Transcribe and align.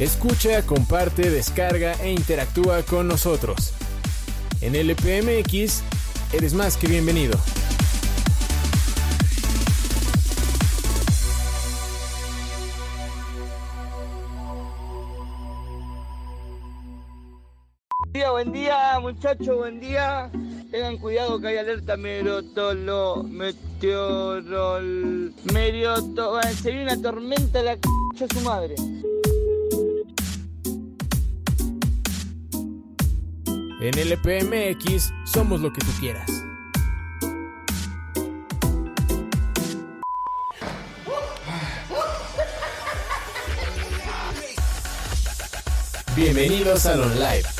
Escucha, 0.00 0.64
comparte, 0.64 1.28
descarga 1.28 1.92
e 2.02 2.10
interactúa 2.10 2.82
con 2.84 3.06
nosotros. 3.06 3.74
En 4.62 4.74
LPMX, 4.74 5.82
eres 6.32 6.54
más 6.54 6.78
que 6.78 6.86
bienvenido. 6.86 7.38
Buen 17.98 18.12
día, 18.14 18.30
buen 18.30 18.52
día, 18.52 18.98
muchachos, 19.00 19.54
buen 19.54 19.80
día. 19.80 20.30
Tengan 20.70 20.96
cuidado 20.96 21.38
que 21.38 21.48
hay 21.48 21.58
alerta 21.58 21.98
meteorolo, 21.98 23.22
meteorol, 23.24 24.74
merioto, 25.52 26.40
se 26.42 26.70
viene 26.70 26.94
una 26.94 27.02
tormenta 27.02 27.60
la 27.60 27.74
c 27.74 28.26
su 28.32 28.40
madre. 28.40 28.76
En 33.82 33.98
LPMX 33.98 35.14
somos 35.24 35.62
lo 35.62 35.72
que 35.72 35.80
tú 35.80 35.90
quieras. 35.98 36.30
Bienvenidos 46.14 46.84
a 46.84 46.96
Live. 46.96 47.59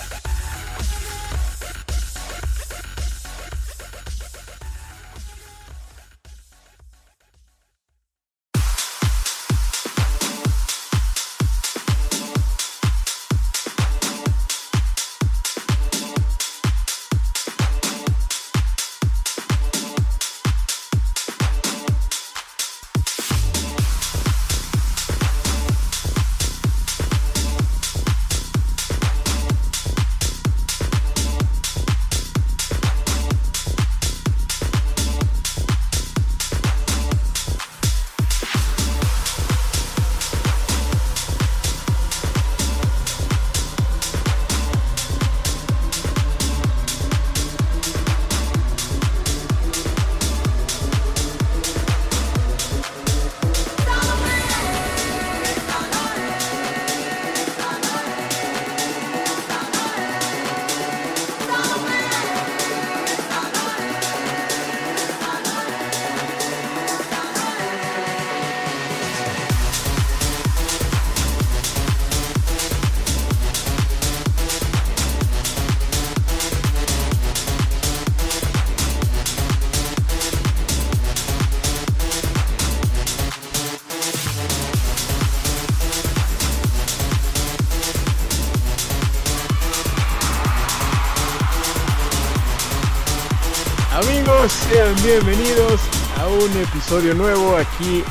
Bienvenidos 95.05 95.81
a 96.19 96.29
un 96.29 96.63
episodio 96.63 97.15
nuevo 97.15 97.57
aquí 97.57 98.05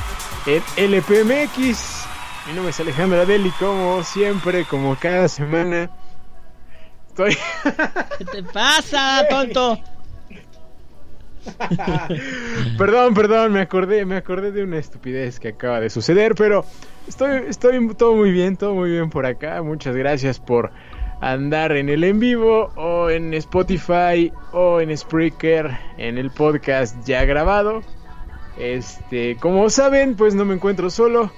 en 0.47 0.63
LPMX. 0.91 2.05
Mi 2.47 2.53
nombre 2.53 2.71
es 2.71 2.79
Alejandro 2.79 3.21
Adeli, 3.21 3.51
como 3.59 4.03
siempre, 4.03 4.65
como 4.65 4.95
cada 4.95 5.27
semana. 5.27 5.91
Estoy. 7.07 7.37
¿Qué 8.17 8.25
te 8.25 8.43
pasa, 8.43 9.23
tonto? 9.29 9.79
perdón, 12.77 13.13
perdón, 13.13 13.53
me 13.53 13.61
acordé, 13.61 14.05
me 14.05 14.15
acordé 14.15 14.51
de 14.51 14.63
una 14.63 14.77
estupidez 14.77 15.39
que 15.39 15.49
acaba 15.49 15.79
de 15.79 15.89
suceder, 15.89 16.33
pero 16.35 16.65
estoy, 17.07 17.43
estoy 17.47 17.93
todo 17.95 18.15
muy 18.15 18.31
bien, 18.31 18.57
todo 18.57 18.73
muy 18.73 18.89
bien 18.89 19.09
por 19.11 19.25
acá. 19.27 19.61
Muchas 19.61 19.95
gracias 19.95 20.39
por 20.39 20.71
andar 21.21 21.73
en 21.73 21.89
el 21.89 22.03
en 22.03 22.19
vivo 22.19 22.71
en 23.09 23.33
Spotify 23.33 24.31
o 24.51 24.79
en 24.79 24.95
Spreaker 24.95 25.77
en 25.97 26.17
el 26.17 26.31
podcast 26.31 26.95
ya 27.05 27.25
grabado. 27.25 27.81
Este, 28.57 29.37
como 29.37 29.69
saben, 29.69 30.15
pues 30.15 30.35
no 30.35 30.45
me 30.45 30.55
encuentro 30.55 30.89
solo. 30.89 31.31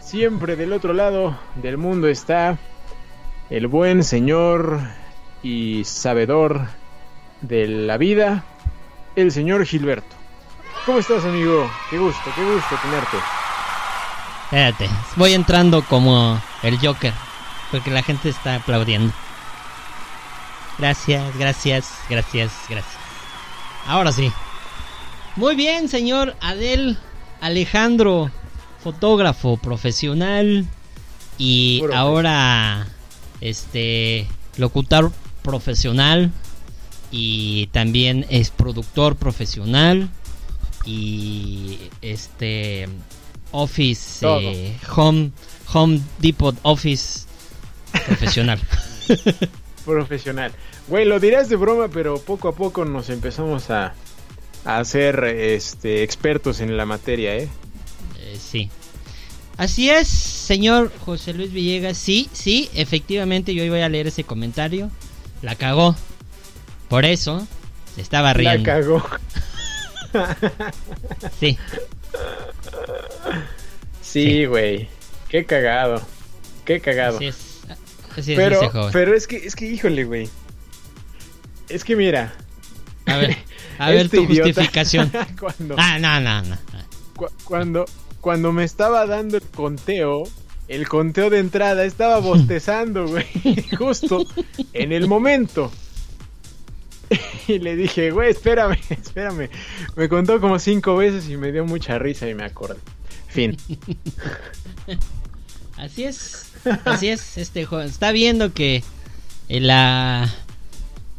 Siempre 0.00 0.56
del 0.56 0.72
otro 0.72 0.92
lado 0.92 1.38
del 1.56 1.78
mundo 1.78 2.08
está 2.08 2.58
el 3.50 3.66
buen 3.66 4.04
señor 4.04 4.80
y 5.42 5.84
sabedor 5.84 6.68
de 7.40 7.68
la 7.68 7.96
vida, 7.96 8.44
el 9.16 9.32
señor 9.32 9.64
Gilberto. 9.64 10.16
¿Cómo 10.86 10.98
estás, 10.98 11.24
amigo? 11.24 11.70
Qué 11.88 11.98
gusto, 11.98 12.30
qué 12.34 12.44
gusto 12.44 12.76
tenerte. 12.82 13.16
Espérate, 14.44 14.88
voy 15.16 15.32
entrando 15.32 15.82
como 15.82 16.40
el 16.62 16.78
Joker, 16.78 17.12
porque 17.70 17.90
la 17.90 18.02
gente 18.02 18.28
está 18.28 18.56
aplaudiendo. 18.56 19.12
Gracias, 20.78 21.36
gracias, 21.38 21.90
gracias, 22.08 22.52
gracias. 22.68 22.96
Ahora 23.86 24.12
sí. 24.12 24.32
Muy 25.36 25.56
bien, 25.56 25.88
señor 25.88 26.36
Adel 26.40 26.98
Alejandro, 27.40 28.30
fotógrafo 28.82 29.56
profesional 29.56 30.66
y 31.38 31.82
ahora 31.92 32.86
este 33.40 34.26
locutor 34.56 35.12
profesional 35.42 36.30
y 37.10 37.68
también 37.68 38.26
es 38.30 38.50
productor 38.50 39.16
profesional 39.16 40.08
y 40.84 41.78
este 42.02 42.88
office 43.50 44.26
eh, 44.26 44.76
home 44.94 45.30
home 45.72 46.00
depot 46.18 46.56
office 46.62 47.26
profesional 48.06 48.60
profesional. 49.84 50.52
Güey, 50.88 51.04
lo 51.04 51.20
dirás 51.20 51.48
de 51.48 51.56
broma, 51.56 51.88
pero 51.88 52.18
poco 52.18 52.48
a 52.48 52.54
poco 52.54 52.84
nos 52.84 53.10
empezamos 53.10 53.70
a, 53.70 53.94
a 54.64 54.78
hacer 54.78 55.24
este, 55.24 56.02
expertos 56.02 56.60
en 56.60 56.76
la 56.76 56.86
materia, 56.86 57.36
¿eh? 57.36 57.48
¿eh? 58.18 58.38
Sí. 58.38 58.70
Así 59.56 59.88
es, 59.88 60.08
señor 60.08 60.90
José 61.04 61.32
Luis 61.32 61.52
Villegas. 61.52 61.96
Sí, 61.96 62.28
sí, 62.32 62.68
efectivamente 62.74 63.54
yo 63.54 63.62
iba 63.62 63.82
a 63.84 63.88
leer 63.88 64.08
ese 64.08 64.24
comentario. 64.24 64.90
La 65.42 65.54
cagó. 65.54 65.94
Por 66.88 67.04
eso 67.04 67.46
se 67.94 68.00
estaba 68.00 68.32
riendo. 68.32 68.58
La 68.58 68.80
cagó. 68.80 69.02
sí. 71.40 71.56
Sí, 74.02 74.44
güey. 74.46 74.88
Qué 75.28 75.44
cagado. 75.44 76.02
Qué 76.64 76.80
cagado. 76.80 77.16
Así 77.16 77.26
es 77.26 77.53
pero, 78.36 78.90
pero 78.92 79.14
es 79.14 79.26
que, 79.26 79.36
es 79.36 79.54
que, 79.56 79.66
híjole, 79.66 80.04
güey. 80.04 80.28
Es 81.68 81.84
que 81.84 81.96
mira. 81.96 82.34
A 83.06 83.16
ver, 83.16 83.36
a 83.78 83.90
ver 83.90 84.06
este 84.06 84.18
tu 84.18 84.26
justificación. 84.26 85.10
cuando, 85.40 85.74
ah, 85.78 85.98
no, 85.98 86.20
no, 86.20 86.42
no. 86.42 86.58
cuando, 87.44 87.84
cuando 88.20 88.52
me 88.52 88.64
estaba 88.64 89.06
dando 89.06 89.36
el 89.36 89.42
conteo, 89.42 90.24
el 90.68 90.88
conteo 90.88 91.30
de 91.30 91.38
entrada 91.38 91.84
estaba 91.84 92.18
bostezando, 92.20 93.06
güey. 93.06 93.26
Justo 93.76 94.26
en 94.72 94.92
el 94.92 95.06
momento. 95.06 95.70
Y 97.46 97.58
le 97.58 97.76
dije, 97.76 98.10
güey, 98.10 98.30
espérame, 98.30 98.78
espérame. 98.88 99.50
Me 99.96 100.08
contó 100.08 100.40
como 100.40 100.58
cinco 100.58 100.96
veces 100.96 101.28
y 101.28 101.36
me 101.36 101.52
dio 101.52 101.64
mucha 101.64 101.98
risa 101.98 102.28
y 102.28 102.34
me 102.34 102.44
acordé. 102.44 102.80
Fin. 103.28 103.56
Así 105.76 106.04
es. 106.04 106.53
Así 106.84 107.08
es, 107.08 107.38
este 107.38 107.66
está 107.84 108.12
viendo 108.12 108.52
que 108.52 108.82
la, 109.48 110.32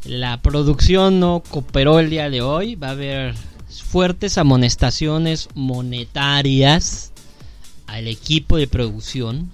la 0.04 0.40
producción 0.42 1.20
no 1.20 1.42
cooperó 1.48 2.00
el 2.00 2.10
día 2.10 2.30
de 2.30 2.42
hoy. 2.42 2.74
Va 2.74 2.88
a 2.88 2.92
haber 2.92 3.34
fuertes 3.68 4.38
amonestaciones 4.38 5.48
monetarias 5.54 7.12
al 7.86 8.08
equipo 8.08 8.56
de 8.56 8.66
producción 8.66 9.50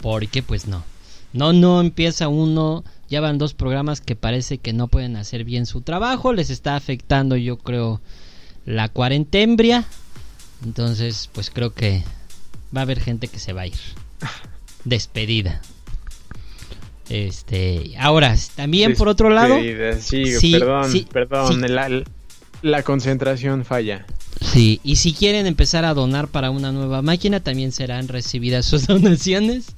Porque 0.00 0.42
pues 0.42 0.66
no. 0.66 0.84
No, 1.32 1.52
no 1.52 1.80
empieza 1.80 2.28
uno. 2.28 2.84
Ya 3.10 3.20
van 3.20 3.38
dos 3.38 3.54
programas 3.54 4.00
que 4.00 4.16
parece 4.16 4.58
que 4.58 4.72
no 4.72 4.88
pueden 4.88 5.16
hacer 5.16 5.44
bien 5.44 5.66
su 5.66 5.80
trabajo. 5.80 6.32
Les 6.32 6.50
está 6.50 6.76
afectando, 6.76 7.36
yo 7.36 7.58
creo, 7.58 8.00
la 8.64 8.88
cuarentembria. 8.88 9.84
Entonces, 10.64 11.28
pues 11.32 11.50
creo 11.50 11.72
que 11.72 12.02
va 12.74 12.80
a 12.80 12.82
haber 12.82 13.00
gente 13.00 13.28
que 13.28 13.38
se 13.38 13.52
va 13.52 13.62
a 13.62 13.66
ir. 13.66 13.78
Despedida. 14.84 15.60
Este, 17.08 17.94
ahora, 17.98 18.36
también 18.54 18.94
por 18.94 19.08
otro 19.08 19.30
lado. 19.30 19.58
Sí, 20.00 20.52
perdón, 20.52 20.90
sí, 20.92 21.06
perdón. 21.10 21.52
sí. 21.62 21.68
La, 21.68 22.02
la 22.62 22.82
concentración 22.82 23.64
falla. 23.64 24.04
Sí, 24.40 24.80
y 24.84 24.96
si 24.96 25.14
quieren 25.14 25.46
empezar 25.46 25.84
a 25.84 25.94
donar 25.94 26.28
para 26.28 26.50
una 26.50 26.70
nueva 26.70 27.00
máquina, 27.02 27.40
también 27.40 27.72
serán 27.72 28.08
recibidas 28.08 28.66
sus 28.66 28.86
donaciones 28.86 29.74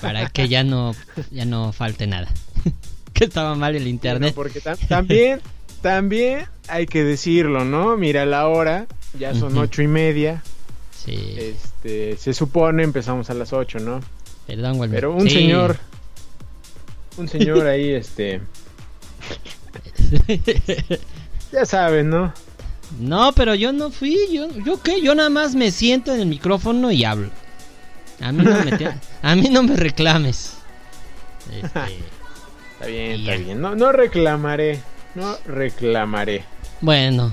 para 0.00 0.28
que 0.28 0.48
ya 0.48 0.64
no 0.64 0.94
ya 1.30 1.44
no 1.44 1.72
falte 1.72 2.06
nada. 2.06 2.28
que 3.12 3.24
estaba 3.24 3.54
mal 3.54 3.74
el 3.76 3.82
Bueno, 3.82 3.90
internet. 3.94 4.34
porque 4.34 4.60
tam- 4.60 4.78
también, 4.88 5.40
también 5.82 6.46
hay 6.68 6.86
que 6.86 7.04
decirlo, 7.04 7.64
¿no? 7.64 7.96
Mira 7.96 8.26
la 8.26 8.48
hora, 8.48 8.86
ya 9.18 9.34
son 9.34 9.56
ocho 9.56 9.82
y 9.82 9.86
media. 9.88 10.42
Sí, 11.04 11.14
Este, 11.38 12.16
se 12.16 12.34
supone 12.34 12.82
empezamos 12.82 13.30
a 13.30 13.34
las 13.34 13.52
ocho, 13.52 13.78
¿no? 13.78 14.00
Perdón. 14.46 14.88
Pero 14.90 15.12
un 15.14 15.28
Sí. 15.28 15.34
señor, 15.34 15.76
un 17.16 17.28
señor 17.28 17.66
ahí, 17.66 17.90
este, 17.90 18.40
ya 21.52 21.64
saben, 21.64 22.10
¿no? 22.10 22.32
no, 23.00 23.32
pero 23.32 23.54
yo 23.54 23.72
no 23.72 23.90
fui, 23.90 24.16
yo 24.32 24.48
yo 24.64 24.80
qué, 24.82 25.00
yo 25.02 25.14
nada 25.14 25.28
más 25.28 25.54
me 25.54 25.70
siento 25.70 26.14
en 26.14 26.20
el 26.20 26.26
micrófono 26.26 26.90
y 26.92 27.04
hablo. 27.04 27.30
A 28.20 28.32
mí 28.32 28.44
no 28.44 28.62
me 28.64 28.72
te- 28.78 28.94
a 29.22 29.34
mí 29.36 29.48
no 29.50 29.62
me 29.62 29.76
reclames. 29.76 30.54
Este, 31.50 31.66
Está 31.66 32.86
bien, 32.86 33.20
está 33.20 33.36
ya. 33.36 33.42
bien. 33.44 33.60
No, 33.60 33.74
no 33.74 33.90
reclamaré, 33.92 34.80
no 35.14 35.36
reclamaré. 35.46 36.44
bueno, 36.80 37.32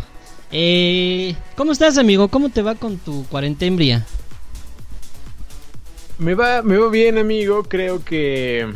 eh, 0.52 1.36
¿cómo 1.56 1.72
estás, 1.72 1.98
amigo? 1.98 2.28
¿Cómo 2.30 2.50
te 2.50 2.62
va 2.62 2.76
con 2.76 2.98
tu 2.98 3.26
cuarentembria? 3.28 4.06
Me 6.20 6.36
va, 6.36 6.62
me 6.62 6.78
va 6.78 6.90
bien, 6.90 7.18
amigo. 7.18 7.64
Creo 7.64 8.04
que 8.04 8.72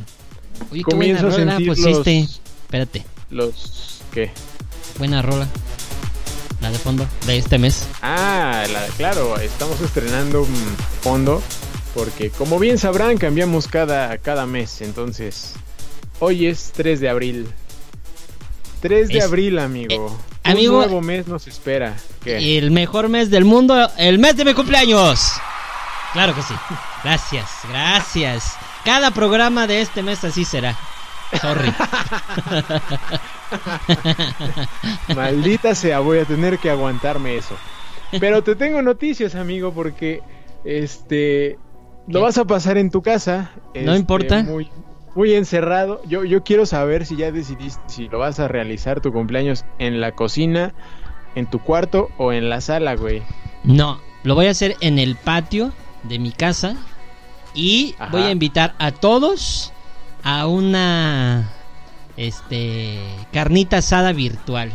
qué 0.74 0.82
comienzo 0.82 1.28
a 1.28 1.32
sentir 1.32 1.68
pusiste. 1.70 2.22
los, 2.22 2.42
Espérate, 2.64 3.06
los, 3.30 4.02
¿qué? 4.14 4.32
buena 4.98 5.22
rola. 5.22 5.48
La 6.62 6.72
de 6.72 6.80
fondo 6.80 7.08
de 7.28 7.38
este 7.38 7.58
mes. 7.60 7.84
Ah, 8.02 8.66
la- 8.72 8.88
claro, 8.98 9.38
estamos 9.40 9.80
estrenando 9.82 10.42
un 10.42 10.76
fondo 11.02 11.42
porque 11.94 12.32
como 12.32 12.58
bien 12.60 12.78
sabrán 12.80 13.18
cambiamos 13.18 13.68
cada, 13.68 14.18
cada 14.18 14.46
mes, 14.48 14.82
entonces 14.82 15.54
hoy 16.20 16.48
es 16.48 16.72
3 16.76 17.00
de 17.00 17.10
abril. 17.10 17.48
3 18.82 19.08
de 19.10 19.20
Es- 19.20 19.24
abril, 19.24 19.60
amigo. 19.60 20.18
eh, 20.44 20.50
amigo- 20.50 20.74
Un 20.80 20.86
nuevo 20.86 21.02
mes 21.02 21.28
nos 21.28 21.48
espera. 21.48 21.96
¿Qué? 22.24 22.58
El 22.58 22.72
mejor 22.72 23.08
mes 23.08 23.30
del 23.30 23.46
mundo, 23.46 23.90
el 23.98 24.18
mes 24.18 24.36
de 24.36 24.44
mi 24.46 24.54
cumpleaños. 24.56 25.20
Claro 26.14 26.34
que 26.34 26.42
sí. 26.42 26.54
Gracias, 27.04 27.50
gracias. 27.70 28.58
Cada 28.84 29.12
programa 29.12 29.68
de 29.68 29.82
este 29.82 30.04
mes 30.04 30.24
así 30.24 30.46
será. 30.46 30.76
Sorry. 31.42 31.74
Maldita 35.16 35.76
sea, 35.76 36.00
voy 36.00 36.20
a 36.20 36.26
tener 36.26 36.58
que 36.60 36.70
aguantarme 36.70 37.36
eso. 37.36 37.56
Pero 38.20 38.44
te 38.44 38.56
tengo 38.56 38.82
noticias, 38.82 39.36
amigo, 39.36 39.74
porque 39.74 40.22
este 40.64 41.58
lo 42.08 42.20
¿Qué? 42.20 42.24
vas 42.24 42.38
a 42.38 42.46
pasar 42.46 42.78
en 42.78 42.90
tu 42.90 43.02
casa. 43.02 43.52
No 43.74 43.80
este, 43.92 43.96
importa. 43.98 44.44
Muy, 44.44 44.70
muy 45.16 45.34
encerrado. 45.34 46.02
Yo, 46.08 46.24
yo 46.24 46.44
quiero 46.44 46.66
saber 46.66 47.06
si 47.06 47.18
ya 47.18 47.32
decidiste 47.32 47.82
si 47.88 48.08
lo 48.08 48.20
vas 48.20 48.40
a 48.40 48.48
realizar 48.48 49.02
tu 49.02 49.12
cumpleaños 49.12 49.66
en 49.80 50.00
la 50.00 50.14
cocina, 50.14 50.74
en 51.36 51.48
tu 51.50 51.60
cuarto 51.60 52.10
o 52.18 52.32
en 52.32 52.50
la 52.50 52.62
sala, 52.62 52.96
güey. 52.96 53.22
No, 53.66 54.00
lo 54.24 54.36
voy 54.36 54.48
a 54.48 54.52
hacer 54.52 54.76
en 54.80 55.00
el 55.00 55.18
patio 55.18 55.74
de 56.04 56.20
mi 56.20 56.32
casa 56.32 56.76
y 57.54 57.96
Ajá. 57.98 58.12
voy 58.12 58.24
a 58.24 58.32
invitar 58.32 58.76
a 58.80 58.92
todos 58.92 59.74
a 60.24 60.48
una 60.48 61.50
este 62.18 63.00
carnita 63.32 63.78
asada 63.78 64.12
virtual. 64.12 64.72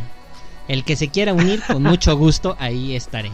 El 0.67 0.83
que 0.83 0.95
se 0.95 1.09
quiera 1.09 1.33
unir 1.33 1.61
con 1.67 1.83
mucho 1.83 2.15
gusto 2.15 2.55
ahí 2.59 2.95
estaré. 2.95 3.31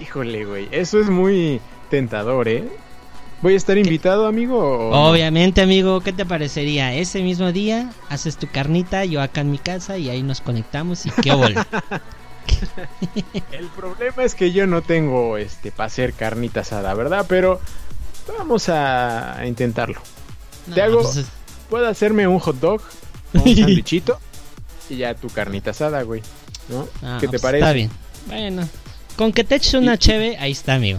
Híjole, 0.00 0.44
güey. 0.44 0.68
Eso 0.70 1.00
es 1.00 1.08
muy 1.08 1.60
tentador, 1.90 2.48
¿eh? 2.48 2.68
¿Voy 3.40 3.54
a 3.54 3.56
estar 3.56 3.76
invitado, 3.76 4.26
amigo? 4.26 4.56
o? 4.90 5.10
Obviamente, 5.10 5.62
amigo, 5.62 6.00
¿qué 6.00 6.12
te 6.12 6.24
parecería? 6.24 6.94
Ese 6.94 7.22
mismo 7.22 7.50
día 7.50 7.90
haces 8.08 8.36
tu 8.36 8.46
carnita, 8.46 9.04
yo 9.04 9.20
acá 9.20 9.40
en 9.40 9.50
mi 9.50 9.58
casa 9.58 9.98
y 9.98 10.08
ahí 10.08 10.22
nos 10.22 10.40
conectamos 10.40 11.06
y 11.06 11.10
qué 11.10 11.32
óvole. 11.32 11.56
El 13.52 13.66
problema 13.68 14.24
es 14.24 14.34
que 14.34 14.52
yo 14.52 14.66
no 14.66 14.82
tengo 14.82 15.36
este 15.36 15.72
para 15.72 15.86
hacer 15.86 16.12
carnita 16.14 16.60
asada, 16.60 16.94
¿verdad? 16.94 17.26
Pero 17.28 17.60
vamos 18.38 18.68
a 18.68 19.40
intentarlo. 19.46 20.00
No, 20.66 20.74
Te 20.74 20.82
hago- 20.82 21.02
pues 21.02 21.26
Puedo 21.70 21.88
hacerme 21.88 22.28
un 22.28 22.38
hot 22.38 22.56
dog, 22.60 22.82
o 23.34 23.38
un 23.42 23.44
sandwichito 23.56 24.18
y 24.90 24.96
ya 24.98 25.14
tu 25.14 25.28
carnita 25.28 25.70
asada, 25.70 26.02
güey. 26.02 26.20
¿No? 26.68 26.86
ah, 27.02 27.16
¿Qué 27.18 27.26
te 27.26 27.32
pues 27.32 27.42
parece? 27.42 27.60
Está 27.64 27.72
bien. 27.72 27.90
Bueno, 28.26 28.68
con 29.16 29.32
que 29.32 29.42
te 29.42 29.54
eches 29.54 29.74
una 29.74 29.94
Y- 29.94 29.98
cheve, 29.98 30.36
ahí 30.38 30.52
está, 30.52 30.74
amigo. 30.74 30.98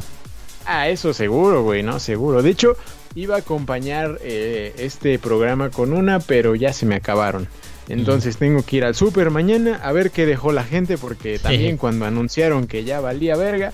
Ah, 0.66 0.88
eso 0.89 1.13
seguro, 1.13 1.62
güey, 1.63 1.83
¿no? 1.83 2.00
Seguro. 2.00 2.42
De 2.42 2.50
hecho, 2.50 2.75
iba 3.16 3.36
a 3.36 3.39
acompañar 3.39 4.18
eh, 4.21 4.74
este 4.77 5.19
programa 5.19 5.69
con 5.69 5.94
una, 5.94 6.19
pero 6.19 6.56
ya 6.56 6.74
se 6.74 6.86
me 6.88 6.95
acabaron. 6.95 7.48
Entonces 7.89 8.38
tengo 8.38 8.63
que 8.63 8.77
ir 8.77 8.85
al 8.85 8.95
súper 8.95 9.30
mañana 9.30 9.80
a 9.83 9.91
ver 9.91 10.12
qué 10.12 10.25
dejó 10.25 10.51
la 10.51 10.63
gente, 10.63 10.97
porque 10.97 11.38
también 11.39 11.77
cuando 11.77 12.06
anunciaron 12.06 12.65
que 12.68 12.83
ya 12.85 13.00
valía 13.01 13.35
verga, 13.35 13.74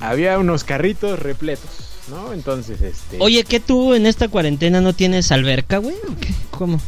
había 0.00 0.38
unos 0.38 0.62
carritos 0.64 1.18
repletos, 1.18 1.68
¿no? 2.10 2.32
Entonces, 2.32 2.80
este... 2.80 3.16
Oye, 3.20 3.42
¿qué 3.44 3.58
tú 3.60 3.94
en 3.94 4.06
esta 4.06 4.28
cuarentena 4.28 4.80
no 4.80 4.92
tienes 4.92 5.32
alberca, 5.32 5.78
güey? 5.78 5.96
¿O 6.08 6.16
qué? 6.20 6.28
¿Cómo? 6.50 6.80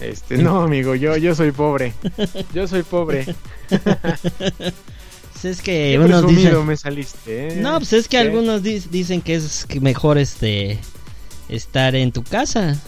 Este, 0.00 0.36
no, 0.38 0.60
amigo, 0.62 0.94
yo, 0.94 1.16
yo 1.16 1.34
soy 1.34 1.50
pobre. 1.52 1.94
Yo 2.52 2.66
soy 2.68 2.82
pobre. 2.82 3.26
Es 5.42 5.60
que 5.60 5.90
Qué 5.92 5.98
unos 6.02 6.26
dicen... 6.26 6.66
me 6.66 6.74
saliste, 6.74 7.48
¿eh? 7.48 7.56
No, 7.56 7.76
pues 7.76 7.92
es 7.92 8.04
que 8.08 8.16
¿Qué? 8.16 8.22
algunos 8.22 8.62
di- 8.62 8.82
dicen 8.90 9.20
que 9.20 9.34
es 9.34 9.66
mejor 9.78 10.16
este 10.16 10.78
estar 11.50 11.94
en 11.94 12.12
tu 12.12 12.22
casa. 12.22 12.80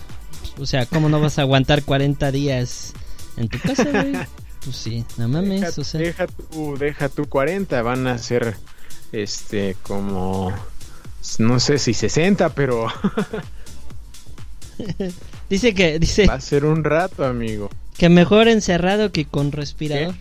O 0.59 0.67
sea, 0.67 0.87
¿cómo 0.87 1.09
no 1.09 1.21
vas 1.21 1.39
a 1.39 1.43
aguantar 1.43 1.83
40 1.85 2.31
días 2.33 2.93
en 3.37 3.49
tu 3.49 3.59
casa, 3.61 3.85
güey? 3.85 4.13
Pues 4.65 4.79
sí, 4.79 5.05
no 5.17 5.29
mames, 5.29 5.61
Deja, 5.61 5.81
o 5.81 5.85
sea. 5.85 6.01
deja 6.01 6.27
tu, 6.27 6.77
deja 6.77 7.09
tu 7.09 7.29
40, 7.29 7.83
van 7.83 8.09
a 8.09 8.19
ser, 8.19 8.57
este, 9.13 9.77
como, 9.85 10.53
no 11.39 11.61
sé 11.61 11.79
si 11.79 11.95
60, 11.95 12.49
pero 12.53 12.89
Dice 15.49 15.73
que 15.75 15.99
dice 16.01 16.27
va 16.27 16.35
a 16.35 16.41
ser 16.41 16.65
un 16.65 16.83
rato, 16.83 17.25
amigo. 17.25 17.71
que 17.97 18.09
mejor 18.09 18.49
encerrado 18.49 19.13
que 19.13 19.25
con 19.25 19.53
respirador. 19.53 20.17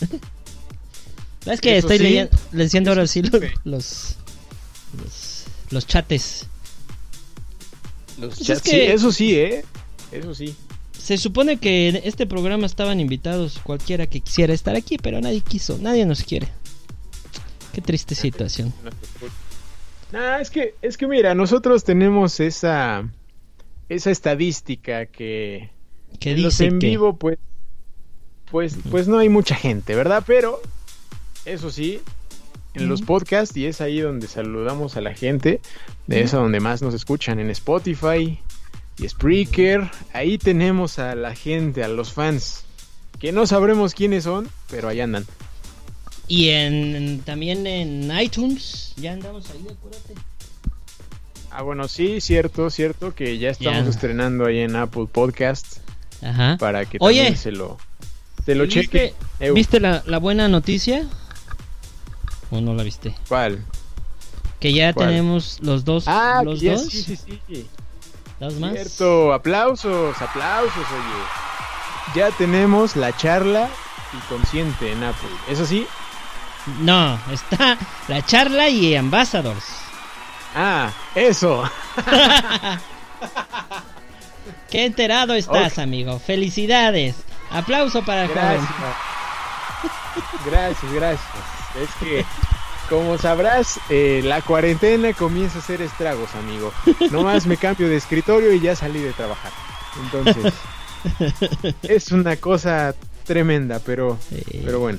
es 1.46 1.60
que 1.60 1.76
Eso 1.76 1.88
estoy 1.88 1.98
sí, 1.98 2.04
leyendo, 2.04 2.36
leyendo 2.52 2.90
ahora 2.90 3.06
sí 3.06 3.22
los, 3.22 3.42
los 3.64 4.16
los 4.96 5.44
los 5.70 5.86
chates. 5.86 6.46
Los 8.18 8.36
Pues 8.36 8.46
chats, 8.46 8.58
es 8.58 8.62
que- 8.62 8.70
sí, 8.70 8.80
eso 8.80 9.12
sí, 9.12 9.34
¿eh? 9.36 9.64
Eso 10.12 10.34
sí. 10.34 10.54
Se 10.98 11.18
supone 11.18 11.58
que 11.58 11.88
en 11.88 11.96
este 11.96 12.26
programa 12.26 12.66
estaban 12.66 13.00
invitados 13.00 13.58
cualquiera 13.62 14.06
que 14.06 14.20
quisiera 14.20 14.54
estar 14.54 14.74
aquí, 14.76 14.96
pero 14.96 15.20
nadie 15.20 15.40
quiso, 15.42 15.76
nadie 15.78 16.06
nos 16.06 16.22
quiere. 16.22 16.48
Qué 17.72 17.80
triste 17.80 18.14
situación. 18.14 18.72
Nah, 20.12 20.38
es 20.38 20.50
que, 20.50 20.74
es 20.80 20.96
que 20.96 21.06
mira, 21.08 21.34
nosotros 21.34 21.82
tenemos 21.84 22.38
esa, 22.40 23.08
esa 23.88 24.10
estadística 24.10 25.06
que 25.06 25.70
Que 26.20 26.32
en 26.32 26.42
los 26.42 26.58
dice 26.58 26.66
en 26.66 26.78
que 26.78 26.86
vivo, 26.86 27.16
pues, 27.16 27.38
pues, 28.50 28.76
pues 28.90 29.08
no 29.08 29.18
hay 29.18 29.28
mucha 29.28 29.56
gente, 29.56 29.96
¿verdad? 29.96 30.22
Pero, 30.24 30.62
eso 31.44 31.70
sí, 31.70 32.00
en 32.74 32.88
los 32.88 33.02
podcasts, 33.02 33.56
y 33.56 33.66
es 33.66 33.80
ahí 33.80 34.00
donde 34.00 34.26
saludamos 34.26 34.96
a 34.96 35.00
la 35.00 35.14
gente, 35.14 35.60
de 36.06 36.20
eso 36.22 36.38
donde 36.38 36.60
más 36.60 36.82
nos 36.82 36.92
escuchan, 36.94 37.38
en 37.38 37.50
Spotify 37.50 38.38
y 38.98 39.08
Spreaker, 39.08 39.90
ahí 40.12 40.38
tenemos 40.38 40.98
a 40.98 41.14
la 41.14 41.34
gente, 41.34 41.82
a 41.84 41.88
los 41.88 42.12
fans, 42.12 42.64
que 43.18 43.32
no 43.32 43.46
sabremos 43.46 43.94
quiénes 43.94 44.24
son, 44.24 44.48
pero 44.70 44.88
ahí 44.88 45.00
andan. 45.00 45.24
y 46.28 46.48
en 46.50 47.20
también 47.24 47.66
en 47.66 48.10
iTunes 48.18 48.92
ya 48.96 49.12
andamos 49.12 49.50
ahí, 49.50 49.64
acuérdate. 49.70 50.14
Ah, 51.50 51.62
bueno, 51.62 51.86
sí, 51.86 52.20
cierto, 52.20 52.68
cierto, 52.70 53.14
que 53.14 53.38
ya 53.38 53.50
estamos 53.50 53.86
estrenando 53.88 54.46
ahí 54.46 54.58
en 54.58 54.74
Apple 54.74 55.06
Podcast, 55.10 55.76
Ajá. 56.22 56.56
para 56.58 56.84
que 56.84 56.96
Oye. 57.00 57.18
también 57.18 57.36
se 57.38 57.52
lo, 57.52 57.78
se 58.44 58.54
lo 58.56 58.64
¿Y 58.64 58.66
¿Viste, 58.66 59.14
cheque. 59.38 59.52
¿Viste 59.52 59.78
la, 59.78 60.02
la 60.06 60.18
buena 60.18 60.48
noticia? 60.48 61.06
¿O 62.54 62.60
no 62.60 62.74
la 62.74 62.82
viste? 62.84 63.14
¿Cuál? 63.28 63.64
Que 64.60 64.72
ya 64.72 64.92
¿Cuál? 64.92 65.08
tenemos 65.08 65.58
los 65.60 65.84
dos. 65.84 66.04
Ah, 66.06 66.42
los 66.44 66.62
dos. 66.62 66.82
sí, 66.86 67.02
sí, 67.02 67.16
sí. 67.48 67.68
Dos 68.40 68.54
más. 68.54 68.72
Cierto, 68.72 69.32
aplausos, 69.32 70.20
aplausos, 70.22 70.76
oye. 70.76 71.24
Ya 72.14 72.30
tenemos 72.32 72.96
la 72.96 73.16
charla 73.16 73.68
y 74.12 74.16
consciente 74.28 74.92
en 74.92 75.02
Apple. 75.04 75.28
Eso 75.48 75.64
sí, 75.66 75.86
No, 76.80 77.18
está 77.30 77.76
la 78.08 78.24
charla 78.24 78.68
y 78.68 78.94
Ambassadors. 78.94 79.64
ah, 80.54 80.90
eso. 81.14 81.68
Qué 84.70 84.84
enterado 84.86 85.34
estás, 85.34 85.78
amigo. 85.78 86.18
Felicidades. 86.18 87.16
Aplauso 87.50 88.04
para 88.04 88.24
el 88.24 88.30
Gracias. 88.30 88.66
joven. 88.68 88.92
Gracias, 90.46 90.92
gracias. 90.92 91.63
Es 91.82 91.90
que, 92.00 92.24
como 92.88 93.18
sabrás, 93.18 93.80
eh, 93.90 94.20
la 94.24 94.42
cuarentena 94.42 95.12
comienza 95.12 95.58
a 95.58 95.62
hacer 95.62 95.82
estragos, 95.82 96.34
amigo. 96.34 96.72
Nomás 97.10 97.46
me 97.46 97.56
cambio 97.56 97.88
de 97.88 97.96
escritorio 97.96 98.52
y 98.52 98.60
ya 98.60 98.76
salí 98.76 99.00
de 99.00 99.12
trabajar. 99.12 99.52
Entonces, 100.04 100.52
es 101.82 102.12
una 102.12 102.36
cosa 102.36 102.94
tremenda, 103.24 103.80
pero, 103.84 104.18
Sí. 104.28 104.42
pero 104.64 104.80
bueno. 104.80 104.98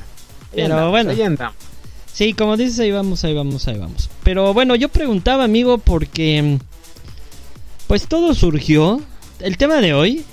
Pero 0.53 0.65
andamos, 0.67 0.91
bueno. 0.91 1.12
ahí 1.12 1.22
andamos. 1.22 1.55
Sí, 2.13 2.34
como 2.34 2.55
dices, 2.55 2.79
ahí 2.79 2.91
vamos, 2.91 3.24
ahí 3.25 3.34
vamos, 3.34 3.67
ahí 3.67 3.77
vamos. 3.77 4.10
Pero 4.24 4.53
bueno, 4.53 4.75
yo 4.75 4.88
preguntaba, 4.89 5.44
amigo, 5.44 5.77
porque 5.77 6.60
pues 7.88 8.08
todo 8.08 8.34
surgió. 8.34 9.01
El 9.39 9.58
tema 9.58 9.75
de 9.82 9.94
hoy 9.94 10.24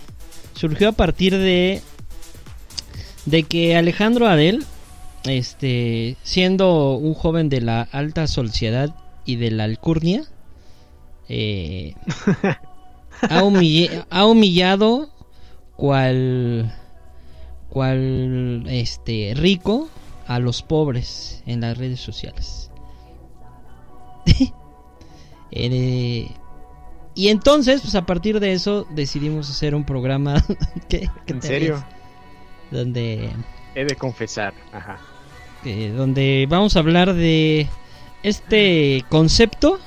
surgió 0.54 0.88
a 0.90 0.92
partir 0.92 1.36
de 1.36 1.82
de 3.26 3.42
que 3.44 3.76
Alejandro 3.76 4.26
Adel, 4.28 4.64
este, 5.24 6.16
siendo 6.22 6.94
un 6.96 7.14
joven 7.14 7.48
de 7.48 7.60
la 7.60 7.82
alta 7.92 8.26
sociedad 8.26 8.94
y 9.24 9.36
de 9.36 9.50
la 9.50 9.64
alcurnia, 9.64 10.24
eh, 11.28 11.94
ha, 13.28 13.42
humilla- 13.42 14.06
ha 14.10 14.26
humillado 14.26 15.08
cual 15.76 16.74
cual 17.68 18.64
este 18.68 19.32
rico 19.36 19.88
a 20.26 20.38
los 20.38 20.62
pobres 20.62 21.42
en 21.46 21.60
las 21.62 21.78
redes 21.78 22.00
sociales. 22.00 22.70
Eh, 25.54 26.30
y 27.14 27.28
entonces, 27.28 27.82
pues 27.82 27.94
a 27.94 28.06
partir 28.06 28.40
de 28.40 28.54
eso 28.54 28.86
decidimos 28.88 29.50
hacer 29.50 29.74
un 29.74 29.84
programa. 29.84 30.42
¿Qué 30.88 31.10
¿En 31.26 31.42
serio? 31.42 31.84
donde 32.70 33.30
He 33.74 33.84
de 33.84 33.94
confesar. 33.96 34.54
Ajá. 34.72 34.98
Eh, 35.64 35.92
donde 35.96 36.46
vamos 36.48 36.74
a 36.74 36.80
hablar 36.80 37.14
de 37.14 37.68
este 38.24 39.04
concepto 39.08 39.78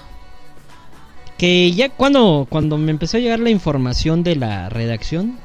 que 1.38 1.72
ya 1.74 1.90
cuando 1.90 2.48
cuando 2.50 2.78
me 2.78 2.92
empezó 2.92 3.18
a 3.18 3.20
llegar 3.20 3.40
la 3.40 3.50
información 3.50 4.24
de 4.24 4.38
la 4.38 4.70
redacción 4.70 5.38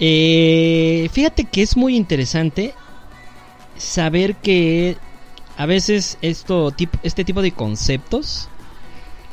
eh, 0.00 1.08
fíjate 1.12 1.44
que 1.44 1.62
es 1.62 1.76
muy 1.76 1.96
interesante 1.96 2.74
saber 3.76 4.34
que 4.36 4.96
a 5.56 5.66
veces 5.66 6.18
esto 6.20 6.72
tipo 6.72 6.98
este 7.04 7.24
tipo 7.24 7.40
de 7.40 7.52
conceptos 7.52 8.48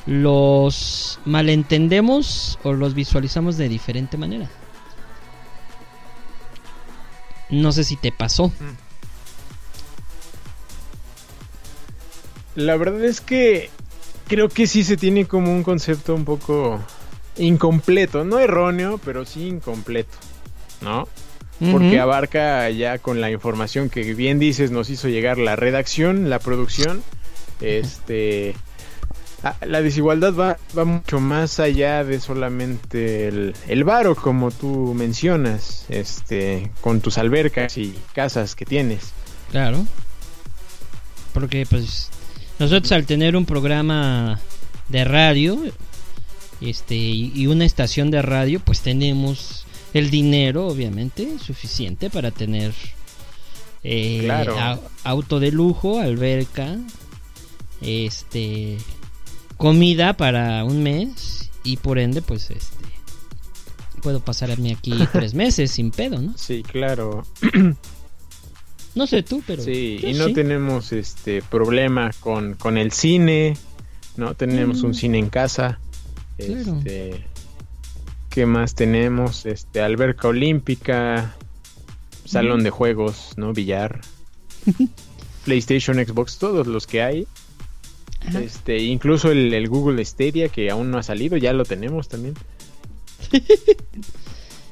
los 0.06 1.20
malentendemos 1.26 2.60
o 2.62 2.74
los 2.74 2.94
visualizamos 2.94 3.58
de 3.58 3.68
diferente 3.68 4.18
manera 4.18 4.48
no 7.50 7.72
sé 7.72 7.84
si 7.84 7.96
te 7.96 8.12
pasó. 8.12 8.52
La 12.56 12.78
verdad 12.78 13.04
es 13.04 13.22
que 13.22 13.70
creo 14.28 14.50
que 14.50 14.68
sí 14.68 14.84
se 14.84 14.98
tiene 14.98 15.26
como 15.26 15.52
un 15.52 15.64
concepto 15.64 16.16
un 16.16 16.26
poco 16.26 16.80
incompleto, 17.38 18.24
no 18.24 18.40
erróneo, 18.40 19.00
pero 19.04 19.26
sí 19.26 19.48
incompleto, 19.48 20.18
¿no? 20.82 21.08
Porque 21.72 22.00
abarca 22.00 22.70
ya 22.70 22.98
con 22.98 23.22
la 23.22 23.32
información 23.32 23.90
que 23.90 24.14
bien 24.14 24.40
dices 24.40 24.72
nos 24.72 24.90
hizo 24.90 25.08
llegar 25.08 25.38
la 25.38 25.56
redacción, 25.56 26.30
la 26.30 26.40
producción, 26.40 27.02
este 27.62 28.56
la 29.66 29.82
desigualdad 29.82 30.34
va, 30.34 30.58
va 30.78 30.86
mucho 30.86 31.20
más 31.20 31.60
allá 31.60 32.04
de 32.04 32.20
solamente 32.20 33.28
el, 33.28 33.56
el 33.68 33.84
varo, 33.84 34.16
como 34.16 34.52
tú 34.52 34.94
mencionas, 34.96 35.86
este, 35.90 36.72
con 36.82 37.02
tus 37.02 37.18
albercas 37.18 37.78
y 37.78 37.94
casas 38.14 38.56
que 38.56 38.66
tienes. 38.66 39.12
Claro. 39.52 39.86
Porque 41.34 41.66
pues 41.70 42.10
nosotros 42.60 42.92
al 42.92 43.06
tener 43.06 43.36
un 43.36 43.46
programa 43.46 44.40
de 44.90 45.04
radio 45.04 45.60
este 46.62 46.96
y 46.96 47.48
una 47.48 47.66
estación 47.66 48.10
de 48.12 48.22
radio, 48.22 48.60
pues 48.62 48.80
tenemos 48.82 49.66
el 49.94 50.10
dinero 50.10 50.68
obviamente 50.68 51.38
suficiente 51.40 52.10
para 52.10 52.32
tener 52.32 52.74
eh, 53.84 54.22
Claro. 54.24 54.58
au- 54.58 54.80
auto 55.04 55.40
de 55.40 55.52
lujo, 55.52 56.00
alberca, 56.00 56.78
este 57.82 58.78
comida 59.58 60.16
para 60.18 60.64
un 60.64 60.84
mes 60.84 61.52
y 61.64 61.78
por 61.78 61.98
ende 62.00 62.22
pues 62.22 62.50
este 62.52 62.86
puedo 64.02 64.20
pasarme 64.20 64.72
aquí 64.74 64.94
tres 65.12 65.34
meses 65.34 65.72
sin 65.72 65.92
pedo, 65.92 66.22
¿no? 66.22 66.38
Sí, 66.38 66.62
claro. 66.64 67.26
No 68.94 69.08
sé 69.08 69.24
tú, 69.24 69.42
pero 69.46 69.64
Sí, 69.64 70.00
y 70.02 70.14
no 70.14 70.28
sí. 70.28 70.34
tenemos 70.34 70.92
este 70.94 71.42
problema 71.42 72.12
con, 72.20 72.54
con 72.54 72.78
el 72.78 72.92
cine, 72.92 73.58
no 74.16 74.36
tenemos 74.36 74.84
Mm. 74.84 74.86
un 74.86 74.94
cine 74.94 75.18
en 75.20 75.30
casa. 75.30 75.80
Claro. 76.38 76.78
Este, 76.78 77.26
¿qué 78.30 78.46
más 78.46 78.76
tenemos? 78.76 79.46
Este, 79.46 79.82
alberca 79.82 80.28
olímpica, 80.30 81.36
salón 82.26 82.60
Mm. 82.62 82.64
de 82.64 82.70
juegos, 82.70 83.34
¿no? 83.38 83.54
Billar, 83.54 84.02
PlayStation, 85.46 85.98
Xbox, 85.98 86.38
todos 86.38 86.68
los 86.68 86.88
que 86.88 87.02
hay. 87.02 87.28
Ajá. 88.28 88.40
Este, 88.42 88.78
incluso 88.80 89.32
el, 89.32 89.54
el 89.54 89.68
Google 89.70 90.04
Stadia 90.06 90.50
que 90.50 90.70
aún 90.72 90.92
no 90.92 90.98
ha 90.98 91.04
salido, 91.04 91.38
ya 91.38 91.54
lo 91.54 91.64
tenemos 91.66 92.08
también. 92.10 92.34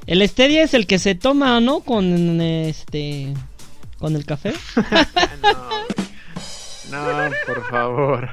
El 0.06 0.28
Stadia 0.28 0.64
es 0.64 0.74
el 0.74 0.86
que 0.86 1.00
se 1.00 1.16
toma, 1.16 1.62
¿no? 1.62 1.80
Con 1.80 2.42
este. 2.42 3.34
Con 4.00 4.16
el 4.16 4.26
café. 4.26 4.54
No, 6.92 7.02
por 7.48 7.70
favor. 7.70 8.30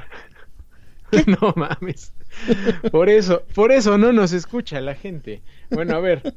No 1.27 1.53
mames. 1.57 2.13
Por 2.91 3.09
eso, 3.09 3.41
por 3.53 3.73
eso 3.73 3.97
no 3.97 4.13
nos 4.13 4.31
escucha 4.31 4.79
la 4.79 4.95
gente. 4.95 5.41
Bueno, 5.69 5.95
a 5.97 5.99
ver, 5.99 6.35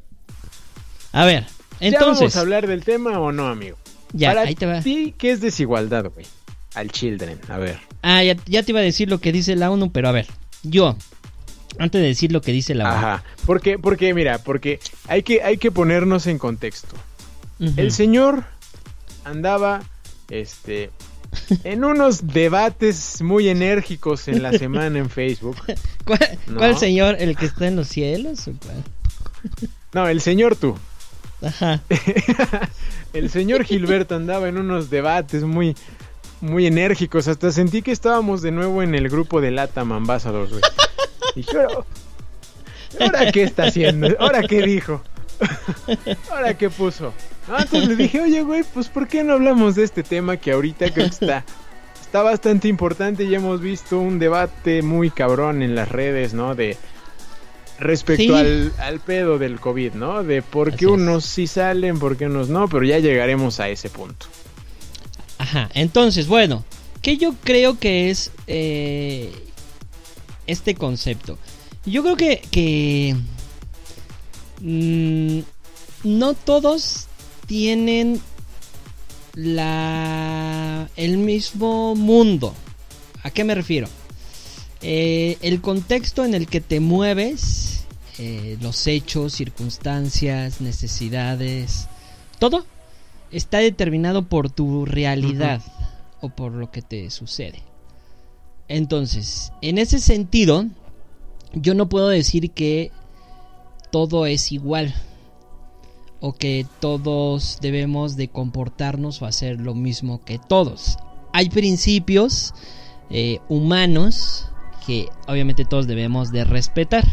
A 1.13 1.25
ver, 1.27 1.45
¿ya 1.81 2.01
vamos 2.01 2.17
entonces. 2.19 2.37
a 2.37 2.41
hablar 2.41 2.67
del 2.67 2.83
tema 2.83 3.21
o 3.21 3.31
no, 3.31 3.47
amigo? 3.47 3.77
Ya, 4.13 4.31
Para 4.31 4.43
ahí 4.43 4.57
te 4.57 4.67
va. 4.67 4.81
¿qué 4.83 5.31
es 5.31 5.41
desigualdad, 5.41 6.07
güey? 6.13 6.27
Al 6.75 6.91
children, 6.91 7.39
a 7.49 7.59
ver. 7.59 7.79
Ah, 8.03 8.23
ya, 8.23 8.37
ya 8.47 8.63
te 8.63 8.73
iba 8.73 8.81
a 8.81 8.83
decir 8.83 9.09
lo 9.09 9.21
que 9.21 9.33
dice 9.33 9.55
la 9.57 9.71
ONU, 9.71 9.93
pero 9.93 10.09
a 10.09 10.13
ver. 10.13 10.27
Yo, 10.63 10.97
antes 11.79 12.01
de 12.01 12.09
decir 12.09 12.33
lo 12.33 12.41
que 12.41 12.53
dice 12.53 12.75
la 12.75 12.85
ONU. 12.91 12.97
Ajá. 12.97 13.25
Porque, 13.47 13.79
porque, 13.79 14.13
mira, 14.15 14.39
porque 14.39 14.81
hay 15.07 15.23
que, 15.23 15.43
hay 15.43 15.57
que 15.59 15.71
ponernos 15.71 16.27
en 16.27 16.39
contexto. 16.39 16.97
El 17.77 17.93
señor 17.93 18.45
andaba, 19.25 19.83
este, 20.29 20.91
en 21.65 21.85
unos 21.85 22.27
debates 22.27 23.23
muy 23.23 23.49
enérgicos 23.49 24.29
en 24.29 24.43
la 24.43 24.53
semana 24.53 24.99
en 24.99 25.09
Facebook. 25.09 25.57
¿Cuál, 26.05 26.39
No. 26.49 26.57
cuál 26.59 26.77
señor? 26.77 27.17
¿El 27.19 27.37
que 27.37 27.47
está 27.47 27.69
en 27.69 27.77
los 27.77 27.89
cielos? 27.89 28.49
o 28.49 28.53
cuál? 28.65 28.83
No, 29.93 30.09
el 30.09 30.21
señor 30.21 30.57
tú. 30.57 30.77
Ajá. 31.43 31.83
El 33.13 33.31
señor 33.31 33.65
Gilberto 33.65 34.17
andaba 34.17 34.49
en 34.49 34.57
unos 34.59 34.91
debates 34.91 35.43
muy, 35.45 35.77
muy 36.45 36.67
enérgicos. 36.67 37.27
Hasta 37.29 37.51
sentí 37.53 37.83
que 37.83 37.93
estábamos 37.93 38.43
de 38.43 38.51
nuevo 38.53 38.83
en 38.83 38.95
el 38.95 39.09
grupo 39.09 39.41
de 39.41 39.51
Latam 39.51 39.93
Ambassadors, 39.93 40.51
güey. 40.51 40.63
Y 41.35 41.41
dije, 41.41 41.57
"Ahora- 41.59 41.85
¿ahora 43.01 43.33
qué 43.33 43.43
está 43.43 43.65
haciendo? 43.65 44.09
¿Ahora 44.21 44.43
qué 44.43 44.63
dijo? 44.63 45.03
¿Ahora 46.31 46.55
qué 46.57 46.71
puso? 46.71 47.13
Entonces 47.49 47.89
le 47.89 47.97
dije, 47.97 48.21
oye, 48.21 48.43
güey, 48.43 48.63
pues 48.73 48.89
¿por 48.89 49.09
qué 49.09 49.23
no 49.25 49.35
hablamos 49.35 49.75
de 49.75 49.85
este 49.85 50.03
tema 50.03 50.37
que 50.37 50.53
ahorita 50.53 50.91
creo 50.93 51.07
que 51.07 51.11
está, 51.15 51.45
está 52.01 52.23
bastante 52.23 52.69
importante? 52.69 53.29
Ya 53.29 53.37
hemos 53.39 53.61
visto 53.61 53.99
un 53.99 54.19
debate 54.19 54.83
muy 54.83 55.11
cabrón 55.11 55.63
en 55.63 55.75
las 55.75 55.89
redes, 55.91 56.33
¿no? 56.35 56.55
De 56.55 56.77
respecto 57.81 58.23
Sí. 58.23 58.33
al, 58.33 58.73
al 58.79 59.01
pedo 59.01 59.39
del 59.39 59.59
COVID, 59.61 59.95
¿no? 59.95 60.23
De 60.23 60.41
por 60.41 60.71
qué 60.71 60.77
Así 60.77 60.85
es. 60.87 60.91
unos 60.93 61.25
sí 61.25 61.47
salen, 61.47 61.99
por 61.99 62.17
qué 62.17 62.27
unos 62.27 62.49
no, 62.49 62.69
pero 62.69 62.85
ya 62.85 62.99
llegaremos 63.01 63.59
a 63.61 63.69
ese 63.69 63.91
punto. 63.91 64.27
Ajá. 65.45 65.69
Entonces, 65.75 66.27
bueno, 66.27 66.65
¿qué 67.03 67.19
yo 67.19 67.35
creo 67.45 67.79
que 67.79 68.09
es 68.09 68.31
eh, 68.47 69.31
este 70.47 70.75
concepto? 70.75 71.39
Yo 71.85 72.03
creo 72.03 72.17
que, 72.17 72.41
que 72.51 73.15
mm, 74.63 75.41
no 76.05 76.33
todos 76.33 77.09
tienen 77.47 78.23
la 79.35 80.89
el 80.97 81.19
mismo 81.19 81.95
mundo. 81.95 82.55
¿A 83.23 83.31
qué 83.31 83.45
me 83.45 83.55
refiero? 83.55 83.87
Eh, 84.81 85.37
el 85.43 85.61
contexto 85.61 86.25
en 86.25 86.33
el 86.33 86.47
que 86.47 86.63
te 86.63 86.81
mueves, 86.81 87.85
eh, 88.17 88.57
los 88.63 88.87
hechos, 88.87 89.35
circunstancias, 89.35 90.63
necesidades, 90.63 91.87
todo 92.39 92.65
está 93.35 93.59
determinado 93.59 94.29
por 94.29 94.51
tu 94.51 94.87
realidad 94.87 95.61
o 96.21 96.29
por 96.31 96.53
lo 96.53 96.71
que 96.71 96.83
te 96.83 97.11
sucede. 97.11 97.63
Entonces, 98.69 99.53
en 99.61 99.79
ese 99.79 99.99
sentido, 99.99 100.67
yo 101.53 101.75
no 101.75 101.89
puedo 101.89 102.09
decir 102.09 102.53
que 102.53 102.93
todo 103.91 104.27
es 104.27 104.53
igual 104.53 104.95
o 106.21 106.33
que 106.33 106.65
todos 106.81 107.59
debemos 107.61 108.17
de 108.17 108.29
comportarnos 108.29 109.21
o 109.21 109.27
hacer 109.27 109.61
lo 109.61 109.75
mismo 109.75 110.25
que 110.25 110.39
todos. 110.39 110.97
Hay 111.33 111.51
principios 111.51 112.55
eh, 113.11 113.41
humanos 113.49 114.49
que 114.87 115.09
obviamente 115.27 115.65
todos 115.65 115.87
debemos 115.87 116.31
de 116.31 116.45
respetar. 116.45 117.05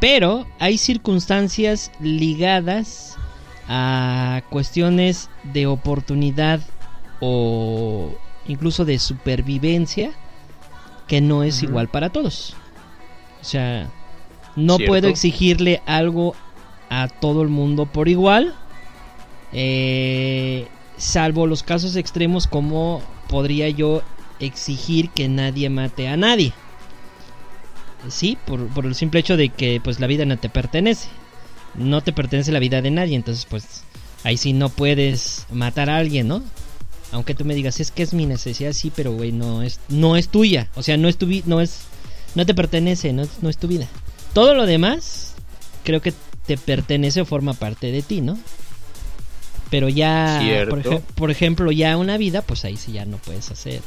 Pero 0.00 0.46
hay 0.58 0.78
circunstancias 0.78 1.90
ligadas 2.00 3.18
a 3.74 4.42
cuestiones 4.50 5.30
de 5.44 5.66
oportunidad 5.66 6.60
o 7.20 8.14
incluso 8.46 8.84
de 8.84 8.98
supervivencia 8.98 10.12
que 11.08 11.22
no 11.22 11.42
es 11.42 11.62
igual 11.62 11.88
para 11.88 12.10
todos. 12.10 12.54
O 13.40 13.44
sea, 13.44 13.90
no 14.56 14.76
puedo 14.76 15.08
exigirle 15.08 15.80
algo 15.86 16.34
a 16.90 17.08
todo 17.08 17.40
el 17.40 17.48
mundo 17.48 17.86
por 17.86 18.10
igual. 18.10 18.54
Eh, 19.54 20.68
salvo 20.98 21.46
los 21.46 21.62
casos 21.62 21.96
extremos 21.96 22.46
como 22.46 23.00
podría 23.26 23.70
yo 23.70 24.02
exigir 24.38 25.08
que 25.08 25.30
nadie 25.30 25.70
mate 25.70 26.08
a 26.08 26.18
nadie. 26.18 26.52
Sí, 28.08 28.36
por, 28.44 28.66
por, 28.66 28.84
el 28.84 28.94
simple 28.94 29.20
hecho 29.20 29.38
de 29.38 29.48
que 29.48 29.80
pues 29.82 29.98
la 29.98 30.06
vida 30.08 30.26
no 30.26 30.36
te 30.36 30.50
pertenece. 30.50 31.08
No 31.74 32.02
te 32.02 32.12
pertenece 32.12 32.52
la 32.52 32.58
vida 32.58 32.82
de 32.82 32.90
nadie, 32.90 33.16
entonces 33.16 33.46
pues 33.48 33.84
ahí 34.24 34.36
sí 34.36 34.52
no 34.52 34.68
puedes 34.68 35.46
matar 35.50 35.90
a 35.90 35.96
alguien, 35.96 36.28
¿no? 36.28 36.42
Aunque 37.12 37.34
tú 37.34 37.44
me 37.44 37.54
digas, 37.54 37.80
es 37.80 37.90
que 37.90 38.02
es 38.02 38.14
mi 38.14 38.26
necesidad, 38.26 38.72
sí, 38.72 38.90
pero 38.94 39.12
güey, 39.12 39.32
no 39.32 39.62
es, 39.62 39.80
no 39.88 40.16
es 40.16 40.28
tuya. 40.28 40.68
O 40.74 40.82
sea, 40.82 40.96
no 40.96 41.08
es 41.08 41.18
tu 41.18 41.26
no 41.44 41.60
es, 41.60 41.80
no 42.34 42.46
te 42.46 42.54
pertenece, 42.54 43.12
no, 43.12 43.24
no 43.42 43.50
es 43.50 43.58
tu 43.58 43.68
vida. 43.68 43.86
Todo 44.32 44.54
lo 44.54 44.64
demás, 44.64 45.34
creo 45.84 46.00
que 46.00 46.14
te 46.46 46.56
pertenece 46.56 47.20
o 47.20 47.24
forma 47.26 47.52
parte 47.54 47.92
de 47.92 48.02
ti, 48.02 48.22
¿no? 48.22 48.38
Pero 49.70 49.88
ya, 49.88 50.66
por, 50.68 51.00
por, 51.00 51.30
ejemplo, 51.30 51.72
ya 51.72 51.96
una 51.96 52.18
vida, 52.18 52.42
pues 52.42 52.64
ahí 52.66 52.76
sí 52.76 52.92
ya 52.92 53.06
no 53.06 53.16
puedes 53.16 53.50
hacer. 53.50 53.80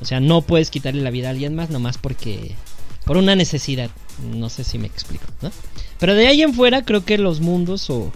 O 0.00 0.04
sea, 0.04 0.20
no 0.20 0.42
puedes 0.42 0.70
quitarle 0.70 1.02
la 1.02 1.10
vida 1.10 1.28
a 1.28 1.30
alguien 1.30 1.56
más 1.56 1.70
nomás 1.70 1.98
porque, 1.98 2.54
por 3.04 3.16
una 3.16 3.34
necesidad. 3.34 3.90
No 4.22 4.48
sé 4.48 4.64
si 4.64 4.78
me 4.78 4.86
explico, 4.86 5.26
¿no? 5.42 5.50
Pero 5.98 6.14
de 6.14 6.26
ahí 6.26 6.42
en 6.42 6.54
fuera 6.54 6.84
creo 6.84 7.04
que 7.04 7.18
los 7.18 7.40
mundos 7.40 7.88
o 7.90 8.12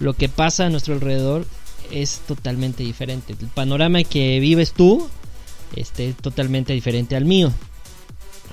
lo 0.00 0.14
que 0.14 0.28
pasa 0.28 0.66
a 0.66 0.70
nuestro 0.70 0.94
alrededor 0.94 1.46
es 1.90 2.20
totalmente 2.26 2.82
diferente. 2.82 3.34
El 3.38 3.48
panorama 3.48 4.02
que 4.04 4.40
vives 4.40 4.72
tú 4.72 5.08
este, 5.76 6.10
es 6.10 6.16
totalmente 6.16 6.72
diferente 6.72 7.16
al 7.16 7.24
mío. 7.24 7.52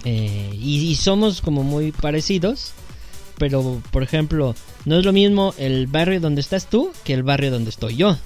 Eh, 0.06 0.56
y, 0.60 0.96
somos 0.96 1.42
como 1.42 1.64
muy 1.64 1.92
parecidos. 1.92 2.74
Pero, 3.38 3.82
por 3.92 4.04
ejemplo, 4.04 4.54
no 4.84 5.00
es 5.00 5.06
lo 5.06 5.14
mismo 5.14 5.54
el 5.58 5.88
barrio 5.88 6.20
donde 6.20 6.42
estás 6.42 6.70
tú 6.70 6.92
que 7.06 7.14
el 7.14 7.24
barrio 7.24 7.52
donde 7.52 7.70
estoy 7.70 7.96
yo. 7.96 8.18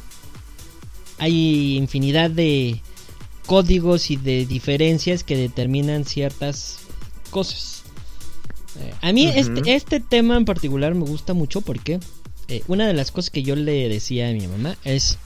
Hay 1.19 1.77
infinidad 1.77 2.31
de 2.31 2.81
códigos 3.45 4.09
y 4.09 4.15
de 4.15 4.47
diferencias 4.47 5.23
que 5.23 5.37
determinan 5.37 6.05
ciertas 6.05 6.79
cosas. 7.29 7.72
A 9.01 9.11
mí 9.11 9.27
este, 9.27 9.75
este 9.75 9.99
tema 9.99 10.35
en 10.37 10.45
particular 10.45 10.95
me 10.95 11.05
gusta 11.05 11.33
mucho 11.33 11.61
porque 11.61 11.99
eh, 12.47 12.63
una 12.67 12.87
de 12.87 12.93
las 12.93 13.11
cosas 13.11 13.29
que 13.29 13.43
yo 13.43 13.55
le 13.55 13.87
decía 13.89 14.29
a 14.29 14.33
mi 14.33 14.47
mamá 14.47 14.77
es, 14.83 15.17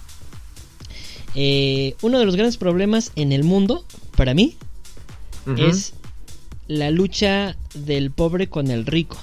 eh, 1.35 1.95
uno 2.01 2.19
de 2.19 2.25
los 2.25 2.35
grandes 2.35 2.57
problemas 2.57 3.11
en 3.15 3.31
el 3.31 3.43
mundo, 3.43 3.85
para 4.15 4.33
mí, 4.33 4.55
es 5.57 5.93
la 6.67 6.91
lucha 6.91 7.55
del 7.73 8.11
pobre 8.11 8.47
con 8.47 8.69
el 8.69 8.85
rico. 8.85 9.17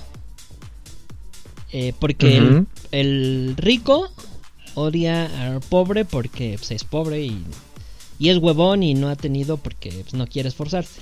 Eh, 1.73 1.93
porque 1.99 2.65
el, 2.93 3.55
rico 3.57 4.09
odia 4.75 5.25
al 5.45 5.61
pobre 5.61 6.05
porque 6.05 6.55
pues, 6.57 6.71
es 6.71 6.85
pobre 6.85 7.23
y, 7.23 7.45
y, 8.19 8.29
es 8.29 8.39
huevón 8.39 8.85
y 8.85 8.95
no 8.95 9.09
ha 9.09 9.17
tenido 9.17 9.57
porque 9.57 9.91
pues, 9.91 10.15
no 10.15 10.27
quiere 10.27 10.49
esforzarse. 10.49 11.01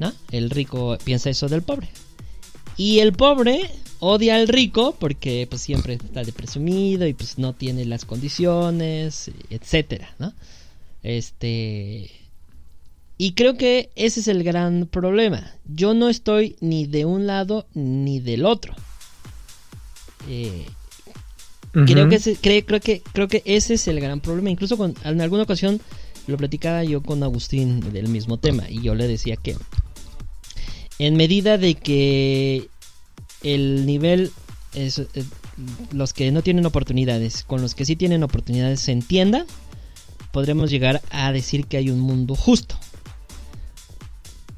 ¿No? 0.00 0.12
El 0.32 0.50
rico 0.50 0.98
piensa 1.04 1.30
eso 1.30 1.48
del 1.48 1.62
pobre. 1.62 1.88
Y 2.76 2.98
el 2.98 3.12
pobre 3.12 3.70
odia 4.00 4.36
al 4.36 4.48
rico 4.48 4.96
porque 4.98 5.46
pues 5.48 5.62
siempre 5.62 5.94
está 5.94 6.24
de 6.24 6.32
presumido 6.32 7.06
y 7.06 7.12
pues 7.12 7.38
no 7.38 7.52
tiene 7.52 7.84
las 7.84 8.04
condiciones, 8.04 9.30
etcétera, 9.50 10.14
¿no? 10.18 10.32
Este 11.02 12.10
y 13.20 13.32
creo 13.32 13.58
que 13.58 13.90
ese 13.96 14.20
es 14.20 14.28
el 14.28 14.42
gran 14.42 14.88
problema. 14.90 15.52
Yo 15.66 15.92
no 15.92 16.08
estoy 16.08 16.56
ni 16.60 16.86
de 16.86 17.04
un 17.04 17.26
lado 17.26 17.66
ni 17.74 18.18
del 18.18 18.46
otro. 18.46 18.74
Eh, 20.26 20.64
creo, 21.72 22.08
que 22.08 22.14
ese, 22.14 22.36
creo, 22.36 22.80
que 22.80 23.02
creo 23.12 23.28
que 23.28 23.42
ese 23.44 23.74
es 23.74 23.86
el 23.88 24.00
gran 24.00 24.20
problema. 24.20 24.48
Incluso 24.48 24.78
con, 24.78 24.94
en 25.04 25.20
alguna 25.20 25.42
ocasión 25.42 25.82
lo 26.26 26.38
platicaba 26.38 26.82
yo 26.82 27.02
con 27.02 27.22
Agustín 27.22 27.80
del 27.92 28.08
mismo 28.08 28.38
tema 28.38 28.70
y 28.70 28.80
yo 28.80 28.94
le 28.94 29.06
decía 29.06 29.36
que 29.36 29.54
en 31.00 31.16
medida 31.16 31.56
de 31.56 31.76
que 31.76 32.68
el 33.42 33.86
nivel, 33.86 34.32
es, 34.74 34.98
eh, 34.98 35.06
los 35.92 36.12
que 36.12 36.30
no 36.30 36.42
tienen 36.42 36.66
oportunidades, 36.66 37.42
con 37.42 37.62
los 37.62 37.74
que 37.74 37.86
sí 37.86 37.96
tienen 37.96 38.22
oportunidades 38.22 38.80
se 38.80 38.92
entienda, 38.92 39.46
podremos 40.30 40.70
llegar 40.70 41.00
a 41.10 41.32
decir 41.32 41.64
que 41.64 41.78
hay 41.78 41.88
un 41.88 42.00
mundo 42.00 42.34
justo. 42.34 42.76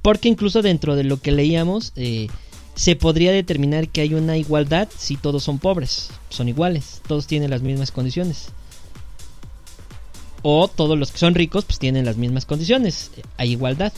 Porque 0.02 0.28
incluso 0.28 0.62
dentro 0.62 0.96
de 0.96 1.05
lo 1.05 1.20
que 1.20 1.31
leíamos, 1.31 1.92
eh, 1.94 2.26
se 2.74 2.96
podría 2.96 3.31
determinar 3.31 3.87
que 3.87 4.00
hay 4.00 4.14
una 4.14 4.37
igualdad 4.37 4.88
si 4.98 5.16
todos 5.16 5.44
son 5.44 5.61
pobres, 5.61 6.11
son 6.28 6.48
iguales, 6.48 7.02
todos 7.07 7.28
tienen 7.28 7.50
las 7.50 7.62
mismas 7.62 7.92
condiciones. 7.92 8.48
O 10.42 10.66
todos 10.66 10.98
los 10.98 11.12
que 11.12 11.18
son 11.18 11.37
ricos 11.37 11.66
pues 11.66 11.78
tienen 11.78 12.05
las 12.05 12.16
mismas 12.16 12.46
condiciones, 12.46 13.12
hay 13.37 13.52
igualdad. 13.52 13.92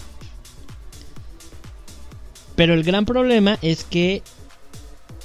Pero 2.57 2.75
el 2.75 2.85
gran 2.85 3.05
problema 3.05 3.59
es 3.63 3.85
que 3.85 4.23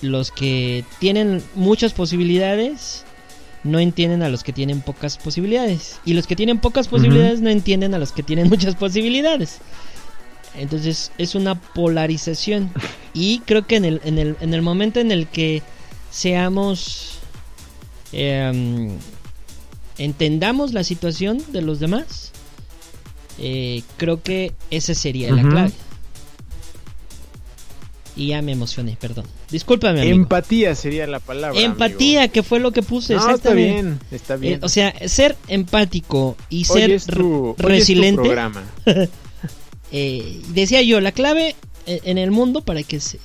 los 0.01 0.31
que 0.31 0.85
tienen 0.99 1.43
muchas 1.55 1.93
posibilidades 1.93 3.03
no 3.63 3.79
entienden 3.79 4.23
a 4.23 4.29
los 4.29 4.43
que 4.43 4.53
tienen 4.53 4.81
pocas 4.81 5.17
posibilidades. 5.17 5.99
Y 6.05 6.13
los 6.13 6.27
que 6.27 6.35
tienen 6.35 6.59
pocas 6.59 6.87
posibilidades 6.87 7.41
no 7.41 7.49
entienden 7.49 7.93
a 7.93 7.99
los 7.99 8.11
que 8.11 8.23
tienen 8.23 8.49
muchas 8.49 8.75
posibilidades. 8.75 9.59
Entonces 10.55 11.11
es 11.17 11.35
una 11.35 11.55
polarización. 11.55 12.71
Y 13.13 13.39
creo 13.39 13.67
que 13.67 13.75
en 13.75 13.85
el, 13.85 14.01
en 14.05 14.17
el, 14.17 14.37
en 14.39 14.53
el 14.53 14.61
momento 14.61 14.99
en 14.99 15.11
el 15.11 15.27
que 15.27 15.61
seamos... 16.11 17.19
Em, 18.11 18.97
entendamos 19.99 20.73
la 20.73 20.83
situación 20.83 21.43
de 21.51 21.61
los 21.61 21.79
demás, 21.79 22.31
eh, 23.37 23.83
creo 23.97 24.23
que 24.23 24.53
esa 24.71 24.95
sería 24.95 25.31
la 25.31 25.47
clave. 25.47 25.71
Y 28.19 28.27
ya 28.27 28.41
me 28.41 28.51
emocioné, 28.51 28.97
perdón. 28.99 29.23
Discúlpame, 29.49 30.01
amigo. 30.01 30.13
Empatía 30.13 30.75
sería 30.75 31.07
la 31.07 31.21
palabra. 31.21 31.57
Empatía, 31.57 32.27
que 32.27 32.43
fue 32.43 32.59
lo 32.59 32.73
que 32.73 32.81
puse. 32.81 33.15
No, 33.15 33.33
está 33.33 33.53
bien, 33.53 33.97
está 34.11 34.35
bien. 34.35 34.55
Eh, 34.55 34.59
o 34.61 34.67
sea, 34.67 34.93
ser 35.07 35.37
empático 35.47 36.35
y 36.49 36.65
ser 36.65 36.99
resiliente. 37.57 38.29
eh, 39.93 40.41
decía 40.49 40.81
yo, 40.81 40.99
la 40.99 41.13
clave 41.13 41.55
eh, 41.85 42.01
en 42.03 42.17
el 42.17 42.31
mundo 42.31 42.59
para 42.59 42.83
que 42.83 42.99
se, 42.99 43.19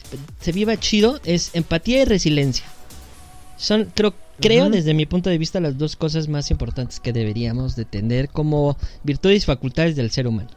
viva 0.53 0.79
chido 0.79 1.19
es 1.25 1.51
empatía 1.55 2.03
y 2.03 2.05
resiliencia. 2.05 2.65
Son, 3.57 3.91
creo, 3.97 4.15
creo 4.39 4.71
desde 4.71 4.95
mi 4.95 5.07
punto 5.07 5.29
de 5.29 5.39
vista, 5.39 5.59
las 5.59 5.77
dos 5.77 5.97
cosas 5.97 6.29
más 6.29 6.53
importantes 6.53 7.01
que 7.01 7.13
deberíamos 7.13 7.75
de 7.75 7.85
tener 7.85 8.29
como 8.29 8.77
virtudes 9.03 9.43
y 9.43 9.47
facultades 9.47 9.97
del 9.97 10.13
ser 10.13 10.29
humano. 10.29 10.51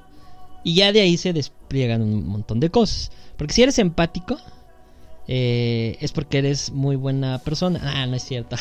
Y 0.64 0.76
ya 0.76 0.92
de 0.92 1.02
ahí 1.02 1.18
se 1.18 1.34
despliegan 1.34 2.04
un 2.04 2.28
montón 2.28 2.60
de 2.60 2.70
cosas. 2.70 3.10
Porque 3.38 3.54
si 3.54 3.64
eres 3.64 3.80
empático, 3.80 4.38
eh, 5.28 5.98
es 6.00 6.12
porque 6.12 6.40
eres 6.40 6.72
muy 6.72 6.96
buena 6.96 7.40
persona. 7.40 7.80
Ah, 7.84 8.06
no 8.06 8.16
es 8.16 8.24
cierto. 8.24 8.56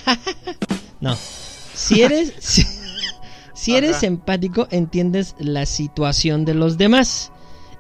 no. 1.01 1.17
Si 1.17 2.03
eres, 2.03 2.35
si, 3.55 3.77
eres 3.77 4.03
empático, 4.03 4.69
entiendes 4.71 5.35
la 5.39 5.67
situación 5.67 6.45
de 6.45 6.55
los 6.55 6.79
demás. 6.79 7.33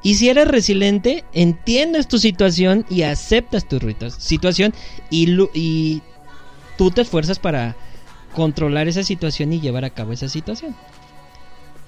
Y 0.02 0.14
si 0.14 0.28
eres 0.28 0.46
resiliente, 0.46 1.24
entiendes 1.32 2.06
tu 2.06 2.18
situación 2.18 2.86
y 2.88 3.02
aceptas 3.02 3.66
tu 3.66 3.78
situación 4.18 4.72
y, 5.10 5.42
y 5.52 6.02
tú 6.78 6.90
te 6.90 7.02
esfuerzas 7.02 7.38
para 7.38 7.76
controlar 8.34 8.86
esa 8.86 9.02
situación 9.02 9.52
y 9.52 9.60
llevar 9.60 9.84
a 9.84 9.90
cabo 9.90 10.12
esa 10.12 10.28
situación. 10.28 10.76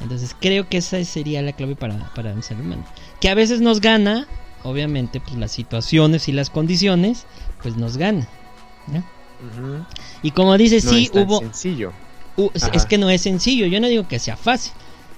Entonces 0.00 0.34
creo 0.40 0.68
que 0.68 0.78
esa 0.78 1.02
sería 1.04 1.42
la 1.42 1.52
clave 1.52 1.76
para, 1.76 2.12
para 2.14 2.32
el 2.32 2.42
ser 2.42 2.60
humano. 2.60 2.84
Que 3.20 3.28
a 3.28 3.34
veces 3.34 3.60
nos 3.60 3.80
gana, 3.80 4.26
obviamente, 4.68 5.20
pues 5.20 5.37
las 5.37 5.52
situaciones 5.52 6.28
y 6.28 6.33
las 6.33 6.50
condiciones, 6.50 7.26
pues 7.62 7.76
nos 7.76 7.96
gana. 7.96 8.26
¿no? 8.87 9.04
Y 10.22 10.31
como 10.33 10.57
dices, 10.59 10.85
No 10.85 10.90
sí, 10.90 11.04
es 11.04 11.12
tan 11.12 11.24
hubo... 11.24 11.40
sencillo. 11.40 11.92
Uh, 12.37 12.50
es- 12.72 12.87
que 12.87 12.98
no 12.98 13.11
es 13.11 13.22
sencillo, 13.22 13.66
yo 13.66 13.81
no 13.81 13.88
digo 13.88 14.07
que 14.09 14.18
sea 14.18 14.37
fácil. 14.37 14.72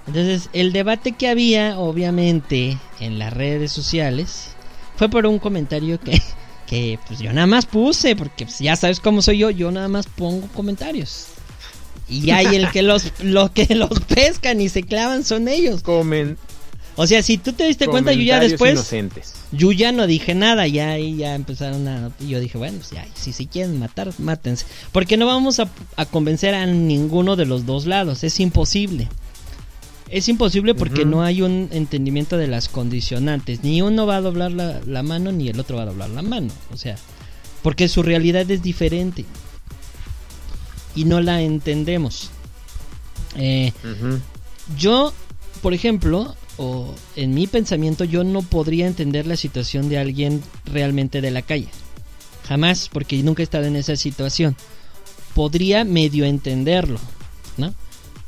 Entonces, 0.07 0.49
el 0.53 0.73
debate 0.73 1.11
que 1.11 1.27
había, 1.27 1.77
obviamente, 1.79 2.77
en 2.99 3.19
las 3.19 3.31
redes 3.33 3.71
sociales, 3.71 4.55
fue 4.95 5.09
por 5.09 5.25
un 5.27 5.37
comentario 5.39 5.99
que, 5.99 6.19
que 6.67 6.97
pues 7.07 7.19
yo 7.19 7.31
nada 7.33 7.47
más 7.47 7.65
puse, 7.67 8.15
porque 8.15 8.45
pues, 8.45 8.59
ya 8.59 8.75
sabes 8.75 8.99
cómo 8.99 9.21
soy 9.21 9.37
yo, 9.39 9.49
yo 9.51 9.71
nada 9.71 9.87
más 9.87 10.07
pongo 10.07 10.47
comentarios. 10.53 11.27
Y 12.09 12.31
hay 12.31 12.55
el 12.55 12.69
que 12.71 12.81
los, 12.81 13.11
los 13.23 13.51
que 13.51 13.73
los 13.75 13.99
pescan 14.01 14.59
y 14.59 14.69
se 14.69 14.83
clavan 14.83 15.23
son 15.23 15.47
ellos. 15.47 15.81
Comen 15.83 16.37
O 16.95 17.07
sea, 17.07 17.23
si 17.23 17.37
tú 17.37 17.53
te 17.53 17.65
diste 17.65 17.87
cuenta, 17.87 18.13
yo 18.13 18.21
ya 18.21 18.39
después, 18.39 18.73
inocentes. 18.73 19.33
yo 19.51 19.71
ya 19.71 19.91
no 19.91 20.07
dije 20.07 20.35
nada, 20.35 20.67
ya 20.67 20.91
ahí 20.91 21.15
ya 21.15 21.35
empezaron 21.35 21.87
a... 21.87 22.11
Y 22.19 22.27
yo 22.27 22.39
dije, 22.39 22.57
bueno, 22.57 22.77
pues 22.79 22.91
ya, 22.91 23.07
si 23.15 23.31
se 23.33 23.47
quieren 23.47 23.79
matar, 23.79 24.13
mátense. 24.19 24.65
Porque 24.91 25.17
no 25.17 25.25
vamos 25.25 25.59
a, 25.59 25.69
a 25.95 26.05
convencer 26.05 26.53
a 26.53 26.65
ninguno 26.65 27.35
de 27.35 27.45
los 27.45 27.65
dos 27.65 27.85
lados, 27.85 28.23
es 28.23 28.39
imposible. 28.39 29.07
Es 30.09 30.27
imposible 30.27 30.75
porque 30.75 31.05
no 31.05 31.23
hay 31.23 31.41
un 31.41 31.69
entendimiento 31.71 32.37
de 32.37 32.47
las 32.47 32.67
condicionantes. 32.67 33.63
Ni 33.63 33.81
uno 33.81 34.05
va 34.05 34.17
a 34.17 34.21
doblar 34.21 34.51
la, 34.51 34.81
la 34.85 35.03
mano, 35.03 35.31
ni 35.31 35.47
el 35.47 35.57
otro 35.57 35.77
va 35.77 35.83
a 35.83 35.85
doblar 35.85 36.09
la 36.09 36.21
mano. 36.21 36.49
O 36.73 36.77
sea, 36.77 36.97
porque 37.63 37.87
su 37.87 38.03
realidad 38.03 38.51
es 38.51 38.61
diferente. 38.61 39.23
Y 40.95 41.05
no 41.05 41.21
la 41.21 41.41
entendemos. 41.41 42.29
Eh, 43.35 43.71
yo, 44.77 45.13
por 45.61 45.73
ejemplo, 45.73 46.35
o 46.63 46.93
en 47.15 47.33
mi 47.33 47.47
pensamiento, 47.47 48.03
yo 48.03 48.23
no 48.23 48.43
podría 48.43 48.85
entender 48.85 49.25
la 49.25 49.35
situación 49.35 49.89
de 49.89 49.97
alguien 49.97 50.41
realmente 50.65 51.19
de 51.21 51.31
la 51.31 51.41
calle. 51.41 51.67
Jamás, 52.47 52.87
porque 52.91 53.21
nunca 53.23 53.41
he 53.41 53.45
estado 53.45 53.65
en 53.65 53.75
esa 53.75 53.95
situación. 53.95 54.55
Podría 55.33 55.83
medio 55.85 56.23
entenderlo, 56.25 56.99
¿no? 57.57 57.73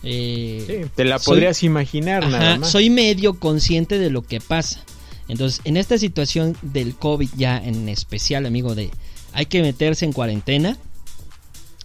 Eh, 0.02 0.63
Sí, 0.86 0.91
te 0.96 1.06
la 1.06 1.19
soy- 1.19 1.34
podrías 1.36 1.62
imaginar 1.63 2.28
nada 2.28 2.58
más. 2.58 2.72
soy 2.72 2.89
medio 2.89 3.36
consciente 3.39 4.00
de 4.00 4.10
lo 4.10 4.22
que 4.24 4.41
pasa. 4.41 4.82
Entonces, 5.28 5.62
en 5.63 5.78
esta 5.78 5.98
situación 5.98 6.58
del 6.62 6.96
COVID 6.96 7.30
ya 7.38 7.58
en 7.58 7.88
especial, 7.88 8.46
amigo, 8.46 8.74
de 8.76 8.89
hay 9.34 9.46
que 9.46 9.62
meterse 9.62 10.06
en 10.06 10.12
cuarentena. 10.13 10.78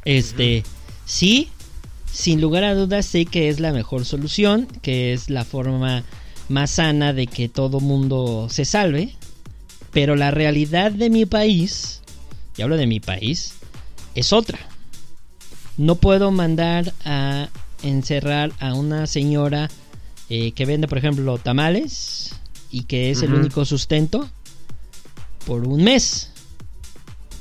Este, 0.04 0.64
sí, 1.04 1.48
sin 2.12 2.40
lugar 2.40 2.64
a 2.64 2.74
dudas 2.74 3.06
sé 3.06 3.26
que 3.26 3.48
es 3.48 3.60
la 3.60 3.72
mejor 3.72 4.04
solución, 4.04 4.66
que 4.82 5.12
es 5.12 5.28
la 5.30 5.44
forma 5.44 6.04
más 6.48 6.70
sana 6.72 7.12
de 7.12 7.26
que 7.26 7.48
todo 7.48 7.80
mundo 7.80 8.48
se 8.50 8.64
salve. 8.64 9.14
Pero 9.92 10.16
la 10.16 10.30
realidad 10.30 10.92
de 10.92 11.08
mi 11.10 11.24
país, 11.26 12.02
y 12.56 12.62
hablo 12.62 12.76
de 12.76 12.86
mi 12.86 13.00
país, 13.00 13.54
es 14.14 14.32
otra. 14.32 14.58
No 15.76 15.94
puedo 15.96 16.30
mandar 16.30 16.92
a 17.04 17.48
encerrar 17.82 18.52
a 18.60 18.74
una 18.74 19.06
señora 19.06 19.70
eh, 20.28 20.52
que 20.52 20.66
vende, 20.66 20.88
por 20.88 20.98
ejemplo, 20.98 21.38
tamales 21.38 22.34
y 22.70 22.82
que 22.82 23.10
es 23.10 23.22
el 23.22 23.32
único 23.32 23.64
sustento 23.64 24.28
por 25.46 25.66
un 25.66 25.84
mes. 25.84 26.32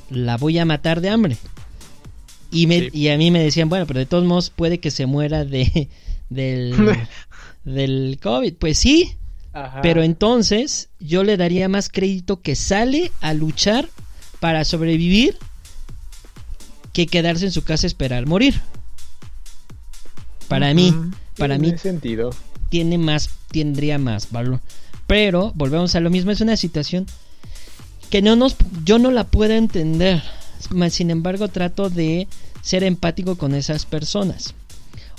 La 0.09 0.37
voy 0.37 0.57
a 0.57 0.65
matar 0.65 1.01
de 1.01 1.09
hambre. 1.09 1.37
Y, 2.49 2.67
me, 2.67 2.79
Sí. 2.79 2.89
y 2.93 3.07
a 3.09 3.17
mí 3.17 3.29
me 3.29 3.43
decían, 3.43 3.67
bueno, 3.67 3.85
pero 3.85 3.99
de 3.99 4.05
todos 4.05 4.23
modos 4.23 4.49
puede 4.51 4.79
que 4.79 4.89
se 4.89 5.05
muera 5.05 5.43
de 5.43 5.89
del, 6.29 6.73
del 7.67 8.19
COVID. 8.21 8.55
Pues 8.55 8.77
sí, 8.79 9.15
Ajá. 9.53 9.81
pero 9.81 10.01
entonces 10.03 10.89
yo 10.99 11.23
le 11.23 11.37
daría 11.37 11.69
más 11.69 11.89
crédito 11.89 12.41
que 12.41 12.55
sale 12.55 13.11
a 13.21 13.33
luchar 13.33 13.89
para 14.39 14.63
sobrevivir 14.65 15.37
que 16.93 17.07
quedarse 17.07 17.45
en 17.45 17.51
su 17.51 17.63
casa 17.63 17.85
a 17.85 17.89
esperar 17.89 18.25
morir. 18.25 18.59
Para 20.47 20.73
mí, 20.73 20.93
para 21.37 21.57
Tiene 21.57 21.73
mí 21.73 21.77
sentido. 21.77 22.29
tiene 22.69 22.97
más, 22.97 23.29
tendría 23.51 23.97
más 23.97 24.31
valor. 24.31 24.61
Pero 25.05 25.51
volvemos 25.55 25.95
a 25.95 25.99
lo 25.99 26.09
mismo, 26.09 26.31
es 26.31 26.41
una 26.41 26.57
situación 26.57 27.05
que 28.09 28.21
no 28.21 28.35
nos, 28.35 28.55
yo 28.85 28.97
no 28.99 29.11
la 29.11 29.25
puedo 29.25 29.53
entender. 29.53 30.23
Mas, 30.69 30.93
Sin 30.93 31.11
embargo, 31.11 31.49
trato 31.49 31.89
de 31.89 32.27
ser 32.61 32.83
empático 32.83 33.37
con 33.37 33.53
esas 33.55 33.85
personas. 33.85 34.53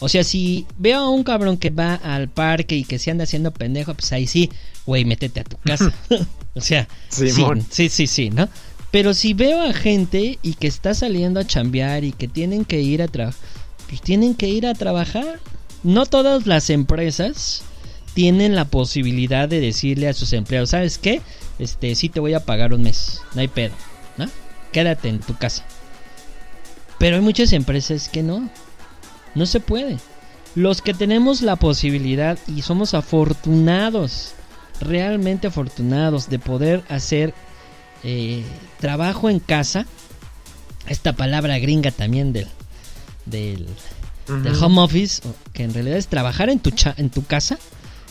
O 0.01 0.09
sea, 0.09 0.23
si 0.23 0.67
veo 0.77 1.01
a 1.01 1.11
un 1.11 1.25
cabrón 1.25 1.57
que 1.57 1.71
va 1.71 1.95
al 1.95 2.29
parque 2.29 2.77
y 2.77 2.85
que 2.85 2.99
se 2.99 3.11
anda 3.11 3.25
haciendo 3.25 3.53
pendejo, 3.53 3.95
pues 3.95 4.13
ahí 4.13 4.27
sí, 4.27 4.51
güey, 4.87 5.05
métete 5.05 5.41
a 5.41 5.45
tu 5.45 5.57
casa. 5.59 5.93
o 6.55 6.61
sea, 6.61 6.89
sí, 7.09 7.31
sí, 7.71 7.89
sí, 7.89 8.07
sí, 8.07 8.31
¿no? 8.31 8.49
Pero 8.91 9.13
si 9.13 9.35
veo 9.35 9.61
a 9.61 9.73
gente 9.73 10.39
y 10.43 10.55
que 10.55 10.67
está 10.67 10.95
saliendo 10.95 11.41
a 11.41 11.47
chambear 11.47 12.05
y 12.05 12.13
que 12.13 12.29
tienen 12.29 12.65
que 12.65 12.81
ir 12.81 13.03
a 13.03 13.09
trabajar, 13.09 13.41
pues 13.89 14.01
tienen 14.01 14.35
que 14.35 14.49
ir 14.49 14.67
a 14.67 14.75
trabajar. 14.75 15.41
No 15.83 16.07
todas 16.07 16.47
las 16.47 16.71
empresas 16.71 17.63
tienen 18.15 18.55
la 18.55 18.65
posibilidad 18.67 19.49
de 19.49 19.61
decirle 19.61 20.09
a 20.09 20.13
sus 20.13 20.33
empleados, 20.33 20.71
¿sabes 20.71 20.99
qué? 20.99 21.21
Este, 21.59 21.95
sí 21.95 22.09
te 22.09 22.21
voy 22.21 22.35
a 22.35 22.45
pagar 22.45 22.73
un 22.73 22.83
mes, 22.83 23.23
no 23.35 23.41
hay 23.41 23.49
pedo, 23.49 23.75
¿no? 24.17 24.27
Quédate 24.73 25.09
en 25.09 25.21
tu 25.21 25.37
casa. 25.37 25.65
Pero 26.99 27.17
hay 27.17 27.23
muchas 27.23 27.53
empresas 27.53 28.09
que 28.09 28.23
no. 28.23 28.51
No 29.38 29.46
se 29.46 29.61
puede. 29.61 29.96
Los 30.55 30.83
que 30.83 30.92
tenemos 30.94 31.40
la 31.42 31.57
posibilidad 31.57 32.38
y 32.48 32.62
somos 32.62 32.92
afortunados, 32.94 34.33
realmente 34.81 35.46
afortunados 35.46 36.29
de 36.29 36.38
poder 36.38 36.83
hacer 36.88 37.33
eh, 38.03 38.42
trabajo 38.81 39.31
en 39.31 39.38
casa, 39.40 39.87
esta 40.88 41.12
palabra 41.12 41.59
gringa 41.59 41.90
también 41.90 42.33
del, 42.33 42.48
del, 43.27 43.66
home 44.61 44.81
office, 44.81 45.22
que 45.53 45.64
en 45.64 45.74
realidad 45.74 45.98
es 45.98 46.07
trabajar 46.09 46.51
en 46.51 46.59
tu, 46.61 46.70
cha- 46.70 46.94
en 46.96 47.11
tu 47.11 47.24
casa. 47.24 47.59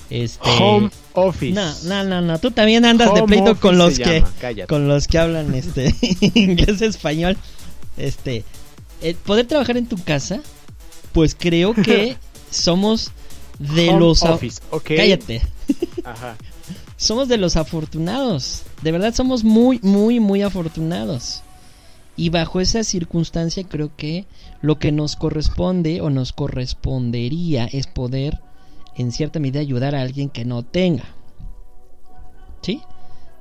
Este, 0.10 0.50
Home 0.62 0.90
office. 1.14 1.54
no, 1.54 1.74
no, 1.84 2.04
no, 2.06 2.22
no, 2.22 2.40
tú 2.40 2.52
también 2.52 2.86
andas 2.86 3.14
de 3.14 3.24
pleito 3.24 3.60
con 3.60 3.78
los 3.78 3.98
que 4.00 4.24
llama, 4.42 4.68
con 4.68 4.88
los 4.88 5.06
que 5.08 5.18
hablan 5.18 5.54
este 5.54 5.94
inglés 6.34 6.82
español. 6.82 7.36
Este, 7.98 8.46
el 9.02 9.16
poder 9.16 9.48
trabajar 9.48 9.76
en 9.76 9.86
tu 9.88 10.02
casa, 10.02 10.40
pues 11.14 11.36
creo 11.36 11.74
que 11.74 12.18
somos 12.52 13.12
de 13.60 13.90
Home 13.90 14.00
los 14.00 14.24
office. 14.24 14.62
Cállate. 14.84 15.42
Ajá. 16.04 16.38
Somos 17.00 17.28
de 17.28 17.38
los 17.38 17.58
afortunados. 17.58 18.64
De 18.82 18.92
verdad 18.92 19.14
somos 19.14 19.44
muy 19.44 19.80
muy 19.84 20.20
muy 20.20 20.42
afortunados. 20.42 21.44
Y 22.16 22.30
bajo 22.30 22.60
esa 22.60 22.84
circunstancia 22.84 23.64
creo 23.64 23.96
que 23.96 24.26
lo 24.62 24.80
que 24.80 24.92
nos 24.92 25.16
corresponde 25.16 26.02
o 26.02 26.10
nos 26.10 26.34
correspondería 26.34 27.66
es 27.66 27.86
poder 27.86 28.42
en 28.96 29.12
cierta 29.12 29.40
medida 29.40 29.60
ayudar 29.60 29.94
a 29.94 30.02
alguien 30.02 30.30
que 30.30 30.44
no 30.44 30.64
tenga. 30.64 31.04
¿Sí? 32.64 32.82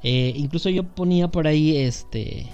Eh, 0.02 0.34
incluso 0.36 0.68
yo 0.68 0.84
ponía 0.84 1.28
por 1.28 1.46
ahí 1.46 1.78
este 1.78 2.46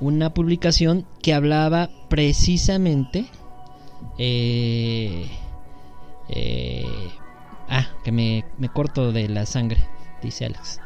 una 0.00 0.32
publicación 0.32 1.06
que 1.22 1.34
hablaba 1.34 1.90
precisamente 2.08 3.26
eh, 4.18 5.30
eh, 6.28 7.10
ah 7.68 7.86
que 8.04 8.12
me, 8.12 8.44
me 8.58 8.68
corto 8.68 9.12
de 9.12 9.28
la 9.28 9.46
sangre 9.46 9.86
dice 10.22 10.46
Alex 10.46 10.80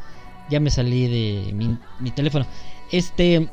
ya 0.49 0.61
me 0.61 0.71
salí 0.71 1.07
de 1.07 1.53
mi, 1.53 1.79
mi 1.99 2.11
teléfono 2.11 2.47
este 2.91 3.49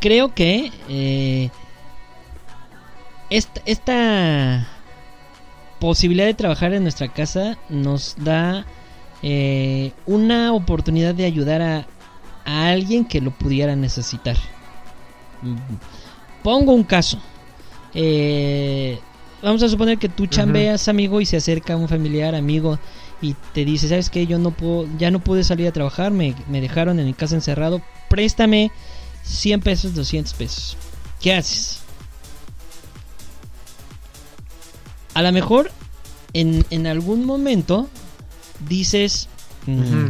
creo 0.00 0.34
que 0.34 0.72
eh, 0.88 1.50
esta, 3.30 3.60
esta 3.66 4.68
posibilidad 5.78 6.26
de 6.26 6.34
trabajar 6.34 6.72
en 6.72 6.82
nuestra 6.82 7.08
casa 7.08 7.58
nos 7.68 8.16
da 8.16 8.64
eh, 9.22 9.92
una 10.06 10.52
oportunidad 10.52 11.14
de 11.14 11.24
ayudar 11.24 11.62
a, 11.62 11.86
a 12.44 12.68
alguien 12.68 13.04
que 13.04 13.20
lo 13.20 13.30
pudiera 13.30 13.76
necesitar. 13.76 14.36
Mm, 15.42 15.56
Pongo 16.42 16.72
un 16.72 16.84
caso. 16.84 17.18
Eh, 17.94 18.98
vamos 19.42 19.62
a 19.62 19.68
suponer 19.68 19.98
que 19.98 20.08
tú 20.08 20.26
chambeas, 20.26 20.88
amigo, 20.88 21.20
y 21.20 21.26
se 21.26 21.36
acerca 21.36 21.76
un 21.76 21.88
familiar, 21.88 22.34
amigo, 22.34 22.78
y 23.20 23.34
te 23.52 23.64
dice, 23.64 23.88
¿sabes 23.88 24.10
qué? 24.10 24.26
Yo 24.26 24.38
no 24.38 24.50
puedo, 24.50 24.88
ya 24.98 25.10
no 25.10 25.20
pude 25.20 25.44
salir 25.44 25.66
a 25.68 25.72
trabajar, 25.72 26.12
me, 26.12 26.34
me 26.48 26.60
dejaron 26.60 26.98
en 26.98 27.06
mi 27.06 27.14
casa 27.14 27.34
encerrado, 27.34 27.82
préstame 28.08 28.70
100 29.24 29.60
pesos, 29.60 29.94
200 29.94 30.34
pesos. 30.34 30.76
¿Qué 31.20 31.34
haces? 31.34 31.80
A 35.14 35.22
lo 35.22 35.32
mejor 35.32 35.72
en, 36.32 36.64
en 36.70 36.86
algún 36.86 37.24
momento 37.24 37.88
dices, 38.68 39.28
mm, 39.66 40.08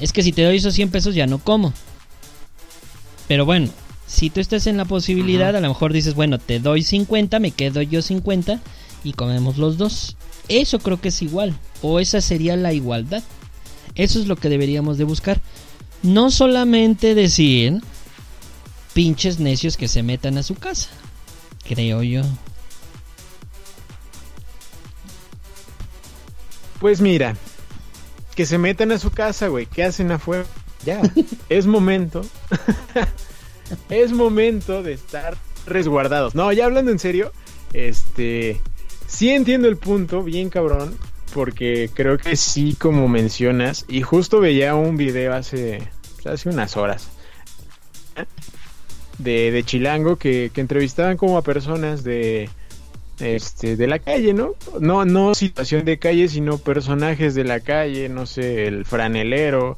es 0.00 0.12
que 0.12 0.22
si 0.22 0.32
te 0.32 0.44
doy 0.44 0.56
esos 0.56 0.74
100 0.74 0.90
pesos 0.90 1.14
ya 1.14 1.26
no 1.26 1.38
como. 1.38 1.72
Pero 3.26 3.44
bueno, 3.44 3.68
si 4.14 4.30
tú 4.30 4.40
estás 4.40 4.68
en 4.68 4.76
la 4.76 4.84
posibilidad, 4.84 5.56
a 5.56 5.60
lo 5.60 5.68
mejor 5.68 5.92
dices, 5.92 6.14
bueno, 6.14 6.38
te 6.38 6.60
doy 6.60 6.84
50, 6.84 7.40
me 7.40 7.50
quedo 7.50 7.82
yo 7.82 8.00
50 8.00 8.60
y 9.02 9.12
comemos 9.12 9.58
los 9.58 9.76
dos. 9.76 10.16
Eso 10.48 10.78
creo 10.78 11.00
que 11.00 11.08
es 11.08 11.20
igual, 11.20 11.58
o 11.82 11.98
esa 11.98 12.20
sería 12.20 12.56
la 12.56 12.72
igualdad. 12.72 13.24
Eso 13.96 14.20
es 14.20 14.28
lo 14.28 14.36
que 14.36 14.48
deberíamos 14.48 14.98
de 14.98 15.04
buscar. 15.04 15.40
No 16.04 16.30
solamente 16.30 17.16
decir 17.16 17.80
pinches 18.92 19.40
necios 19.40 19.76
que 19.76 19.88
se 19.88 20.04
metan 20.04 20.38
a 20.38 20.44
su 20.44 20.54
casa, 20.54 20.90
creo 21.66 22.04
yo. 22.04 22.22
Pues 26.78 27.00
mira, 27.00 27.36
que 28.36 28.46
se 28.46 28.58
metan 28.58 28.92
a 28.92 28.98
su 28.98 29.10
casa, 29.10 29.48
güey, 29.48 29.66
¿qué 29.66 29.82
hacen 29.82 30.12
afuera? 30.12 30.46
Ya, 30.86 31.02
es 31.48 31.66
momento. 31.66 32.24
es 33.88 34.12
momento 34.12 34.82
de 34.82 34.92
estar 34.92 35.36
resguardados. 35.66 36.34
No, 36.34 36.52
ya 36.52 36.66
hablando 36.66 36.90
en 36.90 36.98
serio, 36.98 37.32
este 37.72 38.60
sí 39.06 39.30
entiendo 39.30 39.68
el 39.68 39.76
punto, 39.76 40.22
bien 40.22 40.50
cabrón, 40.50 40.96
porque 41.32 41.90
creo 41.92 42.18
que 42.18 42.36
sí, 42.36 42.76
como 42.78 43.08
mencionas, 43.08 43.84
y 43.88 44.02
justo 44.02 44.40
veía 44.40 44.74
un 44.74 44.96
video 44.96 45.34
hace, 45.34 45.88
hace 46.24 46.48
unas 46.48 46.76
horas 46.76 47.10
de, 49.18 49.50
de 49.50 49.62
Chilango 49.64 50.16
que, 50.16 50.50
que 50.52 50.60
entrevistaban 50.60 51.16
como 51.16 51.38
a 51.38 51.42
personas 51.42 52.04
de 52.04 52.48
este 53.20 53.76
de 53.76 53.86
la 53.86 54.00
calle, 54.00 54.34
¿no? 54.34 54.54
No 54.80 55.04
no 55.04 55.34
situación 55.34 55.84
de 55.84 55.98
calle, 55.98 56.28
sino 56.28 56.58
personajes 56.58 57.34
de 57.34 57.44
la 57.44 57.60
calle, 57.60 58.08
no 58.08 58.26
sé, 58.26 58.66
el 58.66 58.84
franelero, 58.84 59.76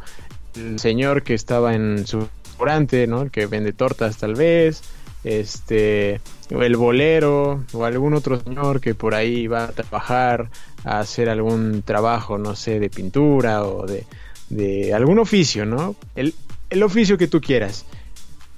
el 0.57 0.79
señor 0.79 1.23
que 1.23 1.35
estaba 1.35 1.75
en 1.75 2.07
su 2.07 2.29
restaurante, 2.57 3.07
¿no? 3.07 3.23
El 3.23 3.31
que 3.31 3.47
vende 3.47 3.73
tortas 3.73 4.17
tal 4.17 4.35
vez, 4.35 4.83
este, 5.25 6.21
el 6.51 6.77
bolero 6.77 7.65
o 7.73 7.85
algún 7.85 8.15
otro 8.15 8.41
señor 8.41 8.81
que 8.81 8.95
por 8.95 9.15
ahí 9.15 9.47
va 9.47 9.65
a 9.65 9.73
trabajar 9.73 10.51
a 10.85 11.01
hacer 11.01 11.29
algún 11.29 11.83
trabajo, 11.83 12.39
no 12.39 12.57
sé, 12.57 12.81
de 12.81 12.89
pintura 12.89 13.65
o 13.65 13.87
de, 13.87 14.05
de 14.49 14.95
algún 14.95 15.19
oficio, 15.19 15.67
¿no? 15.67 15.97
El, 16.15 16.35
el 16.71 16.83
oficio 16.83 17.19
que 17.19 17.29
tú 17.29 17.41
quieras. 17.41 17.85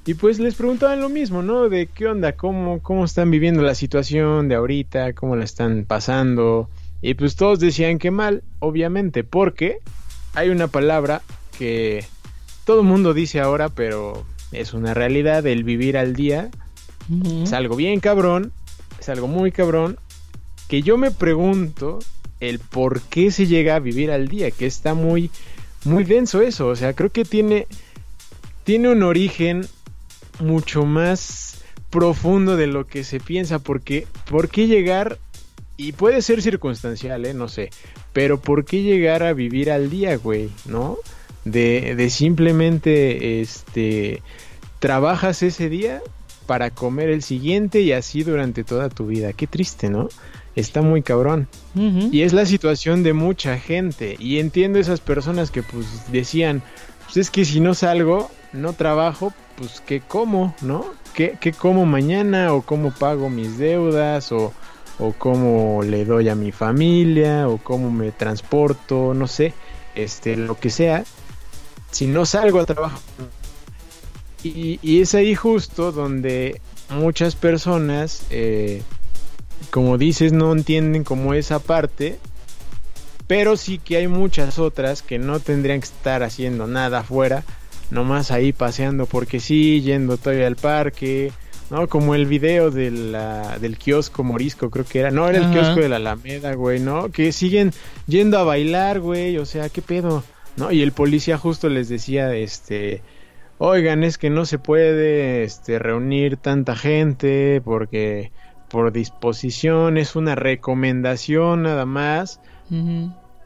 Y 0.07 0.15
pues 0.15 0.39
les 0.39 0.55
preguntaban 0.55 1.01
lo 1.01 1.09
mismo, 1.09 1.43
¿no? 1.43 1.69
De 1.69 1.87
qué 1.87 2.07
onda, 2.07 2.33
cómo, 2.33 2.81
cómo 2.81 3.05
están 3.05 3.31
viviendo 3.31 3.63
la 3.63 3.75
situación 3.75 4.49
de 4.49 4.55
ahorita, 4.55 5.13
cómo 5.13 5.37
la 5.37 5.45
están 5.45 5.85
pasando. 5.87 6.71
Y 7.03 7.15
pues 7.15 7.37
todos 7.37 7.61
decían 7.61 7.99
que 7.99 8.11
mal, 8.11 8.43
obviamente, 8.61 9.25
porque 9.25 9.79
hay 10.35 10.49
una 10.49 10.69
palabra 10.69 11.21
que 11.59 12.05
todo 12.69 12.83
el 12.83 12.87
mundo 12.87 13.15
dice 13.15 13.41
ahora, 13.41 13.71
pero 13.71 14.27
es 14.53 14.75
una 14.75 14.93
realidad, 14.93 15.47
el 15.47 15.65
vivir 15.65 15.97
al 15.97 16.15
día. 16.15 16.51
Es 17.43 17.55
algo 17.55 17.77
bien 17.77 17.99
cabrón, 17.99 18.53
es 19.01 19.09
algo 19.09 19.27
muy 19.27 19.53
cabrón, 19.53 19.99
que 20.69 20.83
yo 20.83 20.99
me 20.99 21.11
pregunto 21.11 21.99
el 22.41 22.59
por 22.59 23.01
qué 23.01 23.31
se 23.31 23.47
llega 23.47 23.77
a 23.77 23.79
vivir 23.79 24.11
al 24.11 24.29
día, 24.29 24.51
que 24.51 24.67
está 24.67 24.93
muy, 24.93 25.31
muy 25.87 26.05
denso 26.05 26.43
eso, 26.43 26.67
o 26.67 26.77
sea, 26.77 26.93
creo 26.93 27.11
que 27.11 27.25
tiene, 27.25 27.67
tiene 28.65 28.91
un 28.91 29.03
origen 29.03 29.67
mucho 30.39 30.85
más 30.85 31.63
profundo 31.89 32.59
de 32.59 32.67
lo 32.67 32.87
que 32.87 33.03
se 33.03 33.19
piensa, 33.19 33.61
porque 33.61 34.07
¿por 34.29 34.51
qué 34.51 34.67
llegar? 34.67 35.17
Y 35.79 35.93
puede 35.93 36.21
ser 36.21 36.43
circunstancial, 36.43 37.25
¿eh? 37.25 37.33
No 37.33 37.49
sé, 37.49 37.71
pero 38.13 38.39
¿por 38.39 38.67
qué 38.67 38.83
llegar 38.83 39.23
a 39.23 39.33
vivir 39.33 39.71
al 39.71 39.89
día, 39.89 40.19
güey? 40.19 40.51
¿No? 40.67 40.99
De, 41.51 41.95
de 41.97 42.11
simplemente, 42.11 43.41
este, 43.41 44.23
trabajas 44.79 45.43
ese 45.43 45.69
día 45.69 46.03
para 46.47 46.71
comer 46.71 47.11
el 47.11 47.23
siguiente 47.23 47.83
y 47.83 47.93
así 47.93 48.23
durante 48.23 48.65
toda 48.65 48.89
tu 48.89 49.07
vida. 49.07 49.33
Qué 49.35 49.47
triste, 49.47 49.91
¿no? 49.91 50.09
Está 50.57 50.83
muy 50.83 51.03
cabrón. 51.03 51.47
Y 52.11 52.23
es 52.23 52.33
la 52.33 52.47
situación 52.47 53.03
de 53.03 53.13
mucha 53.13 53.59
gente. 53.59 54.17
Y 54.19 54.39
entiendo 54.39 54.79
esas 54.79 55.01
personas 55.01 55.51
que 55.51 55.63
pues 55.63 55.87
decían, 56.11 56.63
pues 57.05 57.19
es 57.19 57.31
que 57.31 57.45
si 57.45 57.61
no 57.61 57.75
salgo, 57.75 58.31
no 58.53 58.73
trabajo, 58.73 59.33
pues 59.57 59.81
qué 59.87 60.01
como, 60.01 60.55
¿no? 60.63 60.87
¿Qué, 61.15 61.37
qué 61.41 61.53
como 61.53 61.87
mañana? 61.87 62.53
¿O 62.53 62.63
cómo 62.63 62.93
pago 62.93 63.31
mis 63.31 63.59
deudas? 63.59 64.33
¿O, 64.33 64.53
o 64.99 65.13
cómo 65.13 65.83
le 65.85 66.05
doy 66.05 66.29
a 66.29 66.35
mi 66.35 66.51
familia? 66.51 67.49
¿O 67.49 67.59
cómo 67.59 67.91
me 67.91 68.11
transporto? 68.11 69.15
No 69.15 69.29
sé, 69.29 69.55
este, 69.95 70.37
lo 70.37 70.59
que 70.59 70.71
sea. 70.71 71.05
Si 71.91 72.07
no 72.07 72.27
salgo 72.27 72.61
a 72.61 72.67
trabajar. 72.67 72.99
Y, 74.43 74.79
y 74.83 75.01
es 75.01 75.15
ahí 75.15 75.35
justo 75.35 75.93
donde 75.93 76.61
muchas 76.91 77.35
personas, 77.35 78.23
eh, 78.31 78.83
como 79.71 79.99
dices, 79.99 80.33
no 80.33 80.53
entienden 80.53 81.05
como 81.05 81.35
esa 81.35 81.59
parte. 81.59 82.19
Pero 83.27 83.57
sí 83.57 83.79
que 83.79 83.99
hay 83.99 84.09
muchas 84.09 84.59
otras 84.59 85.03
que 85.03 85.19
no 85.19 85.41
tendrían 85.41 85.81
que 85.81 85.87
estar 85.87 86.23
haciendo 86.23 86.67
nada 86.67 87.01
afuera 87.01 87.45
nomás 87.91 88.31
ahí 88.31 88.53
paseando 88.53 89.07
porque 89.07 89.41
sí, 89.41 89.81
yendo 89.83 90.17
todavía 90.17 90.47
al 90.47 90.57
parque, 90.57 91.33
¿no? 91.71 91.89
Como 91.89 92.15
el 92.15 92.27
video 92.27 92.71
de 92.71 92.91
la, 92.91 93.59
del 93.59 93.79
kiosco 93.79 94.25
morisco, 94.25 94.71
creo 94.71 94.85
que 94.85 95.01
era. 95.01 95.11
No, 95.11 95.29
era 95.29 95.39
el 95.39 95.51
kiosco 95.51 95.81
de 95.81 95.89
la 95.89 95.97
Alameda, 95.97 96.55
güey, 96.55 96.81
¿no? 96.81 97.11
Que 97.11 97.33
siguen 97.33 97.73
yendo 98.07 98.39
a 98.39 98.45
bailar, 98.45 99.01
güey, 99.01 99.39
o 99.39 99.47
sea, 99.47 99.69
¿qué 99.69 99.83
pedo? 99.83 100.23
¿No? 100.59 100.73
Y 100.73 100.83
el 100.83 100.93
policía 100.93 101.39
justo 101.39 101.69
les 101.69 101.89
decía, 101.89 102.35
este, 102.35 103.03
oigan, 103.59 104.05
es 104.05 104.19
que 104.19 104.31
no 104.31 104.45
se 104.45 104.59
puede, 104.59 105.45
este, 105.45 105.79
reunir 105.79 106.37
tanta 106.37 106.75
gente 106.75 107.61
porque 107.65 108.33
por 108.69 108.93
disposición 108.93 109.97
es 109.97 110.17
una 110.17 110.35
recomendación 110.35 111.63
nada 111.63 111.87
más. 111.87 112.41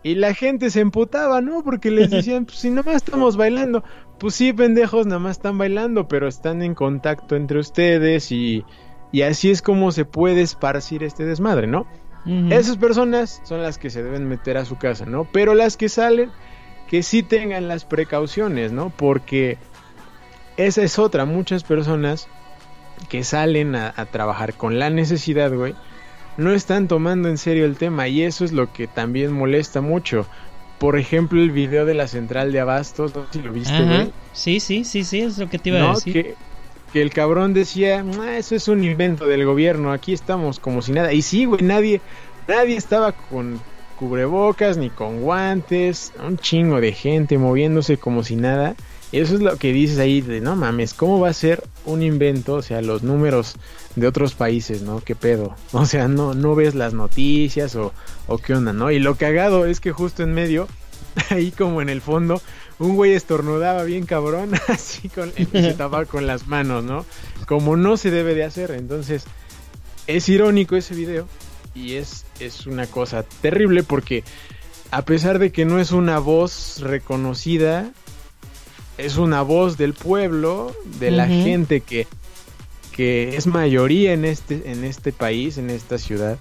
Y 0.05 0.17
la 0.17 0.35
gente 0.35 0.71
se 0.71 0.81
emputaba, 0.81 1.41
¿no? 1.41 1.63
Porque 1.63 1.91
les 1.93 2.11
decían, 2.11 2.45
pues 2.45 2.59
si 2.59 2.71
nomás 2.71 2.97
estamos 2.97 3.37
bailando, 3.37 3.85
pues 4.19 4.35
sí, 4.35 4.53
pendejos, 4.53 5.07
nada 5.07 5.21
más 5.21 5.37
están 5.37 5.59
bailando, 5.59 6.09
pero 6.09 6.27
están 6.27 6.63
en 6.63 6.75
contacto 6.75 7.37
entre 7.37 7.61
ustedes 7.61 8.33
y, 8.33 8.65
y 9.13 9.23
así 9.23 9.51
es 9.51 9.63
como 9.63 9.93
se 9.93 10.05
puede 10.05 10.43
esparcir 10.43 11.05
este 11.05 11.25
desmadre, 11.25 11.69
¿no? 11.69 11.87
Esas 12.25 12.77
personas 12.77 13.41
son 13.45 13.63
las 13.63 13.79
que 13.79 13.91
se 13.91 14.03
deben 14.03 14.29
meter 14.29 14.57
a 14.57 14.65
su 14.65 14.77
casa, 14.77 15.07
¿no? 15.07 15.27
Pero 15.33 15.55
las 15.55 15.77
que 15.77 15.89
salen, 15.89 16.31
que 16.93 17.03
sí 17.03 17.23
tengan 17.23 17.69
las 17.69 17.87
precauciones, 17.87 18.71
¿no? 18.71 18.91
Porque 18.91 19.57
esa 20.59 20.83
es 20.83 20.99
otra, 20.99 21.25
muchas 21.25 21.65
personas 21.65 22.29
que 23.09 23.25
salen 23.25 23.75
a, 23.75 23.95
a 23.97 24.05
trabajar 24.05 24.53
con 24.53 24.79
la 24.79 24.91
necesidad, 24.91 25.51
güey, 25.55 25.75
no 26.37 26.53
están 26.53 26.89
tomando 26.89 27.31
en 27.31 27.39
serio 27.39 27.65
el 27.65 27.79
tema 27.79 28.09
y 28.09 28.21
eso 28.21 28.45
es 28.45 28.53
lo 28.53 28.75
que 28.75 28.89
también 28.89 29.33
molesta 29.33 29.81
mucho. 29.81 30.27
Por 30.79 30.99
ejemplo, 30.99 31.41
el 31.41 31.51
video 31.51 31.87
de 31.87 31.95
la 31.95 32.09
central 32.09 32.53
de 32.53 32.61
Abastos, 32.61 33.15
no 33.15 33.23
sé 33.23 33.39
si 33.39 33.43
lo 33.43 33.55
viste, 33.55 33.83
güey. 33.83 34.13
Sí, 34.35 34.61
sí, 34.61 34.85
sí, 34.85 35.03
sí, 35.03 35.21
es 35.21 35.39
lo 35.39 35.49
que 35.49 35.59
te 35.59 35.71
iba 35.71 35.81
a 35.81 35.95
decir. 35.95 36.13
Que, 36.13 36.35
que 36.93 37.01
el 37.01 37.09
cabrón 37.09 37.55
decía, 37.55 38.05
ah, 38.21 38.37
eso 38.37 38.55
es 38.55 38.69
un 38.69 38.85
invento 38.85 39.25
del 39.25 39.47
gobierno, 39.47 39.93
aquí 39.93 40.13
estamos 40.13 40.61
como 40.61 40.83
si 40.83 40.93
nada. 40.93 41.15
Y 41.15 41.23
sí, 41.23 41.47
güey, 41.47 41.63
nadie, 41.63 42.03
nadie 42.47 42.77
estaba 42.77 43.13
con 43.13 43.63
cubrebocas 44.03 44.79
ni 44.79 44.91
con 44.91 45.21
guantes, 45.21 46.13
un 46.19 46.37
chingo 46.37 46.81
de 46.81 46.91
gente 46.91 47.39
moviéndose 47.39 47.99
como 47.99 48.25
si 48.25 48.35
nada. 48.35 48.75
Eso 49.13 49.37
es 49.37 49.41
lo 49.41 49.57
que 49.59 49.73
dices 49.73 50.01
ahí 50.01 50.21
de, 50.21 50.41
no 50.41 50.57
mames, 50.57 50.93
¿cómo 50.93 51.21
va 51.21 51.29
a 51.29 51.33
ser 51.33 51.63
un 51.85 52.03
invento? 52.03 52.55
O 52.55 52.63
sea, 52.63 52.83
los 52.83 53.05
números 53.05 53.55
de 53.95 54.09
otros 54.09 54.35
países, 54.35 54.83
¿no? 54.83 55.01
¿Qué 55.05 55.15
pedo? 55.15 55.55
O 55.73 55.87
sea, 55.87 56.09
no, 56.09 56.35
no 56.35 56.57
ves 56.57 56.75
las 56.75 56.95
noticias 56.95 57.77
o, 57.77 57.93
o 58.27 58.39
qué 58.39 58.55
onda, 58.55 58.73
¿no? 58.73 58.91
Y 58.91 58.99
lo 58.99 59.15
cagado 59.15 59.67
es 59.67 59.79
que 59.79 59.93
justo 59.93 60.25
en 60.25 60.35
medio, 60.35 60.67
ahí 61.31 61.53
como 61.53 61.81
en 61.81 61.89
el 61.89 62.01
fondo, 62.01 62.43
un 62.81 62.97
güey 62.97 63.13
estornudaba 63.13 63.85
bien 63.85 64.05
cabrón, 64.05 64.51
así 64.67 65.11
con, 65.11 65.33
se 65.33 65.77
con 66.11 66.27
las 66.27 66.49
manos, 66.49 66.83
¿no? 66.83 67.07
Como 67.47 67.77
no 67.77 67.97
se 67.97 68.11
debe 68.11 68.35
de 68.35 68.43
hacer. 68.43 68.73
Entonces, 68.73 69.27
es 70.09 70.29
irónico 70.29 70.75
ese 70.75 70.97
video 70.97 71.29
y 71.75 71.95
es, 71.95 72.25
es 72.41 72.67
una 72.67 72.87
cosa 72.87 73.23
terrible 73.23 73.83
porque 73.83 74.25
a 74.91 75.05
pesar 75.05 75.39
de 75.39 75.53
que 75.53 75.65
no 75.65 75.79
es 75.79 75.91
una 75.91 76.19
voz 76.19 76.81
reconocida, 76.81 77.93
es 78.99 79.17
una 79.17 79.41
voz 79.41 79.79
del 79.79 79.95
pueblo, 79.95 80.77
de 81.01 81.11
la 81.11 81.27
gente 81.27 81.81
que, 81.81 82.07
que 82.93 83.37
es 83.37 83.47
mayoría 83.47 84.13
en 84.13 84.27
este, 84.27 84.71
en 84.71 84.85
este 84.85 85.13
país, 85.13 85.57
en 85.57 85.71
esta 85.71 85.97
ciudad, 85.97 86.39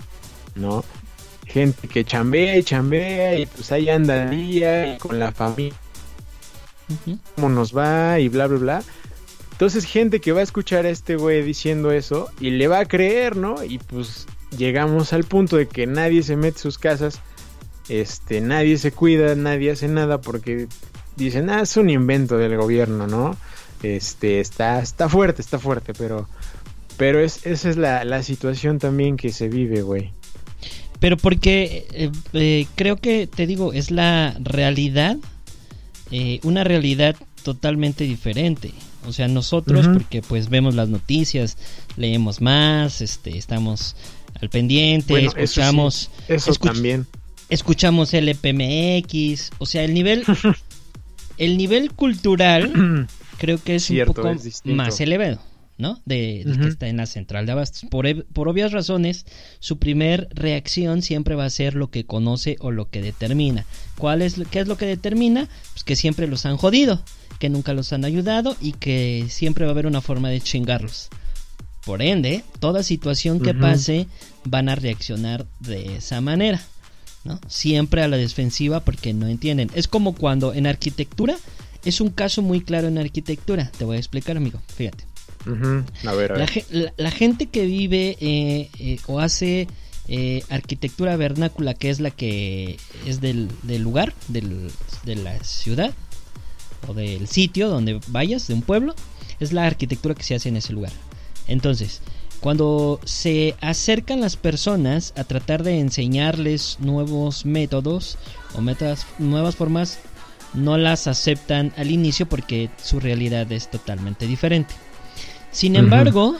¿no? 0.56 0.84
Gente 1.46 1.88
que 1.88 2.04
chambea 2.04 2.58
y 2.58 2.64
chambea 2.64 3.40
y 3.40 3.46
pues 3.46 3.72
ahí 3.72 3.90
anda 3.90 4.24
el 4.24 4.32
día 4.32 4.96
y 4.96 4.98
con 4.98 5.18
la 5.18 5.32
familia, 5.32 5.78
cómo 7.36 7.50
nos 7.50 7.76
va 7.76 8.20
y 8.20 8.28
bla, 8.28 8.48
bla, 8.48 8.60
bla. 8.60 8.84
Entonces 9.54 9.86
gente 9.86 10.20
que 10.20 10.34
va 10.34 10.42
a 10.42 10.44
escuchar 10.44 10.86
a 10.86 10.90
este 10.90 11.16
güey 11.16 11.42
diciendo 11.42 11.92
eso 11.92 12.30
y 12.40 12.50
le 12.50 12.68
va 12.68 12.80
a 12.80 12.86
creer, 12.86 13.38
¿no? 13.38 13.64
Y 13.64 13.78
pues 13.78 14.28
llegamos 14.58 15.14
al 15.14 15.24
punto 15.24 15.58
de 15.58 15.68
que 15.68 15.88
nadie 15.88 16.24
se 16.24 16.36
mete 16.36 16.60
sus 16.60 16.78
casas, 16.78 17.20
este, 17.90 18.42
nadie 18.42 18.78
se 18.78 18.92
cuida, 18.92 19.36
nadie 19.36 19.72
hace 19.72 19.88
nada 19.88 20.22
porque 20.22 20.68
dicen, 21.16 21.50
ah, 21.50 21.62
es 21.62 21.78
un 21.78 21.90
invento 21.90 22.38
del 22.38 22.58
gobierno, 22.58 23.08
¿no? 23.08 23.36
Este, 23.84 24.40
está, 24.40 24.80
está 24.82 25.10
fuerte, 25.10 25.42
está 25.42 25.60
fuerte, 25.60 25.94
pero, 25.94 26.30
pero 26.98 27.20
es, 27.20 27.46
esa 27.46 27.70
es 27.70 27.78
la, 27.78 28.04
la 28.06 28.24
situación 28.24 28.80
también 28.80 29.18
que 29.18 29.32
se 29.32 29.50
vive, 29.50 29.82
güey. 29.82 30.12
Pero 31.00 31.18
porque 31.18 31.88
eh, 31.94 32.12
eh, 32.34 32.68
creo 32.76 32.96
que, 32.96 33.26
te 33.26 33.48
digo, 33.48 33.74
es 33.74 33.90
la 33.90 34.38
realidad, 34.40 35.18
eh, 36.12 36.40
una 36.44 36.64
realidad 36.64 37.16
totalmente 37.44 38.04
diferente. 38.04 38.72
O 39.08 39.12
sea, 39.12 39.28
nosotros, 39.28 39.88
porque 39.88 40.22
pues 40.22 40.50
vemos 40.50 40.76
las 40.76 40.90
noticias, 40.90 41.58
leemos 41.98 42.40
más, 42.40 43.02
este, 43.02 43.36
estamos 43.36 43.96
al 44.40 44.50
pendiente, 44.50 45.26
escuchamos... 45.26 46.10
Eso, 46.28 46.54
también. 46.54 47.08
Escuchamos 47.50 48.14
el 48.14 48.30
EPMX, 48.30 49.52
o 49.58 49.66
sea, 49.66 49.84
el 49.84 49.94
nivel... 49.94 50.24
el 51.38 51.58
nivel 51.58 51.92
cultural 51.94 53.08
creo 53.38 53.58
que 53.62 53.76
es 53.76 53.90
un 53.90 54.06
poco 54.06 54.32
más 54.66 55.00
elevado. 55.02 55.40
¿no? 55.78 56.00
De, 56.06 56.46
que 56.62 56.68
está 56.68 56.88
en 56.88 56.98
la 56.98 57.08
central 57.08 57.48
de 57.48 57.54
abastos. 57.54 57.90
Por, 57.90 58.24
por, 58.26 58.48
obvias 58.48 58.72
razones, 58.72 59.26
su 59.60 59.80
primer 59.80 60.28
reacción 60.32 61.02
siempre 61.02 61.34
va 61.34 61.46
a 61.46 61.50
ser 61.50 61.74
lo 61.74 61.90
que 61.90 62.06
conoce 62.06 62.56
o 62.60 62.70
lo 62.70 62.92
que 62.92 63.02
determina. 63.02 63.66
¿Cuál 63.98 64.22
es, 64.22 64.36
¿Qué 64.52 64.60
es 64.60 64.68
lo 64.68 64.78
que 64.78 64.86
determina? 64.86 65.50
Pues 65.74 65.84
que 65.84 65.96
siempre 65.96 66.28
los 66.28 66.46
han 66.46 66.58
jodido, 66.58 67.02
que 67.40 67.50
nunca 67.50 67.74
los 67.74 67.92
han 67.94 68.06
ayudado 68.06 68.56
y 68.62 68.74
que 68.74 69.26
siempre 69.30 69.66
va 69.66 69.72
a 69.72 69.74
haber 69.74 69.88
una 69.88 70.02
forma 70.02 70.30
de 70.30 70.40
chingarlos. 70.40 71.10
Por 71.86 72.02
ende, 72.02 72.44
toda 72.60 72.84
situación 72.84 73.40
que 73.40 73.54
pase 73.54 74.08
van 74.46 74.70
a 74.70 74.76
reaccionar 74.76 75.46
de 75.60 75.98
esa 75.98 76.22
manera. 76.22 76.62
¿no? 77.24 77.40
Siempre 77.48 78.04
a 78.04 78.08
la 78.08 78.18
defensiva 78.18 78.82
porque 78.82 79.14
no 79.14 79.28
entienden. 79.28 79.70
Es 79.74 79.88
como 79.88 80.14
cuando 80.14 80.54
en 80.54 80.68
arquitectura, 80.68 81.36
es 81.84 82.02
un 82.02 82.10
caso 82.10 82.42
muy 82.42 82.62
claro 82.62 82.88
en 82.88 82.98
arquitectura. 82.98 83.72
Te 83.78 83.86
voy 83.86 83.98
a 83.98 84.00
explicar, 84.00 84.38
amigo. 84.38 84.62
Fíjate 84.76 85.12
la, 86.98 87.12
gente 87.12 87.48
que 87.48 87.66
vive 87.66 88.18
eh, 88.20 88.70
eh, 88.80 89.00
o 89.08 89.20
hace 89.20 89.68
eh, 90.08 90.44
arquitectura 90.50 91.16
vernácula, 91.16 91.74
que 91.74 91.90
es 91.90 92.00
la 92.00 92.12
que 92.12 92.78
es 93.06 93.22
del, 93.22 93.50
lugar, 93.64 94.14
de 94.28 95.16
la 95.16 95.44
ciudad 95.44 95.94
o 96.88 96.94
del 96.94 97.28
sitio 97.28 97.70
donde 97.70 98.00
vayas, 98.08 98.48
de 98.48 98.54
un 98.54 98.62
pueblo, 98.62 98.96
es 99.40 99.54
la 99.54 99.66
arquitectura 99.66 100.16
que 100.16 100.24
se 100.24 100.36
hace 100.36 100.50
en 100.50 100.58
ese 100.58 100.74
lugar. 100.74 100.92
Entonces, 101.48 102.02
cuando 102.42 103.00
se 103.06 103.56
acercan 103.62 104.20
las 104.20 104.36
personas 104.36 105.14
a 105.16 105.24
tratar 105.24 105.64
de 105.64 105.80
enseñarles 105.80 106.78
nuevos 106.80 107.46
métodos 107.46 108.18
o 108.56 108.62
metas, 108.62 109.06
nuevas 109.20 109.56
formas, 109.56 110.00
no 110.54 110.78
las 110.78 111.08
aceptan 111.08 111.72
al 111.78 111.92
inicio 111.92 112.28
porque 112.28 112.70
su 112.82 113.00
realidad 113.00 113.52
es 113.52 113.70
totalmente 113.70 114.26
diferente. 114.26 114.74
Sin 115.52 115.76
embargo, 115.76 116.36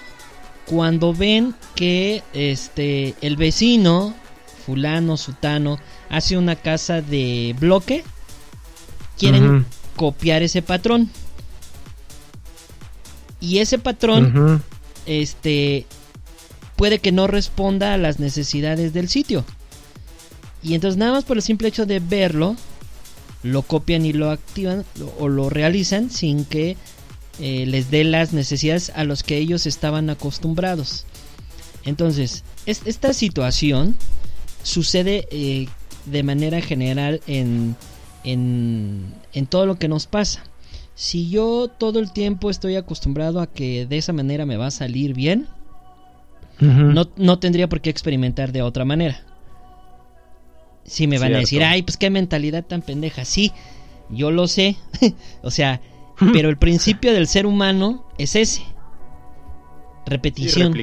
cuando 0.66 1.14
ven 1.14 1.54
que 1.76 2.24
este 2.34 3.14
el 3.22 3.36
vecino 3.36 4.16
fulano 4.66 5.18
sutano 5.18 5.80
hace 6.10 6.38
una 6.38 6.56
casa 6.56 7.02
de 7.02 7.56
bloque, 7.60 8.04
quieren 9.18 9.66
copiar 9.96 10.42
ese 10.42 10.62
patrón. 10.62 11.10
Y 13.40 13.60
ese 13.60 13.80
patrón 13.80 14.64
este 15.06 15.86
puede 16.76 17.00
que 17.00 17.12
no 17.12 17.28
responda 17.28 17.94
a 17.94 17.98
las 17.98 18.20
necesidades 18.20 18.94
del 18.94 19.08
sitio. 19.10 19.46
Y 20.64 20.76
entonces 20.76 20.98
nada 20.98 21.12
más 21.14 21.24
por 21.24 21.38
el 21.38 21.44
simple 21.44 21.68
hecho 21.68 21.86
de 21.86 22.00
verlo, 22.00 22.56
lo 23.44 23.64
copian 23.64 24.06
y 24.06 24.14
lo 24.14 24.30
activan 24.30 24.86
o 25.20 25.28
lo 25.28 25.50
realizan 25.50 26.10
sin 26.10 26.46
que 26.46 26.78
eh, 27.40 27.66
les 27.66 27.90
dé 27.90 28.04
las 28.04 28.34
necesidades 28.34 28.92
a 28.96 29.04
los 29.04 29.24
que 29.24 29.38
ellos 29.38 29.66
estaban 29.66 30.10
acostumbrados. 30.10 31.06
Entonces, 31.84 32.44
esta 32.66 33.14
situación 33.14 33.96
sucede 34.62 35.28
eh, 35.32 35.68
de 36.06 36.24
manera 36.24 36.62
general 36.62 37.22
en, 37.26 37.76
en, 38.24 39.14
en 39.34 39.48
todo 39.48 39.66
lo 39.66 39.76
que 39.76 39.88
nos 39.88 40.06
pasa. 40.06 40.44
Si 40.96 41.30
yo 41.30 41.68
todo 41.68 42.00
el 42.00 42.12
tiempo 42.12 42.50
estoy 42.50 42.76
acostumbrado 42.76 43.40
a 43.40 43.48
que 43.48 43.86
de 43.86 43.98
esa 43.98 44.14
manera 44.14 44.46
me 44.46 44.58
va 44.58 44.68
a 44.68 44.72
salir 44.72 45.14
bien, 45.14 45.48
no, 46.60 47.10
no, 47.16 47.40
tendría 47.40 47.68
por 47.68 47.82
qué 47.82 47.90
experimentar 47.90 48.52
de 48.52 48.62
otra 48.62 48.86
manera. 48.86 49.24
Si 50.84 51.08
me 51.08 51.18
van 51.18 51.34
a 51.34 51.40
decir, 51.40 51.64
ay, 51.64 51.82
pues 51.82 51.98
qué 51.98 52.10
mentalidad 52.12 52.64
tan 52.64 52.84
pendeja. 52.84 53.26
Sí, 53.26 53.52
yo 54.10 54.30
lo 54.30 54.48
sé. 54.48 54.76
o 55.42 55.50
sea, 55.50 55.82
pero 56.34 56.50
el 56.50 56.58
principio 56.58 57.14
del 57.14 57.28
ser 57.28 57.48
humano 57.48 58.06
es 58.18 58.36
ese. 58.36 58.62
Repetición. 60.06 60.76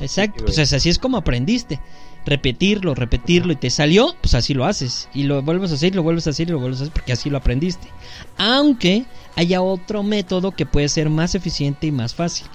Exacto, 0.00 0.44
pues 0.44 0.58
así 0.58 0.88
es 0.88 0.98
como 0.98 1.16
aprendiste. 1.16 1.80
Repetirlo, 2.24 2.94
repetirlo 2.94 3.52
y 3.52 3.56
te 3.56 3.70
salió, 3.70 4.14
pues 4.20 4.34
así 4.34 4.54
lo 4.54 4.64
haces. 4.64 5.08
Y 5.12 5.24
lo 5.24 5.42
vuelves 5.42 5.72
a 5.72 5.74
hacer, 5.74 5.94
lo 5.94 6.02
vuelves 6.02 6.26
a 6.26 6.30
hacer 6.30 6.48
y 6.48 6.52
lo 6.52 6.60
vuelves 6.60 6.80
a 6.80 6.82
hacer 6.84 6.94
porque 6.94 7.12
así 7.12 7.30
lo 7.30 7.38
aprendiste. 7.38 7.88
Aunque 8.36 9.04
haya 9.36 9.62
otro 9.62 10.02
método 10.02 10.52
que 10.52 10.66
puede 10.66 10.88
ser 10.88 11.10
más 11.10 11.34
eficiente 11.34 11.86
y 11.86 11.92
más 11.92 12.14
fácil. 12.14 12.46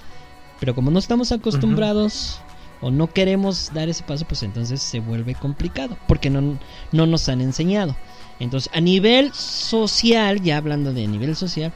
Pero 0.60 0.74
como 0.74 0.92
no 0.92 1.00
estamos 1.00 1.32
acostumbrados 1.32 2.40
o 2.82 2.92
no 2.92 3.08
queremos 3.08 3.72
dar 3.74 3.90
ese 3.90 4.04
paso, 4.04 4.26
pues 4.26 4.44
entonces 4.44 4.82
se 4.82 5.00
vuelve 5.00 5.36
complicado 5.36 5.98
porque 6.08 6.30
no, 6.30 6.58
no 6.92 7.06
nos 7.06 7.30
han 7.30 7.42
enseñado. 7.42 7.96
Entonces, 8.40 8.72
a 8.74 8.82
nivel 8.82 9.34
social, 9.34 10.42
ya 10.42 10.58
hablando 10.58 10.94
de 10.94 11.08
nivel 11.08 11.36
social, 11.36 11.74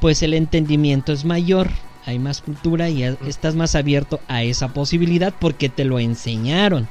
pues 0.00 0.22
el 0.22 0.34
entendimiento 0.34 1.12
es 1.12 1.24
mayor, 1.24 1.70
hay 2.04 2.18
más 2.18 2.42
cultura 2.42 2.88
y 2.88 3.02
estás 3.02 3.56
más 3.56 3.74
abierto 3.74 4.20
a 4.28 4.44
esa 4.44 4.68
posibilidad 4.68 5.34
porque 5.38 5.68
te 5.68 5.84
lo 5.84 5.98
enseñaron. 5.98 6.88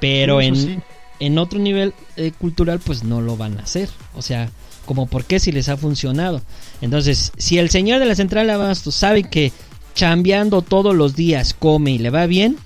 Pero 0.00 0.40
en, 0.40 0.82
en, 1.18 1.38
otro 1.38 1.58
nivel 1.58 1.94
eh, 2.16 2.32
cultural 2.38 2.80
pues 2.80 3.04
no 3.04 3.20
lo 3.20 3.36
van 3.36 3.58
a 3.58 3.62
hacer. 3.62 3.88
O 4.14 4.22
sea, 4.22 4.50
como 4.86 5.06
por 5.06 5.24
qué 5.24 5.40
si 5.40 5.52
les 5.52 5.68
ha 5.68 5.76
funcionado. 5.76 6.42
Entonces, 6.80 7.32
si 7.36 7.58
el 7.58 7.70
señor 7.70 7.98
de 7.98 8.06
la 8.06 8.14
central 8.14 8.46
de 8.46 8.54
abasto 8.54 8.90
sabe 8.90 9.24
que 9.24 9.52
chambeando 9.94 10.62
todos 10.62 10.94
los 10.94 11.16
días 11.16 11.54
come 11.54 11.90
y 11.90 11.98
le 11.98 12.10
va 12.10 12.26
bien, 12.26 12.56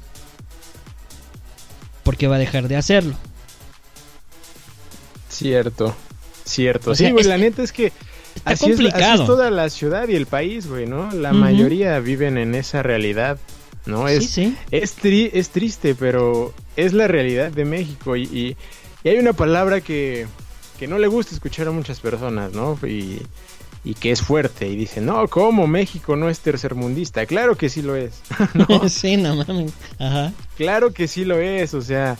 ¿por 2.02 2.16
qué 2.16 2.28
va 2.28 2.36
a 2.36 2.38
dejar 2.38 2.68
de 2.68 2.76
hacerlo? 2.76 3.16
Cierto. 5.28 5.96
Cierto, 6.44 6.94
sí, 6.94 7.10
güey, 7.10 7.24
la 7.24 7.38
neta 7.38 7.62
es 7.62 7.72
que 7.72 7.92
así 8.44 8.72
Es, 8.72 8.78
toda 9.26 9.50
la 9.50 9.70
ciudad 9.70 10.08
y 10.08 10.16
el 10.16 10.26
país, 10.26 10.66
güey, 10.66 10.86
¿no? 10.86 11.10
La 11.12 11.32
mayoría 11.32 11.98
viven 12.00 12.36
en 12.36 12.54
esa 12.54 12.82
realidad, 12.82 13.38
¿no? 13.86 14.08
Es, 14.08 14.30
sí, 14.30 14.56
Es, 14.70 14.96
es 15.02 15.48
triste, 15.50 15.94
pero 15.94 16.52
es 16.76 16.92
la 16.92 17.08
realidad 17.08 17.50
de 17.50 17.64
México 17.64 18.16
y, 18.16 18.56
hay 19.04 19.18
una 19.18 19.32
palabra 19.32 19.80
que, 19.80 20.28
que, 20.78 20.86
no 20.86 20.96
le 20.98 21.08
gusta 21.08 21.34
escuchar 21.34 21.66
a 21.66 21.72
muchas 21.72 21.98
personas, 21.98 22.52
¿no? 22.52 22.78
Y, 22.86 23.20
y 23.84 23.94
que 23.94 24.12
es 24.12 24.22
fuerte 24.22 24.68
y 24.68 24.76
dice, 24.76 25.00
no, 25.00 25.26
¿cómo 25.26 25.66
México 25.66 26.14
no 26.14 26.30
es 26.30 26.38
tercermundista? 26.40 27.26
Claro 27.26 27.56
que 27.56 27.68
sí 27.68 27.82
lo 27.82 27.96
es. 27.96 28.22
¿no? 28.54 28.66
sí, 28.88 29.16
no 29.16 29.36
mames. 29.36 29.72
Ajá. 29.98 30.32
Claro 30.56 30.92
que 30.92 31.08
sí 31.08 31.24
lo 31.24 31.40
es, 31.40 31.74
o 31.74 31.82
sea, 31.82 32.16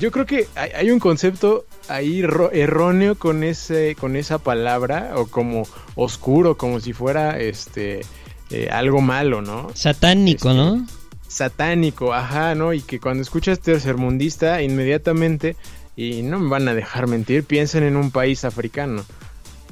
yo 0.00 0.10
creo 0.10 0.26
que 0.26 0.48
hay, 0.56 0.90
un 0.90 0.98
concepto 0.98 1.66
ahí 1.88 2.20
erróneo 2.52 3.14
con 3.16 3.44
ese 3.44 3.94
con 3.94 4.16
esa 4.16 4.38
palabra 4.38 5.12
o 5.16 5.26
como 5.26 5.68
oscuro 5.94 6.56
como 6.56 6.80
si 6.80 6.92
fuera 6.92 7.38
este 7.38 8.00
eh, 8.50 8.68
algo 8.70 9.00
malo 9.00 9.42
no 9.42 9.70
satánico 9.74 10.50
este, 10.50 10.60
no 10.60 10.86
satánico 11.28 12.12
ajá 12.12 12.54
no 12.54 12.72
y 12.72 12.80
que 12.80 13.00
cuando 13.00 13.22
escuchas 13.22 13.60
tercermundista 13.60 14.62
inmediatamente 14.62 15.56
y 15.96 16.22
no 16.22 16.38
me 16.38 16.48
van 16.48 16.68
a 16.68 16.74
dejar 16.74 17.06
mentir 17.06 17.44
piensen 17.44 17.84
en 17.84 17.96
un 17.96 18.10
país 18.10 18.44
africano. 18.44 19.04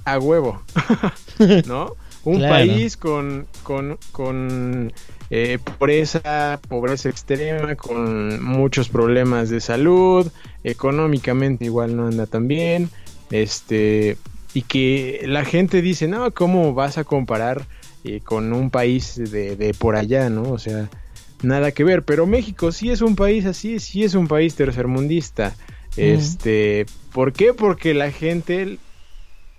A 0.04 0.18
huevo 0.18 0.62
no 1.66 1.96
un 2.24 2.40
país 2.40 2.96
con 2.96 3.46
con 3.62 3.98
con 4.12 4.92
eh, 5.30 5.58
pobreza, 5.58 6.60
pobreza 6.68 7.08
extrema, 7.08 7.74
con 7.74 8.44
muchos 8.44 8.88
problemas 8.90 9.48
de 9.48 9.60
salud, 9.60 10.30
económicamente 10.62 11.64
igual 11.64 11.96
no 11.96 12.06
anda 12.06 12.26
tan 12.26 12.48
bien, 12.48 12.90
este, 13.30 14.18
y 14.52 14.60
que 14.60 15.22
la 15.24 15.46
gente 15.46 15.80
dice, 15.80 16.06
no, 16.06 16.32
¿cómo 16.32 16.74
vas 16.74 16.98
a 16.98 17.04
comparar 17.04 17.66
eh, 18.04 18.20
con 18.20 18.52
un 18.52 18.70
país 18.70 19.16
de, 19.16 19.56
de 19.56 19.74
por 19.74 19.96
allá, 19.96 20.30
no? 20.30 20.42
O 20.44 20.58
sea, 20.58 20.88
nada 21.42 21.72
que 21.72 21.84
ver, 21.84 22.02
pero 22.02 22.26
México 22.26 22.72
sí 22.72 22.90
es 22.90 23.02
un 23.02 23.16
país 23.16 23.46
así, 23.46 23.78
sí 23.78 24.04
es 24.04 24.14
un 24.14 24.28
país 24.28 24.54
tercermundista. 24.54 25.54
Este, 25.96 26.86
¿por 27.12 27.32
qué? 27.32 27.52
Porque 27.52 27.92
la 27.92 28.10
gente 28.10 28.78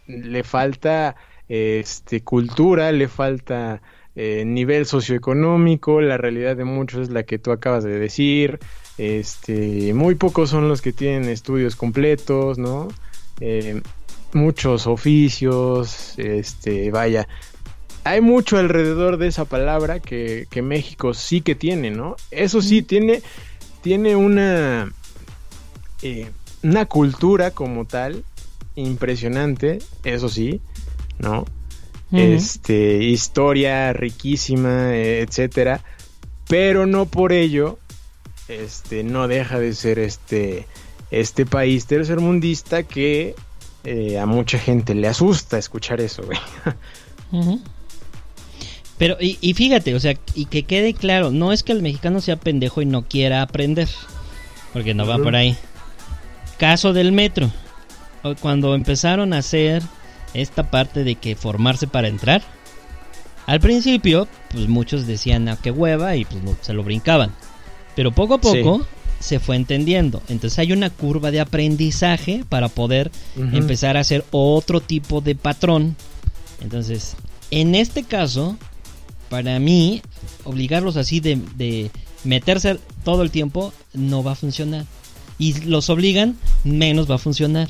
le 0.08 0.44
falta 0.44 1.16
este 1.48 2.22
cultura, 2.22 2.91
le 2.91 3.08
falta 3.08 3.82
eh, 4.16 4.44
nivel 4.46 4.86
socioeconómico, 4.86 6.02
la 6.02 6.18
realidad 6.18 6.56
de 6.56 6.66
muchos 6.66 7.04
es 7.04 7.10
la 7.10 7.24
que 7.24 7.39
tú 7.39 7.52
acabas 7.52 7.84
de 7.84 8.00
decir, 8.00 8.60
este, 8.98 9.94
muy 9.94 10.16
pocos 10.16 10.50
son 10.50 10.68
los 10.68 10.82
que 10.82 10.94
tienen 10.94 11.30
estudios 11.30 11.76
completos, 11.76 12.58
¿no? 12.58 12.88
Eh, 13.39 13.82
muchos 14.34 14.88
oficios, 14.88 16.14
este, 16.18 16.91
vaya, 16.91 17.28
hay 18.04 18.22
mucho 18.22 18.58
alrededor 18.58 19.18
de 19.18 19.28
esa 19.28 19.45
palabra 19.45 19.99
que, 19.99 20.47
que 20.49 20.62
México 20.62 21.14
sí 21.14 21.41
que 21.41 21.56
tiene, 21.56 21.91
¿no? 21.91 22.16
Eso 22.32 22.62
sí, 22.62 22.82
tiene, 22.82 23.22
tiene 23.82 24.16
una, 24.16 24.91
eh, 26.01 26.30
una 26.64 26.86
cultura 26.86 27.51
como 27.51 27.86
tal 27.86 28.24
impresionante, 28.76 29.80
eso 30.04 30.30
sí, 30.30 30.62
¿no? 31.20 31.45
Este, 32.12 32.97
historia 32.97 33.91
riquísima, 33.91 34.95
etcétera, 34.95 35.84
pero 36.47 36.86
no 36.86 37.08
por 37.08 37.34
ello, 37.34 37.80
este, 38.47 39.04
no 39.04 39.28
deja 39.28 39.58
de 39.58 39.74
ser 39.74 39.97
este, 39.97 40.68
este 41.10 41.47
país 41.47 41.88
tercermundista 41.88 42.84
que 42.84 43.34
eh, 43.84 44.20
a 44.20 44.28
mucha 44.28 44.60
gente 44.60 44.93
le 44.93 45.08
asusta 45.08 45.58
escuchar 45.58 46.01
eso, 46.01 46.24
güey. 46.24 46.38
Pero, 49.04 49.18
y, 49.20 49.54
fíjate, 49.54 49.95
o 49.95 49.99
sea, 49.99 50.14
y 50.34 50.45
que 50.45 50.64
quede 50.64 50.93
claro, 50.93 51.30
no 51.30 51.51
es 51.51 51.62
que 51.62 51.74
el 51.74 51.82
mexicano 51.82 52.22
sea 52.22 52.38
pendejo 52.38 52.82
y 52.82 52.86
no 52.86 53.01
quiera 53.01 53.41
aprender, 53.41 53.89
porque 54.72 54.93
no 54.93 55.06
va 55.06 55.18
por 55.18 55.36
ahí. 55.36 55.58
Caso 56.58 56.93
del 56.93 57.12
metro, 57.12 57.51
cuando 58.39 58.74
empezaron 58.76 59.34
a 59.34 59.39
hacer 59.39 59.84
esta 60.34 60.72
parte 60.72 61.04
de 61.04 61.16
que 61.16 61.36
formarse 61.36 61.86
para 61.86 62.08
entrar, 62.08 62.43
al 63.45 63.60
principio, 63.60 64.30
pues 64.51 64.70
muchos 64.70 65.06
decían, 65.06 65.49
a 65.49 65.51
ah, 65.51 65.58
qué 65.62 65.70
hueva, 65.70 66.16
y 66.16 66.24
pues 66.24 66.41
se 66.62 66.72
lo 66.72 66.82
brincaban. 66.82 67.34
Pero 67.97 68.14
poco 68.14 68.36
a 68.36 68.39
poco 68.39 68.88
se 69.20 69.41
fue 69.41 69.58
entendiendo. 69.58 70.24
Entonces 70.30 70.60
hay 70.60 70.72
una 70.72 70.89
curva 70.89 71.30
de 71.30 71.41
aprendizaje 71.41 72.45
para 72.47 72.70
poder 72.70 73.12
empezar 73.36 73.97
a 73.97 73.99
hacer 73.99 74.24
otro 74.32 74.80
tipo 74.80 75.20
de 75.20 75.36
patrón. 75.36 75.97
Entonces, 76.62 77.18
en 77.51 77.76
este 77.76 78.04
caso, 78.04 78.58
para 79.34 79.58
mí, 79.58 80.00
obligarlos 80.44 80.96
así 80.96 81.20
de, 81.20 81.90
meterse 82.24 82.78
todo 83.04 83.24
el 83.24 83.32
tiempo 83.32 83.74
no 83.92 84.22
va 84.22 84.34
a 84.34 84.36
funcionar. 84.36 84.86
Y 85.40 85.60
los 85.62 85.90
obligan, 85.90 86.38
menos 86.64 87.10
va 87.10 87.16
a 87.16 87.18
funcionar. 87.18 87.70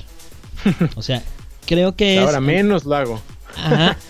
O 0.97 1.01
sea, 1.01 1.23
creo 1.65 1.95
que 1.95 2.19
ahora 2.19 2.41
menos 2.41 2.83
lo 2.83 2.95
hago. 2.95 3.21
Ajá. 3.55 3.97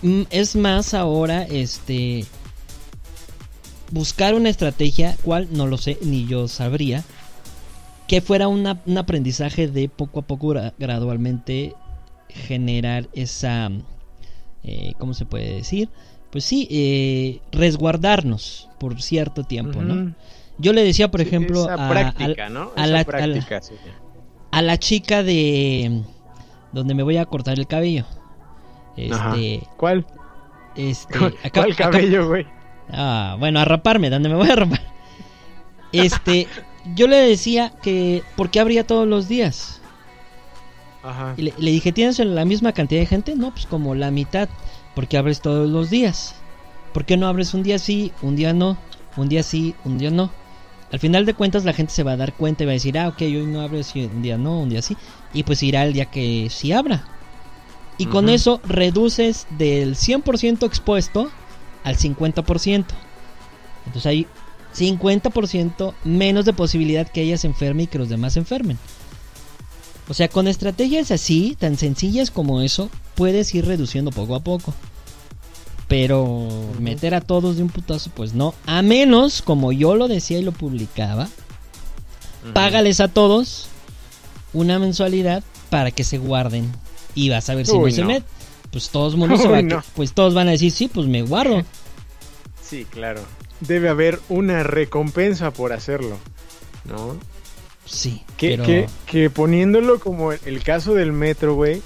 Mm, 0.00 0.22
es 0.30 0.54
más 0.54 0.94
ahora, 0.94 1.42
este, 1.42 2.24
buscar 3.90 4.34
una 4.34 4.48
estrategia, 4.48 5.16
cual 5.24 5.48
no 5.50 5.66
lo 5.66 5.76
sé, 5.76 5.98
ni 6.02 6.24
yo 6.24 6.46
sabría, 6.46 7.02
que 8.06 8.20
fuera 8.20 8.46
un 8.46 8.64
aprendizaje 8.96 9.66
de 9.66 9.88
poco 9.88 10.20
a 10.20 10.22
poco 10.22 10.54
gradualmente 10.78 11.74
generar 12.28 13.08
esa, 13.12 13.72
eh, 14.62 14.92
¿cómo 14.98 15.14
se 15.14 15.26
puede 15.26 15.52
decir? 15.52 15.88
Pues 16.30 16.44
sí, 16.44 16.68
eh, 16.70 17.40
resguardarnos 17.52 18.68
por 18.78 19.00
cierto 19.00 19.44
tiempo, 19.44 19.82
¿no? 19.82 20.14
Yo 20.58 20.72
le 20.72 20.82
decía, 20.82 21.10
por 21.10 21.20
ejemplo, 21.20 21.68
a, 21.70 21.88
práctica, 21.88 22.48
¿no? 22.48 22.72
a, 22.76 22.86
la, 22.86 23.06
a 24.50 24.62
la 24.62 24.76
chica 24.78 25.22
de 25.22 26.02
donde 26.72 26.94
me 26.94 27.02
voy 27.02 27.16
a 27.16 27.26
cortar 27.26 27.58
el 27.58 27.66
cabello. 27.66 28.04
Este, 28.96 29.62
¿Cuál? 29.76 30.04
Este, 30.74 31.18
¿Cuál, 31.52 31.76
cabello, 31.76 32.28
güey? 32.28 32.46
Ah, 32.90 33.36
bueno, 33.38 33.60
a 33.60 33.64
raparme, 33.64 34.10
donde 34.10 34.28
me 34.28 34.34
voy 34.34 34.50
a 34.50 34.56
rapar. 34.56 34.80
Este, 35.92 36.46
yo 36.94 37.06
le 37.06 37.16
decía 37.16 37.72
que 37.82 38.22
¿por 38.36 38.50
qué 38.50 38.60
abría 38.60 38.86
todos 38.86 39.06
los 39.06 39.28
días? 39.28 39.80
Ajá. 41.02 41.34
Y 41.36 41.42
le, 41.42 41.70
dije, 41.70 41.92
¿tienes 41.92 42.18
la 42.18 42.44
misma 42.44 42.72
cantidad 42.72 43.00
de 43.00 43.06
gente? 43.06 43.34
No, 43.36 43.52
pues 43.52 43.66
como 43.66 43.94
la 43.94 44.10
mitad, 44.10 44.48
porque 44.98 45.16
abres 45.16 45.40
todos 45.40 45.70
los 45.70 45.90
días. 45.90 46.34
¿Por 46.92 47.04
qué 47.04 47.16
no 47.16 47.28
abres 47.28 47.54
un 47.54 47.62
día 47.62 47.78
sí, 47.78 48.10
un 48.20 48.34
día 48.34 48.52
no, 48.52 48.76
un 49.16 49.28
día 49.28 49.44
sí, 49.44 49.76
un 49.84 49.96
día 49.96 50.10
no? 50.10 50.32
Al 50.90 50.98
final 50.98 51.24
de 51.24 51.34
cuentas 51.34 51.64
la 51.64 51.72
gente 51.72 51.92
se 51.92 52.02
va 52.02 52.14
a 52.14 52.16
dar 52.16 52.32
cuenta 52.32 52.64
y 52.64 52.66
va 52.66 52.72
a 52.72 52.80
decir, 52.80 52.98
ah, 52.98 53.06
ok, 53.06 53.20
hoy 53.20 53.46
no 53.46 53.60
abres 53.60 53.94
un 53.94 54.22
día 54.22 54.36
no, 54.36 54.58
un 54.58 54.70
día 54.70 54.82
sí. 54.82 54.96
Y 55.32 55.44
pues 55.44 55.62
irá 55.62 55.84
el 55.84 55.92
día 55.92 56.06
que 56.06 56.48
sí 56.50 56.72
abra. 56.72 57.04
Y 57.96 58.06
con 58.06 58.28
eso 58.28 58.60
reduces 58.64 59.46
del 59.50 59.94
100% 59.94 60.66
expuesto 60.66 61.30
al 61.84 61.96
50%. 61.96 62.84
Entonces 63.86 64.06
hay 64.06 64.26
50% 64.76 65.94
menos 66.02 66.44
de 66.44 66.52
posibilidad 66.54 67.06
que 67.06 67.22
ella 67.22 67.38
se 67.38 67.46
enferme 67.46 67.84
y 67.84 67.86
que 67.86 67.98
los 67.98 68.08
demás 68.08 68.32
se 68.32 68.40
enfermen. 68.40 68.80
O 70.08 70.14
sea, 70.14 70.26
con 70.26 70.48
estrategias 70.48 71.12
así, 71.12 71.56
tan 71.56 71.76
sencillas 71.76 72.32
como 72.32 72.62
eso, 72.62 72.90
puedes 73.18 73.52
ir 73.52 73.66
reduciendo 73.66 74.12
poco 74.12 74.36
a 74.36 74.40
poco. 74.40 74.72
Pero 75.88 76.48
meter 76.78 77.14
a 77.14 77.20
todos 77.20 77.56
de 77.56 77.64
un 77.64 77.68
putazo, 77.68 78.10
pues 78.14 78.32
no. 78.32 78.54
A 78.64 78.80
menos, 78.82 79.42
como 79.42 79.72
yo 79.72 79.96
lo 79.96 80.06
decía 80.06 80.38
y 80.38 80.42
lo 80.42 80.52
publicaba, 80.52 81.28
págales 82.54 83.00
a 83.00 83.08
todos 83.08 83.68
una 84.52 84.78
mensualidad 84.78 85.42
para 85.68 85.90
que 85.90 86.04
se 86.04 86.18
guarden. 86.18 86.70
Y 87.14 87.30
vas 87.30 87.50
a 87.50 87.56
ver 87.56 87.66
si 87.66 87.76
no, 87.76 87.90
se 87.90 88.04
mete. 88.04 88.26
Pues 88.70 88.90
todos 88.90 89.16
mundo 89.16 89.36
pues 89.96 90.12
todos 90.12 90.34
van 90.34 90.46
a 90.48 90.52
decir, 90.52 90.70
sí, 90.70 90.88
pues 90.88 91.06
me 91.06 91.22
guardo. 91.22 91.62
Sí, 92.62 92.84
claro. 92.84 93.22
Debe 93.60 93.88
haber 93.88 94.20
una 94.28 94.62
recompensa 94.62 95.52
por 95.52 95.72
hacerlo, 95.72 96.18
¿no? 96.84 97.16
Sí. 97.86 98.22
Que, 98.36 98.86
que, 99.06 99.30
poniéndolo 99.30 99.98
como 100.00 100.32
el, 100.32 100.62
caso 100.62 100.92
del 100.92 101.14
metro, 101.14 101.54
güey, 101.54 101.80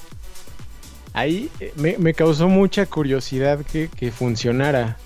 ahí 1.12 1.50
eh, 1.60 1.72
me, 1.98 2.14
causó 2.14 2.48
mucha 2.48 2.86
curiosidad 2.86 3.60
que, 3.60 3.88
que, 3.88 4.10
funcionara. 4.10 4.96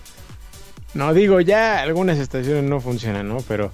No, 0.95 1.13
digo, 1.13 1.41
ya 1.41 1.81
algunas 1.81 2.19
estaciones 2.19 2.65
no 2.65 2.81
funcionan, 2.81 3.29
¿no? 3.29 3.39
Pero 3.49 3.73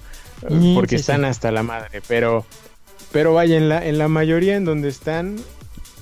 mm, 0.49 0.75
porque 0.75 0.95
están 0.95 1.25
hasta 1.25 1.51
la 1.51 1.63
madre, 1.63 2.01
pero 2.07 2.45
pero 3.13 3.33
vaya, 3.33 3.57
en 3.57 3.69
la, 3.69 3.85
en 3.85 3.99
la 3.99 4.07
mayoría 4.07 4.55
en 4.55 4.65
donde 4.65 4.89
están 4.89 5.37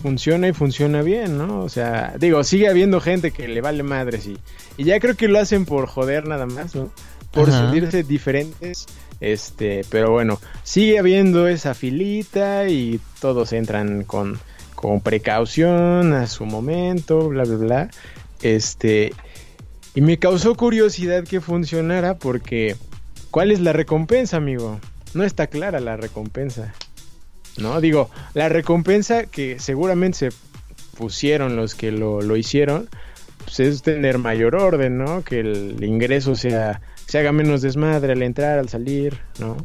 funciona 0.01 0.47
y 0.47 0.53
funciona 0.53 1.03
bien, 1.03 1.37
¿no? 1.37 1.61
O 1.61 1.69
sea, 1.69 2.15
digo, 2.17 2.43
sigue 2.43 2.69
habiendo 2.69 2.99
gente 3.01 3.31
que 3.31 3.47
le 3.47 3.61
vale 3.61 3.83
madres 3.83 4.25
y, 4.25 4.37
y 4.77 4.85
ya 4.85 4.99
creo 4.99 5.15
que 5.15 5.27
lo 5.27 5.37
hacen 5.37 5.65
por 5.65 5.85
joder 5.87 6.27
nada 6.27 6.47
más, 6.47 6.73
¿no? 6.73 6.91
Por 7.31 7.51
sentirse 7.51 8.03
diferentes, 8.03 8.87
este, 9.19 9.85
pero 9.89 10.11
bueno, 10.11 10.39
sigue 10.63 10.99
habiendo 10.99 11.47
esa 11.47 11.73
filita 11.73 12.67
y 12.67 12.99
todos 13.19 13.53
entran 13.53 14.03
con, 14.03 14.39
con 14.81 14.99
precaución 14.99 16.11
a 16.13 16.25
su 16.25 16.45
momento, 16.45 17.29
bla, 17.29 17.43
bla, 17.43 17.55
bla. 17.55 17.89
Este, 18.41 19.13
y 19.93 20.01
me 20.01 20.17
causó 20.17 20.55
curiosidad 20.55 21.23
que 21.23 21.39
funcionara 21.39 22.17
porque, 22.17 22.75
¿cuál 23.29 23.51
es 23.51 23.59
la 23.59 23.73
recompensa, 23.73 24.37
amigo? 24.37 24.79
No 25.13 25.23
está 25.23 25.45
clara 25.45 25.79
la 25.79 25.97
recompensa. 25.97 26.73
¿no? 27.57 27.79
Digo, 27.79 28.09
la 28.33 28.49
recompensa 28.49 29.25
que 29.25 29.59
seguramente 29.59 30.17
se 30.17 30.29
pusieron 30.97 31.55
los 31.55 31.75
que 31.75 31.91
lo, 31.91 32.35
hicieron, 32.35 32.89
pues 33.43 33.59
es 33.59 33.83
tener 33.83 34.17
mayor 34.17 34.55
orden, 34.55 34.97
¿no? 34.97 35.23
Que 35.23 35.41
el 35.41 35.83
ingreso 35.83 36.33
sea, 36.33 36.81
se 37.05 37.19
haga 37.19 37.31
menos 37.31 37.61
desmadre 37.61 38.13
al 38.13 38.23
entrar, 38.23 38.57
al 38.57 38.69
salir, 38.69 39.19
¿no? 39.37 39.57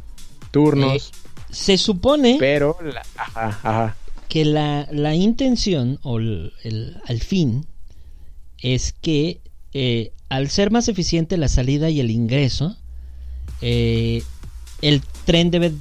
Turnos. 0.51 1.11
Eh, 1.11 1.17
se 1.51 1.79
supone... 1.79 2.37
Pero, 2.39 2.77
ajá, 3.17 3.59
ajá. 3.63 3.97
Que 4.37 4.45
la, 4.45 4.87
la 4.93 5.15
intención 5.15 5.99
o 6.03 6.19
el, 6.19 7.01
al 7.07 7.21
fin 7.21 7.65
es 8.59 8.93
que 8.93 9.41
eh, 9.73 10.13
al 10.29 10.51
ser 10.51 10.71
más 10.71 10.89
eficiente 10.89 11.39
la 11.39 11.49
salida 11.49 11.89
y 11.89 12.01
el 12.01 12.11
ingreso, 12.11 12.77
eh, 13.63 14.23
el 14.83 15.01
tren 15.25 15.51
debe 15.51 15.73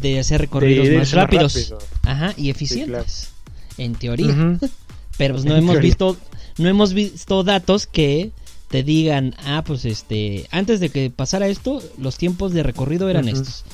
de 0.00 0.18
hacer 0.18 0.40
recorridos 0.40 0.88
más 0.96 1.12
rápidos. 1.12 1.74
ajá 2.04 2.32
y 2.38 2.48
eficientes 2.48 3.32
en 3.76 3.96
teoría. 3.96 4.58
Pero 5.18 5.34
pues 5.34 5.44
no 5.44 5.54
hemos 5.54 5.78
visto 5.78 6.16
no 6.56 6.70
hemos 6.70 6.94
visto 6.94 7.44
datos 7.44 7.86
que 7.86 8.30
te 8.68 8.82
digan 8.82 9.34
ah 9.44 9.62
pues 9.66 9.84
este 9.84 10.46
antes 10.52 10.80
de 10.80 10.88
que 10.88 11.10
pasara 11.10 11.48
esto 11.48 11.82
los 11.98 12.16
tiempos 12.16 12.54
de 12.54 12.62
recorrido 12.62 13.10
eran 13.10 13.28
estos 13.28 13.66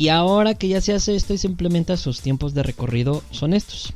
y 0.00 0.08
ahora 0.08 0.54
que 0.54 0.66
ya 0.66 0.80
se 0.80 0.94
hace 0.94 1.14
esto 1.14 1.34
y 1.34 1.38
se 1.38 1.46
implementa 1.46 1.98
sus 1.98 2.22
tiempos 2.22 2.54
de 2.54 2.62
recorrido 2.62 3.22
son 3.32 3.52
estos 3.52 3.92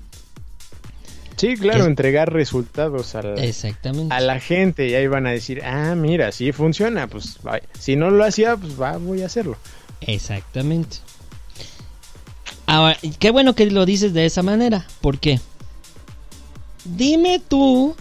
Sí, 1.37 1.57
claro, 1.57 1.87
entregar 1.87 2.31
resultados 2.31 3.15
a 3.15 3.23
la, 3.23 3.43
Exactamente. 3.43 4.15
a 4.15 4.21
la 4.21 4.39
gente 4.39 4.87
y 4.87 4.95
ahí 4.95 5.09
van 5.09 5.27
a 5.27 5.31
decir, 5.31 5.63
ah, 5.65 5.95
mira, 5.97 6.31
sí 6.31 6.53
funciona, 6.53 7.09
pues 7.09 7.39
si 7.79 7.97
no 7.97 8.11
lo 8.11 8.23
hacía, 8.23 8.57
pues 8.57 8.81
va, 8.81 8.99
voy 8.99 9.23
a 9.23 9.27
hacerlo. 9.27 9.57
Exactamente. 10.03 10.99
Ahora, 12.67 12.97
qué 13.19 13.31
bueno 13.31 13.55
que 13.55 13.69
lo 13.69 13.85
dices 13.85 14.15
de 14.15 14.27
esa 14.27 14.43
manera. 14.43 14.87
¿Por 15.01 15.19
qué? 15.19 15.41
Dime 16.85 17.43
tú 17.49 17.97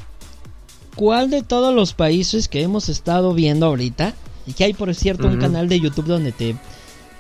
cuál 0.96 1.32
de 1.32 1.42
todos 1.42 1.74
los 1.74 1.94
países 1.94 2.48
que 2.48 2.62
hemos 2.62 2.88
estado 2.88 3.34
viendo 3.34 3.66
ahorita, 3.66 4.14
y 4.46 4.54
que 4.54 4.66
hay 4.66 4.74
por 4.74 4.94
cierto 4.94 5.28
un 5.28 5.40
canal 5.40 5.70
de 5.70 5.80
YouTube 5.80 6.06
donde 6.06 6.32
te, 6.32 6.56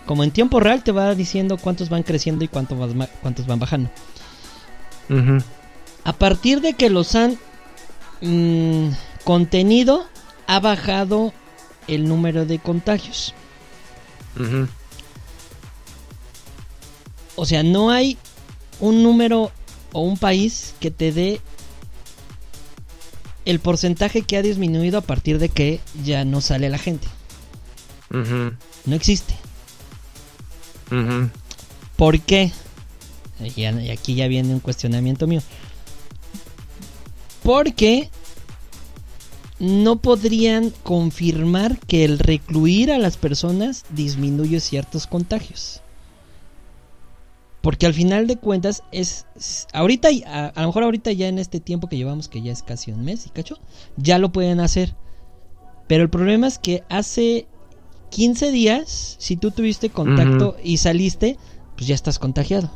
como 0.05 0.23
en 0.23 0.31
tiempo 0.31 0.59
real, 0.59 0.83
te 0.83 0.91
va 0.91 1.15
diciendo 1.15 1.57
cuántos 1.57 1.89
van 1.89 2.03
creciendo 2.03 2.43
y 2.43 2.47
cuántos, 2.47 2.77
cuántos 3.21 3.47
van 3.47 3.59
bajando. 3.59 3.89
A 6.03 6.13
partir 6.13 6.61
de 6.61 6.73
que 6.73 6.89
los 6.89 7.15
han 7.15 7.37
mm, 8.21 8.89
contenido 9.23 10.05
ha 10.47 10.59
bajado 10.59 11.33
el 11.87 12.07
número 12.07 12.45
de 12.45 12.59
contagios. 12.59 13.33
O 17.35 17.45
sea, 17.45 17.63
no 17.63 17.91
hay 17.91 18.17
un 18.79 19.03
número 19.03 19.51
o 19.91 20.01
un 20.01 20.17
país 20.17 20.75
que 20.79 20.91
te 20.91 21.11
dé 21.11 21.41
el 23.45 23.59
porcentaje 23.59 24.21
que 24.21 24.37
ha 24.37 24.41
disminuido 24.41 24.97
a 24.97 25.01
partir 25.01 25.39
de 25.39 25.49
que 25.49 25.79
ya 26.03 26.25
no 26.25 26.41
sale 26.41 26.69
la 26.69 26.77
gente. 26.77 27.07
No 28.85 28.95
existe. 28.95 29.33
¿Por 31.95 32.19
qué? 32.19 32.51
Y 33.55 33.65
aquí 33.65 34.15
ya 34.15 34.27
viene 34.27 34.53
un 34.53 34.59
cuestionamiento 34.59 35.27
mío. 35.27 35.41
Porque 37.43 38.09
no 39.59 39.97
podrían 39.97 40.71
confirmar 40.83 41.79
que 41.79 42.05
el 42.05 42.19
recluir 42.19 42.91
a 42.91 42.97
las 42.97 43.17
personas 43.17 43.85
disminuye 43.89 44.59
ciertos 44.59 45.07
contagios. 45.07 45.81
Porque 47.61 47.85
al 47.85 47.93
final 47.93 48.27
de 48.27 48.35
cuentas 48.35 48.83
es... 48.91 49.25
Ahorita, 49.71 50.09
a, 50.27 50.47
a 50.47 50.61
lo 50.61 50.67
mejor 50.67 50.83
ahorita 50.83 51.11
ya 51.13 51.27
en 51.29 51.39
este 51.39 51.61
tiempo 51.61 51.87
que 51.87 51.95
llevamos, 51.95 52.27
que 52.27 52.41
ya 52.41 52.51
es 52.51 52.61
casi 52.61 52.91
un 52.91 53.05
mes, 53.05 53.25
¿y 53.25 53.29
cacho? 53.29 53.57
Ya 53.95 54.19
lo 54.19 54.31
pueden 54.33 54.59
hacer. 54.59 54.95
Pero 55.87 56.03
el 56.03 56.09
problema 56.09 56.47
es 56.47 56.59
que 56.59 56.83
hace 56.89 57.47
15 58.13 58.51
días, 58.51 59.15
si 59.17 59.37
tú 59.37 59.49
tuviste 59.49 59.89
contacto 59.89 60.55
y 60.63 60.77
saliste, 60.77 61.35
pues 61.75 61.87
ya 61.87 61.95
estás 61.95 62.19
contagiado. 62.19 62.69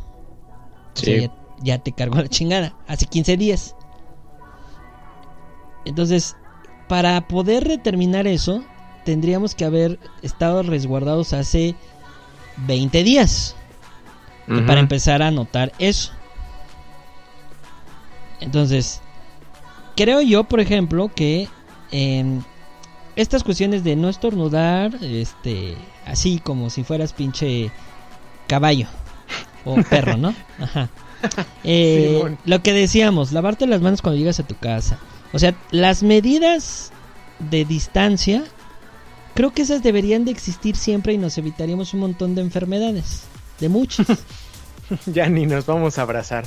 O 0.96 1.00
sea, 1.00 1.14
Sí. 1.16 1.22
ya, 1.22 1.32
ya 1.62 1.78
te 1.78 1.92
cargó 1.92 2.16
la 2.18 2.28
chingada. 2.28 2.74
Hace 2.88 3.06
15 3.06 3.38
días. 3.38 3.76
Entonces, 5.86 6.36
para 6.88 7.28
poder 7.28 7.68
determinar 7.68 8.26
eso, 8.26 8.64
tendríamos 9.06 9.54
que 9.54 9.66
haber 9.66 10.00
estado 10.24 10.64
resguardados 10.64 11.34
hace 11.34 11.76
20 12.66 13.04
días. 13.04 13.56
Ujú. 14.48 14.66
Para 14.66 14.80
empezar 14.80 15.22
a 15.22 15.30
notar 15.30 15.72
eso. 15.78 16.14
Entonces, 18.40 19.02
creo 19.96 20.22
yo, 20.22 20.46
por 20.46 20.62
ejemplo, 20.62 21.10
que 21.14 21.48
em, 21.92 22.42
estas 23.18 23.44
cuestiones 23.44 23.84
de 23.84 23.96
no 23.96 24.10
estornudar, 24.10 24.96
este, 25.04 25.76
así 26.06 26.40
como 26.40 26.70
si 26.70 26.84
fueras 26.84 27.14
pinche 27.14 27.72
caballo 28.48 28.88
o 29.66 29.76
perro, 29.90 30.16
¿no? 30.18 30.34
Ajá. 30.60 30.90
Eh, 31.64 32.38
lo 32.46 32.62
que 32.62 32.74
decíamos, 32.74 33.32
lavarte 33.32 33.66
las 33.66 33.82
manos 33.82 34.04
cuando 34.04 34.20
llegas 34.20 34.40
a 34.40 34.46
tu 34.46 34.56
casa. 34.56 35.00
O 35.34 35.40
sea, 35.40 35.56
las 35.72 36.04
medidas 36.04 36.92
de 37.40 37.66
distancia, 37.66 38.44
creo 39.34 39.52
que 39.52 39.64
esas 39.64 39.82
deberían 39.82 40.26
de 40.26 40.32
existir 40.32 40.76
siempre 40.76 41.14
y 41.14 41.18
nos 41.18 41.36
evitaríamos 41.40 41.96
un 41.96 42.02
montón 42.02 42.36
de 42.36 42.42
enfermedades. 42.42 43.24
De 43.60 43.68
muchas. 43.68 44.08
Ya 45.06 45.28
ni 45.28 45.46
nos 45.46 45.66
vamos 45.66 45.98
a 45.98 46.04
abrazar. 46.04 46.46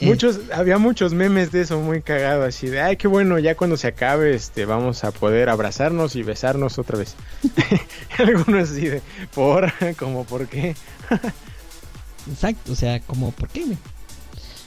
Eh, 0.00 0.06
Muchos, 0.06 0.40
había 0.52 0.78
muchos 0.78 1.12
memes 1.14 1.50
de 1.52 1.62
eso 1.62 1.80
muy 1.80 2.02
cagado, 2.02 2.44
así 2.44 2.68
de, 2.68 2.80
ay, 2.80 2.96
qué 2.96 3.08
bueno, 3.08 3.38
ya 3.38 3.56
cuando 3.56 3.76
se 3.76 3.88
acabe, 3.88 4.34
este, 4.34 4.64
vamos 4.64 5.04
a 5.04 5.10
poder 5.10 5.48
abrazarnos 5.48 6.16
y 6.16 6.22
besarnos 6.22 6.78
otra 6.78 6.98
vez. 6.98 7.14
Algunos 8.18 8.70
así 8.70 8.86
de, 8.86 9.02
por, 9.34 9.72
como, 9.96 10.24
¿por 10.24 10.46
qué? 10.46 10.76
Exacto, 12.30 12.72
o 12.72 12.74
sea, 12.74 13.00
como, 13.00 13.32
¿por 13.32 13.48
qué? 13.48 13.64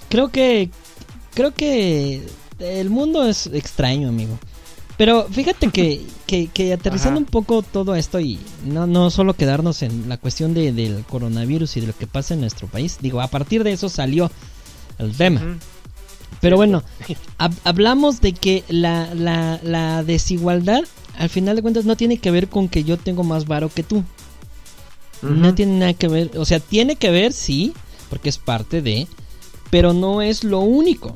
Creo 0.09 0.29
que, 0.29 0.69
creo 1.33 1.53
que 1.53 2.21
el 2.59 2.89
mundo 2.89 3.25
es 3.27 3.47
extraño, 3.47 4.09
amigo. 4.09 4.37
Pero 4.97 5.27
fíjate 5.31 5.69
que, 5.69 6.05
que, 6.27 6.47
que 6.47 6.73
aterrizando 6.73 7.19
Ajá. 7.19 7.25
un 7.25 7.31
poco 7.31 7.61
todo 7.61 7.95
esto 7.95 8.19
y 8.19 8.39
no, 8.65 8.87
no 8.87 9.09
solo 9.09 9.33
quedarnos 9.33 9.81
en 9.81 10.09
la 10.09 10.17
cuestión 10.17 10.53
de, 10.53 10.71
del 10.73 11.03
coronavirus 11.05 11.77
y 11.77 11.81
de 11.81 11.87
lo 11.87 11.97
que 11.97 12.07
pasa 12.07 12.33
en 12.33 12.41
nuestro 12.41 12.67
país, 12.67 12.97
digo, 13.01 13.21
a 13.21 13.27
partir 13.27 13.63
de 13.63 13.71
eso 13.71 13.89
salió 13.89 14.29
el 15.05 15.15
tema. 15.15 15.41
Pero 16.39 16.55
bueno, 16.57 16.83
hab- 17.39 17.57
hablamos 17.63 18.19
de 18.21 18.33
que 18.33 18.63
la, 18.69 19.13
la, 19.13 19.59
la 19.63 20.03
desigualdad, 20.03 20.81
al 21.17 21.29
final 21.29 21.55
de 21.55 21.61
cuentas, 21.61 21.85
no 21.85 21.95
tiene 21.95 22.17
que 22.17 22.31
ver 22.31 22.47
con 22.49 22.67
que 22.69 22.83
yo 22.83 22.97
tengo 22.97 23.23
más 23.23 23.45
varo 23.45 23.69
que 23.69 23.83
tú. 23.83 24.03
No 25.21 25.53
tiene 25.53 25.77
nada 25.77 25.93
que 25.93 26.07
ver, 26.07 26.31
o 26.35 26.45
sea, 26.45 26.59
tiene 26.59 26.95
que 26.95 27.11
ver, 27.11 27.31
sí, 27.31 27.73
porque 28.09 28.29
es 28.29 28.39
parte 28.39 28.81
de, 28.81 29.07
pero 29.69 29.93
no 29.93 30.23
es 30.23 30.43
lo 30.43 30.61
único. 30.61 31.15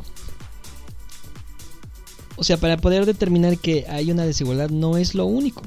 O 2.36 2.44
sea, 2.44 2.58
para 2.58 2.78
poder 2.78 3.06
determinar 3.06 3.58
que 3.58 3.86
hay 3.90 4.12
una 4.12 4.26
desigualdad 4.26 4.70
no 4.70 4.98
es 4.98 5.16
lo 5.16 5.26
único. 5.26 5.64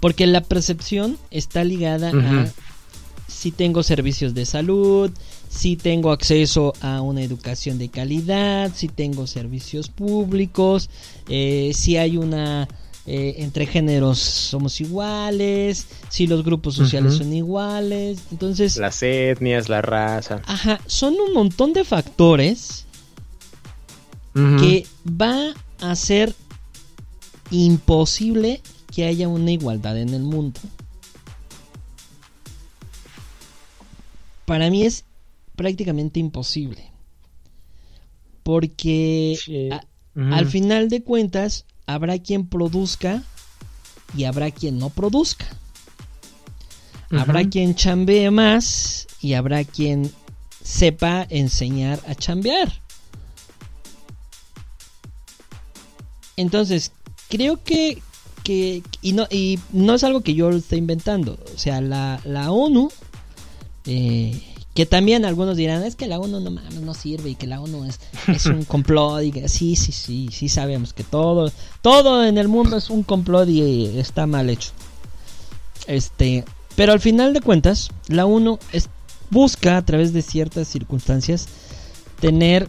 Porque 0.00 0.26
la 0.26 0.40
percepción 0.40 1.18
está 1.30 1.62
ligada 1.64 2.10
a 2.10 2.46
si 3.28 3.52
tengo 3.52 3.82
servicios 3.82 4.34
de 4.34 4.44
salud, 4.46 5.10
si 5.54 5.76
tengo 5.76 6.12
acceso 6.12 6.72
a 6.80 7.02
una 7.02 7.22
educación 7.22 7.78
de 7.78 7.88
calidad, 7.90 8.72
si 8.74 8.88
tengo 8.88 9.26
servicios 9.26 9.88
públicos, 9.90 10.88
eh, 11.28 11.72
si 11.74 11.96
hay 11.98 12.16
una... 12.16 12.66
eh, 13.06 13.34
entre 13.38 13.66
géneros 13.66 14.18
somos 14.18 14.80
iguales, 14.80 15.86
si 16.08 16.26
los 16.26 16.42
grupos 16.44 16.74
sociales 16.76 17.14
son 17.16 17.32
iguales. 17.32 18.20
Entonces, 18.30 18.76
Las 18.78 19.02
etnias, 19.02 19.68
la 19.68 19.82
raza. 19.82 20.40
ajá, 20.46 20.80
son 20.86 21.14
un 21.14 21.34
montón 21.34 21.72
de 21.72 21.84
factores 21.84 22.86
que 24.34 24.86
va 25.06 25.52
a 25.80 25.94
ser 25.94 26.34
imposible 27.50 28.62
que 28.90 29.04
haya 29.04 29.28
una 29.28 29.50
igualdad 29.50 29.98
en 29.98 30.14
el 30.14 30.22
mundo. 30.22 30.58
Para 34.46 34.70
mí 34.70 34.84
es 34.84 35.04
prácticamente 35.56 36.20
imposible. 36.20 36.90
Porque 38.42 39.38
Sí. 39.42 39.70
a- 39.70 39.84
Ujú. 40.16 40.34
al 40.34 40.46
final 40.46 40.88
de 40.88 41.02
cuentas 41.02 41.64
habrá 41.86 42.18
quien 42.18 42.46
produzca 42.46 43.22
y 44.16 44.24
habrá 44.24 44.50
quien 44.50 44.78
no 44.78 44.90
produzca. 44.90 45.46
Habrá 47.10 47.44
quien 47.48 47.74
chambee 47.74 48.30
más 48.30 49.06
y 49.20 49.34
habrá 49.34 49.64
quien 49.64 50.10
sepa 50.64 51.26
enseñar 51.28 52.00
a 52.06 52.14
chambear. 52.14 52.80
Entonces, 56.36 56.92
creo 57.28 57.62
que, 57.62 58.02
que 58.42 58.82
y, 59.02 59.12
no, 59.12 59.26
y 59.30 59.58
no 59.72 59.94
es 59.94 60.04
algo 60.04 60.22
que 60.22 60.34
yo 60.34 60.50
esté 60.50 60.76
inventando. 60.76 61.38
O 61.54 61.58
sea, 61.58 61.80
la, 61.80 62.20
la 62.24 62.50
ONU, 62.50 62.90
eh, 63.86 64.40
que 64.74 64.86
también 64.86 65.24
algunos 65.24 65.56
dirán, 65.56 65.84
es 65.84 65.96
que 65.96 66.06
la 66.06 66.18
ONU 66.18 66.40
no 66.40 66.50
mames, 66.50 66.80
no 66.80 66.94
sirve 66.94 67.30
y 67.30 67.34
que 67.34 67.46
la 67.46 67.60
ONU 67.60 67.84
es, 67.84 68.00
es 68.26 68.46
un 68.46 68.64
complot. 68.68 69.22
Y 69.22 69.32
que, 69.32 69.48
sí, 69.48 69.76
sí, 69.76 69.92
sí, 69.92 70.30
sí 70.32 70.48
sabemos 70.48 70.94
que 70.94 71.04
todo, 71.04 71.52
todo 71.82 72.24
en 72.24 72.38
el 72.38 72.48
mundo 72.48 72.78
es 72.78 72.88
un 72.88 73.02
complot 73.02 73.48
y 73.48 73.98
está 73.98 74.26
mal 74.26 74.48
hecho. 74.48 74.70
Este, 75.86 76.44
pero 76.74 76.92
al 76.92 77.00
final 77.00 77.34
de 77.34 77.40
cuentas, 77.40 77.90
la 78.08 78.24
ONU 78.24 78.58
es, 78.72 78.88
busca 79.30 79.76
a 79.76 79.84
través 79.84 80.12
de 80.12 80.22
ciertas 80.22 80.68
circunstancias 80.68 81.48
tener 82.20 82.68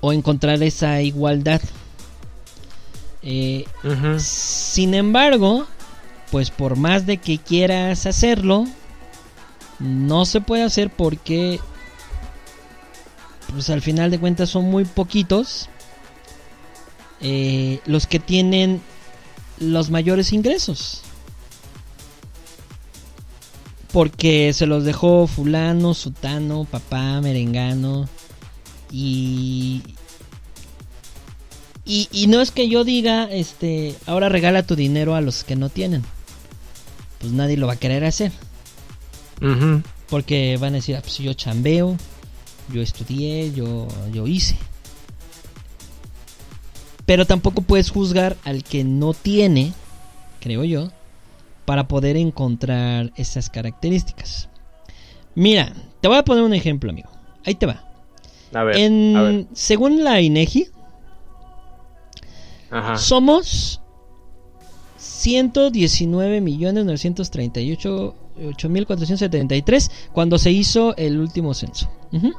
o 0.00 0.12
encontrar 0.12 0.62
esa 0.62 1.02
igualdad. 1.02 1.60
Eh, 3.22 3.66
sin 4.18 4.94
embargo, 4.94 5.66
pues 6.30 6.50
por 6.50 6.76
más 6.76 7.04
de 7.04 7.18
que 7.18 7.38
quieras 7.38 8.06
hacerlo, 8.06 8.66
no 9.78 10.24
se 10.26 10.40
puede 10.40 10.62
hacer 10.62 10.90
porque 10.90 11.60
pues 13.52 13.70
al 13.70 13.80
final 13.80 14.10
de 14.10 14.18
cuentas 14.18 14.50
son 14.50 14.64
muy 14.64 14.84
poquitos 14.84 15.68
eh, 17.20 17.80
los 17.86 18.06
que 18.06 18.18
tienen 18.18 18.80
los 19.58 19.90
mayores 19.90 20.32
ingresos. 20.32 21.02
Porque 23.92 24.52
se 24.52 24.66
los 24.66 24.84
dejó 24.84 25.26
fulano, 25.26 25.94
sutano, 25.94 26.66
papá, 26.70 27.20
merengano. 27.20 28.08
Y, 28.90 29.82
y, 31.84 32.08
y 32.12 32.26
no 32.26 32.40
es 32.40 32.50
que 32.50 32.68
yo 32.68 32.84
diga, 32.84 33.24
este, 33.24 33.96
ahora 34.06 34.28
regala 34.28 34.62
tu 34.62 34.76
dinero 34.76 35.14
a 35.14 35.22
los 35.22 35.42
que 35.42 35.56
no 35.56 35.70
tienen. 35.70 36.04
Pues 37.18 37.32
nadie 37.32 37.56
lo 37.56 37.66
va 37.66 37.72
a 37.74 37.78
querer 37.78 38.04
hacer. 38.04 38.30
Ujú. 39.40 39.82
Porque 40.08 40.56
van 40.58 40.72
a 40.72 40.76
decir, 40.76 40.96
ah, 40.96 41.00
pues 41.00 41.18
yo 41.18 41.32
chambeo, 41.34 41.96
yo 42.72 42.82
estudié, 42.82 43.52
yo, 43.52 43.88
yo 44.12 44.26
hice. 44.26 44.56
Pero 47.06 47.26
tampoco 47.26 47.62
puedes 47.62 47.90
juzgar 47.90 48.36
al 48.44 48.64
que 48.64 48.84
no 48.84 49.14
tiene, 49.14 49.72
creo 50.40 50.64
yo, 50.64 50.90
para 51.64 51.88
poder 51.88 52.16
encontrar 52.16 53.12
esas 53.16 53.50
características. 53.50 54.48
Mira, 55.34 55.72
te 56.00 56.08
voy 56.08 56.16
a 56.16 56.24
poner 56.24 56.44
un 56.44 56.54
ejemplo, 56.54 56.90
amigo. 56.90 57.10
Ahí 57.44 57.54
te 57.54 57.66
va. 57.66 57.84
A 58.54 58.64
ver, 58.64 58.76
en, 58.76 59.16
a 59.16 59.22
ver. 59.22 59.46
según 59.52 60.02
la 60.04 60.20
INEGI, 60.20 60.68
Ajá. 62.70 62.96
somos 62.96 63.80
119 64.96 66.40
millones 66.40 66.84
938 66.84 68.14
8473 68.46 69.90
cuando 70.12 70.38
se 70.38 70.50
hizo 70.50 70.96
el 70.96 71.18
último 71.20 71.54
censo. 71.54 71.88
Ujú. 72.12 72.32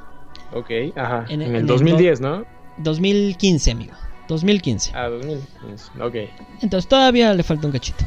Ok, 0.53 0.69
ajá. 0.95 1.25
En 1.29 1.41
En, 1.41 1.41
el- 1.41 1.47
el 1.47 1.55
en 1.55 1.55
el 1.61 1.67
2010, 1.67 2.21
¿no? 2.21 2.45
2015, 2.77 3.71
amigo. 3.71 3.93
2015. 4.27 4.91
Ah, 4.95 5.07
2015. 5.09 5.91
Ok. 6.01 6.15
Entonces 6.61 6.87
todavía 6.87 7.33
le 7.33 7.43
falta 7.43 7.65
un 7.67 7.73
cachito. 7.73 8.05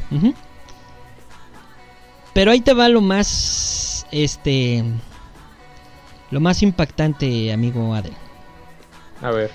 Pero 2.33 2.51
ahí 2.51 2.61
te 2.61 2.73
va 2.73 2.89
lo 2.89 3.01
más, 3.01 4.07
este, 4.11 4.83
lo 6.31 6.39
más 6.39 6.63
impactante, 6.63 7.51
amigo 7.53 7.93
Adel. 7.93 8.13
A 9.21 9.29
ver. 9.31 9.51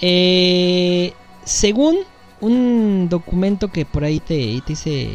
Eh, 0.00 1.14
según 1.44 1.96
un 2.40 3.08
documento 3.08 3.68
que 3.72 3.86
por 3.86 4.04
ahí 4.04 4.18
te, 4.20 4.60
te 4.60 4.62
dice, 4.66 5.10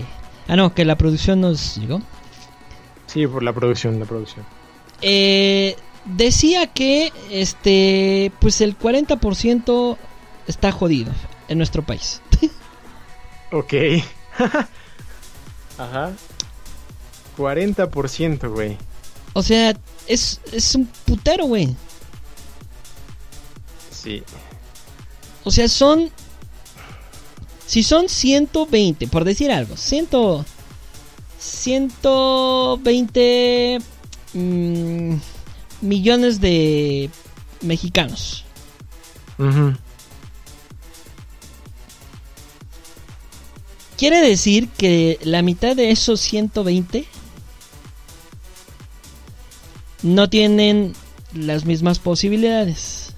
ah 0.47 0.55
no, 0.55 0.73
que 0.73 0.85
la 0.85 0.95
producción 0.97 1.41
nos 1.41 1.75
llegó. 1.77 2.01
Sí, 3.07 3.25
por 3.25 3.43
la 3.43 3.53
producción, 3.53 3.99
la 3.99 4.05
producción. 4.05 4.45
Eh, 5.01 5.75
decía 6.05 6.67
que, 6.67 7.11
este, 7.31 8.31
pues 8.39 8.61
el 8.61 8.77
40% 8.77 9.97
está 10.47 10.71
jodido 10.71 11.11
en 11.47 11.57
nuestro 11.57 11.83
país. 11.83 12.21
Ok. 13.49 13.73
Ajá. 15.77 16.11
40%, 17.37 18.49
güey. 18.51 18.77
O 19.33 19.41
sea, 19.41 19.73
es, 20.07 20.41
es 20.51 20.75
un 20.75 20.85
putero, 21.05 21.45
güey. 21.45 21.75
Sí. 23.91 24.23
O 25.43 25.51
sea, 25.51 25.67
son. 25.67 26.11
Si 27.65 27.83
son 27.83 28.09
120, 28.09 29.07
por 29.07 29.23
decir 29.25 29.51
algo, 29.51 29.77
100, 29.77 30.07
120 31.39 33.79
mm, 34.33 35.13
millones 35.81 36.41
de 36.41 37.09
mexicanos. 37.61 38.43
Quiere 43.97 44.21
decir 44.21 44.69
que 44.69 45.19
la 45.23 45.41
mitad 45.41 45.75
de 45.75 45.91
esos 45.91 46.21
120 46.21 47.05
no 50.03 50.29
tienen 50.29 50.93
las 51.33 51.65
mismas 51.65 51.99
posibilidades. 51.99 53.13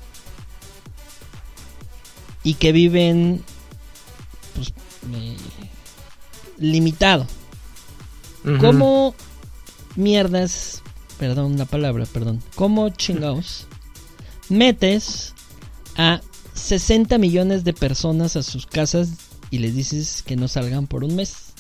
Y 2.44 2.56
que 2.56 2.72
viven 2.72 3.44
pues, 4.56 4.74
eh, 5.14 5.38
limitado. 6.58 7.28
¿Cómo 8.60 9.14
mierdas, 9.96 10.82
perdón 11.18 11.58
la 11.58 11.66
palabra, 11.66 12.06
perdón, 12.06 12.42
cómo 12.56 12.90
chingados 12.90 13.68
metes 14.50 15.34
a 15.98 16.22
60 16.54 17.18
millones 17.18 17.64
de 17.64 17.74
personas 17.74 18.36
a 18.36 18.44
sus 18.44 18.66
casas 18.66 19.10
y 19.52 19.60
les 19.60 19.76
dices 19.76 20.24
que 20.26 20.36
no 20.36 20.48
salgan 20.48 20.88
por 20.88 21.04
un 21.04 21.16
mes? 21.16 21.54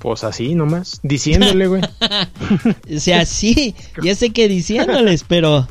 Pues 0.00 0.24
así 0.24 0.54
nomás. 0.54 1.00
Diciéndole, 1.02 1.66
güey. 1.66 1.82
O 2.96 2.98
sea, 3.00 3.24
sí, 3.26 3.74
ya 4.02 4.14
sé 4.14 4.30
que 4.30 4.48
diciéndoles, 4.48 5.24
pero... 5.24 5.68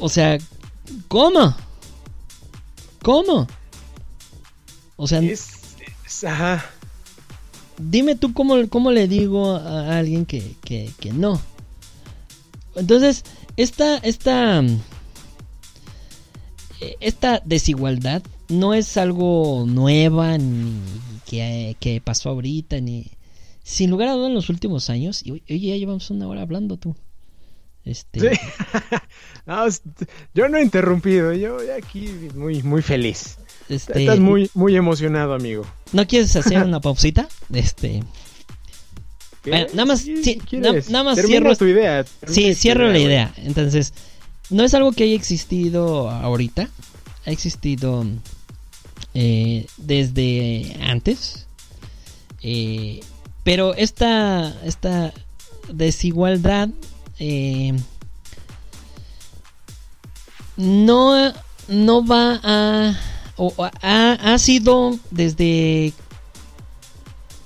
O 0.00 0.08
sea, 0.08 0.38
¿cómo? 1.08 1.54
¿Cómo? 3.02 3.46
O 4.96 5.06
sea, 5.06 5.20
es- 5.20 5.55
Ajá. 6.24 6.64
dime 7.78 8.14
tú 8.14 8.32
cómo, 8.32 8.68
cómo 8.68 8.90
le 8.90 9.08
digo 9.08 9.56
a 9.56 9.98
alguien 9.98 10.24
que, 10.26 10.54
que, 10.64 10.90
que 11.00 11.12
no. 11.12 11.40
Entonces, 12.74 13.24
esta, 13.56 13.96
esta, 13.98 14.62
mm, 14.62 14.78
esta 17.00 17.40
desigualdad 17.44 18.22
no 18.48 18.74
es 18.74 18.96
algo 18.96 19.64
nueva 19.66 20.38
ni 20.38 20.80
que, 21.26 21.76
que 21.80 22.00
pasó 22.00 22.30
ahorita, 22.30 22.80
ni 22.80 23.10
sin 23.62 23.90
lugar 23.90 24.08
a 24.08 24.12
dudas 24.12 24.28
en 24.28 24.34
los 24.34 24.48
últimos 24.50 24.90
años. 24.90 25.22
Y 25.24 25.32
oye, 25.32 25.42
ya 25.58 25.76
llevamos 25.76 26.10
una 26.10 26.28
hora 26.28 26.42
hablando 26.42 26.76
tú. 26.76 26.94
Este, 27.84 28.20
Sí. 28.20 28.40
No, 29.46 29.64
es- 29.66 29.82
yo 30.34 30.48
no 30.48 30.58
he 30.58 30.62
interrumpido. 30.62 31.32
Yo 31.32 31.58
aquí 31.76 32.08
muy, 32.34 32.62
muy 32.62 32.82
feliz. 32.82 33.38
Este, 33.68 34.00
Estás 34.00 34.18
muy, 34.18 34.50
muy 34.54 34.76
emocionado, 34.76 35.34
amigo. 35.34 35.64
¿No 35.92 36.06
quieres 36.06 36.34
hacer 36.36 36.62
una 36.64 36.80
pausita? 36.82 37.28
Este. 37.52 38.02
Bueno, 39.44 39.66
nada 39.74 39.84
más- 39.86 40.00
sí, 40.00 40.40
na- 40.52 40.72
nada 40.88 41.04
más 41.04 41.16
Termina 41.16 41.40
cierro- 41.50 41.56
tu 41.58 41.66
idea. 41.66 42.04
Sí, 42.28 42.54
cierro 42.54 42.90
la 42.90 42.98
idea. 42.98 43.32
Entonces, 43.38 43.92
no 44.50 44.64
es 44.64 44.74
algo 44.74 44.92
que 44.92 45.04
haya 45.04 45.14
existido 45.14 46.10
ahorita. 46.10 46.68
Ha 47.26 47.30
existido 47.30 48.04
eh, 49.14 49.66
desde 49.76 50.76
antes. 50.80 51.46
Eh, 52.42 53.00
pero 53.44 53.74
esta, 53.74 54.54
esta 54.64 55.12
desigualdad 55.72 56.68
eh, 57.18 57.72
no, 60.56 61.32
no 61.68 62.04
va 62.06 62.40
a... 62.42 63.00
o 63.36 63.52
ha, 63.58 64.12
ha 64.12 64.38
sido 64.38 64.98
desde 65.10 65.92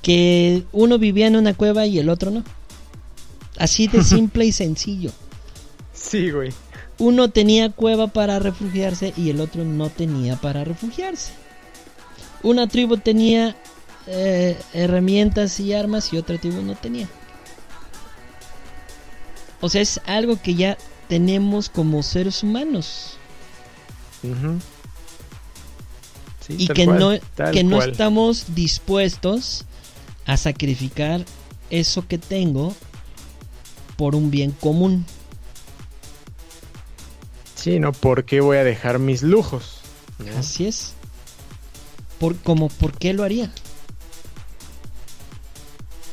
que 0.02 0.64
uno 0.72 0.98
vivía 0.98 1.26
en 1.26 1.36
una 1.36 1.54
cueva 1.54 1.86
y 1.86 1.98
el 1.98 2.08
otro 2.08 2.30
no. 2.30 2.44
Así 3.58 3.86
de 3.88 4.02
simple 4.04 4.46
y 4.46 4.52
sencillo. 4.52 5.10
Sí, 5.92 6.30
güey. 6.30 6.52
Uno 6.98 7.30
tenía 7.30 7.70
cueva 7.70 8.08
para 8.08 8.38
refugiarse 8.38 9.12
y 9.16 9.30
el 9.30 9.40
otro 9.40 9.64
no 9.64 9.88
tenía 9.88 10.36
para 10.36 10.64
refugiarse. 10.64 11.32
Una 12.42 12.68
tribu 12.68 12.96
tenía 12.96 13.56
eh, 14.06 14.58
herramientas 14.72 15.60
y 15.60 15.72
armas 15.72 16.12
y 16.12 16.18
otra 16.18 16.38
tribu 16.38 16.62
no 16.62 16.74
tenía. 16.74 17.08
O 19.60 19.68
sea, 19.68 19.82
es 19.82 20.00
algo 20.06 20.40
que 20.40 20.54
ya 20.54 20.78
tenemos 21.08 21.68
como 21.68 22.02
seres 22.02 22.42
humanos 22.42 23.18
Ujú. 24.22 24.58
Sí, 26.50 26.64
y 26.64 26.68
que 26.68 26.84
cual, 26.86 26.98
no, 26.98 27.50
que 27.52 27.64
no 27.64 27.76
cual. 27.76 27.90
estamos 27.90 28.54
dispuestos 28.54 29.64
a 30.26 30.36
sacrificar 30.36 31.24
eso 31.70 32.06
que 32.06 32.18
tengo 32.18 32.74
por 33.96 34.14
un 34.14 34.30
bien 34.30 34.50
común. 34.52 35.04
Sí, 37.54 37.78
no, 37.78 37.92
¿por 37.92 38.24
qué 38.24 38.40
voy 38.40 38.56
a 38.56 38.64
dejar 38.64 38.98
mis 38.98 39.22
lujos? 39.22 39.80
¿No? 40.18 40.38
Así 40.38 40.66
es. 40.66 40.94
Por, 42.18 42.36
como, 42.38 42.68
¿por 42.68 42.96
qué 42.96 43.12
lo 43.12 43.22
haría? 43.24 43.50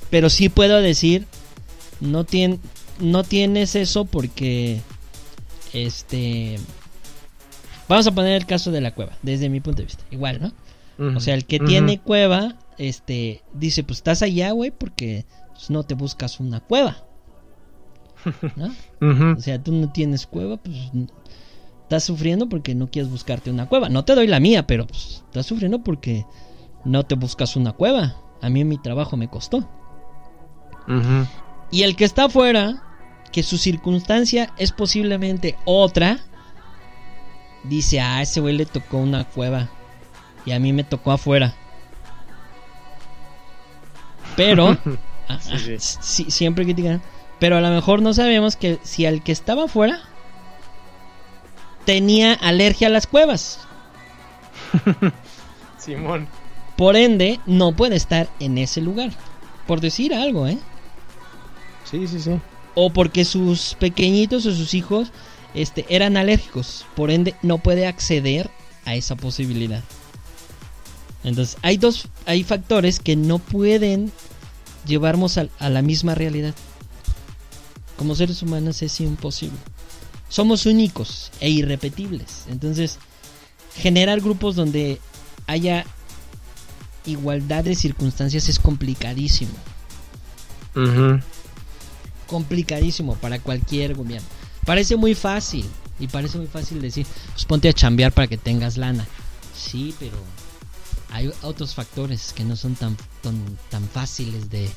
Pero 0.09 0.29
sí 0.29 0.49
puedo 0.49 0.81
decir, 0.81 1.25
no, 1.99 2.25
tien- 2.25 2.59
no 2.99 3.23
tienes 3.23 3.75
eso 3.75 4.05
porque, 4.05 4.81
este, 5.73 6.59
vamos 7.87 8.07
a 8.07 8.11
poner 8.11 8.33
el 8.33 8.45
caso 8.45 8.71
de 8.71 8.81
la 8.81 8.93
cueva, 8.93 9.13
desde 9.21 9.49
mi 9.49 9.59
punto 9.59 9.81
de 9.81 9.85
vista, 9.85 10.03
igual, 10.11 10.39
¿no? 10.41 10.51
O 11.15 11.19
sea, 11.19 11.35
el 11.35 11.45
que 11.45 11.59
tiene 11.59 11.99
cueva, 11.99 12.55
este, 12.79 13.43
dice, 13.53 13.83
pues 13.83 13.99
estás 13.99 14.23
allá, 14.23 14.51
güey, 14.51 14.71
porque 14.71 15.25
pues, 15.53 15.69
no 15.69 15.83
te 15.83 15.93
buscas 15.93 16.39
una 16.39 16.59
cueva, 16.59 17.03
¿no? 18.55 18.73
O 19.37 19.39
sea, 19.39 19.61
tú 19.61 19.71
no 19.73 19.91
tienes 19.91 20.25
cueva, 20.25 20.57
pues 20.57 20.75
estás 21.87 22.03
sufriendo 22.03 22.49
porque 22.49 22.75
no 22.75 22.91
quieres 22.91 23.09
buscarte 23.09 23.49
una 23.49 23.67
cueva. 23.67 23.87
No 23.87 24.03
te 24.03 24.13
doy 24.13 24.27
la 24.27 24.41
mía, 24.41 24.67
pero 24.67 24.85
pues, 24.85 25.23
estás 25.25 25.45
sufriendo 25.45 25.83
porque 25.83 26.25
no 26.83 27.03
te 27.03 27.15
buscas 27.15 27.55
una 27.55 27.71
cueva. 27.71 28.17
A 28.41 28.49
mí 28.49 28.65
mi 28.65 28.77
trabajo 28.77 29.15
me 29.15 29.29
costó. 29.29 29.69
Y 31.71 31.83
el 31.83 31.95
que 31.95 32.05
está 32.05 32.25
afuera, 32.25 32.83
que 33.31 33.43
su 33.43 33.57
circunstancia 33.57 34.53
es 34.57 34.71
posiblemente 34.73 35.55
otra, 35.65 36.19
dice, 37.63 37.99
ah, 38.01 38.21
ese 38.21 38.39
güey 38.39 38.55
le 38.55 38.65
tocó 38.65 38.97
una 38.97 39.25
cueva. 39.25 39.69
Y 40.45 40.51
a 40.51 40.59
mí 40.59 40.73
me 40.73 40.83
tocó 40.83 41.11
afuera. 41.11 41.55
Pero, 44.35 44.77
ah, 45.27 45.39
Sí, 45.41 45.51
ah, 45.53 45.59
sí. 45.59 45.77
sí, 45.77 46.31
siempre 46.31 46.65
critican. 46.65 47.01
Pero 47.39 47.57
a 47.57 47.61
lo 47.61 47.69
mejor 47.69 48.01
no 48.01 48.13
sabemos 48.13 48.55
que 48.55 48.79
si 48.83 49.05
al 49.05 49.23
que 49.23 49.31
estaba 49.31 49.65
afuera 49.65 49.99
tenía 51.85 52.33
alergia 52.33 52.87
a 52.87 52.91
las 52.91 53.07
cuevas. 53.07 53.59
Simón. 55.77 56.27
Por 56.75 56.95
ende, 56.95 57.39
no 57.45 57.75
puede 57.75 57.95
estar 57.95 58.29
en 58.39 58.57
ese 58.57 58.81
lugar. 58.81 59.11
Por 59.65 59.81
decir 59.81 60.13
algo, 60.13 60.47
¿eh? 60.47 60.59
Sí, 61.83 62.07
sí, 62.07 62.19
sí. 62.19 62.39
o 62.73 62.91
porque 62.91 63.23
sus 63.25 63.75
pequeñitos 63.75 64.45
o 64.45 64.53
sus 64.53 64.73
hijos 64.73 65.11
este, 65.53 65.85
eran 65.89 66.17
alérgicos, 66.17 66.85
por 66.95 67.11
ende 67.11 67.35
no 67.41 67.57
puede 67.57 67.87
acceder 67.87 68.49
a 68.85 68.95
esa 68.95 69.15
posibilidad. 69.15 69.83
Entonces 71.23 71.57
hay 71.61 71.77
dos, 71.77 72.07
hay 72.25 72.43
factores 72.43 72.99
que 72.99 73.15
no 73.15 73.39
pueden 73.39 74.11
llevarnos 74.85 75.37
a, 75.37 75.47
a 75.59 75.69
la 75.69 75.81
misma 75.81 76.15
realidad. 76.15 76.53
Como 77.97 78.15
seres 78.15 78.41
humanos 78.41 78.81
es 78.81 78.99
imposible. 79.01 79.57
Somos 80.29 80.65
únicos 80.65 81.31
e 81.39 81.49
irrepetibles. 81.49 82.43
Entonces, 82.49 82.99
generar 83.75 84.19
grupos 84.21 84.55
donde 84.55 84.99
haya 85.47 85.85
igualdad 87.05 87.63
de 87.63 87.75
circunstancias 87.75 88.49
es 88.49 88.59
complicadísimo. 88.59 89.53
Complicadísimo 92.27 93.15
para 93.15 93.39
cualquier 93.39 93.95
gobierno. 93.95 94.27
Parece 94.67 94.95
muy 94.97 95.15
fácil. 95.15 95.65
Y 95.99 96.07
parece 96.07 96.37
muy 96.37 96.45
fácil 96.45 96.79
decir, 96.79 97.07
pues 97.33 97.45
ponte 97.45 97.67
a 97.69 97.73
chambear 97.73 98.11
para 98.11 98.27
que 98.27 98.37
tengas 98.37 98.77
lana. 98.77 99.07
Sí, 99.55 99.95
pero 99.97 100.17
hay 101.11 101.31
otros 101.41 101.73
factores 101.73 102.33
que 102.33 102.43
no 102.43 102.55
son 102.55 102.75
tan, 102.75 102.95
tan, 103.23 103.43
tan 103.69 103.87
fáciles 103.89 104.51
de, 104.51 104.69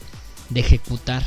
de 0.49 0.61
ejecutar. 0.61 1.22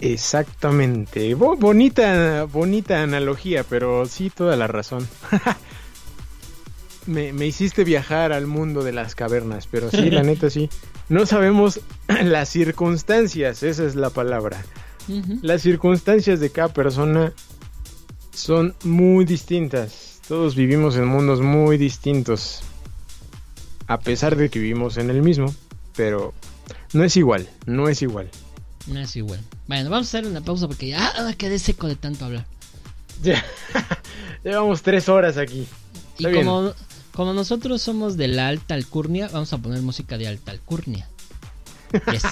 Exactamente. 0.00 1.34
Bo- 1.34 1.56
bonita, 1.56 2.44
bonita 2.44 3.02
analogía, 3.02 3.64
pero 3.64 4.06
sí 4.06 4.30
toda 4.30 4.56
la 4.56 4.66
razón. 4.66 5.08
me, 7.06 7.32
me 7.32 7.46
hiciste 7.46 7.84
viajar 7.84 8.32
al 8.32 8.46
mundo 8.46 8.84
de 8.84 8.92
las 8.92 9.14
cavernas, 9.14 9.66
pero 9.70 9.90
sí, 9.90 10.10
la 10.10 10.22
neta 10.24 10.50
sí. 10.50 10.68
No 11.08 11.26
sabemos 11.26 11.80
las 12.22 12.48
circunstancias, 12.50 13.62
esa 13.62 13.84
es 13.84 13.96
la 13.96 14.10
palabra. 14.10 14.62
Las 15.42 15.62
circunstancias 15.62 16.40
de 16.40 16.50
cada 16.50 16.68
persona 16.68 17.32
son 18.32 18.74
muy 18.84 19.24
distintas. 19.24 20.20
Todos 20.28 20.54
vivimos 20.54 20.96
en 20.96 21.06
mundos 21.06 21.40
muy 21.40 21.78
distintos. 21.78 22.60
A 23.86 23.98
pesar 23.98 24.36
de 24.36 24.50
que 24.50 24.58
vivimos 24.58 24.98
en 24.98 25.08
el 25.10 25.22
mismo, 25.22 25.54
pero 25.96 26.34
no 26.92 27.04
es 27.04 27.16
igual, 27.16 27.48
no 27.66 27.88
es 27.88 28.02
igual. 28.02 28.30
No 28.86 29.00
es 29.00 29.16
igual. 29.16 29.40
Bueno, 29.66 29.90
vamos 29.90 30.06
a 30.06 30.18
hacer 30.18 30.30
una 30.30 30.42
pausa 30.42 30.66
porque 30.66 30.88
ya 30.88 31.12
ah, 31.16 31.32
quedé 31.36 31.58
seco 31.58 31.88
de 31.88 31.96
tanto 31.96 32.24
hablar. 32.24 32.46
Ya, 33.20 33.44
llevamos 34.44 34.82
tres 34.82 35.08
horas 35.08 35.38
aquí. 35.38 35.66
Y 36.18 36.26
bien. 36.26 36.46
como, 36.46 36.72
como 37.12 37.32
nosotros 37.32 37.82
somos 37.82 38.16
de 38.16 38.28
la 38.28 38.46
alta 38.46 38.74
alcurnia, 38.74 39.28
vamos 39.32 39.52
a 39.52 39.58
poner 39.58 39.82
música 39.82 40.16
de 40.16 40.28
alta 40.28 40.52
alcurnia. 40.52 41.08
Yes. 42.12 42.22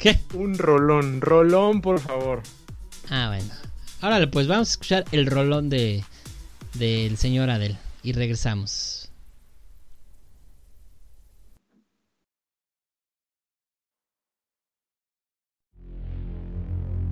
¿Qué? 0.00 0.18
Un 0.32 0.56
rolón, 0.56 1.20
rolón, 1.20 1.82
por 1.82 2.00
favor. 2.00 2.42
Ah, 3.10 3.28
bueno. 3.28 3.52
Órale, 4.00 4.28
pues 4.28 4.48
vamos 4.48 4.68
a 4.68 4.72
escuchar 4.72 5.04
el 5.12 5.26
rolón 5.26 5.68
de 5.68 6.02
del 6.72 7.18
señor 7.18 7.50
Adel. 7.50 7.76
Y 8.02 8.12
regresamos. 8.12 9.10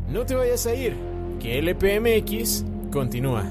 No 0.09 0.25
te 0.25 0.35
vayas 0.35 0.67
a 0.67 0.75
ir, 0.75 0.97
que 1.39 1.59
LPMX 1.59 2.65
continúa. 2.91 3.45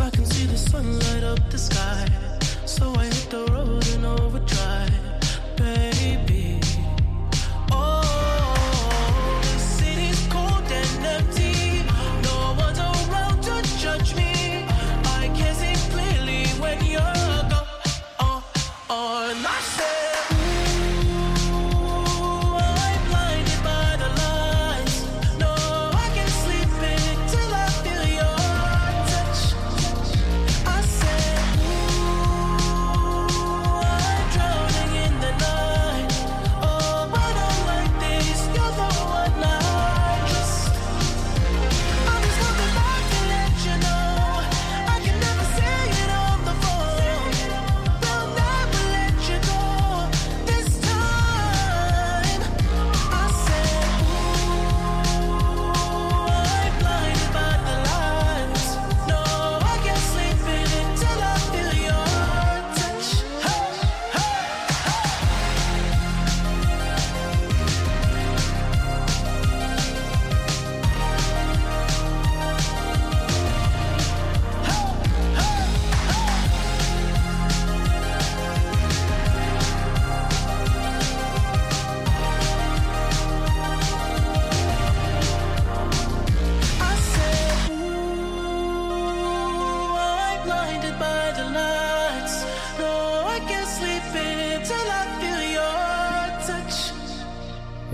I 0.00 0.08
can 0.10 0.24
see 0.24 0.46
the 0.46 0.56
sun 0.56 0.98
light 0.98 1.24
up 1.24 1.38
the 1.50 1.58
sky. 1.58 2.08
So 2.64 2.94
I 2.96 3.19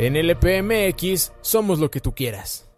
En 0.07 0.15
LPMX 0.15 1.33
somos 1.41 1.81
lo 1.81 1.91
que 1.91 1.99
tú 1.99 2.15
quieras. 2.15 2.71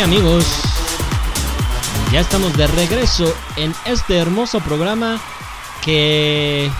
Sí, 0.00 0.04
amigos. 0.04 0.46
Ya 2.10 2.20
estamos 2.20 2.56
de 2.56 2.66
regreso 2.68 3.34
en 3.58 3.74
este 3.84 4.16
hermoso 4.16 4.60
programa 4.60 5.20
que 5.84 6.70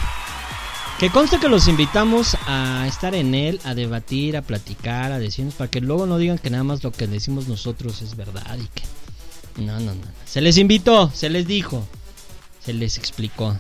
que 0.99 1.11
consta 1.11 1.39
que 1.39 1.51
los 1.51 1.69
invitamos 1.69 2.35
a 2.47 2.87
estar 2.89 3.15
en 3.15 3.35
él, 3.35 3.61
a 3.65 3.75
debatir, 3.75 4.39
a 4.39 4.43
platicar, 4.43 5.13
a 5.13 5.19
decirnos 5.19 5.53
para 5.53 5.71
que 5.71 5.83
luego 5.83 6.07
no 6.07 6.17
digan 6.17 6.39
que 6.39 6.49
nada 6.49 6.65
más 6.65 6.83
lo 6.83 6.93
que 6.93 7.07
decimos 7.07 7.47
nosotros 7.47 8.01
es 8.01 8.17
verdad 8.17 8.57
y 8.57 8.67
que 8.69 9.65
no, 9.67 9.75
no, 9.75 9.81
no. 9.81 9.95
no. 9.97 10.01
Se 10.25 10.41
les 10.41 10.57
invitó, 10.57 11.11
se 11.13 11.29
les 11.29 11.47
dijo, 11.47 11.87
se 12.65 12.73
les 12.73 12.97
explicó. 12.97 13.55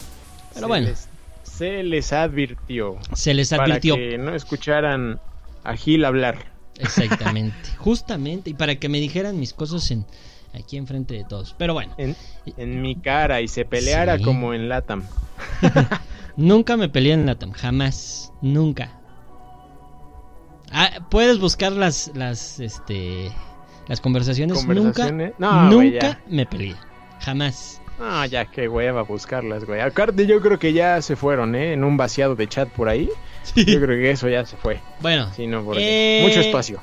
Pero 0.55 0.61
Se 0.61 0.67
bueno, 0.69 0.89
les- 0.89 1.07
se 1.43 1.83
les 1.83 2.15
advirtió. 2.15 2.97
se 3.13 3.35
les 3.35 3.53
advirtió. 3.53 3.95
Para 3.97 4.09
que 4.09 4.17
no 4.17 4.35
escucharan 4.35 5.21
a 5.65 5.77
Gil 5.77 6.07
hablar. 6.07 6.51
Exactamente, 6.81 7.69
justamente, 7.79 8.51
y 8.51 8.55
para 8.55 8.77
que 8.77 8.89
me 8.89 8.99
dijeran 9.01 9.39
mis 9.39 9.53
cosas 9.53 9.91
en 9.91 10.05
aquí 10.53 10.77
enfrente 10.77 11.15
de 11.15 11.25
todos. 11.25 11.55
Pero 11.59 11.75
bueno, 11.75 11.95
En, 11.99 12.17
en 12.57 12.83
mi 12.83 12.97
cara 12.97 13.41
y 13.41 13.49
se 13.49 13.65
peleara 13.65 14.19
Sí. 14.19 14.25
como 14.25 14.53
en 14.55 14.69
Latam. 14.69 15.05
nunca 16.37 16.77
me 16.77 16.89
peleé 16.89 17.13
en 17.15 17.27
Latam, 17.27 17.53
jamás, 17.53 18.33
nunca. 18.43 18.97
Ah, 20.73 20.91
puedes 21.11 21.39
buscar 21.41 21.73
las 21.73 22.11
las 22.15 22.61
este 22.61 23.31
las 23.89 24.01
conversaciones, 24.01 24.59
Conversaciones. 24.59 25.35
nunca 25.39 25.39
No, 25.39 25.69
nunca 25.71 26.21
me 26.29 26.47
peleé. 26.47 26.77
Jamás. 27.21 27.80
No, 28.01 28.25
ya 28.25 28.47
qué 28.47 28.67
hueva 28.67 29.03
buscarlas, 29.03 29.67
güey. 29.67 29.83
Aparte 29.83 30.27
yo 30.27 30.41
creo 30.41 30.59
que 30.59 30.73
ya 30.73 31.03
se 31.03 31.17
fueron, 31.17 31.55
¿eh? 31.55 31.75
En 31.75 31.85
un 31.85 31.99
vaciado 31.99 32.35
de 32.35 32.49
chat 32.49 32.67
por 32.71 32.89
ahí. 32.89 33.11
Yo 33.55 33.79
creo 33.79 33.89
que 33.89 34.11
eso 34.11 34.27
ya 34.29 34.47
se 34.47 34.57
fue. 34.57 34.81
Bueno, 35.01 35.31
Sí, 35.37 35.47
no, 35.47 35.63
Eh, 35.77 36.23
mucho 36.27 36.41
espacio. 36.41 36.81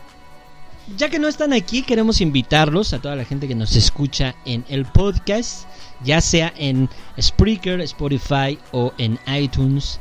ya 0.95 1.09
que 1.09 1.17
no 1.17 1.27
están 1.27 1.53
aquí, 1.53 1.81
queremos 1.81 2.21
invitarlos 2.21 2.93
a 2.93 3.01
toda 3.01 3.15
la 3.15 3.25
gente 3.25 3.47
que 3.47 3.55
nos 3.55 3.75
escucha 3.75 4.35
en 4.45 4.63
el 4.69 4.85
podcast, 4.85 5.67
ya 6.03 6.21
sea 6.21 6.53
en 6.55 6.87
Spreaker, 7.19 7.81
Spotify 7.81 8.59
o 8.71 8.93
en 8.99 9.19
iTunes, 9.27 9.99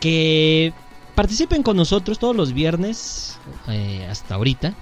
que 0.00 0.72
participen 1.14 1.62
con 1.62 1.76
nosotros 1.76 2.18
todos 2.18 2.34
los 2.34 2.52
viernes 2.52 3.38
eh, 3.68 4.06
hasta 4.10 4.34
ahorita. 4.34 4.74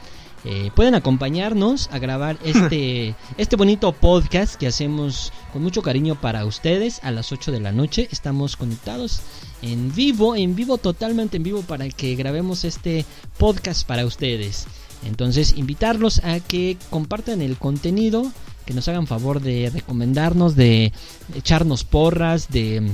Eh, 0.45 0.71
pueden 0.75 0.95
acompañarnos 0.95 1.89
a 1.93 1.99
grabar 1.99 2.39
este, 2.45 3.15
este 3.39 3.57
bonito 3.57 3.93
podcast 3.93 4.55
que 4.55 4.67
hacemos 4.67 5.33
con 5.53 5.63
mucho 5.63 5.83
cariño 5.83 6.15
para 6.21 6.45
ustedes 6.45 7.01
a 7.03 7.11
las 7.11 7.33
8 7.33 7.53
de 7.53 7.61
la 7.61 7.73
noche. 7.73 8.09
Estamos 8.11 8.57
conectados 8.57 9.21
en 9.63 9.95
vivo, 9.95 10.37
en 10.37 10.55
vivo, 10.55 10.79
totalmente 10.79 11.39
en 11.39 11.43
vivo 11.43 11.63
para 11.63 11.89
que 11.89 12.15
grabemos 12.15 12.65
este 12.65 13.05
podcast 13.37 13.87
para 13.87 14.07
ustedes. 14.07 14.67
Entonces, 15.05 15.55
invitarlos 15.57 16.25
a 16.25 16.41
que 16.41 16.77
compartan 16.91 17.43
el 17.43 17.57
contenido, 17.57 18.31
que 18.65 18.75
nos 18.75 18.89
hagan 18.89 19.07
favor 19.07 19.41
de 19.41 19.71
recomendarnos, 19.73 20.57
de 20.57 20.93
echarnos 21.35 21.85
porras, 21.85 22.49
de 22.49 22.91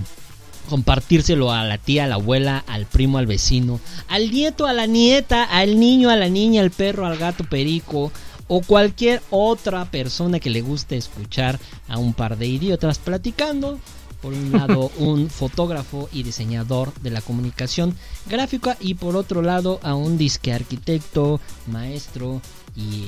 compartírselo 0.68 1.52
a 1.52 1.64
la 1.64 1.78
tía, 1.78 2.04
a 2.04 2.06
la 2.06 2.16
abuela, 2.16 2.64
al 2.66 2.86
primo, 2.86 3.18
al 3.18 3.26
vecino, 3.26 3.80
al 4.08 4.30
nieto, 4.30 4.66
a 4.66 4.72
la 4.72 4.86
nieta, 4.86 5.44
al 5.44 5.78
niño, 5.78 6.10
a 6.10 6.16
la 6.16 6.28
niña, 6.28 6.62
al 6.62 6.70
perro, 6.70 7.06
al 7.06 7.18
gato 7.18 7.44
perico 7.44 8.12
o 8.48 8.60
cualquier 8.60 9.22
otra 9.30 9.84
persona 9.86 10.40
que 10.40 10.50
le 10.50 10.60
guste 10.60 10.96
escuchar 10.96 11.58
a 11.88 11.98
un 11.98 12.14
par 12.14 12.36
de 12.36 12.46
idiotas 12.46 12.98
platicando. 12.98 13.78
Por 14.20 14.32
un 14.32 14.52
lado, 14.58 14.90
un 14.98 15.28
fotógrafo 15.28 16.08
y 16.12 16.22
diseñador 16.22 16.92
de 17.00 17.10
la 17.10 17.20
comunicación 17.20 17.96
gráfica 18.26 18.76
y 18.80 18.94
por 18.94 19.16
otro 19.16 19.42
lado 19.42 19.80
a 19.82 19.94
un 19.94 20.16
disque 20.18 20.52
arquitecto, 20.52 21.40
maestro 21.66 22.40
y 22.76 23.04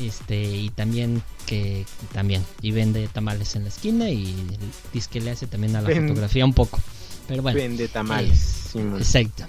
este 0.00 0.42
y 0.44 0.68
también 0.70 1.22
que 1.46 1.84
también 2.12 2.42
y 2.62 2.70
vende 2.72 3.06
tamales 3.08 3.54
en 3.56 3.62
la 3.64 3.68
esquina 3.68 4.10
y 4.10 4.34
dice 4.92 5.08
que 5.12 5.20
le 5.20 5.30
hace 5.30 5.46
también 5.46 5.76
a 5.76 5.82
la 5.82 5.88
Ven- 5.88 6.08
fotografía 6.08 6.44
un 6.44 6.54
poco 6.54 6.80
pero 7.28 7.42
bueno 7.42 7.58
Vende 7.58 7.88
tamales. 7.88 8.38
Simón. 8.72 8.98
exacto 9.00 9.44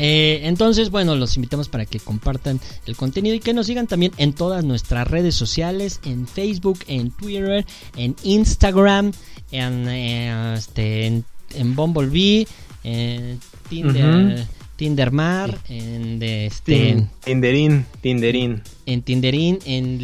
Eh, 0.00 0.42
entonces 0.44 0.90
bueno 0.90 1.16
los 1.16 1.34
invitamos 1.36 1.68
para 1.68 1.84
que 1.84 1.98
compartan 1.98 2.60
el 2.86 2.94
contenido 2.96 3.34
y 3.34 3.40
que 3.40 3.52
nos 3.52 3.66
sigan 3.66 3.86
también 3.88 4.12
en 4.16 4.32
todas 4.32 4.64
nuestras 4.64 5.08
redes 5.08 5.34
sociales 5.34 5.98
en 6.04 6.28
Facebook 6.28 6.78
en 6.86 7.10
Twitter 7.10 7.66
en 7.96 8.14
Instagram 8.22 9.10
en 9.50 9.88
eh, 9.88 10.54
este 10.56 11.06
en, 11.06 11.24
en 11.54 11.74
Bumblebee 11.74 12.46
en 12.84 13.40
Tinder. 13.68 14.46
Tindermar 14.78 15.58
en 15.68 16.20
de 16.20 16.46
este 16.46 16.72
Tin- 16.94 17.10
Tinderín, 17.24 17.84
Tinderín. 18.00 18.62
en 18.86 19.02
Tinderín, 19.02 19.58
en 19.64 19.98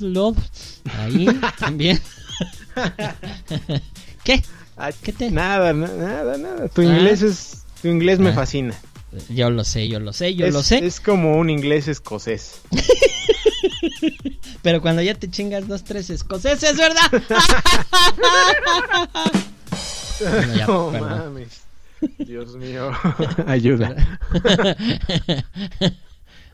Love, 0.00 0.38
ahí 1.00 1.26
también. 1.58 2.00
¿Qué? 4.22 4.44
Ah, 4.76 4.90
¿Qué 5.02 5.12
te- 5.12 5.30
Nada, 5.32 5.72
na- 5.72 5.88
nada, 5.88 6.38
nada. 6.38 6.68
Tu 6.68 6.82
Ah. 6.82 6.84
inglés 6.84 7.22
es, 7.22 7.64
tu 7.82 7.88
inglés 7.88 8.20
me 8.20 8.30
Ah. 8.30 8.34
fascina. 8.34 8.74
Yo 9.28 9.50
lo 9.50 9.64
sé, 9.64 9.88
yo 9.88 9.98
lo 9.98 10.12
sé, 10.12 10.36
yo 10.36 10.46
es, 10.46 10.54
lo 10.54 10.62
sé. 10.62 10.84
Es 10.86 11.00
como 11.00 11.36
un 11.36 11.50
inglés 11.50 11.88
escocés. 11.88 12.60
Pero 14.62 14.80
cuando 14.80 15.02
ya 15.02 15.14
te 15.14 15.28
chingas 15.28 15.66
dos, 15.66 15.82
tres 15.82 16.10
escoceses, 16.10 16.76
¿verdad? 16.76 17.10
Bueno, 20.20 20.54
ya, 20.54 20.66
no 20.66 20.90
perdón. 20.92 21.08
mames. 21.34 21.63
Dios 22.18 22.56
mío. 22.56 22.90
Ayuda. 23.46 23.94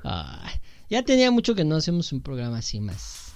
Ay, 0.02 0.54
ya 0.88 1.02
tenía 1.04 1.30
mucho 1.30 1.54
que 1.54 1.64
no 1.64 1.76
hacemos 1.76 2.12
un 2.12 2.20
programa 2.20 2.58
así 2.58 2.80
más, 2.80 3.32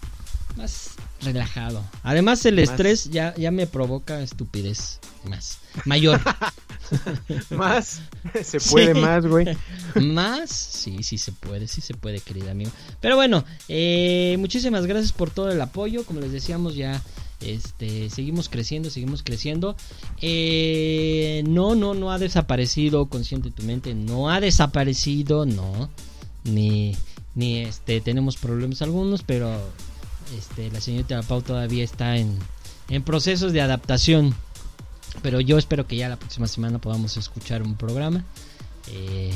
más 0.57 0.93
relajado. 1.23 1.85
Además 2.03 2.45
el 2.47 2.57
Más- 2.57 2.71
estrés 2.71 3.11
ya, 3.11 3.35
ya 3.37 3.51
me 3.51 3.67
provoca 3.67 4.21
estupidez 4.23 4.99
más, 5.25 5.59
mayor. 5.85 6.21
Más. 7.51 8.03
Se 8.43 8.61
puede 8.61 8.93
Sí. 8.95 9.01
más, 9.01 9.25
güey. 9.27 9.47
Más, 9.95 10.51
sí, 10.51 11.03
sí 11.03 11.17
se 11.17 11.33
puede, 11.33 11.67
sí 11.67 11.81
se 11.81 11.95
puede, 11.95 12.21
querido 12.21 12.51
amigo. 12.51 12.71
Pero 13.01 13.17
bueno, 13.17 13.43
eh, 13.69 14.37
muchísimas 14.39 14.85
gracias 14.85 15.13
por 15.13 15.31
todo 15.31 15.51
el 15.51 15.61
apoyo. 15.63 16.05
Como 16.05 16.21
les 16.21 16.31
decíamos, 16.31 16.75
ya 16.77 17.01
este, 17.45 18.11
seguimos 18.11 18.49
creciendo, 18.49 18.91
seguimos 18.91 19.23
creciendo. 19.23 19.77
Eh, 20.21 21.43
no, 21.47 21.75
no, 21.75 21.95
no 21.95 22.11
ha 22.11 22.19
desaparecido 22.19 23.07
consciente 23.07 23.51
tu 23.51 23.63
mente, 23.63 23.95
no 23.95 24.31
ha 24.31 24.41
desaparecido, 24.41 25.47
no. 25.47 25.91
Ni, 26.45 26.97
ni 27.35 27.59
este, 27.59 28.01
tenemos 28.01 28.37
problemas 28.37 28.83
algunos, 28.83 29.23
pero 29.23 29.51
este, 30.37 30.71
la 30.71 30.81
señorita 30.81 31.23
Pau 31.23 31.43
todavía 31.43 31.85
está 31.85 32.17
en, 32.17 32.39
en 32.89 33.03
procesos 33.03 33.53
de 33.53 33.61
adaptación. 33.61 34.35
Pero 35.23 35.41
yo 35.41 35.59
espero 35.59 35.87
que 35.87 35.97
ya 35.97 36.09
la 36.09 36.17
próxima 36.17 36.47
semana 36.47 36.81
podamos 36.81 37.17
escuchar 37.17 37.63
un 37.63 37.77
programa. 37.77 38.25
Eh, 38.89 39.33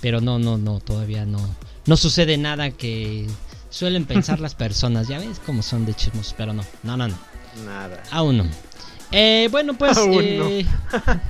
pero 0.00 0.20
no, 0.20 0.38
no, 0.38 0.58
no, 0.58 0.80
todavía 0.80 1.26
no. 1.26 1.38
no 1.86 1.96
sucede 1.96 2.36
nada 2.38 2.70
que 2.70 3.26
suelen 3.70 4.04
pensar 4.06 4.40
las 4.40 4.54
personas. 4.54 5.08
Ya 5.08 5.18
ves 5.18 5.40
cómo 5.44 5.62
son 5.62 5.86
de 5.86 5.94
chismos, 5.94 6.34
pero 6.36 6.52
no, 6.52 6.64
no, 6.82 6.96
no, 6.96 7.08
no. 7.08 7.29
Nada. 7.64 8.02
Aún 8.10 8.38
no. 8.38 8.44
Eh, 9.12 9.48
bueno, 9.50 9.74
pues. 9.74 9.96
Aún 9.96 10.22
eh, 10.22 10.66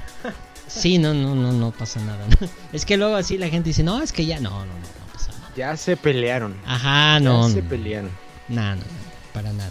sí, 0.66 0.99
no, 0.99 1.14
no, 1.14 1.35
no, 1.35 1.53
no 1.53 1.70
pasa 1.72 2.01
nada. 2.01 2.26
es 2.72 2.85
que 2.85 2.97
luego 2.97 3.16
así 3.16 3.39
la 3.39 3.49
gente 3.49 3.70
dice, 3.70 3.83
no, 3.83 4.03
es 4.03 4.12
que 4.12 4.26
ya 4.26 4.41
no, 4.41 4.51
no, 4.51 4.66
no, 4.66 4.72
no 4.74 5.12
pasa 5.12 5.33
nada. 5.33 5.53
Ya 5.57 5.76
se 5.76 5.97
pelearon. 5.97 6.57
Ajá, 6.66 7.20
no. 7.20 7.49
ya 7.49 7.55
se 7.55 7.62
no, 7.62 7.68
pelearon. 7.68 8.11
Nada, 8.49 8.76
no, 8.76 8.83
no, 8.83 9.33
para 9.33 9.53
nada. 9.53 9.70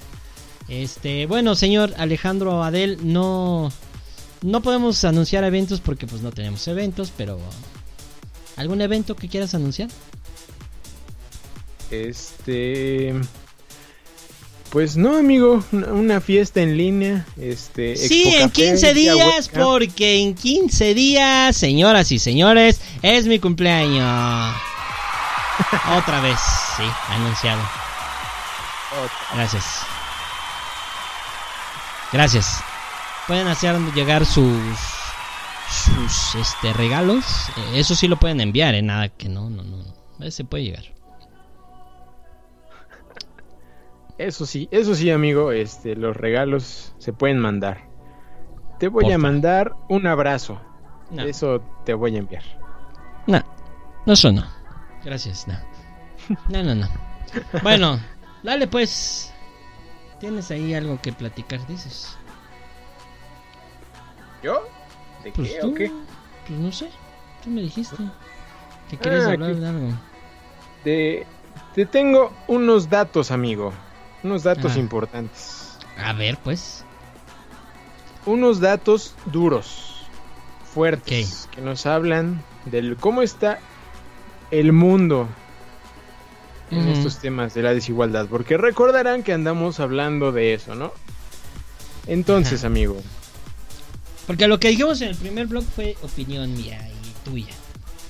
Este, 0.68 1.26
bueno, 1.26 1.56
señor 1.56 1.94
Alejandro 1.98 2.64
Adel, 2.64 3.00
no. 3.02 3.72
No 4.42 4.62
podemos 4.62 5.04
anunciar 5.04 5.44
eventos 5.44 5.82
porque 5.82 6.08
pues 6.08 6.22
no 6.22 6.32
tenemos 6.32 6.68
eventos, 6.68 7.12
pero. 7.16 7.40
¿Algún 8.56 8.82
evento 8.82 9.16
que 9.16 9.30
quieras 9.30 9.54
anunciar? 9.56 9.90
Este. 11.92 13.14
Pues 14.72 14.98
no, 14.98 15.18
amigo, 15.18 15.64
una, 15.72 16.22
fiesta 16.22 16.62
en 16.62 16.78
línea, 16.78 17.26
este 17.38 17.96
Sí, 17.96 18.24
Expo 18.24 18.36
en 18.36 18.50
Café, 18.50 18.64
15 18.70 18.94
días, 18.94 19.50
porque 19.50 20.22
en 20.22 20.36
15 20.36 20.94
días, 20.94 21.58
señoras 21.58 22.12
y 22.12 22.20
señores, 22.20 22.80
es 23.02 23.26
mi 23.26 23.40
cumpleaños. 23.40 24.56
Otra 25.98 26.22
vez, 26.22 26.38
sí, 26.78 26.84
anunciado. 27.10 27.62
Gracias. 29.34 29.66
Gracias. 32.12 32.58
Pueden 33.28 33.48
hacer 33.48 33.76
llegar 33.94 34.26
sus 34.26 34.56
sus 35.70 36.36
este 36.36 36.74
regalos. 36.74 37.26
Eh, 37.58 37.80
Eso 37.80 37.96
sí 37.96 38.08
lo 38.08 38.18
pueden 38.18 38.42
enviar, 38.42 38.76
eh, 38.76 38.82
nada 38.82 39.10
que 39.10 39.30
no, 39.30 39.50
no, 39.50 39.64
no. 39.64 40.32
Se 40.32 40.44
puede 40.44 40.64
llegar. 40.64 40.99
Eso 44.20 44.46
sí, 44.46 44.68
eso 44.72 44.94
sí, 44.96 45.10
amigo, 45.10 45.52
este 45.52 45.96
los 45.96 46.16
regalos 46.16 46.94
se 47.00 47.14
pueden 47.14 47.40
mandar. 47.40 47.88
Te 48.78 48.88
voy 48.90 49.12
a 49.12 49.18
mandar 49.18 49.76
un 49.88 50.06
abrazo. 50.08 50.62
No, 51.10 51.24
Eso 51.24 51.62
te 51.86 51.94
voy 51.94 52.16
a 52.16 52.20
enviar. 52.20 52.44
no, 53.28 53.42
no 54.06 54.14
eso 54.14 54.32
no. 54.32 54.44
Gracias, 55.04 55.48
no. 55.48 55.58
No, 56.50 56.62
no, 56.64 56.76
no. 56.76 56.88
Bueno, 57.64 58.00
dale 58.44 58.68
pues. 58.68 59.34
Tienes 60.20 60.52
ahí 60.52 60.74
algo 60.74 61.00
que 61.02 61.14
platicar, 61.14 61.66
dices. 61.68 62.18
¿Yo? 64.44 64.64
¿De 65.24 65.32
Pues 65.32 65.52
qué 65.54 65.60
tú, 65.62 65.72
o 65.72 65.74
qué? 65.74 65.92
pues 66.48 66.60
no 66.60 66.72
sé. 66.72 66.90
Tú 67.44 67.50
me 67.50 67.62
dijiste 67.62 67.96
que 68.90 68.98
querías 68.98 69.26
Ah, 69.28 69.32
hablar 69.32 69.54
que- 69.54 69.60
de 69.60 69.68
algo. 69.68 69.88
Te, 70.84 71.28
te 71.74 71.86
tengo 71.86 72.34
unos 72.48 72.90
datos, 72.90 73.32
amigo. 73.32 73.74
Unos 74.24 74.44
datos 74.44 74.74
Ah. 74.76 74.80
importantes. 74.80 75.78
A 75.98 76.14
ver, 76.14 76.38
pues. 76.44 76.84
Unos 78.26 78.60
datos 78.60 79.16
duros, 79.26 80.06
fuertes, 80.74 81.48
que 81.52 81.62
nos 81.62 81.86
hablan 81.86 82.44
del 82.66 82.96
cómo 82.98 83.22
está 83.22 83.60
el 84.52 84.72
mundo 84.74 85.28
en 86.70 86.88
estos 86.90 87.18
temas 87.20 87.54
de 87.54 87.64
la 87.64 87.74
desigualdad. 87.74 88.28
Porque 88.30 88.58
recordarán 88.58 89.24
que 89.24 89.34
andamos 89.34 89.80
hablando 89.80 90.32
de 90.32 90.54
eso, 90.54 90.76
¿no? 90.76 90.92
Entonces, 92.08 92.60
Ajá. 92.62 92.68
amigo, 92.68 93.02
Porque 94.28 94.48
lo 94.48 94.60
que 94.60 94.68
dijimos 94.70 95.02
en 95.02 95.10
el 95.10 95.16
primer 95.16 95.48
blog 95.48 95.64
fue 95.64 95.98
opinión 96.04 96.54
mía 96.56 96.88
y 96.88 97.28
tuya. 97.28 97.54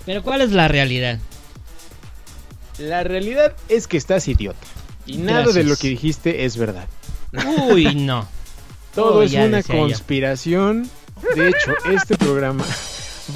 Pero 0.05 0.22
¿cuál 0.24 0.41
es 0.41 0.51
la 0.51 0.68
realidad? 0.68 1.20
la 2.78 3.03
realidad 3.03 3.53
es 3.70 3.88
que 3.88 3.97
estás 3.97 4.28
idiota. 4.30 4.57
Y 5.10 5.18
nada 5.18 5.51
de 5.51 5.64
lo 5.64 5.76
que 5.76 5.89
dijiste 5.89 6.45
es 6.45 6.57
verdad. 6.57 6.88
Uy, 7.72 7.95
no. 7.95 8.28
Todo 8.95 9.20
Oh, 9.20 9.22
es 9.22 9.34
una 9.34 9.62
yo. 9.62 9.68
conspiración. 9.78 10.89
De 11.36 11.49
hecho, 11.49 11.74
este 11.91 12.18
programa 12.18 12.66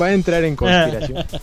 va 0.02 0.08
a 0.08 0.14
entrar 0.14 0.44
en 0.44 0.56
conspiración. 0.56 1.26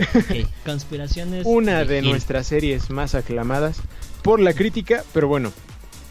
Ok, 0.00 0.46
Conspiraciones. 0.64 1.42
Una 1.44 1.84
de 1.84 2.00
nuestras 2.00 2.46
series 2.46 2.88
más 2.88 3.14
aclamadas 3.14 3.76
por 4.22 4.40
la 4.40 4.54
crítica, 4.54 5.04
pero 5.12 5.28
bueno, 5.28 5.52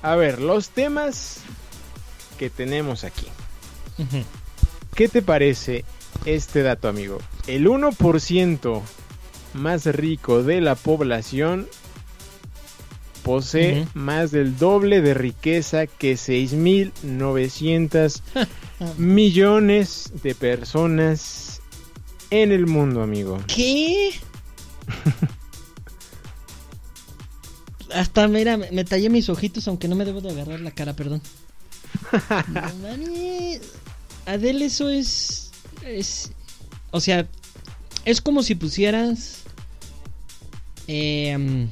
a 0.04 0.16
ver, 0.16 0.40
los 0.40 0.70
temas 0.70 1.38
que 2.38 2.52
tenemos 2.52 3.04
aquí. 3.04 3.26
¿Qué 4.94 5.08
te 5.10 5.24
parece 5.24 5.86
este 6.26 6.62
dato, 6.62 6.88
amigo? 6.88 7.18
El 7.48 7.66
1% 7.68 8.82
más 9.56 9.86
rico 9.88 10.44
de 10.44 10.62
la 10.62 10.76
población 10.76 11.68
posee 13.30 13.88
más 13.94 14.32
del 14.32 14.58
doble 14.58 15.02
de 15.02 15.14
riqueza 15.14 15.86
que 15.86 16.16
6.900 16.16 18.22
millones 18.98 20.12
de 20.24 20.34
personas 20.34 21.62
en 22.32 22.52
el 22.52 22.66
mundo, 22.66 23.04
amigo. 23.04 23.38
¿Qué? 23.46 24.14
Hasta, 27.94 28.28
mira, 28.28 28.58
me, 28.58 28.72
me 28.72 28.84
tallé 28.84 29.12
mis 29.12 29.30
ojitos, 29.30 29.68
aunque 29.68 29.88
no 29.88 29.96
me 29.96 30.06
debo 30.06 30.22
de 30.22 30.32
agarrar 30.32 30.62
la 30.62 30.72
cara, 30.72 30.96
perdón. 30.96 31.22
Adele, 34.26 34.66
eso 34.66 34.90
es. 34.90 35.52
Es. 35.86 36.32
O 36.90 37.00
sea, 37.00 37.28
es 38.06 38.22
como 38.22 38.42
si 38.42 38.56
pusieras. 38.56 39.44
em, 40.88 41.70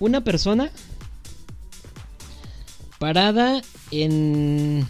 una 0.00 0.22
persona. 0.22 0.70
Parada 2.98 3.62
en. 3.90 4.86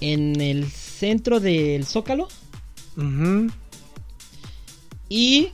En 0.00 0.40
el 0.40 0.70
centro 0.70 1.40
del 1.40 1.86
zócalo. 1.86 2.28
Y 5.08 5.50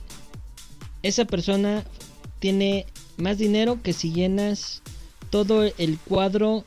esa 1.01 1.25
persona 1.25 1.83
tiene 2.39 2.85
más 3.17 3.37
dinero 3.37 3.81
que 3.81 3.93
si 3.93 4.11
llenas 4.11 4.81
todo 5.29 5.63
el 5.63 5.99
cuadro 5.99 6.63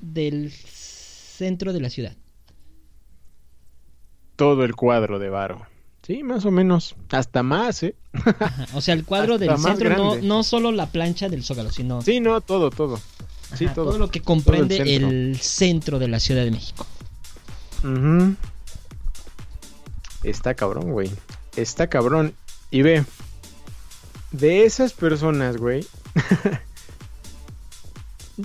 del 0.00 0.50
centro 0.50 1.72
de 1.72 1.80
la 1.80 1.90
ciudad. 1.90 2.16
Todo 4.36 4.64
el 4.64 4.74
cuadro 4.74 5.18
de 5.18 5.30
Varo. 5.30 5.66
Sí, 6.10 6.24
más 6.24 6.44
o 6.44 6.50
menos. 6.50 6.96
Hasta 7.10 7.44
más, 7.44 7.84
¿eh? 7.84 7.94
Ajá, 8.14 8.66
O 8.74 8.80
sea, 8.80 8.94
el 8.94 9.04
cuadro 9.04 9.38
del 9.38 9.56
centro, 9.58 10.16
no, 10.20 10.42
solo 10.42 10.72
la 10.72 10.86
plancha 10.86 11.28
del 11.28 11.44
zócalo, 11.44 11.70
sino 11.70 12.02
Sí, 12.02 12.18
no, 12.18 12.40
todo, 12.40 12.70
todo. 12.70 13.00
Sí, 13.56 13.66
ajá, 13.66 13.74
todo. 13.74 13.96
lo 13.96 14.10
que 14.10 14.20
comprende 14.20 14.78
Todo 14.78 14.88
el 14.88 15.04
el, 15.04 15.40
centro. 15.40 16.00
de 16.00 16.08
la 16.08 16.18
Ciudad 16.18 16.42
de 16.42 16.50
México. 16.50 16.84
Está 20.24 20.54
cabrón, 20.54 20.90
güey. 20.90 21.12
Está 21.54 21.86
cabrón. 21.86 22.34
Y 22.72 22.82
ve, 22.82 23.04
de 24.32 24.64
esas 24.64 24.92
personas, 24.92 25.58
güey, 25.58 25.86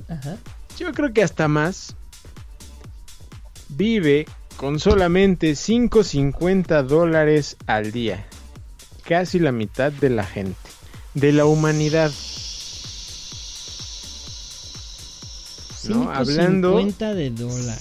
Ajá. 0.07 0.37
yo 0.77 0.93
creo 0.93 1.11
que 1.13 1.23
hasta 1.23 1.47
más 1.47 1.95
vive 3.69 4.27
con 4.57 4.79
solamente 4.79 5.51
5.50 5.51 6.83
dólares 6.83 7.57
al 7.67 7.91
día. 7.91 8.25
Casi 9.03 9.39
la 9.39 9.51
mitad 9.51 9.91
de 9.91 10.09
la 10.09 10.23
gente. 10.25 10.57
De 11.13 11.31
la 11.31 11.45
humanidad. 11.45 12.11
No, 15.87 16.09
hablando- 16.11 16.77
50 16.79 17.13
de 17.13 17.29
dólar. 17.29 17.77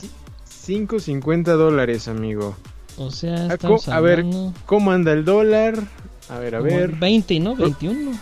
5.50 0.66 1.53
dólares, 1.57 2.09
amigo. 2.09 2.57
O 2.99 3.11
sea, 3.11 3.35
Ah, 3.51 3.55
estamos 3.55 3.87
co- 3.87 3.93
a 3.93 4.01
ver, 4.01 4.20
hablando 4.20 4.55
¿Cómo 4.66 4.93
anda 4.93 5.12
el 5.12 5.25
dólar? 5.25 5.83
A 6.29 6.39
ver, 6.39 6.55
a 6.57 6.59
como 6.59 6.70
ver. 6.70 6.93
20, 6.97 7.41
¿no? 7.41 7.57
21. 7.57 8.12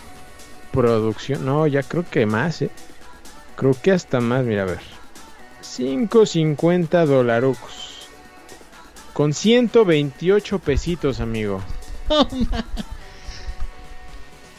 Producción. 0.71 1.45
No, 1.45 1.67
ya 1.67 1.83
creo 1.83 2.05
que 2.09 2.25
más, 2.25 2.61
¿eh? 2.61 2.71
Creo 3.55 3.75
que 3.79 3.91
hasta 3.91 4.19
más, 4.19 4.43
mira, 4.45 4.63
a 4.63 4.65
ver. 4.65 4.79
5.50 5.61 7.05
dolarucos. 7.05 7.92
Con 9.13 9.33
128 9.33 10.59
pesitos, 10.59 11.19
amigo. 11.19 11.61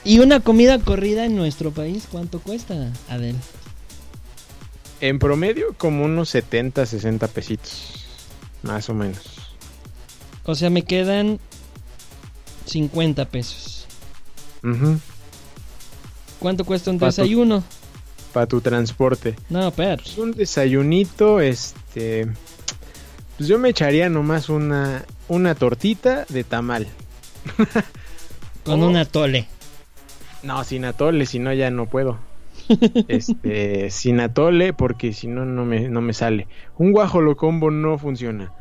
Y 0.05 0.21
una 0.21 0.41
comida 0.41 0.79
corrida 0.79 1.25
en 1.25 1.35
nuestro 1.35 1.71
país, 1.71 2.07
¿cuánto 2.11 2.39
cuesta, 2.39 2.93
Adel? 3.09 3.37
En 5.01 5.19
promedio, 5.19 5.75
como 5.77 6.05
unos 6.05 6.29
70, 6.31 6.87
60 6.87 7.29
pesitos. 7.29 8.05
Más 8.63 8.89
o 8.89 8.95
menos. 8.95 9.57
O 10.45 10.55
sea, 10.55 10.71
me 10.71 10.83
quedan 10.83 11.41
50 12.67 13.25
pesos. 13.27 13.87
¿Cuánto 16.39 16.65
cuesta 16.65 16.91
un 16.91 16.99
Pa' 16.99 17.07
desayuno? 17.07 17.65
Para 18.33 18.47
tu 18.47 18.61
transporte. 18.61 19.35
No, 19.49 19.71
pero 19.73 20.03
un 20.17 20.33
desayunito, 20.33 21.41
este... 21.41 22.29
Pues 23.37 23.49
yo 23.49 23.59
me 23.59 23.71
echaría 23.71 24.09
nomás 24.09 24.49
una, 24.49 25.05
una 25.29 25.55
tortita 25.55 26.25
de 26.29 26.45
tamal. 26.45 26.87
Con 28.65 28.83
O- 28.83 28.89
un 28.89 28.97
atole. 28.97 29.47
No, 30.43 30.63
sin 30.65 30.85
atole, 30.85 31.27
si 31.27 31.39
no 31.39 31.53
ya 31.53 31.71
no 31.71 31.87
puedo. 31.87 32.19
Este, 33.09 33.91
sin 33.91 34.21
atole, 34.21 34.73
porque 34.73 35.13
si 35.13 35.27
no, 35.27 35.45
no 35.45 35.65
me, 35.65 35.89
no 35.89 36.01
me 36.01 36.13
sale. 36.13 36.47
Un 36.79 36.93
guajolo 36.93 37.37
combo 37.37 37.71
no 37.71 37.99
funciona. 37.99 38.53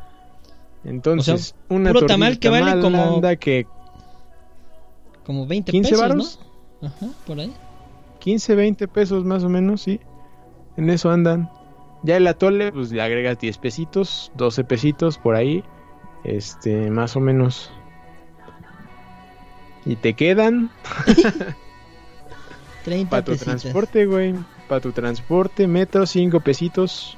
Entonces, 0.84 1.54
una 1.70 1.92
puro 1.92 2.06
tamal 2.06 2.38
que 2.38 2.50
vale 2.50 2.80
como- 2.82 3.22
que 3.40 3.66
Como 5.24 5.46
20 5.46 5.72
15 5.72 5.90
pesos, 5.90 6.00
varos. 6.08 6.40
¿no? 6.82 6.88
Ajá, 6.88 7.06
por 7.26 7.40
ahí. 7.40 7.52
15, 8.18 8.54
20 8.54 8.88
pesos 8.88 9.24
más 9.24 9.42
o 9.44 9.48
menos, 9.48 9.80
sí. 9.82 10.00
En 10.76 10.90
eso 10.90 11.10
andan. 11.10 11.48
Ya 12.04 12.18
el 12.18 12.26
atole, 12.26 12.70
pues 12.70 12.92
le 12.92 13.00
agregas 13.02 13.38
10 13.38 13.58
pesitos, 13.58 14.30
12 14.36 14.62
pesitos 14.64 15.18
por 15.18 15.34
ahí. 15.34 15.64
Este, 16.22 16.90
más 16.90 17.16
o 17.16 17.20
menos. 17.20 17.70
Y 19.86 19.96
te 19.96 20.14
quedan 20.14 20.70
30 22.84 23.10
para 23.10 23.24
tu 23.24 23.36
transporte, 23.36 24.06
güey. 24.06 24.34
Para 24.68 24.80
tu 24.82 24.92
transporte, 24.92 25.66
metro, 25.66 26.06
5 26.06 26.40
pesitos. 26.40 27.16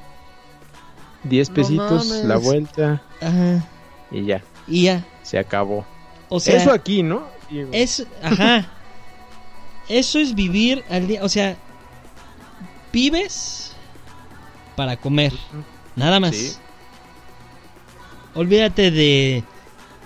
10 1.25 1.49
No 1.49 1.55
pesitos, 1.55 2.07
la 2.25 2.37
vuelta. 2.37 3.03
Ajá. 3.21 3.65
Y 4.13 4.25
ya, 4.25 4.43
Y 4.69 4.85
ya. 4.85 5.05
se 5.23 5.39
acabó. 5.39 5.85
O 6.29 6.39
sea, 6.39 6.57
Eso 6.57 6.71
aquí, 6.73 7.03
¿no? 7.03 7.25
Diego? 7.51 7.71
es. 7.73 8.07
Ajá. 8.23 8.69
Eso 9.89 10.21
es 10.21 10.35
vivir 10.35 10.85
al 10.91 11.07
día. 11.09 11.25
O 11.25 11.29
sea, 11.29 11.57
vives 12.93 13.66
para 14.77 14.97
comer. 14.97 15.33
Nada 15.97 16.21
más. 16.21 16.35
Sí. 16.37 16.53
Olvídate 18.35 18.91
de 18.91 19.43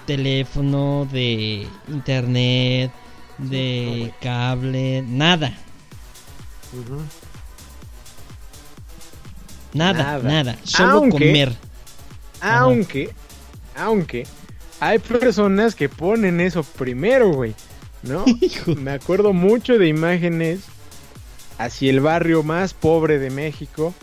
teléfono, 0.06 1.08
de 1.10 1.66
internet, 1.88 2.92
de 3.38 4.12
cable, 4.20 5.02
nada. 5.06 5.52
Nada, 9.72 10.02
Nada. 10.02 10.22
nada. 10.22 10.56
Solo 10.64 10.92
Aunque- 10.98 11.10
comer. 11.26 11.56
Ajá. 12.40 12.58
Aunque, 12.60 13.10
aunque, 13.76 14.26
hay 14.80 14.98
personas 14.98 15.74
que 15.74 15.88
ponen 15.88 16.40
eso 16.40 16.62
primero, 16.62 17.28
güey. 17.32 17.54
¿No? 18.02 18.24
Me 18.76 18.92
acuerdo 18.92 19.32
mucho 19.32 19.76
de 19.78 19.86
imágenes 19.88 20.60
hacia 21.58 21.90
el 21.90 22.00
barrio 22.00 22.42
más 22.42 22.72
pobre 22.72 23.18
de 23.18 23.30
México. 23.30 23.94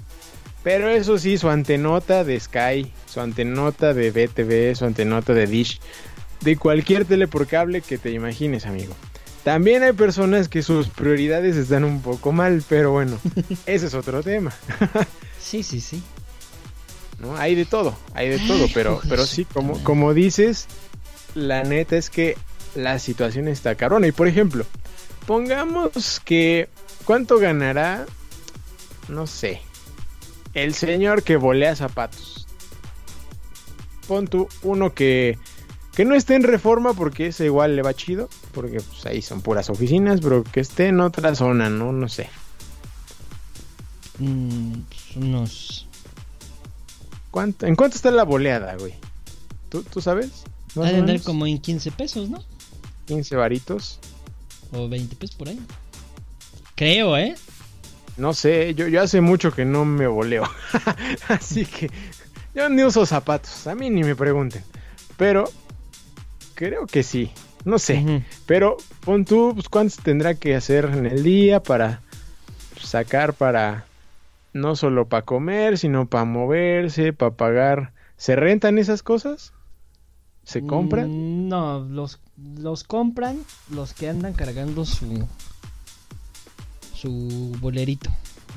Pero 0.67 0.89
eso 0.89 1.17
sí, 1.17 1.37
su 1.37 1.47
antenota 1.47 2.25
de 2.25 2.37
Sky, 2.37 2.91
su 3.05 3.21
antenota 3.21 3.93
de 3.93 4.11
BTV, 4.11 4.75
su 4.75 4.83
antenota 4.83 5.33
de 5.33 5.47
Dish, 5.47 5.79
de 6.41 6.57
cualquier 6.57 7.05
tele 7.05 7.25
por 7.29 7.47
cable 7.47 7.79
que 7.79 7.97
te 7.97 8.11
imagines, 8.11 8.65
amigo. 8.65 8.93
También 9.45 9.81
hay 9.83 9.93
personas 9.93 10.49
que 10.49 10.63
sus 10.63 10.89
prioridades 10.89 11.55
están 11.55 11.85
un 11.85 12.01
poco 12.01 12.33
mal, 12.33 12.61
pero 12.67 12.91
bueno, 12.91 13.17
ese 13.65 13.85
es 13.85 13.93
otro 13.93 14.21
tema. 14.21 14.51
Sí, 15.39 15.63
sí, 15.63 15.79
sí. 15.79 16.03
¿no? 17.19 17.37
Hay 17.37 17.55
de 17.55 17.63
todo, 17.63 17.97
hay 18.13 18.27
de 18.27 18.39
todo, 18.39 18.67
pero, 18.73 18.99
pero 19.07 19.25
sí, 19.25 19.45
como, 19.45 19.81
como 19.85 20.13
dices, 20.13 20.67
la 21.33 21.63
neta 21.63 21.95
es 21.95 22.09
que 22.09 22.35
la 22.75 22.99
situación 22.99 23.47
está 23.47 23.75
carona. 23.75 24.07
Y 24.07 24.11
por 24.11 24.27
ejemplo, 24.27 24.65
pongamos 25.25 26.19
que, 26.25 26.67
¿cuánto 27.05 27.39
ganará? 27.39 28.05
No 29.07 29.27
sé, 29.27 29.61
el 30.53 30.73
señor 30.73 31.23
que 31.23 31.37
volea 31.37 31.75
zapatos. 31.75 32.47
Pon 34.07 34.27
tú 34.27 34.47
uno 34.63 34.93
que, 34.93 35.37
que 35.93 36.05
no 36.05 36.15
esté 36.15 36.35
en 36.35 36.43
reforma 36.43 36.93
porque 36.93 37.27
ese 37.27 37.45
igual 37.45 37.75
le 37.75 37.81
va 37.81 37.93
chido, 37.93 38.29
porque 38.53 38.79
pues, 38.79 39.05
ahí 39.05 39.21
son 39.21 39.41
puras 39.41 39.69
oficinas, 39.69 40.21
pero 40.21 40.43
que 40.43 40.59
esté 40.59 40.87
en 40.87 41.01
otra 41.01 41.35
zona, 41.35 41.69
¿no? 41.69 41.91
No 41.91 42.07
sé. 42.07 42.29
Mm, 44.19 44.73
pues 44.89 45.15
unos. 45.15 45.87
¿Cuánto, 47.31 47.65
¿En 47.65 47.75
cuánto 47.75 47.97
está 47.97 48.09
la 48.11 48.23
boleada, 48.23 48.75
güey? 48.77 48.93
¿Tú, 49.69 49.83
tú 49.83 50.01
sabes? 50.01 50.43
Ha 50.75 50.91
de 50.91 50.97
andar 50.97 51.21
como 51.21 51.45
en 51.45 51.59
15 51.59 51.91
pesos, 51.91 52.29
¿no? 52.29 52.43
15 53.07 53.35
varitos. 53.35 53.99
O 54.71 54.87
20 54.87 55.15
pesos 55.15 55.35
por 55.35 55.49
ahí. 55.49 55.59
Creo, 56.75 57.17
¿eh? 57.17 57.35
No 58.17 58.33
sé, 58.33 58.73
yo, 58.73 58.87
yo 58.87 59.01
hace 59.01 59.21
mucho 59.21 59.51
que 59.51 59.63
no 59.65 59.85
me 59.85 60.07
voleo. 60.07 60.43
Así 61.27 61.65
que 61.65 61.89
yo 62.55 62.67
ni 62.69 62.83
uso 62.83 63.05
zapatos. 63.05 63.67
A 63.67 63.75
mí 63.75 63.89
ni 63.89 64.03
me 64.03 64.15
pregunten. 64.15 64.63
Pero 65.17 65.49
creo 66.55 66.87
que 66.87 67.03
sí. 67.03 67.31
No 67.65 67.79
sé. 67.79 68.23
Pero 68.45 68.77
pon 69.01 69.25
tú, 69.25 69.51
pues, 69.53 69.67
¿cuántos 69.69 69.97
tendrá 69.97 70.35
que 70.35 70.55
hacer 70.55 70.85
en 70.85 71.05
el 71.05 71.21
día 71.23 71.61
para 71.61 72.01
sacar 72.81 73.33
para 73.33 73.85
no 74.53 74.75
solo 74.75 75.07
para 75.07 75.23
comer, 75.23 75.77
sino 75.77 76.07
para 76.07 76.25
moverse, 76.25 77.13
para 77.13 77.31
pagar? 77.31 77.91
¿Se 78.15 78.35
rentan 78.35 78.77
esas 78.77 79.03
cosas? 79.03 79.53
¿Se 80.43 80.65
compran? 80.65 81.09
Mm, 81.09 81.49
No, 81.49 81.79
los, 81.79 82.19
los 82.57 82.83
compran 82.83 83.37
los 83.69 83.93
que 83.93 84.07
andan 84.09 84.33
cargando 84.33 84.85
su 84.85 85.27
su 86.99 87.55
bolerito 87.59 88.09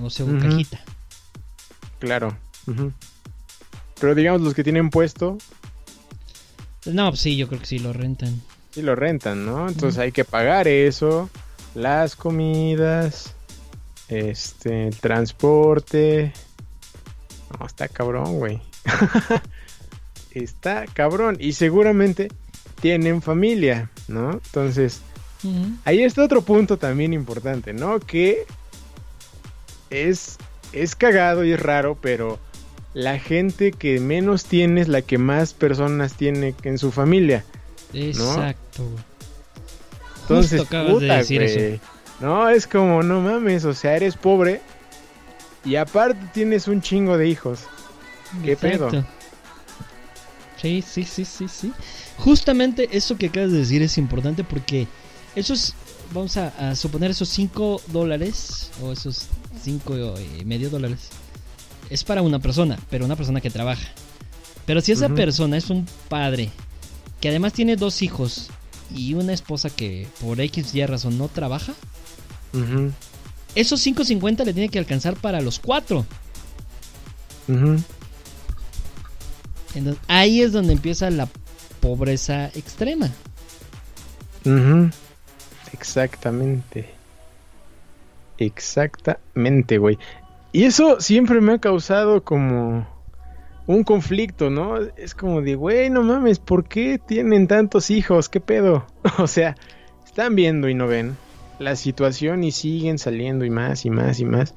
o 0.03 0.09
su 0.11 0.27
cajita. 0.39 0.81
Claro. 1.99 2.37
Pero 4.01 4.15
digamos 4.15 4.41
los 4.41 4.55
que 4.55 4.65
tienen 4.65 4.89
puesto, 4.91 5.37
No, 6.87 7.11
pues 7.11 7.21
sí, 7.21 7.37
yo 7.37 7.49
creo 7.49 7.61
que 7.61 7.67
sí 7.67 7.79
lo 7.79 7.93
rentan. 7.93 8.41
sí 8.71 8.81
lo 8.83 8.95
rentan, 8.97 9.45
¿no? 9.45 9.69
Entonces 9.69 9.99
hay 9.99 10.13
que 10.13 10.25
pagar 10.25 10.69
eso, 10.69 11.29
las 11.75 12.17
comidas, 12.17 13.35
este, 14.09 14.89
el 14.89 14.97
transporte. 14.97 16.33
No, 17.59 17.67
está 17.67 17.89
cabrón, 17.89 18.39
güey. 18.39 18.63
está 20.31 20.87
cabrón. 20.87 21.37
Y 21.39 21.53
seguramente 21.53 22.29
tienen 22.81 23.21
familia, 23.21 23.91
¿no? 24.09 24.33
Entonces, 24.33 25.03
Ahí 25.85 26.03
está 26.03 26.23
otro 26.25 26.43
punto 26.43 26.77
también 26.77 27.13
importante, 27.13 27.73
¿no? 27.73 27.99
Que 27.99 28.47
es, 29.89 30.39
es 30.73 30.95
cagado 30.95 31.45
y 31.45 31.53
es 31.53 31.61
raro, 31.61 31.97
pero 32.01 32.39
la 32.95 33.19
gente 33.19 33.73
que 33.73 34.01
menos 34.01 34.45
tiene 34.45 34.81
es 34.81 34.89
la 34.89 35.03
que 35.03 35.19
más 35.19 35.55
personas 35.55 36.15
tiene 36.15 36.55
en 36.63 36.79
su 36.79 36.93
familia. 36.93 37.45
Exacto. 37.93 38.85
Entonces, 40.23 40.61
Justo 40.61 40.77
acabas 40.77 40.95
de 40.95 41.01
puta, 41.01 41.17
decir 41.17 41.43
güey. 41.43 41.75
eso. 41.75 41.83
No, 42.21 42.49
es 42.49 42.67
como, 42.67 43.03
no 43.03 43.21
mames, 43.21 43.65
o 43.65 43.73
sea, 43.73 43.97
eres 43.97 44.17
pobre 44.17 44.61
y 45.65 45.77
aparte 45.77 46.21
tienes 46.35 46.69
un 46.69 46.83
chingo 46.83 47.17
de 47.17 47.29
hijos. 47.29 47.61
¿Qué 48.45 48.57
pedo? 48.57 48.91
Sí, 50.61 50.85
sí, 50.87 51.05
sí, 51.05 51.25
sí, 51.25 51.49
sí. 51.49 51.73
Justamente 52.19 52.89
eso 52.93 53.17
que 53.17 53.27
acabas 53.27 53.51
de 53.53 53.59
decir 53.59 53.83
es 53.83 53.97
importante 53.97 54.45
porque 54.45 54.87
esos, 55.37 55.75
vamos 56.13 56.37
a, 56.37 56.71
a 56.71 56.75
suponer 56.77 57.11
esos 57.11 57.29
5 57.29 57.83
dólares 57.89 58.71
o 58.83 58.93
esos 58.93 59.27
5 59.63 60.15
y 60.41 60.45
medio 60.45 60.71
dólares 60.71 61.11
es 61.91 62.05
para 62.05 62.23
una 62.23 62.39
persona, 62.39 62.79
pero 62.89 63.05
una 63.05 63.17
persona 63.17 63.41
que 63.41 63.51
trabaja. 63.51 63.89
Pero 64.65 64.81
si 64.81 64.93
esa 64.93 65.09
persona 65.09 65.57
es 65.57 65.69
un 65.71 65.87
padre 66.09 66.51
que 67.21 67.29
además 67.29 67.53
tiene 67.53 67.77
dos 67.77 68.03
hijos 68.03 68.49
y 68.95 69.15
una 69.15 69.33
esposa 69.33 69.69
que 69.69 70.07
por 70.21 70.41
X 70.41 70.75
y 70.75 70.87
razón 70.87 71.19
no 71.19 71.29
trabaja, 71.29 71.75
Ujú, 72.53 72.93
esos 73.55 73.85
5.50 73.85 74.45
le 74.45 74.53
tiene 74.53 74.69
que 74.69 74.79
alcanzar 74.79 75.17
para 75.17 75.41
los 75.41 75.59
cuatro. 75.59 76.07
Entonces, 79.75 80.03
ahí 80.07 80.41
es 80.41 80.53
donde 80.53 80.73
empieza 80.73 81.11
la 81.11 81.29
pobreza 81.81 82.47
extrema. 82.55 83.11
Exactamente. 85.73 86.89
Exactamente, 88.39 89.79
güey. 89.79 89.99
Y 90.53 90.65
eso 90.65 91.01
siempre 91.01 91.41
me 91.41 91.53
ha 91.55 91.59
causado 91.59 92.25
como 92.25 92.87
un 93.67 93.85
conflicto, 93.85 94.51
¿no? 94.51 94.79
Es 94.97 95.15
como 95.15 95.43
de, 95.43 95.55
güey, 95.55 95.91
no 95.91 96.03
mames, 96.03 96.39
¿por 96.39 96.65
qué 96.65 96.99
tienen 96.99 97.47
tantos 97.47 97.91
hijos? 97.91 98.29
¿Qué 98.29 98.41
pedo? 98.41 98.87
O 99.19 99.27
sea, 99.27 99.55
están 100.05 100.35
viendo 100.35 100.69
y 100.69 100.75
no 100.75 100.87
ven 100.87 101.17
la 101.59 101.77
situación 101.77 102.43
y 102.43 102.53
siguen 102.53 102.99
saliendo 102.99 103.45
y 103.45 103.51
más 103.51 103.85
y 103.85 103.91
más 103.91 104.19
y 104.19 104.25
más. 104.25 104.55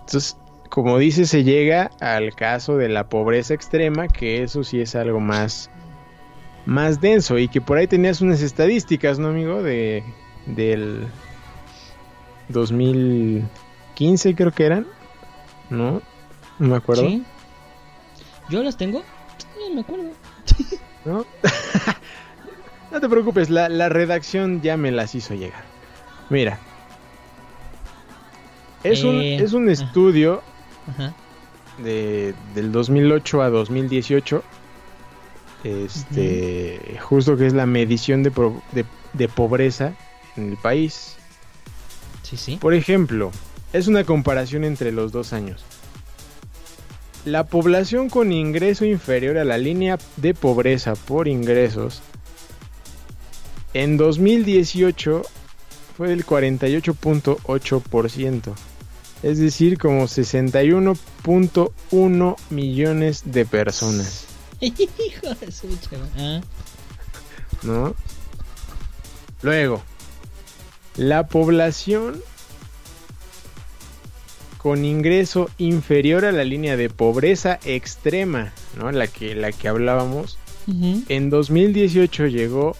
Entonces, 0.00 0.36
como 0.68 0.98
dice, 0.98 1.24
se 1.24 1.42
llega 1.42 1.90
al 2.00 2.34
caso 2.34 2.76
de 2.76 2.88
la 2.88 3.08
pobreza 3.08 3.54
extrema, 3.54 4.06
que 4.06 4.42
eso 4.42 4.62
sí 4.62 4.80
es 4.80 4.94
algo 4.94 5.18
más 5.18 5.70
más 6.66 7.00
denso 7.00 7.38
y 7.38 7.48
que 7.48 7.60
por 7.60 7.78
ahí 7.78 7.86
tenías 7.86 8.20
unas 8.20 8.42
estadísticas, 8.42 9.18
¿no, 9.18 9.28
amigo? 9.28 9.62
De 9.62 10.04
del 10.54 11.06
2015 12.48 14.34
creo 14.34 14.52
que 14.52 14.64
eran, 14.66 14.86
¿no? 15.70 16.02
No 16.58 16.68
me 16.68 16.76
acuerdo, 16.76 17.02
¿Sí? 17.02 17.24
¿Yo 18.48 18.62
las 18.62 18.76
tengo? 18.76 19.02
No 19.68 19.74
me 19.74 19.80
acuerdo. 19.82 20.10
¿no? 21.04 21.24
No 22.90 23.00
te 23.00 23.08
preocupes, 23.08 23.50
la, 23.50 23.68
la 23.68 23.88
redacción 23.88 24.62
ya 24.62 24.76
me 24.76 24.90
las 24.90 25.14
hizo 25.14 25.34
llegar. 25.34 25.62
Mira. 26.28 26.58
Es, 28.82 29.04
un, 29.04 29.14
Eh, 29.20 29.36
es 29.36 29.52
un 29.52 29.68
estudio 29.68 30.42
Ajá. 30.88 31.14
de, 31.78 32.34
del 32.52 32.72
2008 32.72 33.42
a 33.42 33.50
2018. 33.50 34.42
Este, 35.62 36.98
justo 37.00 37.36
que 37.36 37.46
es 37.46 37.52
la 37.52 37.66
medición 37.66 38.24
de, 38.24 38.32
pro- 38.32 38.60
de, 38.72 38.84
de 39.12 39.28
pobreza 39.28 39.92
en 40.40 40.50
el 40.50 40.56
país. 40.56 41.14
Sí, 42.22 42.36
sí. 42.36 42.58
Por 42.60 42.74
ejemplo, 42.74 43.30
es 43.72 43.86
una 43.86 44.04
comparación 44.04 44.64
entre 44.64 44.92
los 44.92 45.12
dos 45.12 45.32
años. 45.32 45.64
La 47.24 47.46
población 47.46 48.08
con 48.08 48.32
ingreso 48.32 48.84
inferior 48.84 49.38
a 49.38 49.44
la 49.44 49.58
línea 49.58 49.98
de 50.16 50.34
pobreza 50.34 50.94
por 50.94 51.28
ingresos 51.28 52.02
en 53.74 53.96
2018 53.96 55.22
fue 55.96 56.08
del 56.08 56.26
48.8%, 56.26 58.54
es 59.22 59.38
decir, 59.38 59.78
como 59.78 60.02
61.1 60.04 62.36
millones 62.50 63.22
de 63.26 63.44
personas, 63.44 64.24
Hijo 64.60 65.34
de 65.40 65.52
su. 65.52 65.68
Ah, 66.18 66.40
¿no? 67.62 67.94
Luego, 69.42 69.82
la 70.96 71.26
población 71.26 72.20
con 74.58 74.84
ingreso 74.84 75.48
inferior 75.56 76.26
a 76.26 76.32
la 76.32 76.44
línea 76.44 76.76
de 76.76 76.90
pobreza 76.90 77.58
extrema, 77.64 78.52
¿no? 78.76 78.92
La 78.92 79.06
que, 79.06 79.34
la 79.34 79.52
que 79.52 79.68
hablábamos, 79.68 80.38
en 81.08 81.30
2018 81.30 82.26
llegó 82.26 82.76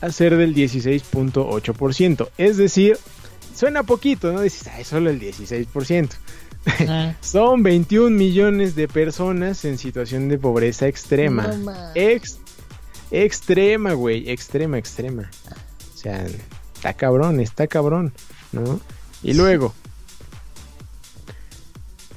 a 0.00 0.10
ser 0.10 0.36
del 0.36 0.54
16.8%. 0.54 2.30
Es 2.38 2.56
decir, 2.56 2.98
suena 3.54 3.82
poquito, 3.82 4.32
¿no? 4.32 4.40
Dices, 4.40 4.66
ay, 4.68 4.84
solo 4.84 5.10
el 5.10 5.20
16%. 5.20 6.10
Ajá. 6.64 7.16
Son 7.20 7.62
21 7.62 8.10
millones 8.10 8.74
de 8.74 8.88
personas 8.88 9.64
en 9.64 9.78
situación 9.78 10.28
de 10.28 10.38
pobreza 10.38 10.88
extrema. 10.88 11.48
No 11.48 11.72
Ex, 11.94 12.38
extrema, 13.10 13.92
güey, 13.92 14.30
extrema, 14.30 14.78
extrema. 14.78 15.30
O 15.94 15.96
sea, 15.96 16.26
está 16.78 16.94
cabrón, 16.94 17.40
está 17.40 17.66
cabrón, 17.66 18.12
¿no? 18.52 18.80
Y 19.24 19.34
luego, 19.34 19.74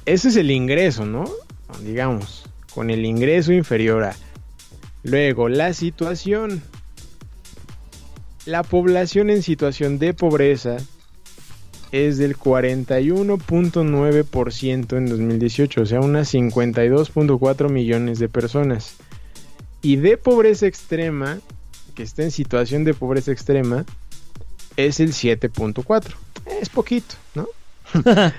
ese 0.06 0.28
es 0.28 0.36
el 0.36 0.52
ingreso, 0.52 1.04
¿no? 1.04 1.24
Digamos, 1.82 2.44
con 2.72 2.90
el 2.90 3.04
ingreso 3.04 3.52
inferior 3.52 4.04
a. 4.04 4.14
Luego, 5.02 5.48
la 5.48 5.74
situación. 5.74 6.62
La 8.46 8.62
población 8.62 9.30
en 9.30 9.42
situación 9.42 9.98
de 9.98 10.14
pobreza 10.14 10.76
es 11.90 12.18
del 12.18 12.36
41.9% 12.36 14.96
en 14.96 15.06
2018, 15.06 15.82
o 15.82 15.86
sea, 15.86 15.98
unas 16.00 16.32
52.4 16.32 17.68
millones 17.68 18.20
de 18.20 18.28
personas. 18.28 18.94
Y 19.80 19.96
de 19.96 20.16
pobreza 20.16 20.68
extrema, 20.68 21.40
que 21.96 22.04
está 22.04 22.22
en 22.22 22.30
situación 22.30 22.84
de 22.84 22.94
pobreza 22.94 23.32
extrema, 23.32 23.84
es 24.76 25.00
el 25.00 25.12
7.4. 25.12 26.14
Es 26.60 26.68
poquito, 26.68 27.14
¿no? 27.34 27.46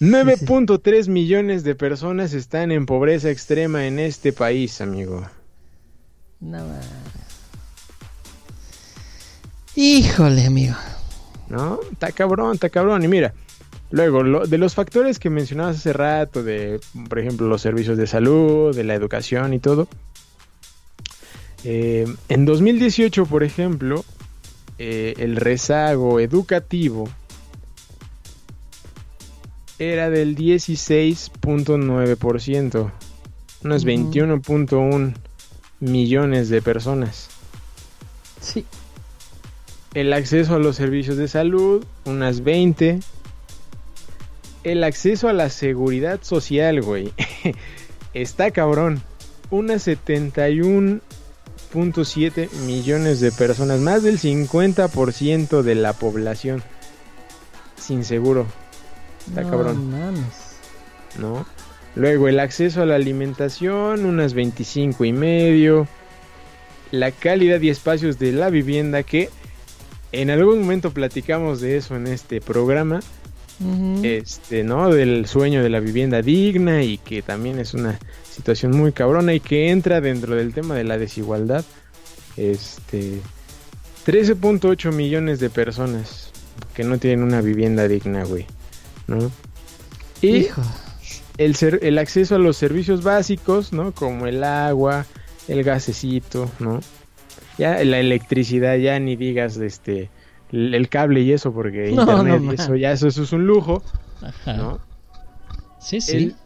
9.3 0.00 1.08
millones 1.08 1.62
de 1.62 1.74
personas 1.74 2.32
están 2.32 2.72
en 2.72 2.86
pobreza 2.86 3.30
extrema 3.30 3.86
en 3.86 3.98
este 3.98 4.32
país, 4.32 4.80
amigo. 4.80 5.28
No 6.40 6.64
Híjole, 9.76 10.46
amigo. 10.46 10.74
¿No? 11.48 11.80
Está 11.92 12.12
cabrón, 12.12 12.54
está 12.54 12.70
cabrón. 12.70 13.02
Y 13.04 13.08
mira, 13.08 13.34
luego, 13.90 14.22
lo- 14.22 14.46
de 14.46 14.58
los 14.58 14.74
factores 14.74 15.18
que 15.18 15.30
mencionabas 15.30 15.76
hace 15.76 15.92
rato, 15.92 16.42
de, 16.42 16.80
por 17.08 17.18
ejemplo, 17.18 17.46
los 17.48 17.62
servicios 17.62 17.96
de 17.98 18.06
salud, 18.06 18.74
de 18.74 18.84
la 18.84 18.94
educación 18.94 19.52
y 19.54 19.58
todo. 19.58 19.88
eh, 21.64 22.06
en 22.28 22.44
2018, 22.46 23.26
por 23.26 23.42
ejemplo, 23.42 24.04
eh, 24.82 25.12
el 25.18 25.36
rezago 25.36 26.20
educativo 26.20 27.06
era 29.78 30.08
del 30.08 30.34
16.9%, 30.34 32.90
unos 33.62 33.82
Ujú. 33.82 33.90
21.1 33.90 35.14
millones 35.80 36.48
de 36.48 36.62
personas. 36.62 37.28
Sí. 38.40 38.64
El 39.92 40.14
acceso 40.14 40.54
a 40.54 40.58
los 40.58 40.76
servicios 40.76 41.18
de 41.18 41.28
salud, 41.28 41.84
unas 42.06 42.42
20. 42.42 43.00
El 44.64 44.82
acceso 44.82 45.28
a 45.28 45.34
la 45.34 45.50
seguridad 45.50 46.20
social, 46.22 46.80
güey. 46.80 47.12
Está 48.14 48.50
cabrón. 48.50 49.02
Unas 49.50 49.86
71.7 51.72 52.50
millones 52.66 53.20
de 53.20 53.32
personas. 53.32 53.80
Más 53.80 54.02
del 54.02 54.18
50% 54.18 55.62
de 55.62 55.74
la 55.74 55.92
población. 55.92 56.62
Sin 57.76 58.04
seguro. 58.04 58.46
Está 59.28 59.42
no 59.42 59.50
cabrón. 59.50 59.90
mames. 59.90 60.50
¿no? 61.18 61.46
Luego 61.96 62.28
el 62.28 62.38
acceso 62.38 62.82
a 62.82 62.86
la 62.86 62.94
alimentación, 62.94 64.04
unas 64.04 64.34
25 64.34 65.04
y 65.04 65.12
medio. 65.12 65.88
La 66.90 67.10
calidad 67.12 67.60
y 67.60 67.68
espacios 67.68 68.18
de 68.18 68.32
la 68.32 68.50
vivienda 68.50 69.02
que 69.02 69.28
en 70.12 70.30
algún 70.30 70.60
momento 70.60 70.90
platicamos 70.90 71.60
de 71.60 71.76
eso 71.76 71.94
en 71.94 72.08
este 72.08 72.40
programa, 72.40 73.00
este, 74.02 74.64
¿no? 74.64 74.88
Del 74.88 75.26
sueño 75.26 75.62
de 75.62 75.68
la 75.68 75.78
vivienda 75.78 76.22
digna 76.22 76.82
y 76.82 76.98
que 76.98 77.22
también 77.22 77.58
es 77.58 77.74
una 77.74 77.98
situación 78.34 78.76
muy 78.76 78.92
cabrona 78.92 79.34
y 79.34 79.40
que 79.40 79.70
entra 79.70 80.00
dentro 80.00 80.34
del 80.34 80.52
tema 80.54 80.74
de 80.74 80.84
la 80.84 80.98
desigualdad. 80.98 81.64
Este 82.36 83.20
13.8 84.06 84.92
millones 84.92 85.40
de 85.40 85.50
personas 85.50 86.30
que 86.74 86.84
no 86.84 86.98
tienen 86.98 87.22
una 87.22 87.40
vivienda 87.40 87.86
digna, 87.88 88.24
güey, 88.24 88.46
¿no? 89.06 89.30
Y 90.22 90.36
Hijo. 90.36 90.62
el, 91.38 91.54
ser- 91.56 91.80
el 91.82 91.98
acceso 91.98 92.36
a 92.36 92.38
los 92.38 92.56
servicios 92.56 93.02
básicos, 93.02 93.72
¿no? 93.72 93.92
Como 93.92 94.26
el 94.26 94.42
agua, 94.44 95.06
el 95.48 95.62
gasecito, 95.64 96.50
¿no? 96.58 96.80
Ya 97.58 97.82
la 97.84 97.98
electricidad, 97.98 98.76
ya 98.76 98.98
ni 98.98 99.16
digas 99.16 99.56
este 99.58 100.10
el, 100.52 100.88
cable 100.88 101.20
y 101.20 101.32
eso, 101.32 101.52
porque 101.52 101.90
No, 101.94 102.02
internet 102.02 102.40
no 102.40 102.52
y 102.52 102.54
eso 102.54 102.76
ya 102.76 102.92
eso, 102.92 103.08
eso 103.08 103.22
es 103.22 103.32
un 103.32 103.46
lujo, 103.46 103.82
Ajá. 104.22 104.54
¿no? 104.54 104.78
Sí, 105.80 106.00
sí. 106.00 106.16
El 106.16 106.36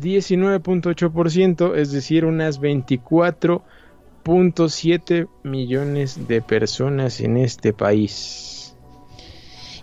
19.8%, 0.00 1.76
es 1.76 1.92
decir, 1.92 2.24
unas 2.24 2.60
24.7 2.60 5.28
millones 5.44 6.26
de 6.28 6.42
personas 6.42 7.20
en 7.20 7.36
este 7.36 7.72
país. 7.72 8.52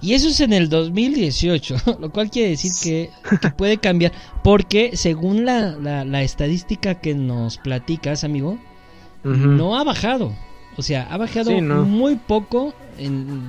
Y 0.02 0.14
eso 0.16 0.28
es 0.28 0.42
en 0.42 0.52
el 0.52 0.68
2018, 0.68 1.76
lo 2.00 2.12
cual 2.12 2.30
quiere 2.30 2.50
decir 2.50 2.72
que, 2.84 3.10
que 3.40 3.50
puede 3.52 3.78
cambiar, 3.78 4.12
porque 4.44 4.98
según 4.98 5.46
la, 5.46 5.78
la, 5.78 6.04
la 6.04 6.24
estadística 6.24 6.96
que 6.96 7.16
nos 7.16 7.58
platicas, 7.58 8.26
amigo, 8.26 8.58
no 9.24 9.78
ha 9.78 9.86
bajado. 9.86 10.34
O 10.76 10.82
sea, 10.82 11.08
ha 11.10 11.16
bajado 11.18 11.52
Sí, 11.52 11.62
no. 11.62 11.86
muy 11.86 12.18
poco 12.18 12.74
en, 12.98 13.44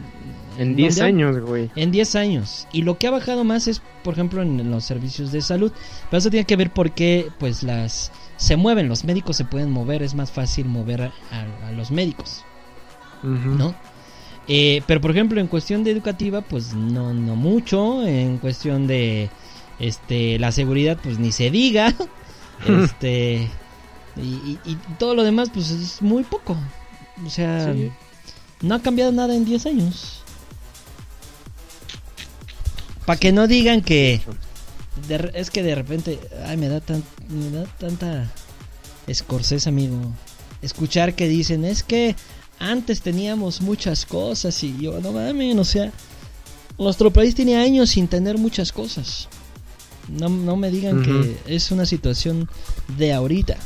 en 0.59 0.77
10 0.77 0.97
donde 0.97 1.03
ha- 1.03 1.07
años, 1.07 1.41
güey. 1.41 1.71
En 1.77 1.91
10 1.91 2.15
años. 2.17 2.67
Y 2.73 2.83
lo 2.83 2.99
que 2.99 3.07
ha 3.07 3.11
bajado 3.11 3.45
más 3.45 3.67
es, 3.69 3.83
por 4.03 4.15
ejemplo, 4.15 4.43
en, 4.43 4.71
los 4.71 4.85
servicios 4.85 5.33
de 5.33 5.41
salud. 5.43 5.73
Pero 6.11 6.19
eso 6.19 6.31
tiene 6.31 6.47
que 6.47 6.57
ver 6.57 6.71
porque, 6.73 7.29
pues, 7.39 7.63
las... 7.63 8.13
Se 8.37 8.57
mueven, 8.57 8.89
los 8.89 9.05
médicos 9.05 9.37
se 9.37 9.45
pueden 9.45 9.71
mover, 9.71 10.03
es 10.03 10.15
más 10.15 10.31
fácil 10.33 10.67
mover 10.67 11.03
a, 11.03 11.13
a- 11.31 11.69
a 11.69 11.73
los 11.73 11.91
médicos. 11.91 12.45
¿no? 13.23 13.75
Eh, 14.49 14.83
pero, 14.87 15.01
por 15.01 15.11
ejemplo, 15.13 15.41
en 15.41 15.47
cuestión 15.47 15.83
de 15.85 15.91
educativa, 15.93 16.43
pues, 16.43 16.75
no, 16.75 17.15
no 17.15 17.37
mucho. 17.37 18.07
En 18.07 18.39
cuestión 18.39 18.87
de, 18.87 19.31
este, 19.79 20.39
la 20.39 20.53
seguridad, 20.53 20.99
pues, 21.03 21.19
ni 21.19 21.33
se 21.33 21.51
diga. 21.51 21.95
este... 22.69 23.49
Y, 24.17 24.21
y- 24.23 24.59
y 24.65 24.75
todo 24.99 25.15
lo 25.15 25.23
demás, 25.25 25.51
pues, 25.53 25.71
es 25.71 26.01
muy 26.03 26.23
poco. 26.25 26.57
O 27.25 27.31
sea, 27.31 27.73
Sí. 27.73 27.91
no 28.61 28.75
ha 28.75 28.83
cambiado 28.83 29.11
nada 29.13 29.35
en 29.35 29.45
10 29.45 29.67
años. 29.67 30.24
Para 33.07 33.19
que 33.19 33.33
no 33.33 33.47
digan 33.47 33.83
que 33.83 34.21
de 35.09 35.31
es 35.35 35.51
que 35.51 35.63
de 35.63 35.75
repente, 35.75 36.19
ay, 36.47 36.57
me 36.57 36.69
da 36.69 36.81
tan 36.81 37.03
me 37.29 37.51
da 37.51 37.65
tanta 37.79 38.31
escorsés, 39.07 39.67
amigo. 39.67 39.97
Escuchar 40.63 41.15
que 41.15 41.29
dicen, 41.29 41.65
"Es 41.65 41.83
que 41.83 42.17
antes 42.59 43.03
teníamos 43.03 43.61
muchas 43.61 44.07
cosas" 44.07 44.63
y 44.63 44.77
yo, 44.79 45.01
no 45.01 45.13
mames, 45.13 45.57
o 45.57 45.65
sea, 45.65 45.93
nuestro 46.79 47.13
país 47.13 47.35
tiene 47.35 47.57
años 47.57 47.91
sin 47.91 48.09
tener 48.09 48.39
muchas 48.39 48.73
cosas. 48.73 49.29
No, 50.09 50.29
no 50.29 50.57
me 50.57 50.71
digan 50.71 51.03
que 51.03 51.37
es 51.47 51.71
una 51.71 51.87
situación 51.87 52.49
de 52.99 53.13
ahorita. 53.13 53.57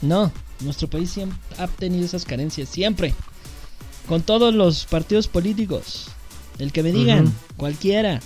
No, 0.00 0.32
Nuestro 0.60 0.88
país 0.88 1.10
siempre 1.10 1.38
ha 1.56 1.66
tenido 1.68 2.04
esas 2.04 2.24
carencias, 2.24 2.68
siempre. 2.68 3.14
Con 4.06 4.22
todos 4.22 4.54
los 4.54 4.84
partidos 4.84 5.26
políticos. 5.26 6.08
El 6.58 6.72
que 6.72 6.82
me 6.82 6.92
digan, 6.92 7.32
cualquiera. 7.56 8.20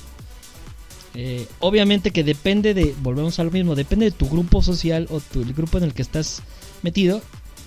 Eh, 1.15 1.47
obviamente 1.61 2.11
que 2.11 2.25
depende 2.25 2.75
de, 2.75 2.95
volvemos 3.01 3.39
a 3.39 3.45
lo 3.45 3.51
mismo, 3.51 3.75
depende 3.75 4.07
de 4.07 4.11
tu 4.11 4.29
grupo 4.29 4.63
social 4.63 5.07
o 5.11 5.21
tu, 5.21 5.43
el 5.43 5.55
grupo 5.55 5.79
en 5.79 5.85
el 5.85 5.95
que 5.95 6.03
estás 6.03 6.43
metido, 6.83 7.23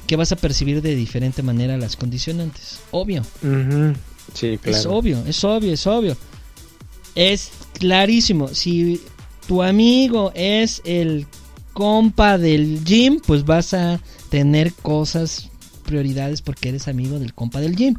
que 0.05 0.15
vas 0.15 0.31
a 0.31 0.35
percibir 0.35 0.81
de 0.81 0.95
diferente 0.95 1.43
manera 1.43 1.77
las 1.77 1.95
condicionantes. 1.95 2.79
Obvio. 2.91 3.23
Sí, 4.33 4.57
claro. 4.57 4.77
Es 4.77 4.85
obvio, 4.85 5.23
es 5.25 5.43
obvio, 5.43 5.73
es 5.73 5.87
obvio. 5.87 6.17
Es 7.15 7.51
clarísimo. 7.73 8.49
Si 8.49 9.01
tu 9.47 9.63
amigo 9.63 10.31
es 10.35 10.81
el 10.83 11.25
compa 11.73 12.37
del 12.37 12.83
gym, 12.83 13.19
pues 13.25 13.45
vas 13.45 13.73
a 13.73 13.99
tener 14.29 14.73
cosas, 14.73 15.49
prioridades 15.85 16.41
porque 16.41 16.69
eres 16.69 16.87
amigo 16.87 17.17
del 17.17 17.33
compa 17.33 17.61
del 17.61 17.75
gym. 17.75 17.95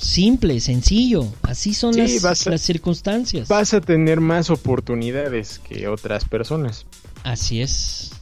Simple, 0.00 0.58
sencillo. 0.60 1.26
Así 1.42 1.74
son 1.74 1.92
Sí, 1.94 2.18
las, 2.20 2.46
a- 2.46 2.50
las 2.50 2.60
circunstancias. 2.62 3.48
Vas 3.48 3.74
a 3.74 3.80
tener 3.80 4.20
más 4.20 4.48
oportunidades 4.50 5.58
que 5.60 5.88
otras 5.88 6.24
personas. 6.24 6.86
Así 7.22 7.60
es. 7.60 8.12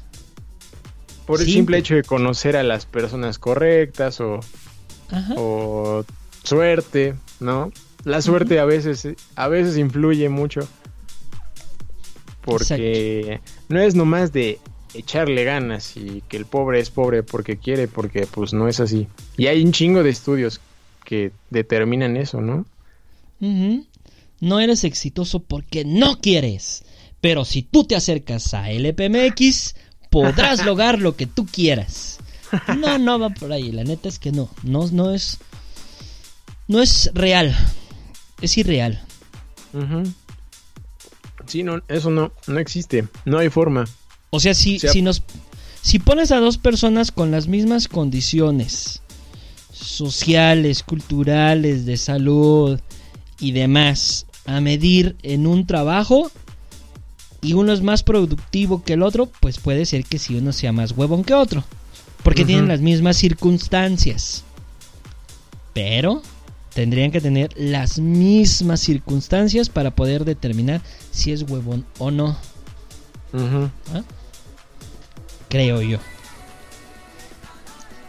Por 1.26 1.40
el 1.40 1.46
Simple. 1.46 1.78
hecho 1.78 1.94
de 1.94 2.02
conocer 2.02 2.56
a 2.56 2.62
las 2.62 2.84
personas 2.86 3.38
correctas 3.38 4.20
o, 4.20 4.40
Ajá. 5.10 5.34
o 5.36 6.04
suerte, 6.42 7.14
¿no? 7.38 7.70
La 8.04 8.22
suerte 8.22 8.58
a 8.58 8.64
veces 8.64 9.06
a 9.36 9.48
veces 9.48 9.76
influye 9.76 10.28
mucho. 10.28 10.66
Porque 12.40 13.40
no 13.68 13.80
es 13.80 13.94
nomás 13.94 14.32
de 14.32 14.58
echarle 14.94 15.44
ganas 15.44 15.96
y 15.96 16.22
que 16.28 16.38
el 16.38 16.46
pobre 16.46 16.80
es 16.80 16.90
pobre 16.90 17.22
porque 17.22 17.58
quiere, 17.58 17.88
porque 17.88 18.26
pues 18.26 18.52
no 18.54 18.68
es 18.68 18.80
así. 18.80 19.06
Y 19.36 19.46
hay 19.48 19.62
un 19.62 19.72
chingo 19.72 20.02
de 20.02 20.10
estudios 20.10 20.60
que 21.08 21.32
determinan 21.48 22.18
eso, 22.18 22.42
¿no? 22.42 22.66
No 24.40 24.60
eres 24.60 24.84
exitoso 24.84 25.40
porque 25.40 25.86
no 25.86 26.20
quieres. 26.20 26.84
Pero 27.22 27.46
si 27.46 27.62
tú 27.62 27.84
te 27.84 27.96
acercas 27.96 28.52
a 28.52 28.70
LPMX, 28.70 29.74
podrás 30.10 30.64
lograr 30.66 30.98
lo 31.00 31.16
que 31.16 31.26
tú 31.26 31.46
quieras. 31.46 32.18
No, 32.78 32.98
no 32.98 33.18
va 33.18 33.30
por 33.30 33.52
ahí. 33.52 33.72
La 33.72 33.84
neta 33.84 34.10
es 34.10 34.18
que 34.18 34.32
no. 34.32 34.50
No, 34.62 34.86
no 34.88 35.14
es. 35.14 35.38
No 36.66 36.82
es 36.82 37.10
real. 37.14 37.56
Es 38.42 38.58
irreal. 38.58 39.02
Ujú. 39.72 40.02
Sí, 41.46 41.62
no, 41.62 41.80
eso 41.88 42.10
no, 42.10 42.32
no 42.46 42.58
existe, 42.58 43.08
no 43.24 43.38
hay 43.38 43.48
forma. 43.48 43.86
O 44.28 44.40
sea, 44.40 44.52
si, 44.52 44.76
O 44.76 44.80
sea- 44.80 44.92
si 44.92 45.00
nos. 45.00 45.22
Si 45.80 45.98
pones 45.98 46.32
a 46.32 46.40
dos 46.40 46.58
personas 46.58 47.12
con 47.12 47.30
las 47.30 47.46
mismas 47.48 47.88
condiciones 47.88 49.00
sociales, 49.78 50.82
culturales, 50.82 51.86
de 51.86 51.96
salud 51.96 52.80
y 53.40 53.52
demás 53.52 54.26
a 54.46 54.60
medir 54.60 55.16
en 55.22 55.46
un 55.46 55.66
trabajo 55.66 56.30
y 57.40 57.52
uno 57.52 57.72
es 57.72 57.82
más 57.82 58.02
productivo 58.02 58.82
que 58.82 58.94
el 58.94 59.02
otro, 59.02 59.26
pues 59.40 59.58
puede 59.58 59.86
ser 59.86 60.04
que 60.04 60.18
si 60.18 60.34
uno 60.34 60.52
sea 60.52 60.72
más 60.72 60.92
huevón 60.92 61.22
que 61.22 61.34
otro, 61.34 61.62
porque 62.24 62.44
tienen 62.44 62.66
las 62.68 62.80
mismas 62.80 63.16
circunstancias. 63.16 64.44
Pero 65.72 66.22
tendrían 66.74 67.12
que 67.12 67.20
tener 67.20 67.50
las 67.56 67.98
mismas 67.98 68.80
circunstancias 68.80 69.68
para 69.68 69.92
poder 69.92 70.24
determinar 70.24 70.80
si 71.12 71.30
es 71.32 71.42
huevón 71.42 71.84
o 71.98 72.10
no, 72.10 72.36
Ujú. 73.32 73.70
creo 75.48 75.82
yo. 75.82 75.98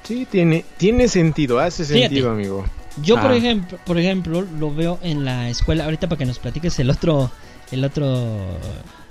Sí, 0.10 0.26
tiene, 0.30 0.66
tiene 0.78 1.08
sentido, 1.08 1.60
hace 1.60 1.86
Fíjate. 1.86 2.02
sentido, 2.08 2.32
amigo. 2.32 2.66
Yo 3.04 3.16
por 3.22 3.30
Ah. 3.32 3.36
ejemplo, 3.38 3.78
por 3.86 3.98
ejemplo, 4.00 4.42
lo 4.42 4.74
veo 4.74 5.00
en 5.04 5.24
la 5.24 5.50
escuela, 5.50 5.86
ahorita 5.86 6.10
para 6.10 6.18
que 6.18 6.26
nos 6.26 6.40
platiques 6.40 6.78
el 6.80 6.90
otro 6.90 7.32
el 7.72 7.86
otro 7.86 8.36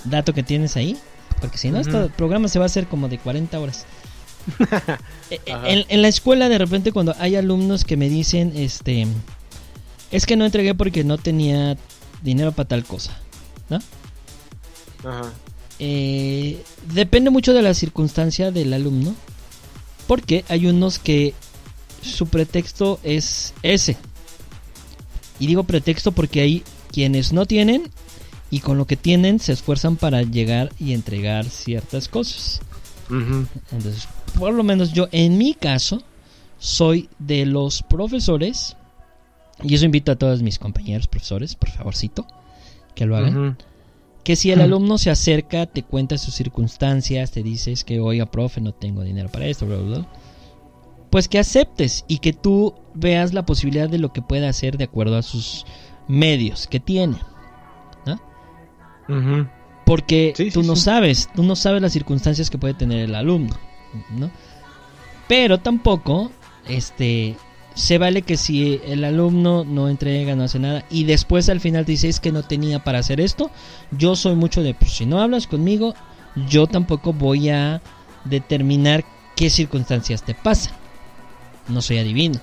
dato 0.04 0.34
que 0.34 0.42
tienes 0.42 0.76
ahí, 0.76 0.98
porque 1.40 1.56
si 1.56 1.70
no 1.70 1.78
este 1.78 2.08
programa 2.16 2.48
se 2.48 2.58
va 2.58 2.64
a 2.64 2.66
hacer 2.66 2.88
como 2.88 3.08
de 3.08 3.18
40 3.18 3.60
horas. 3.60 3.86
Ajá. 4.72 4.98
en, 5.68 5.84
en 5.88 6.02
la 6.02 6.08
escuela 6.08 6.48
de 6.48 6.58
repente 6.58 6.90
cuando 6.90 7.14
hay 7.20 7.36
alumnos 7.36 7.84
que 7.84 7.96
me 7.96 8.08
dicen, 8.08 8.52
este, 8.56 9.06
es 10.10 10.26
que 10.26 10.36
no 10.36 10.44
entregué 10.46 10.74
porque 10.74 11.04
no 11.04 11.16
tenía 11.16 11.76
dinero 12.22 12.50
para 12.50 12.66
tal 12.68 12.84
cosa, 12.84 13.16
¿no? 13.70 13.76
Ajá. 15.08 15.30
Eh, 15.78 16.60
depende 16.92 17.30
mucho 17.30 17.54
de 17.54 17.62
la 17.62 17.72
circunstancia 17.74 18.50
del 18.50 18.72
alumno. 18.74 19.14
Porque 20.08 20.44
hay 20.48 20.66
unos 20.66 20.98
que 20.98 21.34
su 22.02 22.26
pretexto 22.26 22.98
es 23.04 23.54
ese. 23.62 23.96
Y 25.38 25.46
digo 25.46 25.62
pretexto 25.62 26.10
porque 26.10 26.40
hay 26.40 26.64
quienes 26.90 27.32
no 27.32 27.46
tienen 27.46 27.88
y 28.50 28.60
con 28.60 28.78
lo 28.78 28.86
que 28.86 28.96
tienen 28.96 29.38
se 29.38 29.52
esfuerzan 29.52 29.96
para 29.96 30.22
llegar 30.22 30.72
y 30.80 30.94
entregar 30.94 31.44
ciertas 31.44 32.08
cosas. 32.08 32.60
Entonces, 33.10 34.08
por 34.36 34.52
lo 34.52 34.64
menos 34.64 34.92
yo 34.92 35.08
en 35.12 35.38
mi 35.38 35.54
caso 35.54 36.02
soy 36.58 37.08
de 37.18 37.46
los 37.46 37.82
profesores 37.82 38.76
y 39.62 39.74
eso 39.74 39.84
invito 39.84 40.12
a 40.12 40.16
todos 40.16 40.42
mis 40.42 40.58
compañeros 40.58 41.08
profesores, 41.08 41.54
por 41.54 41.70
favorcito, 41.70 42.26
que 42.94 43.06
lo 43.06 43.16
hagan. 43.16 43.58
Que 44.24 44.36
si 44.36 44.50
el 44.50 44.60
alumno 44.60 44.98
se 44.98 45.10
acerca, 45.10 45.66
te 45.66 45.82
cuenta 45.82 46.18
sus 46.18 46.34
circunstancias, 46.34 47.30
te 47.30 47.42
dices 47.42 47.84
que, 47.84 48.00
oiga, 48.00 48.26
profe, 48.26 48.60
no 48.60 48.72
tengo 48.72 49.02
dinero 49.02 49.30
para 49.30 49.46
esto, 49.46 49.64
bla, 49.66 49.76
bla, 49.76 49.98
bla. 49.98 50.08
Pues 51.10 51.28
que 51.28 51.38
aceptes 51.38 52.04
y 52.08 52.18
que 52.18 52.34
tú 52.34 52.74
veas 52.94 53.32
la 53.32 53.46
posibilidad 53.46 53.88
de 53.88 53.98
lo 53.98 54.12
que 54.12 54.20
puede 54.20 54.46
hacer 54.46 54.76
de 54.76 54.84
acuerdo 54.84 55.16
a 55.16 55.22
sus 55.22 55.64
medios 56.06 56.66
que 56.66 56.80
tiene. 56.80 57.16
¿no? 58.04 58.20
Porque 59.86 60.34
Sí, 60.36 60.44
sí, 60.46 60.50
tú 60.50 60.62
no 60.62 60.76
sí. 60.76 60.82
sabes, 60.82 61.30
tú 61.34 61.42
no 61.42 61.56
sabes 61.56 61.80
las 61.80 61.92
circunstancias 61.92 62.50
que 62.50 62.58
puede 62.58 62.74
tener 62.74 63.00
el 63.00 63.14
alumno, 63.14 63.56
¿no? 64.10 64.30
Pero 65.28 65.58
tampoco, 65.60 66.30
este, 66.68 67.36
se 67.78 67.96
vale 67.96 68.22
que 68.22 68.36
si 68.36 68.80
el 68.84 69.04
alumno 69.04 69.64
no 69.64 69.88
entrega, 69.88 70.34
no 70.34 70.42
hace 70.42 70.58
nada, 70.58 70.84
y 70.90 71.04
después 71.04 71.48
al 71.48 71.60
final 71.60 71.84
te 71.86 71.92
dice 71.92 72.08
es 72.08 72.18
que 72.18 72.32
no 72.32 72.42
tenía 72.42 72.82
para 72.82 72.98
hacer 72.98 73.20
esto, 73.20 73.52
yo 73.92 74.16
soy 74.16 74.34
mucho 74.34 74.62
de, 74.62 74.74
pues 74.74 74.92
si 74.92 75.06
no 75.06 75.20
hablas 75.20 75.46
conmigo, 75.46 75.94
yo 76.48 76.66
tampoco 76.66 77.12
voy 77.12 77.50
a 77.50 77.80
determinar 78.24 79.04
qué 79.36 79.48
circunstancias 79.48 80.24
te 80.24 80.34
pasan. 80.34 80.74
No 81.68 81.80
soy 81.80 81.98
adivino. 81.98 82.40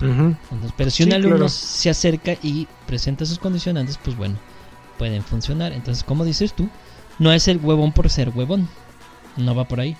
Entonces, 0.00 0.72
pero 0.76 0.90
si 0.90 1.02
un 1.04 1.10
Sí, 1.10 1.14
alumno 1.14 1.36
claro. 1.36 1.48
se 1.48 1.90
acerca 1.90 2.32
y 2.42 2.66
presenta 2.86 3.24
sus 3.26 3.38
condicionantes, 3.38 3.98
pues 4.02 4.16
bueno, 4.16 4.36
pueden 4.98 5.22
funcionar. 5.22 5.72
Entonces, 5.72 6.02
como 6.02 6.24
dices 6.24 6.54
tú, 6.54 6.68
no 7.18 7.32
es 7.32 7.46
el 7.48 7.58
huevón 7.58 7.92
por 7.92 8.08
ser 8.10 8.30
huevón. 8.30 8.68
No 9.36 9.54
va 9.54 9.68
por 9.68 9.78
ahí. 9.80 9.96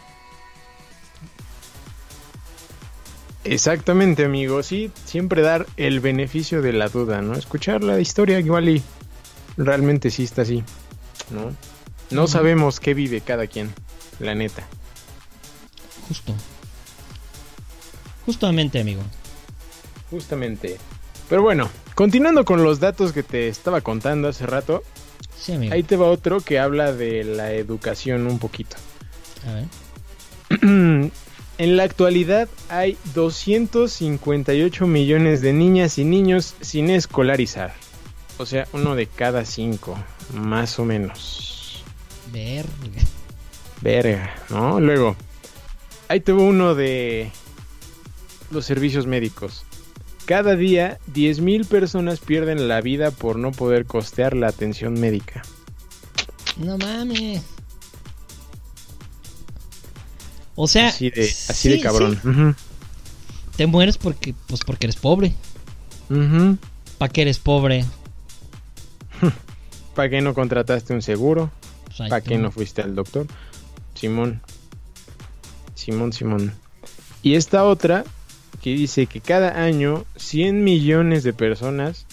Exactamente, 3.45 4.25
amigo. 4.25 4.63
Sí, 4.63 4.91
siempre 5.05 5.43
dar 5.43 5.67
el 5.77 6.01
beneficio 6.01 6.61
de 6.63 6.73
la 6.73 6.89
duda, 6.89 7.23
¿no? 7.23 7.35
Escuchar 7.35 7.83
la 7.83 7.99
historia 8.01 8.39
igual 8.39 8.69
y 8.69 8.83
realmente 9.57 10.11
sí 10.11 10.25
está 10.25 10.43
así, 10.43 10.63
¿no? 11.31 11.55
No 12.11 12.27
sabemos 12.27 12.81
qué 12.81 12.93
vive 12.93 13.21
cada 13.21 13.47
quien, 13.47 13.73
la 14.19 14.35
neta. 14.35 14.67
Justo. 16.09 16.35
Justamente, 18.27 18.81
amigo. 18.81 19.03
Justamente. 20.11 20.77
Pero 21.29 21.43
bueno, 21.43 21.71
continuando 21.95 22.45
con 22.45 22.63
los 22.63 22.81
datos 22.81 23.13
que 23.13 23.23
te 23.23 23.49
estaba 23.49 23.81
contando 23.81 24.29
hace 24.29 24.45
rato, 24.47 24.83
Sí, 25.39 25.53
amigo. 25.53 25.73
ahí 25.73 25.83
te 25.83 25.97
va 25.97 26.07
otro 26.11 26.41
que 26.41 26.59
habla 26.59 26.93
de 26.93 27.25
la 27.25 27.53
educación 27.53 28.27
un 28.27 28.39
poquito. 28.39 28.77
A 29.49 29.55
ver. 29.55 31.11
En 31.61 31.77
la 31.77 31.83
actualidad 31.83 32.49
hay 32.71 32.97
258 33.13 34.87
millones 34.87 35.43
de 35.43 35.53
niñas 35.53 35.99
y 35.99 36.05
niños 36.05 36.55
sin 36.63 36.89
escolarizar. 36.89 37.75
O 38.39 38.47
sea, 38.47 38.67
uno 38.73 38.97
de 38.97 39.07
cada 39.07 39.45
cinco, 39.45 40.03
más 40.33 40.79
o 40.79 40.87
menos. 40.87 41.85
Verga. 42.33 42.71
Verga, 43.83 44.35
¿no? 44.49 44.81
Luego, 44.81 45.17
ahí 46.09 46.21
tuvo 46.21 46.45
uno 46.45 46.75
de 46.75 47.31
los 48.51 48.65
servicios 48.65 49.07
médicos. 49.07 49.67
Cada 50.25 50.57
día, 50.57 50.99
10.000 51.13 51.67
personas 51.67 52.21
pierden 52.21 52.69
la 52.69 52.81
vida 52.81 53.11
por 53.11 53.37
no 53.37 53.53
poder 53.53 53.85
costear 53.85 54.35
la 54.35 54.49
atención 54.49 54.95
médica. 54.95 55.43
No 56.57 56.79
mames. 56.79 57.60
O 60.55 60.69
sea, 60.69 60.89
Así 60.89 61.11
de, 61.11 61.23
así 61.23 61.69
de 61.71 61.77
sí, 61.77 61.83
cabrón. 61.83 62.57
Te 63.57 63.67
mueres 63.67 63.99
porque, 63.99 64.35
pues 64.47 64.61
porque 64.65 64.87
eres 64.87 64.97
pobre. 64.97 65.35
Ujú, 66.09 66.21
ujú. 66.21 66.59
¿Para 66.99 67.13
qué 67.13 67.23
eres 67.23 67.39
pobre? 67.39 67.85
¿Para 69.95 70.11
qué 70.11 70.21
no 70.21 70.35
contrataste 70.35 70.93
un 70.93 71.03
seguro? 71.03 71.51
Pues 71.97 72.09
¿Para 72.09 72.21
qué 72.21 72.39
no 72.39 72.51
fuiste 72.51 72.83
al 72.83 72.95
doctor? 72.95 73.27
Simón. 73.95 74.43
Simón, 75.75 76.13
Simón. 76.13 76.55
Y 77.23 77.35
esta 77.35 77.65
otra 77.65 78.05
que 78.63 78.71
dice 78.71 79.07
que 79.07 79.21
cada 79.21 79.63
año 79.63 80.05
100 80.17 80.65
millones 80.65 81.23
de 81.23 81.33
personas 81.33 82.07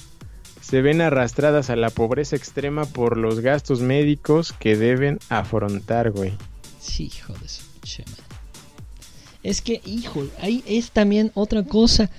se 0.61 0.81
ven 0.81 1.01
arrastradas 1.01 1.69
a 1.69 1.76
la 1.76 1.89
pobreza 1.89 2.35
extrema 2.35 2.85
por 2.85 3.18
los 3.18 3.39
gastos 3.39 3.81
médicos 3.81 4.53
que 4.53 4.76
deben 4.76 5.19
afrontar, 5.30 6.11
güey. 6.11 6.34
Sí, 6.80 7.05
hijo 7.05 7.34
de 7.34 7.47
su 7.47 7.61
madre. 7.61 8.26
Es 9.47 9.61
que, 9.61 9.81
hijo, 9.85 10.27
ahí 10.41 10.63
es 10.67 10.91
también 10.91 11.31
otra 11.35 11.63
cosa. 11.63 12.09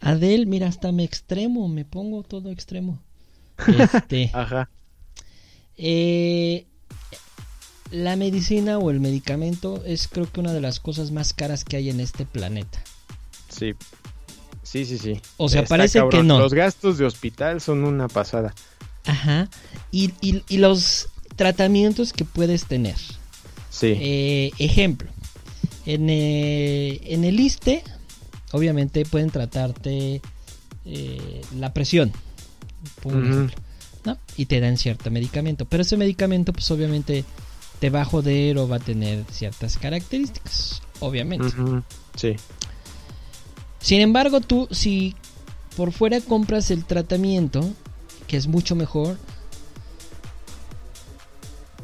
Adel, 0.00 0.46
mira, 0.46 0.68
hasta 0.68 0.92
me 0.92 1.02
extremo, 1.04 1.66
me 1.68 1.84
pongo 1.84 2.22
todo 2.22 2.50
extremo. 2.50 2.98
Este, 3.78 4.30
Ajá. 4.34 4.68
eh, 5.78 6.66
la 7.90 8.16
medicina 8.16 8.78
o 8.78 8.90
el 8.90 9.00
medicamento 9.00 9.82
es 9.86 10.08
creo 10.08 10.30
que 10.30 10.40
una 10.40 10.52
de 10.52 10.60
las 10.60 10.80
cosas 10.80 11.10
más 11.10 11.32
caras 11.32 11.64
que 11.64 11.76
hay 11.76 11.90
en 11.90 12.00
este 12.00 12.26
planeta. 12.26 12.82
Sí. 13.48 13.72
Sí, 14.62 14.84
sí, 14.84 14.98
sí. 14.98 15.20
O 15.36 15.48
sea, 15.48 15.62
Está 15.62 15.76
parece 15.76 16.02
que 16.10 16.22
no. 16.22 16.38
Los 16.38 16.52
gastos 16.54 16.98
de 16.98 17.04
hospital 17.04 17.60
son 17.60 17.84
una 17.84 18.08
pasada. 18.08 18.54
Ajá. 19.06 19.48
Y, 19.92 20.12
y- 20.20 20.42
y 20.48 20.58
los 20.58 21.08
tratamientos 21.36 22.12
que 22.12 22.24
puedes 22.24 22.64
tener. 22.66 22.96
Sí. 23.70 23.94
Eh, 24.00 24.50
ejemplo, 24.58 25.10
en, 25.86 26.08
eh, 26.08 27.00
en 27.04 27.24
el 27.24 27.38
ISTE, 27.40 27.82
obviamente 28.52 29.04
pueden 29.04 29.30
tratarte 29.30 30.20
eh, 30.84 31.40
la 31.56 31.72
presión, 31.72 32.12
por 33.02 33.12
ejemplo, 33.12 33.56
¿no? 34.04 34.18
Y 34.36 34.46
te 34.46 34.60
dan 34.60 34.76
cierto 34.76 35.10
medicamento, 35.10 35.64
pero 35.64 35.82
ese 35.82 35.96
medicamento, 35.96 36.52
pues 36.52 36.70
obviamente 36.70 37.24
te 37.80 37.90
va 37.90 38.02
a 38.02 38.04
joder 38.04 38.58
o 38.58 38.68
va 38.68 38.76
a 38.76 38.80
tener 38.80 39.24
ciertas 39.30 39.78
características, 39.78 40.82
obviamente. 41.00 41.48
Sí. 42.16 42.36
Sin 43.80 44.00
embargo, 44.00 44.40
tú, 44.40 44.68
si 44.70 45.14
por 45.76 45.92
fuera 45.92 46.20
compras 46.20 46.70
el 46.70 46.84
tratamiento, 46.84 47.68
que 48.26 48.36
es 48.36 48.46
mucho 48.46 48.74
mejor, 48.74 49.18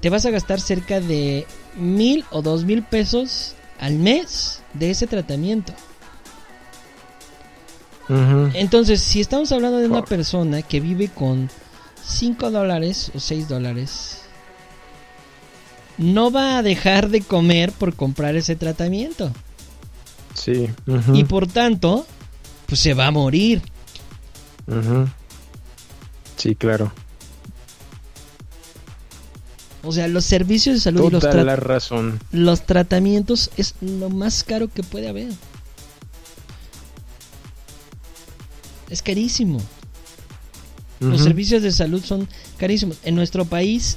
te 0.01 0.09
vas 0.09 0.24
a 0.24 0.31
gastar 0.31 0.60
cerca 0.60 1.01
de 1.01 1.47
mil 1.77 2.24
o 2.31 2.40
dos 2.40 2.64
mil 2.64 2.82
pesos 2.82 3.55
al 3.81 3.94
mes 3.94 4.62
de 4.74 4.90
ese 4.90 5.07
tratamiento. 5.07 5.73
Entonces, 8.55 9.01
si 9.01 9.20
estamos 9.20 9.52
hablando 9.52 9.78
de 9.78 9.86
una 9.86 10.05
persona 10.05 10.62
que 10.62 10.81
vive 10.81 11.09
con 11.09 11.48
5 12.05 12.51
dólares 12.51 13.12
o 13.15 13.20
6 13.20 13.48
dólares, 13.48 14.23
no 15.97 16.32
va 16.32 16.59
a 16.59 16.62
dejar 16.62 17.09
de 17.09 17.20
comer 17.20 17.70
por 17.70 17.94
comprar 17.94 18.35
ese 18.35 18.57
tratamiento. 18.57 19.31
Sí. 20.35 20.69
Y 21.15 21.24
por 21.24 21.47
tanto, 21.47 22.05
pues 22.66 22.81
se 22.81 22.94
va 22.94 23.07
a 23.07 23.11
morir. 23.12 23.62
Sí, 26.36 26.57
claro. 26.57 26.93
O 29.82 29.93
sea, 29.93 30.09
los 30.09 30.24
servicios 30.24 30.77
de 30.77 30.81
salud 30.81 31.09
y 31.09 31.11
los, 31.11 31.23
la 31.23 31.57
razón. 31.57 32.20
los 32.32 32.66
tratamientos 32.66 33.51
es 33.57 33.74
lo 33.81 34.11
más 34.11 34.44
caro 34.44 34.69
que 34.69 34.82
puede 34.82 35.09
haber. 35.09 35.32
Es 38.90 39.02
carísimo. 39.02 39.61
Los 40.98 41.23
servicios 41.23 41.62
de 41.62 41.73
salud 41.73 42.05
son 42.05 42.28
carísimos. 42.59 42.98
En 43.05 43.15
nuestro 43.15 43.47
país 43.47 43.97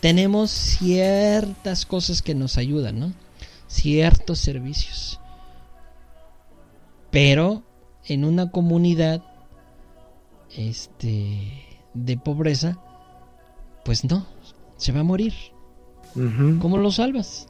tenemos 0.00 0.50
ciertas 0.50 1.86
cosas 1.86 2.20
que 2.20 2.34
nos 2.34 2.58
ayudan, 2.58 2.98
¿no? 2.98 3.12
Ciertos 3.68 4.40
servicios. 4.40 5.20
Pero 7.12 7.62
en 8.06 8.24
una 8.24 8.50
comunidad 8.50 9.22
este 10.56 11.64
de 11.94 12.16
pobreza, 12.16 12.78
pues 13.84 14.04
no, 14.04 14.26
se 14.78 14.92
va 14.92 15.00
a 15.00 15.04
morir. 15.04 15.34
¿Cómo 16.14 16.78
lo 16.78 16.90
salvas? 16.90 17.46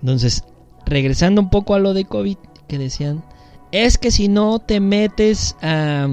Entonces, 0.00 0.44
regresando 0.86 1.40
un 1.40 1.50
poco 1.50 1.74
a 1.74 1.78
lo 1.78 1.92
de 1.92 2.04
COVID, 2.04 2.36
que 2.68 2.78
decían, 2.78 3.24
es 3.72 3.98
que 3.98 4.10
si 4.10 4.28
no 4.28 4.60
te 4.60 4.80
metes 4.80 5.56
a, 5.60 6.08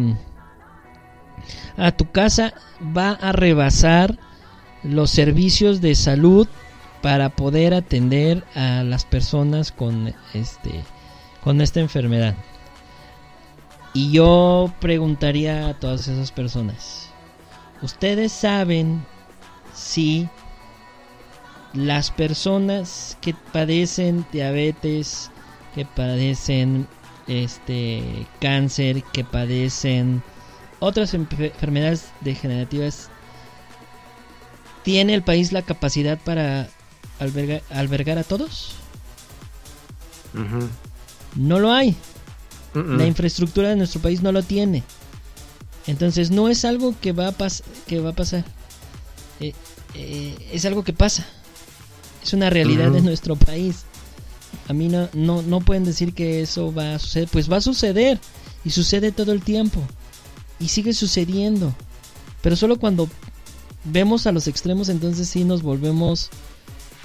a 1.77 1.91
tu 1.91 2.11
casa, 2.11 2.53
va 2.97 3.11
a 3.11 3.31
rebasar 3.31 4.17
los 4.83 5.11
servicios 5.11 5.81
de 5.81 5.95
salud 5.95 6.47
para 7.01 7.29
poder 7.29 7.73
atender 7.73 8.43
a 8.55 8.83
las 8.83 9.05
personas 9.05 9.71
con 9.71 10.13
este 10.33 10.83
con 11.43 11.61
esta 11.61 11.79
enfermedad. 11.79 12.35
Y 13.93 14.11
yo 14.11 14.71
preguntaría 14.79 15.69
a 15.69 15.79
todas 15.79 16.07
esas 16.07 16.31
personas, 16.31 17.09
¿ustedes 17.81 18.31
saben 18.31 19.05
si 19.89 20.27
las 21.73 22.11
personas 22.11 23.17
que 23.21 23.33
padecen 23.53 24.25
diabetes, 24.31 25.31
que 25.75 25.85
padecen 25.85 26.87
este 27.27 28.27
cáncer, 28.39 29.03
que 29.13 29.23
padecen 29.23 30.21
otras 30.79 31.13
enfe- 31.13 31.51
enfermedades 31.53 32.05
degenerativas, 32.21 33.09
¿tiene 34.83 35.13
el 35.13 35.23
país 35.23 35.51
la 35.51 35.61
capacidad 35.61 36.17
para 36.19 36.67
albergar, 37.19 37.61
albergar 37.71 38.17
a 38.17 38.23
todos? 38.23 38.73
No 41.35 41.59
lo 41.59 41.71
hay. 41.71 41.95
La 42.97 43.05
infraestructura 43.07 43.69
de 43.69 43.75
nuestro 43.75 44.01
país 44.01 44.21
no 44.21 44.31
lo 44.31 44.43
tiene. 44.43 44.83
Entonces 45.87 46.29
no 46.31 46.49
es 46.49 46.65
algo 46.65 46.93
que 47.01 47.11
va 47.13 47.27
a, 47.29 47.31
pas- 47.37 47.63
que 47.87 47.99
va 47.99 48.11
a 48.11 48.15
pasar. 48.15 48.43
Eh, 49.39 49.53
eh, 49.95 50.35
es 50.51 50.65
algo 50.65 50.83
que 50.83 50.93
pasa. 50.93 51.25
Es 52.23 52.33
una 52.33 52.49
realidad 52.49 52.91
de 52.91 53.01
nuestro 53.01 53.35
país. 53.35 53.85
A 54.67 54.73
mí 54.73 54.87
no, 54.87 55.09
no, 55.13 55.41
no 55.41 55.61
pueden 55.61 55.85
decir 55.85 56.13
que 56.13 56.41
eso 56.41 56.73
va 56.73 56.95
a 56.95 56.99
suceder. 56.99 57.29
Pues 57.31 57.51
va 57.51 57.57
a 57.57 57.61
suceder. 57.61 58.19
Y 58.65 58.71
sucede 58.71 59.11
todo 59.11 59.31
el 59.31 59.41
tiempo. 59.41 59.81
Y 60.59 60.67
sigue 60.67 60.93
sucediendo. 60.93 61.73
Pero 62.41 62.55
solo 62.55 62.77
cuando 62.77 63.09
vemos 63.85 64.27
a 64.27 64.31
los 64.31 64.47
extremos 64.47 64.89
entonces 64.89 65.29
sí 65.29 65.43
nos 65.43 65.63
volvemos 65.63 66.29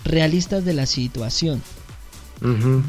realistas 0.04 0.64
de 0.64 0.74
la 0.74 0.86
situación. 0.86 1.62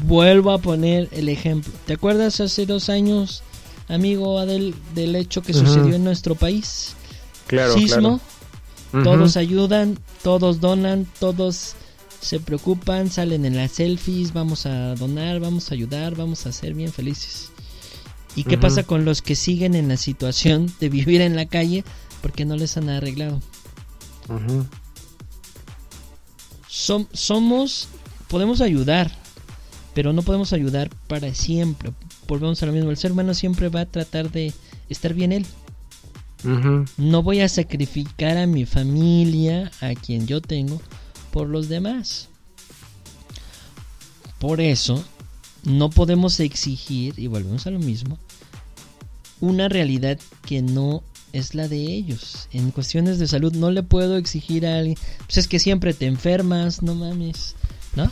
Vuelvo 0.04 0.50
a 0.50 0.58
poner 0.58 1.08
el 1.12 1.28
ejemplo. 1.28 1.72
¿Te 1.86 1.94
acuerdas 1.94 2.40
hace 2.40 2.66
dos 2.66 2.90
años, 2.90 3.42
amigo 3.88 4.38
Adel, 4.38 4.74
del 4.94 5.16
hecho 5.16 5.40
que 5.40 5.54
sucedió 5.54 5.94
en 5.94 6.04
nuestro 6.04 6.34
país? 6.34 6.94
Claro, 7.46 7.72
Sismo, 7.72 8.18
claro. 8.18 8.20
Todos 9.04 9.36
ayudan, 9.36 9.98
todos 10.22 10.60
donan, 10.60 11.06
todos 11.20 11.74
se 12.20 12.40
preocupan, 12.40 13.10
salen 13.10 13.44
en 13.44 13.56
las 13.56 13.72
selfies, 13.72 14.32
vamos 14.32 14.64
a 14.66 14.94
donar, 14.94 15.38
vamos 15.40 15.70
a 15.70 15.74
ayudar, 15.74 16.14
vamos 16.16 16.46
a 16.46 16.52
ser 16.52 16.74
bien 16.74 16.92
felices. 16.92 17.50
¿Y 18.34 18.44
qué 18.44 18.56
pasa 18.58 18.82
con 18.84 19.04
los 19.04 19.22
que 19.22 19.34
siguen 19.36 19.74
en 19.74 19.88
la 19.88 19.96
situación 19.96 20.72
de 20.80 20.88
vivir 20.88 21.20
en 21.20 21.36
la 21.36 21.46
calle 21.46 21.84
porque 22.22 22.44
no 22.44 22.56
les 22.56 22.76
han 22.76 22.88
arreglado? 22.88 23.40
Som- 26.70 27.08
somos, 27.12 27.88
podemos 28.28 28.60
ayudar, 28.60 29.10
pero 29.94 30.12
no 30.12 30.22
podemos 30.22 30.52
ayudar 30.52 30.90
para 31.08 31.34
siempre. 31.34 31.92
Volvemos 32.28 32.62
a 32.62 32.66
lo 32.66 32.72
mismo, 32.72 32.90
el 32.90 32.96
ser 32.96 33.12
humano 33.12 33.34
siempre 33.34 33.68
va 33.68 33.80
a 33.82 33.86
tratar 33.86 34.30
de 34.30 34.52
estar 34.88 35.14
bien 35.14 35.32
él. 35.32 35.46
No 36.96 37.22
voy 37.22 37.40
a 37.40 37.48
sacrificar 37.48 38.36
a 38.36 38.46
mi 38.46 38.66
familia, 38.66 39.70
a 39.80 39.94
quien 39.94 40.26
yo 40.26 40.40
tengo, 40.40 40.80
por 41.30 41.48
los 41.48 41.68
demás. 41.68 42.28
Por 44.38 44.60
eso, 44.60 45.04
no 45.64 45.90
podemos 45.90 46.40
exigir, 46.40 47.14
y 47.16 47.26
volvemos 47.26 47.66
a 47.66 47.70
lo 47.70 47.78
mismo, 47.78 48.18
una 49.40 49.68
realidad 49.68 50.18
que 50.44 50.62
no 50.62 51.02
es 51.32 51.54
la 51.54 51.68
de 51.68 51.78
ellos. 51.78 52.48
En 52.52 52.70
cuestiones 52.70 53.18
de 53.18 53.26
salud 53.26 53.54
no 53.54 53.70
le 53.70 53.82
puedo 53.82 54.16
exigir 54.16 54.66
a 54.66 54.78
alguien, 54.78 54.96
pues 55.24 55.38
es 55.38 55.48
que 55.48 55.58
siempre 55.58 55.94
te 55.94 56.06
enfermas, 56.06 56.82
no 56.82 56.94
mames, 56.94 57.56
¿no? 57.94 58.10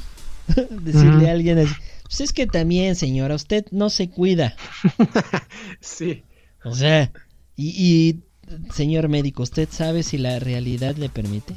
Decirle 0.82 1.30
a 1.30 1.32
alguien 1.32 1.58
así, 1.58 1.74
pues 2.02 2.20
es 2.20 2.32
que 2.32 2.46
también, 2.46 2.96
señora, 2.96 3.34
usted 3.34 3.64
no 3.70 3.90
se 3.90 4.10
cuida. 4.10 4.56
Sí. 5.80 6.24
O 6.64 6.74
sea, 6.74 7.12
y, 7.56 7.68
y, 7.68 8.20
señor 8.72 9.08
médico, 9.08 9.42
¿usted 9.42 9.68
sabe 9.70 10.02
si 10.02 10.18
la 10.18 10.38
realidad 10.38 10.96
le 10.96 11.08
permite? 11.08 11.54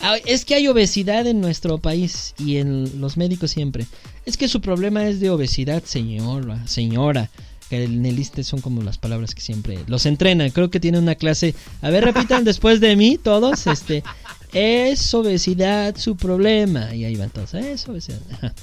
Ah, 0.00 0.16
es 0.24 0.44
que 0.44 0.54
hay 0.54 0.68
obesidad 0.68 1.26
en 1.26 1.40
nuestro 1.40 1.78
país 1.78 2.34
y 2.38 2.58
en 2.58 3.00
los 3.00 3.16
médicos 3.16 3.50
siempre. 3.50 3.86
Es 4.24 4.36
que 4.36 4.48
su 4.48 4.60
problema 4.60 5.06
es 5.06 5.20
de 5.20 5.30
obesidad, 5.30 5.82
señora, 5.84 6.66
señora. 6.66 7.30
Que 7.70 7.82
en 7.82 8.06
el 8.06 8.16
ISSSTE 8.16 8.44
son 8.44 8.60
como 8.60 8.82
las 8.82 8.98
palabras 8.98 9.34
que 9.34 9.40
siempre 9.40 9.80
los 9.88 10.06
entrenan. 10.06 10.50
Creo 10.50 10.70
que 10.70 10.78
tiene 10.78 11.00
una 11.00 11.16
clase. 11.16 11.54
A 11.82 11.90
ver, 11.90 12.04
repitan 12.04 12.44
después 12.44 12.78
de 12.78 12.94
mí 12.94 13.18
todos. 13.18 13.66
Este, 13.66 14.04
es 14.52 15.12
obesidad 15.14 15.96
su 15.96 16.16
problema. 16.16 16.94
Y 16.94 17.04
ahí 17.04 17.16
van 17.16 17.30
todos, 17.30 17.54
es 17.54 17.88
obesidad. 17.88 18.20
Ajá. 18.30 18.54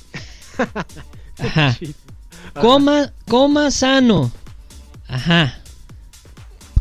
Ajá. 1.40 1.78
Coma, 2.54 3.12
coma 3.28 3.72
sano. 3.72 4.32
Ajá. 5.08 5.63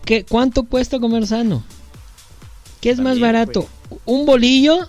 ¿Qué, 0.05 0.25
¿Cuánto 0.25 0.65
cuesta 0.65 0.99
comer 0.99 1.27
sano? 1.27 1.63
¿Qué 2.81 2.91
es 2.91 2.99
más 3.01 3.21
barato? 3.21 3.69
¿Un 4.05 4.27
bolillo 4.27 4.89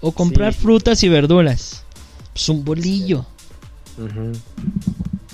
o 0.00 0.12
comprar 0.12 0.54
Sí. 0.54 0.60
frutas 0.60 1.02
y 1.02 1.08
verduras? 1.08 1.82
Pues 2.32 2.48
un 2.48 2.64
bolillo. 2.64 3.26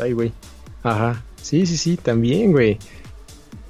Ay, 0.01 0.13
güey. 0.13 0.33
Ajá. 0.83 1.23
Sí, 1.41 1.67
sí, 1.67 1.77
sí, 1.77 1.97
también, 1.97 2.53
güey. 2.53 2.79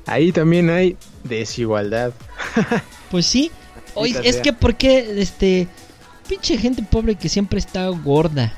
Ahí 0.07 0.33
también 0.33 0.71
hay 0.71 0.97
desigualdad. 1.25 2.13
Pues 3.11 3.27
sí. 3.27 3.51
Maldita 3.95 4.21
es 4.21 4.37
que 4.39 4.55
porque 4.55 5.21
este 5.21 5.69
pinche 6.27 6.57
gente 6.57 6.83
pobre 6.83 7.15
que 7.17 7.29
siempre 7.29 7.59
está 7.59 7.87
gorda. 7.89 8.55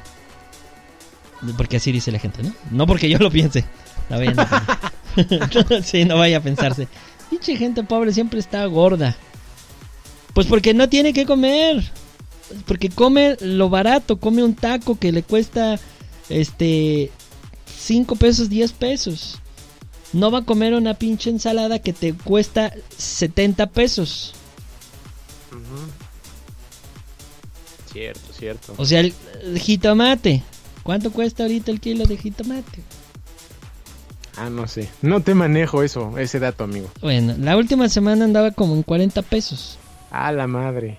Porque 1.57 1.79
así 1.79 1.91
dice 1.91 2.13
la 2.13 2.21
gente, 2.21 2.41
¿no? 2.45 2.55
No 2.71 2.87
porque 2.87 3.09
yo 3.09 3.19
lo 3.19 3.33
piense. 3.33 3.65
No 4.09 4.17
vayan 4.19 4.39
a 4.39 4.49
pensar. 4.49 4.93
sí, 5.85 6.05
no 6.05 6.19
vaya 6.19 6.39
a 6.39 6.43
pensarse. 6.43 6.89
Pinche 7.31 7.57
gente 7.57 7.83
pobre 7.83 8.13
siempre 8.13 8.41
está 8.41 8.65
gorda. 8.67 9.17
Pues 10.33 10.47
porque 10.47 10.75
no 10.75 10.89
tiene 10.89 11.13
que 11.13 11.27
comer. 11.27 11.91
Porque 12.67 12.91
come 12.91 13.37
lo 13.41 13.69
barato, 13.71 14.19
come 14.19 14.43
un 14.43 14.55
taco 14.55 14.99
que 14.99 15.13
le 15.13 15.23
cuesta 15.23 15.79
este 16.29 17.11
5 17.79 18.17
pesos, 18.17 18.49
10 18.49 18.73
pesos. 18.73 19.39
No 20.13 20.31
va 20.31 20.41
a 20.41 20.45
comer 20.45 20.75
una 20.75 20.95
pinche 20.95 21.31
ensalada 21.31 21.81
que 21.81 21.93
te 21.93 22.15
cuesta 22.15 22.73
70 22.97 23.67
pesos. 23.71 24.35
Cierto, 27.93 28.33
cierto. 28.33 28.75
O 28.77 28.85
sea, 28.85 29.01
el, 29.01 29.15
el 29.43 29.59
jitomate. 29.59 30.43
¿Cuánto 30.83 31.13
cuesta 31.13 31.45
ahorita 31.45 31.71
el 31.71 31.81
kilo 31.81 32.05
de 32.05 32.17
jitomate? 32.17 32.83
Ah, 34.37 34.51
no 34.51 34.67
sé. 34.67 34.89
No 35.03 35.21
te 35.21 35.35
manejo 35.35 35.83
eso, 35.83 36.19
ese 36.19 36.39
dato, 36.41 36.65
amigo. 36.65 36.89
Bueno, 37.01 37.35
la 37.39 37.57
última 37.57 37.89
semana 37.89 38.25
andaba 38.25 38.51
como 38.51 38.75
en 38.75 38.83
40 38.83 39.23
pesos. 39.23 39.79
A 40.11 40.33
la 40.33 40.47
madre. 40.47 40.99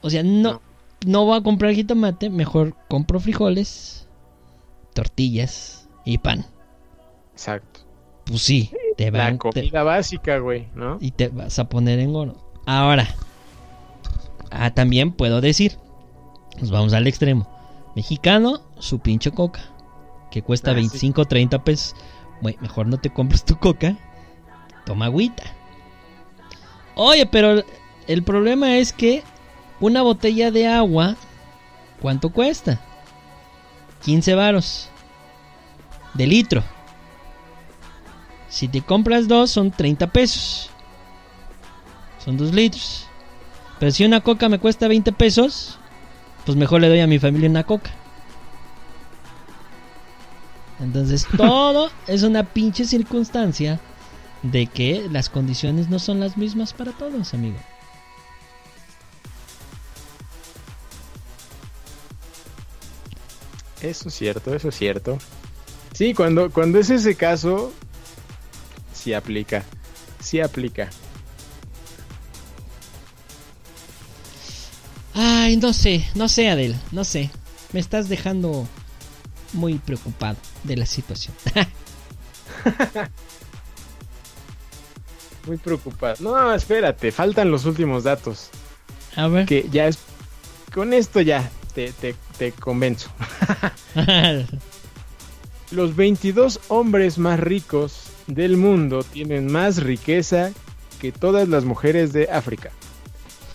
O 0.00 0.10
sea, 0.10 0.22
no, 0.22 0.60
no 1.06 1.24
voy 1.24 1.38
a 1.38 1.42
comprar 1.42 1.72
jitomate, 1.74 2.28
mejor 2.30 2.74
compro 2.88 3.20
frijoles, 3.20 4.06
tortillas 4.94 5.88
y 6.04 6.18
pan. 6.18 6.44
Exacto. 7.32 7.80
Pues 8.24 8.42
sí, 8.42 8.70
te 8.96 9.10
La 9.10 9.18
van 9.24 9.34
te- 9.34 9.38
comida 9.38 9.82
básica, 9.82 10.38
güey, 10.38 10.66
¿no? 10.74 10.98
y 11.00 11.10
te 11.12 11.28
vas 11.28 11.58
a 11.58 11.68
poner 11.68 11.98
en 11.98 12.12
gordo. 12.12 12.36
Ahora, 12.66 13.08
ah, 14.50 14.70
también 14.72 15.12
puedo 15.12 15.40
decir, 15.40 15.76
nos 16.60 16.70
vamos 16.70 16.92
al 16.92 17.06
extremo. 17.06 17.48
Mexicano, 17.96 18.60
su 18.78 19.00
pinche 19.00 19.30
coca, 19.32 19.60
que 20.30 20.42
cuesta 20.42 20.70
Ah, 20.70 20.74
sí. 20.74 20.80
25 20.80 21.24
30 21.26 21.62
pesos. 21.64 21.94
Güey, 22.42 22.58
mejor 22.60 22.88
no 22.88 22.98
te 22.98 23.08
compres 23.08 23.44
tu 23.44 23.56
coca, 23.56 23.96
toma 24.84 25.06
agüita. 25.06 25.44
Oye, 26.96 27.24
pero 27.24 27.62
el 28.08 28.22
problema 28.24 28.76
es 28.76 28.92
que 28.92 29.22
una 29.78 30.02
botella 30.02 30.50
de 30.50 30.66
agua, 30.66 31.16
¿cuánto 32.00 32.30
cuesta? 32.30 32.80
15 34.04 34.34
varos. 34.34 34.88
De 36.14 36.26
litro. 36.26 36.62
Si 38.48 38.66
te 38.68 38.82
compras 38.82 39.28
dos, 39.28 39.50
son 39.50 39.70
30 39.70 40.08
pesos. 40.08 40.68
Son 42.22 42.36
dos 42.36 42.52
litros. 42.52 43.06
Pero 43.78 43.92
si 43.92 44.04
una 44.04 44.20
coca 44.20 44.48
me 44.48 44.58
cuesta 44.58 44.88
20 44.88 45.12
pesos, 45.12 45.78
pues 46.44 46.56
mejor 46.56 46.80
le 46.80 46.88
doy 46.88 47.00
a 47.00 47.06
mi 47.06 47.20
familia 47.20 47.48
una 47.48 47.64
coca. 47.64 47.90
Entonces 50.82 51.26
todo 51.36 51.90
es 52.06 52.22
una 52.22 52.44
pinche 52.52 52.84
circunstancia 52.84 53.80
de 54.42 54.66
que 54.66 55.08
las 55.10 55.28
condiciones 55.28 55.88
no 55.88 55.98
son 55.98 56.20
las 56.20 56.36
mismas 56.36 56.72
para 56.72 56.92
todos, 56.92 57.32
amigo. 57.34 57.56
Eso 63.80 64.08
es 64.08 64.14
cierto, 64.14 64.54
eso 64.54 64.68
es 64.68 64.76
cierto. 64.76 65.18
Sí, 65.92 66.14
cuando, 66.14 66.50
cuando 66.50 66.78
es 66.78 66.90
ese 66.90 67.16
caso, 67.16 67.72
sí 68.92 69.12
aplica. 69.12 69.64
Sí 70.20 70.40
aplica. 70.40 70.88
Ay, 75.14 75.56
no 75.56 75.72
sé, 75.72 76.06
no 76.14 76.28
sé, 76.28 76.48
Adel, 76.48 76.76
no 76.92 77.04
sé. 77.04 77.30
Me 77.72 77.80
estás 77.80 78.08
dejando 78.08 78.66
muy 79.52 79.78
preocupado 79.78 80.36
de 80.64 80.76
la 80.76 80.86
situación. 80.86 81.34
Muy 85.46 85.56
preocupado. 85.56 86.16
No, 86.20 86.54
espérate, 86.54 87.10
faltan 87.10 87.50
los 87.50 87.64
últimos 87.64 88.04
datos. 88.04 88.50
A 89.16 89.26
ver. 89.26 89.46
Que 89.46 89.68
ya 89.70 89.88
es. 89.88 89.98
Con 90.72 90.92
esto 90.92 91.20
ya 91.20 91.50
te, 91.74 91.92
te, 91.92 92.14
te 92.38 92.52
convenzo. 92.52 93.10
Los 95.72 95.96
22 95.96 96.60
hombres 96.68 97.18
más 97.18 97.40
ricos 97.40 98.04
del 98.26 98.56
mundo 98.56 99.02
tienen 99.02 99.50
más 99.50 99.82
riqueza 99.82 100.52
que 101.00 101.12
todas 101.12 101.48
las 101.48 101.64
mujeres 101.64 102.12
de 102.12 102.30
África. 102.30 102.70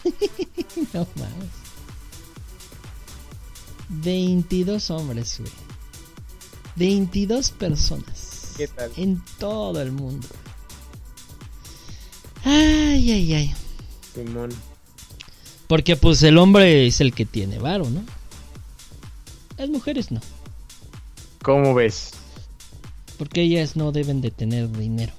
no 0.93 1.07
mames. 1.15 1.49
22 3.89 4.91
hombres, 4.91 5.39
güey. 5.39 5.66
22 6.77 7.51
personas. 7.51 8.53
¿Qué 8.57 8.67
tal? 8.67 8.91
En 8.97 9.21
todo 9.39 9.81
el 9.81 9.91
mundo. 9.91 10.27
Ay, 12.43 13.11
ay, 13.11 13.33
ay. 13.33 13.53
Simón. 14.13 14.51
Porque 15.67 15.95
pues 15.95 16.23
el 16.23 16.37
hombre 16.37 16.87
es 16.87 17.01
el 17.01 17.13
que 17.13 17.25
tiene 17.25 17.59
varo, 17.59 17.89
¿no? 17.89 18.03
Las 19.57 19.69
mujeres 19.69 20.11
no. 20.11 20.21
¿Cómo 21.41 21.73
ves? 21.73 22.11
Porque 23.17 23.41
ellas 23.41 23.75
no 23.75 23.91
deben 23.91 24.21
de 24.21 24.31
tener 24.31 24.71
dinero. 24.71 25.13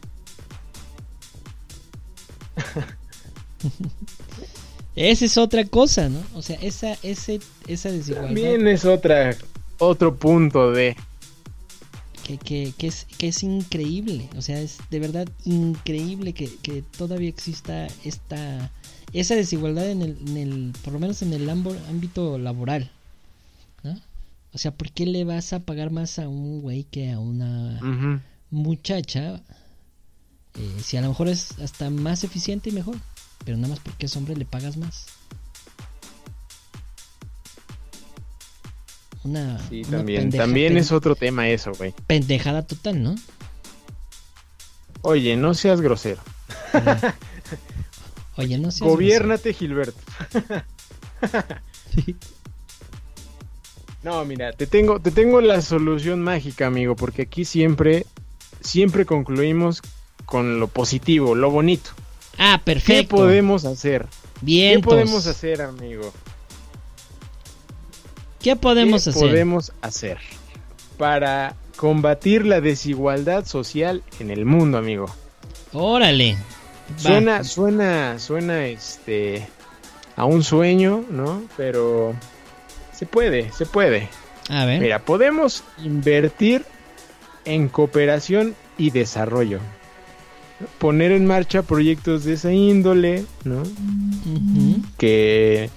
Esa 4.97 5.25
es 5.25 5.37
otra 5.39 5.65
cosa, 5.65 6.09
¿no? 6.09 6.21
O 6.35 6.43
sea, 6.43 6.57
esa, 6.61 6.97
ese, 7.05 7.41
esa 7.69 7.91
desigualdad 7.91 8.29
También 8.29 8.67
es 8.67 8.85
otra, 8.85 9.37
otro 9.79 10.17
punto 10.17 10.73
de... 10.73 10.97
que, 12.29 12.37
que, 12.37 12.75
que 12.77 12.87
es, 12.89 13.07
que 13.17 13.29
es 13.29 13.43
increíble. 13.43 14.29
O 14.37 14.43
sea, 14.43 14.61
es 14.61 14.79
de 14.91 15.01
verdad 15.01 15.27
increíble 15.47 16.35
que, 16.35 16.55
que 16.63 16.83
todavía 16.83 17.31
exista 17.31 17.87
esta 18.05 18.71
esa 19.15 19.35
desigualdad 19.35 19.91
en 19.91 20.03
el, 20.03 20.19
en 20.29 20.37
el 20.37 20.73
por 20.85 20.93
lo 20.93 20.99
menos 20.99 21.23
en 21.23 21.33
el 21.33 21.49
ámbito 21.49 22.37
laboral. 22.37 22.91
¿no? 23.83 23.99
O 24.53 24.59
sea, 24.59 24.73
¿por 24.73 24.91
qué 24.91 25.07
le 25.07 25.25
vas 25.25 25.55
a 25.55 25.61
pagar 25.61 25.91
más 25.91 26.19
a 26.19 26.29
un 26.29 26.61
güey 26.61 26.85
que 26.85 27.11
a 27.11 27.19
una 27.19 27.81
muchacha? 28.51 29.43
Eh, 30.55 30.77
si 30.83 30.99
a 30.99 31.01
lo 31.01 31.09
mejor 31.09 31.29
es 31.29 31.59
hasta 31.61 31.89
más 31.89 32.25
eficiente 32.25 32.69
y 32.69 32.73
mejor. 32.73 32.97
Pero 33.45 33.57
nada 33.57 33.69
más 33.69 33.81
porque 33.81 34.07
es 34.07 34.17
hombre 34.17 34.37
le 34.37 34.45
pagas 34.45 34.77
más. 34.77 35.07
Una, 39.25 39.59
Sí, 39.69 39.83
una 39.89 39.99
también. 39.99 40.23
pendeja- 40.31 40.43
También 40.45 40.77
es 40.77 40.93
otro 40.93 41.17
tema 41.17 41.49
eso, 41.49 41.73
güey. 41.77 41.95
pendejada 42.07 42.63
total, 42.67 43.03
¿no? 43.03 43.15
Oye, 45.03 45.37
no 45.37 45.55
seas 45.55 45.81
grosero. 45.81 46.21
Oye, 48.37 48.59
no 48.59 48.71
seas 48.71 48.89
Gobiérnate, 48.91 49.53
Gilberto. 49.53 49.99
No, 54.03 54.25
mira, 54.25 54.53
te 54.53 54.67
tengo, 54.67 55.01
te 55.01 55.11
tengo 55.11 55.41
la 55.41 55.61
solución 55.61 56.23
mágica, 56.23 56.67
amigo, 56.67 56.95
porque 56.95 57.23
aquí 57.23 57.45
siempre, 57.45 58.07
siempre 58.61 59.05
concluimos 59.05 59.83
con 60.25 60.61
lo 60.61 60.69
positivo, 60.69 61.35
lo 61.35 61.51
bonito. 61.51 61.91
Ah, 62.39 62.61
¿Qué 62.65 62.73
perfecto. 62.75 63.17
podemos 63.17 63.65
hacer? 63.65 64.07
Bien. 64.41 64.77
¿Qué 64.77 64.85
podemos 64.85 65.27
hacer, 65.27 65.61
amigo? 65.63 66.13
¿Qué 68.41 68.57
podemos 68.57 69.05
¿Qué 69.05 69.11
hacer? 69.11 69.23
podemos 69.23 69.73
hacer 69.83 70.19
para 70.97 71.55
combatir 71.77 72.45
la 72.47 72.61
desigualdad 72.61 73.45
social 73.47 74.03
en 74.21 74.31
el 74.31 74.45
mundo, 74.45 74.79
amigo? 74.79 75.07
Órale. 75.73 76.35
Va. 76.35 76.99
Suena, 76.99 77.45
suena, 77.45 78.19
suena, 78.19 78.67
este, 78.67 79.47
a 80.17 80.25
un 80.25 80.43
sueño, 80.43 81.05
¿no? 81.11 81.43
Pero 81.57 82.15
se 82.93 83.07
puede, 83.07 83.53
se 83.53 83.67
puede. 83.67 84.09
A 84.49 84.65
ver. 84.65 84.81
Mira, 84.81 85.01
podemos 85.01 85.63
invertir 85.85 86.65
en 87.45 87.69
cooperación 87.69 88.55
y 88.79 88.91
desarrollo. 88.91 89.61
poner 90.79 91.13
en 91.13 91.27
marcha 91.27 91.63
proyectos 91.63 92.25
de 92.25 92.33
esa 92.35 92.53
índole, 92.53 93.25
¿no? 93.45 93.63
Que 94.97 95.71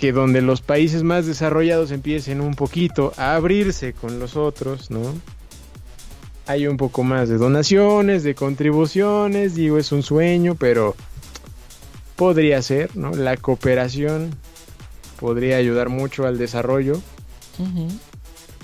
que 0.00 0.12
donde 0.12 0.40
los 0.40 0.62
países 0.62 1.02
más 1.02 1.26
desarrollados 1.26 1.90
empiecen 1.90 2.40
un 2.40 2.54
poquito 2.54 3.12
a 3.18 3.34
abrirse 3.34 3.92
con 3.92 4.18
los 4.18 4.34
otros, 4.34 4.90
¿no? 4.90 5.02
Hay 6.46 6.66
un 6.66 6.78
poco 6.78 7.04
más 7.04 7.28
de 7.28 7.36
donaciones, 7.36 8.22
de 8.22 8.34
contribuciones, 8.34 9.54
digo, 9.54 9.78
es 9.78 9.92
un 9.92 10.02
sueño, 10.02 10.54
pero 10.54 10.96
podría 12.16 12.62
ser, 12.62 12.96
¿no? 12.96 13.10
La 13.10 13.36
cooperación 13.36 14.34
podría 15.20 15.58
ayudar 15.58 15.90
mucho 15.90 16.26
al 16.26 16.38
desarrollo. 16.38 17.00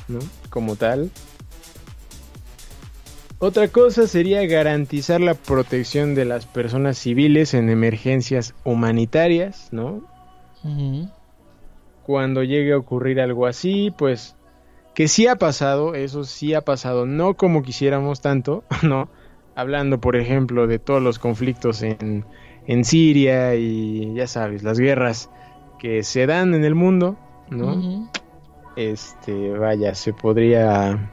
¿no? 0.09 0.19
Como 0.49 0.77
tal. 0.77 1.11
Otra 3.39 3.69
cosa 3.69 4.07
sería 4.07 4.47
garantizar 4.47 5.21
la 5.21 5.35
protección 5.35 6.15
de 6.15 6.25
las 6.25 6.47
personas 6.47 6.97
civiles 6.97 7.53
en 7.53 7.69
emergencias 7.69 8.55
humanitarias, 8.65 9.69
¿no? 9.71 10.03
Cuando 12.07 12.45
llegue 12.45 12.73
a 12.73 12.79
ocurrir 12.79 13.21
algo 13.21 13.47
así, 13.47 13.93
pues 13.99 14.37
que 14.95 15.09
sí 15.09 15.27
ha 15.27 15.35
pasado, 15.35 15.97
eso 15.97 16.23
sí 16.23 16.55
ha 16.55 16.61
pasado, 16.61 17.05
no 17.05 17.35
como 17.35 17.63
quisiéramos 17.63 18.21
tanto, 18.21 18.63
¿no? 18.85 19.09
Hablando, 19.57 20.01
por 20.01 20.15
ejemplo, 20.15 20.69
de 20.69 20.79
todos 20.79 21.03
los 21.03 21.19
conflictos 21.19 21.83
en, 21.83 22.25
en 22.69 22.85
Siria 22.85 23.57
y 23.57 24.15
ya 24.15 24.29
sabes, 24.29 24.63
las 24.63 24.79
guerras 24.79 25.31
que 25.81 26.05
se 26.05 26.27
dan 26.27 26.55
en 26.55 26.65
el 26.65 26.77
mundo, 26.77 27.17
¿no? 27.51 28.09
Este, 28.77 29.51
vaya, 29.51 29.97
se 29.97 30.13
podría 30.13 31.11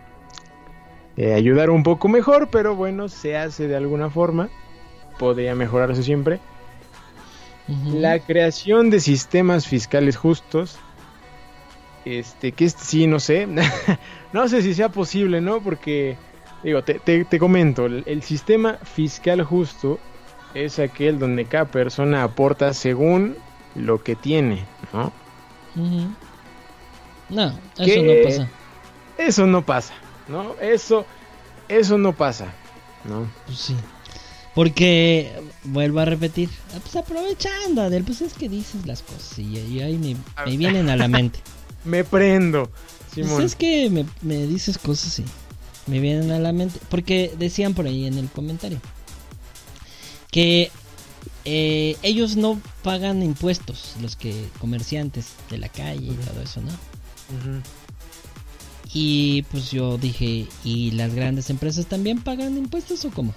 eh, 1.18 1.34
ayudar 1.34 1.72
un 1.72 1.82
poco 1.82 2.08
mejor, 2.08 2.50
pero 2.52 2.76
bueno, 2.76 3.10
se 3.10 3.36
hace 3.36 3.68
de 3.68 3.78
alguna 3.78 4.12
forma, 4.12 4.50
podría 5.18 5.56
mejorarse 5.56 6.04
siempre. 6.04 6.40
La 8.02 8.20
creación 8.20 8.90
de 8.90 9.00
sistemas 9.00 9.68
fiscales 9.68 10.18
justos, 10.18 10.78
este, 12.06 12.52
que 12.52 12.66
este 12.66 12.84
sí, 12.84 13.08
no 13.08 13.20
sé, 13.20 13.48
no 14.34 14.48
sé 14.48 14.62
si 14.62 14.74
sea 14.74 14.90
posible, 14.90 15.40
¿no? 15.42 15.62
Porque, 15.62 16.18
digo, 16.64 16.84
te, 16.84 17.00
te- 17.00 17.24
te 17.26 17.40
comento, 17.40 17.86
el, 17.86 18.04
el 18.06 18.22
sistema 18.24 18.78
fiscal 18.84 19.42
justo 19.44 20.00
es 20.54 20.80
aquel 20.80 21.18
donde 21.20 21.46
cada 21.46 21.66
persona 21.66 22.24
aporta 22.24 22.74
según 22.74 23.38
lo 23.76 24.04
que 24.04 24.16
tiene, 24.16 24.66
¿no? 24.92 25.12
No, 27.30 27.48
eso 27.78 27.86
¿Qué? 27.86 28.04
no 28.04 28.30
pasa. 28.30 28.50
Eso 29.18 29.48
no 29.48 29.62
pasa, 29.66 29.94
¿no? 30.28 30.56
Eso, 30.60 31.06
eso 31.70 31.98
no 31.98 32.14
pasa, 32.14 32.54
¿no? 33.06 33.26
Pues 33.46 33.58
sí. 33.58 33.76
Porque, 34.56 35.32
vuelvo 35.64 36.00
a 36.00 36.06
repetir, 36.06 36.50
ah, 36.76 36.80
pues 36.82 36.96
aprovechando, 36.96 37.82
Adel, 37.82 38.04
pues 38.04 38.22
es 38.22 38.34
que 38.34 38.50
dices 38.50 38.86
las 38.86 39.02
cosas 39.02 39.40
y, 39.40 39.58
y 39.58 39.82
ahí 39.82 39.98
me, 39.98 40.16
me 40.46 40.58
vienen 40.58 40.90
a 40.90 40.96
la 40.96 41.08
mente. 41.08 41.40
Me 41.86 42.06
prendo, 42.06 42.70
Pues 43.14 43.28
Simón. 43.28 43.42
es 43.44 43.56
que 43.58 43.90
me, 43.90 44.06
me 44.22 44.48
dices 44.48 44.78
cosas 44.78 45.20
y 45.20 45.26
me 45.86 46.00
vienen 46.00 46.32
a 46.32 46.40
la 46.40 46.54
mente. 46.54 46.80
Porque 46.88 47.34
decían 47.38 47.74
por 47.74 47.88
ahí 47.88 48.06
en 48.06 48.18
el 48.18 48.30
comentario 48.30 48.80
que 50.32 50.72
eh, 51.44 51.98
ellos 52.02 52.38
no 52.38 52.62
pagan 52.84 53.22
impuestos, 53.22 53.96
los 54.02 54.16
que 54.16 54.46
comerciantes 54.60 55.26
de 55.50 55.58
la 55.58 55.68
calle 55.68 56.06
y 56.08 56.14
todo 56.14 56.42
eso, 56.42 56.62
¿no? 56.62 56.70
Ujú. 56.70 57.62
Y 58.94 59.42
pues 59.52 59.72
yo 59.72 59.98
dije, 59.98 60.48
¿y 60.64 60.92
las 60.92 61.14
grandes 61.14 61.50
empresas 61.50 61.86
también 61.88 62.22
pagan 62.22 62.58
impuestos 62.58 63.04
o 63.04 63.10
cómo? 63.12 63.34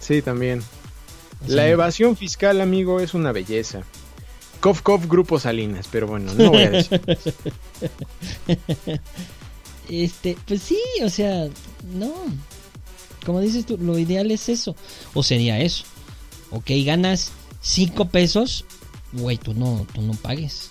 Sí, 0.00 0.22
también. 0.22 0.62
La 1.46 1.68
evasión 1.68 2.16
fiscal, 2.16 2.60
amigo, 2.60 3.00
es 3.00 3.14
una 3.14 3.32
belleza. 3.32 3.82
Cof 4.60 4.80
Cof 4.80 5.06
Grupo 5.06 5.38
Salinas, 5.38 5.88
pero 5.90 6.06
bueno, 6.06 6.32
no 6.34 6.50
voy 6.50 6.62
a 6.62 6.70
decir. 6.70 7.00
Este, 9.88 10.34
pues 10.46 10.62
sí, 10.62 10.80
o 11.02 11.10
sea, 11.10 11.46
no. 11.94 12.14
Como 13.26 13.40
dices 13.40 13.66
tú, 13.66 13.76
lo 13.78 13.98
ideal 13.98 14.30
es 14.30 14.48
eso. 14.48 14.74
O 15.12 15.22
sería 15.22 15.60
eso. 15.60 15.84
Ok, 16.50 16.70
ganas 16.84 17.32
5 17.60 18.08
pesos, 18.08 18.64
güey, 19.12 19.36
tú 19.36 19.54
no, 19.54 19.86
tú 19.92 20.02
no 20.02 20.14
pagues. 20.14 20.70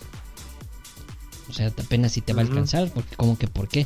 O 1.49 1.53
sea, 1.53 1.67
apenas 1.67 2.13
si 2.13 2.21
te 2.21 2.33
va 2.33 2.41
a 2.41 2.45
alcanzar, 2.45 2.89
porque 2.91 3.15
como 3.15 3.37
que 3.37 3.47
por 3.47 3.67
qué. 3.67 3.85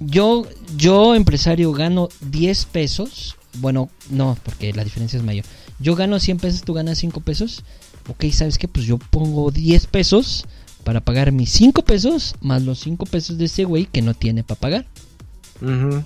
Yo, 0.00 0.46
yo 0.76 1.14
empresario 1.14 1.72
gano 1.72 2.08
10 2.20 2.64
pesos. 2.66 3.36
Bueno, 3.58 3.90
no, 4.10 4.36
porque 4.42 4.72
la 4.72 4.84
diferencia 4.84 5.16
es 5.18 5.22
mayor. 5.24 5.44
Yo 5.78 5.94
gano 5.94 6.18
100 6.18 6.38
pesos, 6.38 6.62
tú 6.62 6.74
ganas 6.74 6.98
5 6.98 7.20
pesos. 7.20 7.64
Ok, 8.08 8.24
¿sabes 8.32 8.58
qué? 8.58 8.66
Pues 8.68 8.86
yo 8.86 8.98
pongo 8.98 9.50
10 9.50 9.86
pesos 9.86 10.46
para 10.84 11.00
pagar 11.00 11.30
mis 11.32 11.50
5 11.50 11.82
pesos 11.84 12.34
más 12.40 12.62
los 12.62 12.80
5 12.80 13.06
pesos 13.06 13.38
de 13.38 13.44
ese 13.44 13.64
güey 13.64 13.86
que 13.86 14.02
no 14.02 14.14
tiene 14.14 14.42
para 14.42 14.58
pagar. 14.60 14.86
Ujú. 15.60 16.02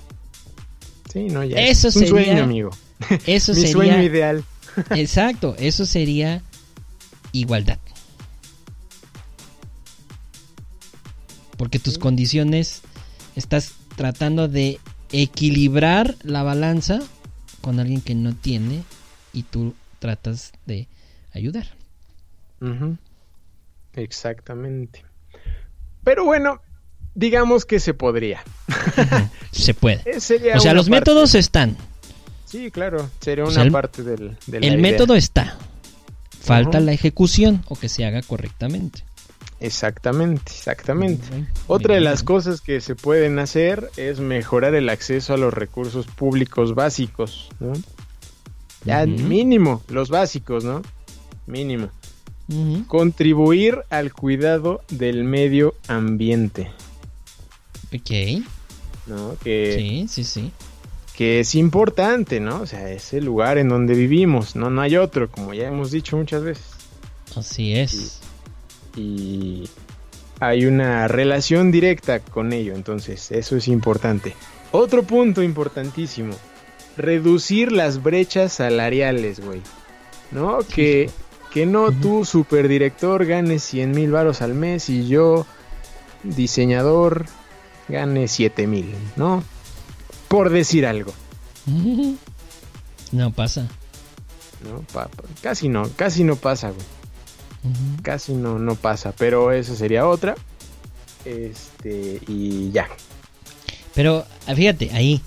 Sí, 1.11 1.27
no, 1.29 1.43
ya. 1.43 1.57
Eso 1.57 1.87
es 1.87 1.95
un 1.95 2.01
sería- 2.07 2.23
sueño, 2.25 2.43
amigo. 2.43 2.69
Eso 3.25 3.53
Mi 3.53 3.59
sería 3.61 3.71
sueño 3.71 4.03
ideal. 4.03 4.43
Exacto, 4.91 5.55
eso 5.57 5.85
sería 5.87 6.43
igualdad. 7.31 7.79
Porque 11.57 11.79
tus 11.79 11.97
condiciones 11.97 12.81
estás 13.35 13.71
tratando 13.97 14.47
de 14.47 14.79
equilibrar 15.11 16.15
la 16.23 16.43
balanza 16.43 16.99
con 17.59 17.81
alguien 17.81 17.99
que 17.99 18.15
no 18.15 18.33
tiene 18.33 18.83
y 19.33 19.43
tú 19.43 19.73
tratas 19.99 20.53
de 20.65 20.87
ayudar. 21.33 21.67
Exactamente. 23.93 25.03
Pero 26.03 26.23
bueno, 26.25 26.61
digamos 27.15 27.65
que 27.65 27.79
se 27.79 27.93
podría. 27.93 28.43
Se 29.51 29.73
puede. 29.73 30.01
Eh, 30.05 30.17
O 30.55 30.59
sea, 30.59 30.73
los 30.73 30.85
parte- 30.87 30.89
métodos 30.91 31.35
están. 31.35 31.75
Sí, 32.45 32.69
claro, 32.71 33.09
sería 33.19 33.43
O 33.43 33.47
una 33.47 33.55
sea, 33.55 33.63
el- 33.63 33.71
parte 33.71 34.03
del, 34.03 34.37
El 34.51 34.63
idea. 34.63 34.77
método 34.77 35.15
está. 35.15 35.57
Falta 36.39 36.79
la 36.79 36.93
ejecución 36.93 37.63
o 37.67 37.75
que 37.75 37.89
se 37.89 38.05
haga 38.05 38.21
correctamente. 38.21 39.03
Exactamente, 39.59 40.51
exactamente. 40.51 41.25
Otra 41.67 41.95
de 41.95 41.99
bien. 42.01 42.11
las 42.11 42.21
cosas 42.23 42.61
que 42.61 42.79
se 42.79 42.93
pueden 42.95 43.39
hacer 43.39 43.89
es 43.97 44.19
mejorar 44.19 44.75
el 44.75 44.87
acceso 44.89 45.33
a 45.33 45.37
los 45.37 45.53
recursos 45.53 46.05
públicos 46.05 46.75
básicos, 46.75 47.49
¿no? 47.59 47.73
Ya 48.85 49.05
mínimo, 49.05 49.81
los 49.89 50.09
básicos, 50.09 50.63
¿no? 50.63 50.81
Mínimo. 51.47 51.89
Contribuir 52.87 53.79
al 53.89 54.13
cuidado 54.13 54.81
del 54.89 55.23
medio 55.23 55.75
ambiente, 55.87 56.71
Ok. 57.93 58.43
¿no? 59.07 59.35
Que, 59.43 59.75
Sí, 59.77 60.07
sí, 60.07 60.23
sí. 60.23 60.51
que 61.15 61.39
es 61.41 61.55
importante, 61.55 62.39
¿no? 62.39 62.61
O 62.61 62.65
sea, 62.67 62.89
es 62.91 63.11
el 63.13 63.25
lugar 63.25 63.57
en 63.57 63.69
donde 63.69 63.95
vivimos, 63.95 64.55
¿no? 64.55 64.69
No 64.69 64.81
hay 64.81 64.95
otro, 64.97 65.29
como 65.29 65.53
ya 65.53 65.67
hemos 65.67 65.91
dicho 65.91 66.15
muchas 66.15 66.43
veces. 66.43 66.65
Así 67.35 67.73
es. 67.73 67.93
y 67.93 68.26
hay 70.39 70.65
una 70.65 71.07
relación 71.07 71.71
directa 71.71 72.19
con 72.19 72.53
ello, 72.53 72.75
entonces 72.75 73.31
eso 73.31 73.55
es 73.57 73.67
importante. 73.67 74.35
Otro 74.71 75.03
punto 75.03 75.41
importantísimo, 75.43 76.33
reducir 76.97 77.71
las 77.71 78.03
brechas 78.03 78.53
salariales, 78.53 79.39
güey. 79.39 79.61
¿No? 80.31 80.59
Que, 80.59 81.09
que 81.53 81.65
no 81.65 81.91
tú, 81.91 82.25
superdirector, 82.25 83.25
ganes 83.25 83.63
100 83.63 83.91
mil 83.91 84.11
varos 84.11 84.41
al 84.41 84.53
mes 84.53 84.89
y 84.89 85.07
yo, 85.07 85.45
diseñador, 86.23 87.25
gane 87.87 88.27
7 88.27 88.67
mil, 88.67 88.93
¿no? 89.15 89.43
Por 90.27 90.49
decir 90.49 90.85
algo, 90.85 91.13
No 93.13 93.31
pasa. 93.31 93.67
¿no? 94.63 94.81
Pa- 94.91 95.07
pa- 95.07 95.23
casi 95.41 95.69
no, 95.69 95.89
casi 95.95 96.23
no 96.25 96.35
pasa, 96.35 96.71
güey. 96.71 96.85
Casi 98.01 98.33
no, 98.33 98.59
no 98.59 98.75
pasa, 98.75 99.13
pero 99.17 99.51
esa 99.51 99.75
sería 99.75 100.07
otra. 100.07 100.35
Este, 101.25 102.21
y 102.27 102.71
ya. 102.71 102.87
Pero 103.93 104.25
ah, 104.45 104.55
fíjate, 104.55 104.91
ahí 104.93 105.21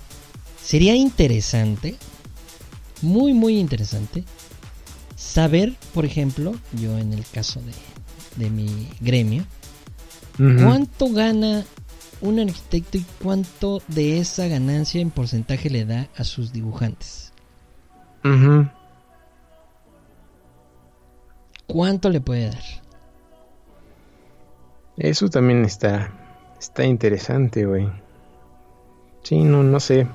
sería 0.63 0.95
interesante, 0.95 1.95
muy, 3.01 3.33
muy 3.33 3.59
interesante, 3.59 4.23
saber, 5.15 5.73
por 5.93 6.05
ejemplo, 6.05 6.55
yo 6.79 6.97
en 6.97 7.13
el 7.13 7.25
caso 7.25 7.61
de, 7.61 8.43
de 8.43 8.49
mi 8.49 8.87
gremio, 9.01 9.43
cuánto 10.37 11.09
gana 11.09 11.65
un 12.21 12.39
arquitecto 12.39 12.97
y 12.97 13.05
cuánto 13.21 13.81
de 13.87 14.19
esa 14.19 14.47
ganancia 14.47 15.01
en 15.01 15.11
porcentaje 15.11 15.69
le 15.69 15.85
da 15.85 16.07
a 16.15 16.23
sus 16.23 16.53
dibujantes. 16.53 17.33
¿Cuánto 21.71 22.09
le 22.09 22.21
puede 22.21 22.49
dar? 22.49 22.63
Eso 24.97 25.29
también 25.29 25.63
está, 25.65 26.11
está 26.59 26.83
interesante, 26.85 27.65
güey. 27.65 27.89
Sí, 29.23 29.43
no, 29.43 29.63
no 29.63 29.79
sé. 29.79 30.07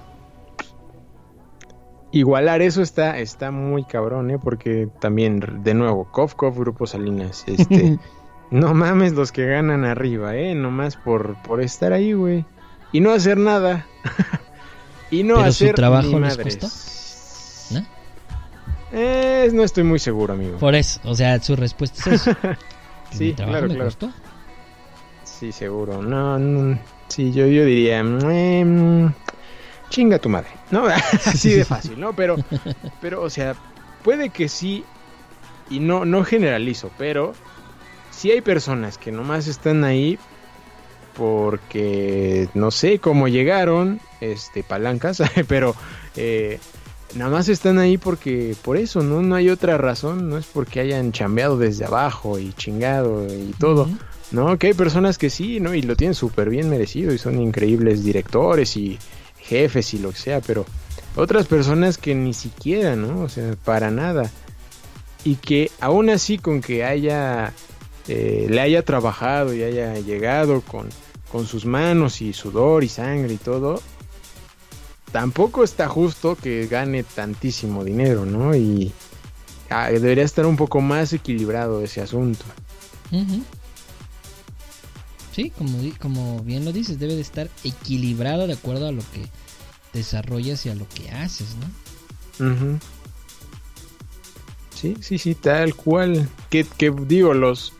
Igualar 2.13 2.63
eso 2.63 2.83
está, 2.83 3.19
está 3.19 3.51
muy 3.51 3.85
cabrón, 3.85 4.31
¿eh? 4.31 4.39
Porque 4.39 4.89
también, 5.01 5.63
de 5.63 5.75
nuevo, 5.75 6.11
Kof 6.11 6.35
Kof 6.35 6.57
Grupo 6.59 6.87
Salinas, 6.87 7.45
este... 7.47 7.99
no 8.51 8.75
mames 8.75 9.13
los 9.13 9.33
que 9.33 9.47
ganan 9.47 9.85
arriba, 9.85 10.37
¿eh? 10.37 10.55
Nomás 10.55 10.97
por, 10.97 11.41
por 11.43 11.61
estar 11.61 11.93
ahí, 11.93 12.13
güey. 12.13 12.45
Y 12.93 13.01
no 13.01 13.11
hacer 13.11 13.39
nada. 13.39 13.87
y 15.11 15.23
no 15.23 15.37
Pero 15.37 15.53
su 15.53 15.65
hacer 15.65 15.75
trabajo 15.75 16.09
ni 16.09 16.21
les 16.21 16.37
madres. 16.37 16.63
¿no? 16.63 16.96
Eh, 18.99 19.51
no 19.53 19.63
estoy 19.63 19.85
muy 19.85 19.99
seguro, 19.99 20.33
amigo. 20.33 20.57
Por 20.57 20.75
eso, 20.75 21.01
o 21.05 21.15
sea, 21.15 21.39
su 21.41 21.55
respuesta 21.55 22.03
es 22.15 22.27
eso. 22.27 22.37
Sí, 23.13 23.33
trabajo 23.35 23.59
claro, 23.59 23.69
me 23.69 23.75
claro. 23.77 24.15
Sí, 25.23 25.53
seguro. 25.53 26.03
No, 26.03 26.39
no. 26.39 26.79
Sí, 27.09 27.31
yo, 27.31 27.47
yo 27.47 27.65
diría. 27.65 28.03
mm, 28.03 29.15
chinga 29.91 30.19
tu 30.19 30.29
madre. 30.29 30.49
No, 30.71 30.87
así 31.27 31.53
de 31.53 31.65
fácil, 31.65 32.01
¿no? 32.01 32.15
Pero, 32.15 32.37
pero, 33.01 33.23
o 33.23 33.31
sea, 33.31 33.55
puede 34.03 34.31
que 34.31 34.49
sí. 34.49 34.85
Y 35.71 35.79
no, 35.79 36.05
no 36.05 36.25
generalizo, 36.25 36.91
pero 36.99 37.35
sí 38.11 38.31
hay 38.31 38.41
personas 38.41 38.99
que 38.99 39.13
nomás 39.13 39.47
están 39.47 39.85
ahí 39.85 40.19
porque 41.17 42.49
no 42.55 42.71
sé 42.71 42.99
cómo 42.99 43.29
llegaron, 43.29 44.01
este, 44.21 44.63
palancas, 44.63 45.23
pero 45.49 45.75
eh, 46.17 46.61
nada 47.15 47.31
más 47.31 47.49
están 47.49 47.79
ahí 47.79 47.99
porque 47.99 48.55
por 48.63 48.77
eso, 48.77 49.01
¿no? 49.03 49.23
No 49.23 49.35
hay 49.35 49.49
otra 49.49 49.79
razón, 49.79 50.29
no 50.29 50.39
es 50.39 50.47
porque 50.47 50.81
hayan 50.81 51.13
chambeado 51.13 51.59
desde 51.59 51.85
abajo 51.85 52.39
y 52.39 52.53
chingado 52.53 53.27
y 53.27 53.55
todo. 53.59 53.89
¿no? 54.33 54.59
Que 54.59 54.69
hay 54.69 54.75
personas 54.75 55.19
que 55.19 55.31
sí, 55.31 55.61
¿no? 55.61 55.75
Y 55.75 55.83
lo 55.83 55.97
tienen 55.97 56.15
súper 56.15 56.51
bien 56.51 56.69
merecido 56.69 57.13
y 57.13 57.19
son 57.19 57.41
increíbles 57.41 58.05
directores 58.05 58.77
y 58.77 58.99
jefes 59.39 59.95
y 59.95 59.99
lo 59.99 60.11
que 60.11 60.19
sea, 60.19 60.41
pero 60.41 60.67
otras 61.15 61.47
personas 61.47 61.99
que 61.99 62.15
ni 62.15 62.35
siquiera, 62.35 62.97
¿no? 62.97 63.23
O 63.23 63.29
sea, 63.29 63.55
para 63.65 63.91
nada. 63.91 64.31
Y 65.25 65.37
que 65.37 65.71
aún 65.81 66.11
así 66.11 66.39
con 66.39 66.61
que 66.61 66.85
haya, 66.85 67.53
eh, 68.09 68.47
le 68.49 68.61
haya 68.61 68.83
trabajado 68.83 69.55
y 69.55 69.63
haya 69.63 69.99
llegado 69.99 70.61
con, 70.61 70.89
con 71.31 71.47
sus 71.47 71.65
manos 71.65 72.21
y 72.21 72.33
sudor 72.33 72.85
y 72.85 72.89
sangre 72.89 73.35
y 73.35 73.39
todo, 73.39 73.81
tampoco 75.13 75.65
está 75.65 75.89
justo 75.89 76.37
que 76.37 76.67
gane 76.67 77.03
tantísimo 77.03 77.85
dinero, 77.85 78.27
¿no? 78.27 78.55
Y 78.55 78.93
ah, 79.71 79.91
debería 79.91 80.25
estar 80.25 80.47
un 80.47 80.57
poco 80.57 80.81
más 80.81 81.13
equilibrado 81.13 81.83
ese 81.83 82.01
asunto. 82.01 82.45
Sí, 85.33 85.51
como, 85.51 85.79
como 86.01 86.43
bien 86.43 86.65
lo 86.65 86.73
dices, 86.73 86.99
debe 86.99 87.15
de 87.15 87.21
estar 87.21 87.51
equilibrado 87.63 88.47
de 88.47 88.55
acuerdo 88.55 88.89
a 88.89 88.93
lo 88.93 89.03
que 89.13 89.27
desarrollas 89.93 90.65
y 90.67 90.71
a 90.71 90.75
lo 90.75 90.87
que 90.89 91.11
haces, 91.11 91.49
¿no? 91.57 92.81
Sí, 94.75 94.97
sí, 95.01 95.19
sí, 95.19 95.35
tal 95.35 95.75
cual. 95.75 96.29
Que, 96.51 96.65
que 96.65 96.91
digo, 97.07 97.33
los 97.33 97.73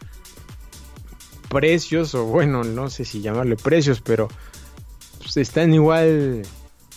precios, 1.49 2.15
o 2.15 2.25
bueno, 2.25 2.65
no 2.65 2.91
sé 2.91 3.05
si 3.05 3.21
llamarle 3.21 3.57
precios, 3.57 4.01
pero 4.01 4.29
pues, 5.19 5.37
están 5.37 5.75
igual 5.75 6.43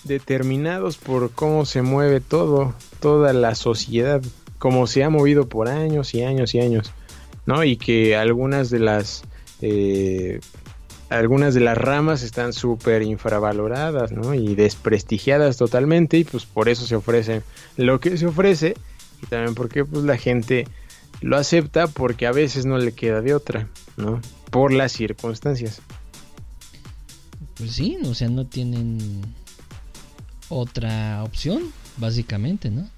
determinados 0.04 0.98
por 0.98 1.32
cómo 1.32 1.66
se 1.66 1.82
mueve 1.82 2.22
todo, 2.22 2.74
toda 3.00 3.34
la 3.34 3.56
sociedad, 3.56 4.22
como 4.58 4.88
se 4.88 5.04
ha 5.04 5.10
movido 5.10 5.48
por 5.48 5.68
años 5.68 6.14
y 6.14 6.24
años 6.24 6.54
y 6.56 6.60
años, 6.60 6.92
¿no? 7.46 7.64
Y 7.64 7.78
que 7.78 8.16
algunas 8.16 8.70
de 8.70 8.80
las 8.80 9.24
eh, 9.62 10.40
algunas 11.10 11.56
de 11.56 11.62
las 11.62 11.78
ramas 11.78 12.22
están 12.22 12.54
súper 12.54 13.02
infravaloradas, 13.02 14.12
¿no? 14.12 14.34
Y 14.34 14.56
desprestigiadas 14.56 15.58
totalmente 15.58 16.18
y 16.18 16.24
pues 16.24 16.46
por 16.46 16.70
eso 16.70 16.86
se 16.86 16.96
ofrece 16.96 17.42
lo 17.78 18.00
que 18.00 18.18
se 18.18 18.28
ofrece 18.28 18.76
y 19.22 19.26
también 19.26 19.56
porque 19.56 19.84
pues 19.86 20.04
la 20.04 20.18
gente 20.18 20.68
lo 21.22 21.38
acepta 21.38 21.88
porque 21.88 22.28
a 22.28 22.32
veces 22.32 22.66
no 22.66 22.78
le 22.78 22.94
queda 22.94 23.22
de 23.22 23.34
otra, 23.34 23.68
¿no? 23.98 24.22
Por 24.52 24.72
las 24.72 24.92
circunstancias. 24.92 25.82
Pues 27.58 27.74
sí, 27.74 27.98
o 28.06 28.14
sea, 28.14 28.30
no 28.30 28.46
tienen 28.46 29.22
otra 30.50 31.24
opción, 31.24 31.64
básicamente, 31.98 32.70
¿no? 32.70 32.90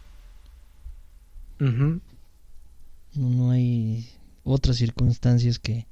No, 1.59 1.99
no 3.13 3.51
hay 3.51 4.09
otras 4.43 4.77
circunstancias 4.77 5.59
que, 5.59 5.85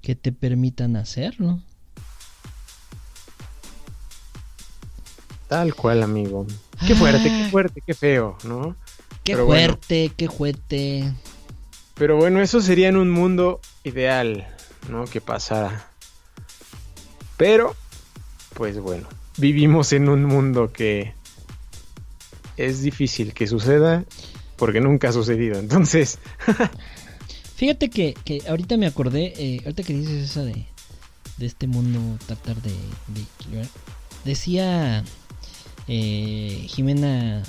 que 0.00 0.14
te 0.14 0.30
permitan 0.32 0.96
hacerlo. 0.96 1.60
Tal 5.48 5.74
cual, 5.74 6.02
amigo. 6.02 6.46
Qué 6.86 6.94
fuerte, 6.94 7.28
Ah. 7.30 7.42
qué 7.44 7.50
fuerte, 7.50 7.82
qué 7.84 7.94
feo, 7.94 8.36
¿no? 8.44 8.76
Qué 9.24 9.32
Pero 9.32 9.46
bueno. 9.46 9.72
fuerte, 9.74 10.12
qué 10.16 10.26
juete. 10.26 11.12
Pero 11.94 12.16
bueno, 12.16 12.40
eso 12.40 12.60
sería 12.60 12.88
en 12.88 12.96
un 12.96 13.10
mundo 13.10 13.60
ideal, 13.82 14.46
¿no? 14.90 15.04
Que 15.06 15.20
pasara. 15.20 15.88
Pero, 17.36 17.74
pues 18.54 18.78
bueno, 18.78 19.08
vivimos 19.38 19.92
en 19.92 20.08
un 20.08 20.24
mundo 20.24 20.72
que 20.72 21.14
es 22.56 22.82
difícil 22.82 23.32
que 23.32 23.46
suceda 23.46 24.04
porque 24.56 24.80
nunca 24.80 25.08
ha 25.08 25.12
sucedido. 25.12 25.58
Entonces, 25.58 26.18
Fíjate 27.58 27.90
que, 27.90 28.14
que 28.24 28.40
ahorita 28.48 28.76
me 28.76 28.86
acordé, 28.86 29.32
eh, 29.36 29.60
ahorita 29.64 29.82
que 29.82 29.92
dices 29.92 30.30
esa 30.30 30.44
de, 30.44 30.64
de 31.38 31.46
este 31.46 31.66
mundo 31.66 32.16
tratar 32.24 32.54
de, 32.62 32.70
de 32.70 33.66
decía 34.24 35.02
eh, 35.88 36.64
Jimena 36.68 37.42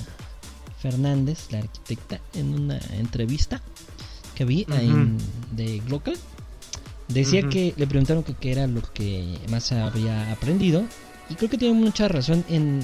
Fernández, 0.80 1.52
la 1.52 1.60
arquitecta, 1.60 2.20
en 2.34 2.56
una 2.56 2.80
entrevista 2.98 3.62
que 4.34 4.46
vi 4.46 4.66
en, 4.72 5.20
de 5.52 5.78
Glocal, 5.86 6.18
decía 7.08 7.48
que 7.48 7.76
le 7.78 7.86
preguntaron 7.86 8.24
que 8.24 8.34
qué 8.34 8.52
era 8.52 8.66
lo 8.66 8.82
que 8.82 9.38
más 9.52 9.72
había 9.74 10.32
aprendido 10.32 10.86
y 11.30 11.36
creo 11.36 11.50
que 11.50 11.58
tiene 11.58 11.74
mucha 11.80 12.08
razón 12.08 12.44
en, 12.50 12.80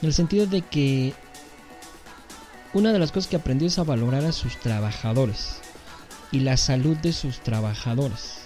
en 0.00 0.08
el 0.08 0.14
sentido 0.14 0.46
de 0.46 0.62
que 0.62 1.14
una 2.74 2.92
de 2.92 2.98
las 2.98 3.12
cosas 3.12 3.28
que 3.28 3.36
aprendió 3.36 3.68
es 3.68 3.78
a 3.78 3.84
valorar 3.84 4.24
a 4.24 4.32
sus 4.32 4.56
trabajadores 4.58 5.56
y 6.30 6.40
la 6.40 6.56
salud 6.56 6.96
de 6.96 7.12
sus 7.12 7.40
trabajadores. 7.40 8.38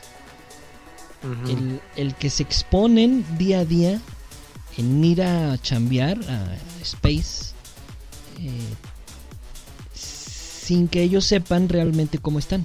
El, 1.48 1.80
el 1.96 2.14
que 2.14 2.30
se 2.30 2.42
exponen 2.42 3.24
día 3.38 3.60
a 3.60 3.64
día 3.64 4.00
en 4.76 5.04
ir 5.04 5.22
a 5.22 5.56
chambear 5.58 6.18
a 6.28 6.56
Space 6.82 7.52
eh, 8.38 8.74
sin 9.94 10.86
que 10.88 11.02
ellos 11.02 11.24
sepan 11.24 11.68
realmente 11.68 12.18
cómo 12.18 12.38
están. 12.38 12.64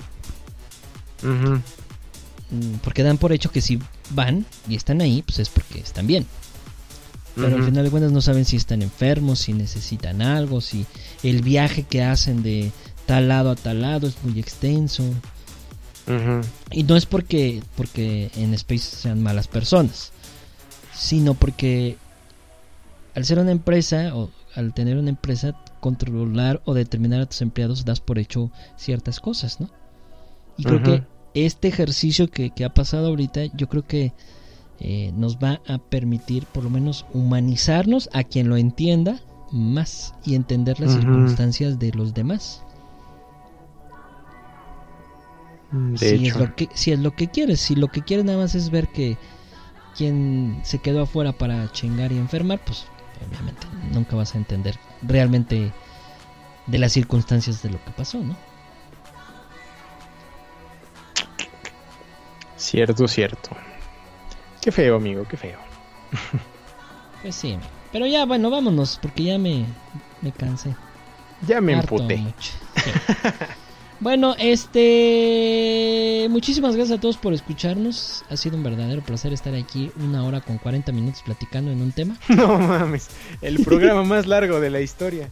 Mm, 2.52 2.76
Porque 2.84 3.04
dan 3.04 3.18
por 3.18 3.32
hecho 3.32 3.52
que 3.52 3.62
si 3.62 3.80
van 4.12 4.46
y 4.68 4.76
están 4.76 5.02
ahí, 5.02 5.22
pues 5.24 5.40
es 5.40 5.50
porque 5.50 5.80
están 5.80 6.06
bien. 6.08 6.26
Pero 7.36 7.56
al 7.56 7.64
final 7.64 7.86
de 7.86 7.92
cuentas 7.92 8.12
no 8.12 8.22
saben 8.22 8.46
si 8.46 8.58
están 8.58 8.82
enfermos, 8.82 9.40
si 9.40 9.54
necesitan 9.54 10.22
algo, 10.22 10.60
si 10.60 10.86
el 11.24 11.42
viaje 11.42 11.84
que 11.84 12.04
hacen 12.04 12.44
de 12.44 12.72
tal 13.06 13.30
lado 13.30 13.52
a 13.52 13.56
tal 13.56 13.82
lado 13.82 14.08
es 14.08 14.16
muy 14.24 14.40
extenso. 14.40 15.04
Y 16.72 16.84
no 16.84 16.98
es 16.98 17.06
porque, 17.06 17.64
porque 17.78 18.32
en 18.36 18.54
Space 18.54 18.98
sean 18.98 19.24
malas 19.24 19.48
personas, 19.48 20.12
sino 20.94 21.34
porque 21.34 21.98
al 23.16 23.24
ser 23.24 23.40
una 23.40 23.52
empresa 23.52 24.16
o 24.16 24.30
al 24.56 24.74
tener 24.74 24.98
una 24.98 25.10
empresa, 25.10 25.56
controlar 25.80 26.62
o 26.66 26.74
determinar 26.74 27.22
a 27.22 27.26
tus 27.26 27.42
empleados 27.42 27.86
das 27.86 28.02
por 28.02 28.20
hecho 28.20 28.52
ciertas 28.76 29.22
cosas, 29.22 29.62
¿no? 29.62 29.70
Y 30.58 30.64
creo 30.64 30.84
que 30.84 31.04
este 31.34 31.70
ejercicio 31.70 32.30
que, 32.30 32.50
que 32.50 32.66
ha 32.66 32.74
pasado 32.74 33.08
ahorita, 33.08 33.46
yo 33.56 33.70
creo 33.70 33.88
que 33.88 34.12
eh, 34.84 35.12
nos 35.16 35.38
va 35.38 35.62
a 35.68 35.78
permitir 35.78 36.48
por 36.48 36.64
lo 36.64 36.72
menos 36.72 37.06
humanizarnos 37.14 38.10
a 38.14 38.24
quien 38.24 38.50
lo 38.50 38.58
entienda 38.58 39.20
más 39.52 40.16
y 40.26 40.34
entender 40.34 40.80
las 40.80 40.94
circunstancias 40.94 41.78
de 41.78 41.92
los 41.92 42.14
demás. 42.16 42.64
De 45.72 45.98
si 45.98 46.28
es 46.28 46.36
lo 46.36 46.56
que 46.56 46.68
si 46.74 46.92
es 46.92 47.00
lo 47.00 47.16
que 47.16 47.30
quieres 47.30 47.62
si 47.62 47.76
lo 47.76 47.88
que 47.88 48.02
quieres 48.02 48.26
nada 48.26 48.40
más 48.40 48.56
es 48.56 48.72
ver 48.72 48.90
que 48.90 49.18
quien 49.96 50.60
se 50.64 50.80
quedó 50.80 51.04
afuera 51.04 51.32
para 51.32 51.72
chingar 51.72 52.12
y 52.12 52.18
enfermar 52.18 52.60
pues 52.66 52.86
obviamente 53.26 53.68
nunca 53.94 54.18
vas 54.18 54.36
a 54.36 54.38
entender 54.38 54.78
realmente 55.02 55.72
de 56.68 56.78
las 56.78 56.92
circunstancias 56.92 57.64
de 57.64 57.70
lo 57.70 57.82
que 57.86 57.92
pasó 57.92 58.22
no 58.22 58.36
Cierto, 62.62 63.08
cierto. 63.08 63.50
Qué 64.62 64.72
feo, 64.72 64.96
amigo, 64.96 65.26
qué 65.30 65.38
feo. 65.38 65.58
pues 67.22 67.36
sí 67.36 67.58
pero 67.92 68.06
ya 68.08 68.26
bueno 68.26 68.50
vámonos 68.50 69.00
porque 69.02 69.24
ya 69.24 69.38
me 69.38 69.66
me 70.22 70.32
cansé 70.32 70.76
Ya 71.48 71.60
me 71.62 71.76
Harto 71.76 71.96
emputé. 71.96 72.18
mucho. 72.18 72.52
Sí. 72.76 72.92
Bueno, 74.04 74.34
este. 74.40 76.26
Muchísimas 76.32 76.76
gracias 76.76 76.98
a 76.98 77.00
todos 77.02 77.18
por 77.18 77.34
escucharnos. 77.36 78.26
Ha 78.32 78.36
sido 78.36 78.58
un 78.58 78.64
verdadero 78.64 79.04
placer 79.04 79.32
estar 79.32 79.54
aquí 79.54 79.92
una 79.98 80.24
hora 80.24 80.42
con 80.42 80.58
40 80.58 80.92
minutos 80.92 81.22
platicando 81.24 81.70
en 81.72 81.84
un 81.84 81.92
tema. 81.92 82.18
No 82.30 82.58
mames, 82.58 83.10
el 83.44 83.64
programa 83.64 84.04
más 84.04 84.26
largo 84.26 84.60
de 84.60 84.72
la 84.72 84.82
historia. 84.82 85.30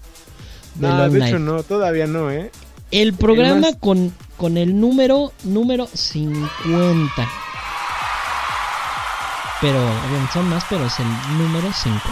De 0.75 0.87
No, 0.87 1.09
de 1.09 1.17
hecho 1.17 1.39
Night. 1.39 1.45
no, 1.47 1.63
todavía 1.63 2.05
no, 2.05 2.29
¿eh? 2.29 2.51
El 2.91 3.13
programa 3.13 3.59
más- 3.59 3.75
con, 3.77 4.13
con 4.37 4.55
el 4.55 4.79
número 4.79 5.33
número 5.43 5.87
50. 5.91 7.27
Pero, 9.61 9.79
son 10.33 10.47
más, 10.49 10.63
pero 10.69 10.85
es 10.85 10.99
el 10.99 11.07
número 11.37 11.71
50. 11.73 12.11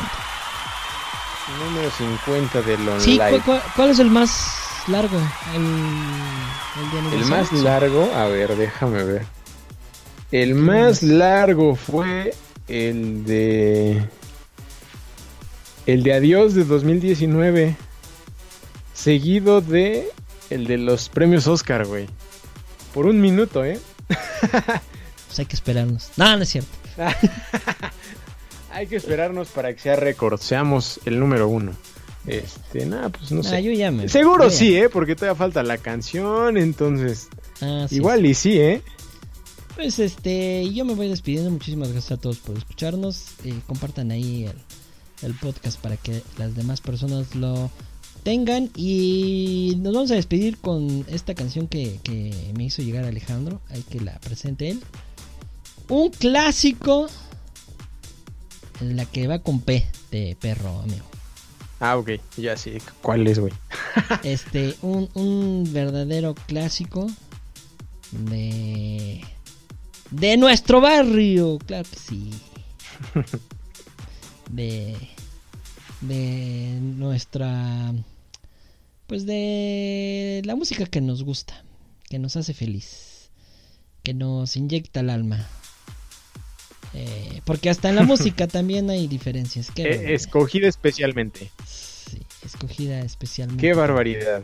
Número 1.65 1.89
50 1.91 2.61
del 2.61 2.81
online. 2.89 3.01
Sí, 3.01 3.17
¿cu- 3.17 3.41
cu- 3.51 3.61
cuál 3.75 3.89
es 3.91 3.99
el 3.99 4.09
más 4.11 4.53
largo? 4.87 5.17
El, 5.55 5.63
el 5.63 7.09
de 7.11 7.17
El 7.17 7.25
más 7.25 7.51
largo, 7.53 8.11
a 8.13 8.25
ver, 8.25 8.55
déjame 8.57 9.03
ver. 9.03 9.25
El 10.31 10.55
más 10.55 11.03
largo 11.03 11.75
fue 11.75 12.33
el 12.67 13.23
de. 13.23 14.05
El 15.85 16.03
de 16.03 16.13
Adiós 16.13 16.53
de 16.53 16.65
2019. 16.65 17.77
Seguido 18.93 19.61
de. 19.61 20.09
El 20.49 20.67
de 20.67 20.77
los 20.77 21.07
premios 21.07 21.47
Oscar, 21.47 21.85
güey. 21.85 22.07
Por 22.93 23.05
un 23.05 23.21
minuto, 23.21 23.63
¿eh? 23.63 23.79
Pues 25.27 25.39
hay 25.39 25.45
que 25.45 25.55
esperarnos. 25.57 26.09
No, 26.17 26.35
no 26.37 26.43
es 26.43 26.49
cierto. 26.49 26.69
Hay 28.71 28.87
que 28.87 28.95
esperarnos 28.97 29.47
para 29.49 29.73
que 29.73 29.79
sea 29.79 29.95
récord. 29.95 30.39
Seamos 30.39 30.99
el 31.05 31.19
número 31.19 31.47
uno. 31.47 31.71
Este, 32.27 32.85
nada, 32.85 33.09
pues 33.09 33.31
no 33.31 33.39
Ah, 33.41 33.43
sé. 33.43 33.63
yo 33.63 33.71
ya 33.71 33.89
me. 33.89 34.09
Seguro 34.09 34.49
sí, 34.49 34.75
¿eh? 34.75 34.89
Porque 34.89 35.15
todavía 35.15 35.35
falta 35.37 35.63
la 35.63 35.77
canción, 35.77 36.57
entonces. 36.57 37.29
Ah, 37.61 37.85
sí, 37.89 37.95
Igual 37.95 38.25
y 38.25 38.33
sí, 38.33 38.59
¿eh? 38.59 38.81
Pues 39.75 39.99
este, 39.99 40.69
yo 40.73 40.83
me 40.85 40.93
voy 40.95 41.07
despidiendo. 41.07 41.49
Muchísimas 41.51 41.91
gracias 41.91 42.11
a 42.13 42.21
todos 42.21 42.39
por 42.39 42.57
escucharnos. 42.57 43.27
Eh, 43.45 43.53
compartan 43.65 44.11
ahí 44.11 44.45
el, 44.45 45.27
el 45.27 45.33
podcast 45.35 45.79
para 45.79 45.95
que 45.97 46.21
las 46.37 46.55
demás 46.55 46.81
personas 46.81 47.33
lo 47.35 47.71
tengan. 48.23 48.69
Y 48.75 49.75
nos 49.79 49.93
vamos 49.93 50.11
a 50.11 50.15
despedir 50.15 50.57
con 50.57 51.05
esta 51.09 51.33
canción 51.33 51.67
que, 51.67 51.99
que 52.03 52.51
me 52.57 52.65
hizo 52.65 52.81
llegar 52.81 53.05
Alejandro. 53.05 53.61
Hay 53.69 53.81
que 53.83 54.01
la 54.01 54.19
presente 54.19 54.69
él. 54.69 54.81
Un 55.89 56.09
clásico. 56.09 57.07
En 58.81 58.95
la 58.95 59.05
que 59.05 59.27
va 59.27 59.39
con 59.39 59.61
P 59.61 59.87
de 60.11 60.37
perro, 60.39 60.81
amigo. 60.81 61.05
Ah, 61.79 61.97
ok, 61.97 62.11
ya 62.37 62.57
sí. 62.57 62.77
¿Cuál 63.01 63.27
es, 63.27 63.39
güey? 63.39 63.53
Este, 64.23 64.75
un, 64.81 65.09
un 65.13 65.67
verdadero 65.71 66.35
clásico 66.35 67.07
de 68.11 69.23
de 70.11 70.37
nuestro 70.37 70.81
barrio, 70.81 71.59
claro 71.59 71.87
que 71.89 71.99
sí. 71.99 72.31
De 74.49 74.95
de 76.01 76.77
nuestra 76.81 77.93
pues 79.07 79.25
de 79.25 80.41
la 80.45 80.55
música 80.55 80.85
que 80.85 81.01
nos 81.01 81.23
gusta, 81.23 81.63
que 82.09 82.19
nos 82.19 82.35
hace 82.35 82.53
feliz, 82.53 83.29
que 84.03 84.13
nos 84.13 84.55
inyecta 84.57 84.99
el 84.99 85.09
alma. 85.09 85.47
Eh, 86.93 87.41
porque 87.45 87.69
hasta 87.69 87.89
en 87.89 87.95
la 87.95 88.03
música 88.03 88.47
también 88.47 88.89
hay 88.89 89.07
diferencias. 89.07 89.71
Qué 89.71 89.83
Eh, 89.83 90.13
escogida 90.13 90.67
especialmente. 90.67 91.51
Sí, 91.65 92.21
escogida 92.45 92.99
especialmente. 93.01 93.61
Qué 93.61 93.73
barbaridad. 93.73 94.41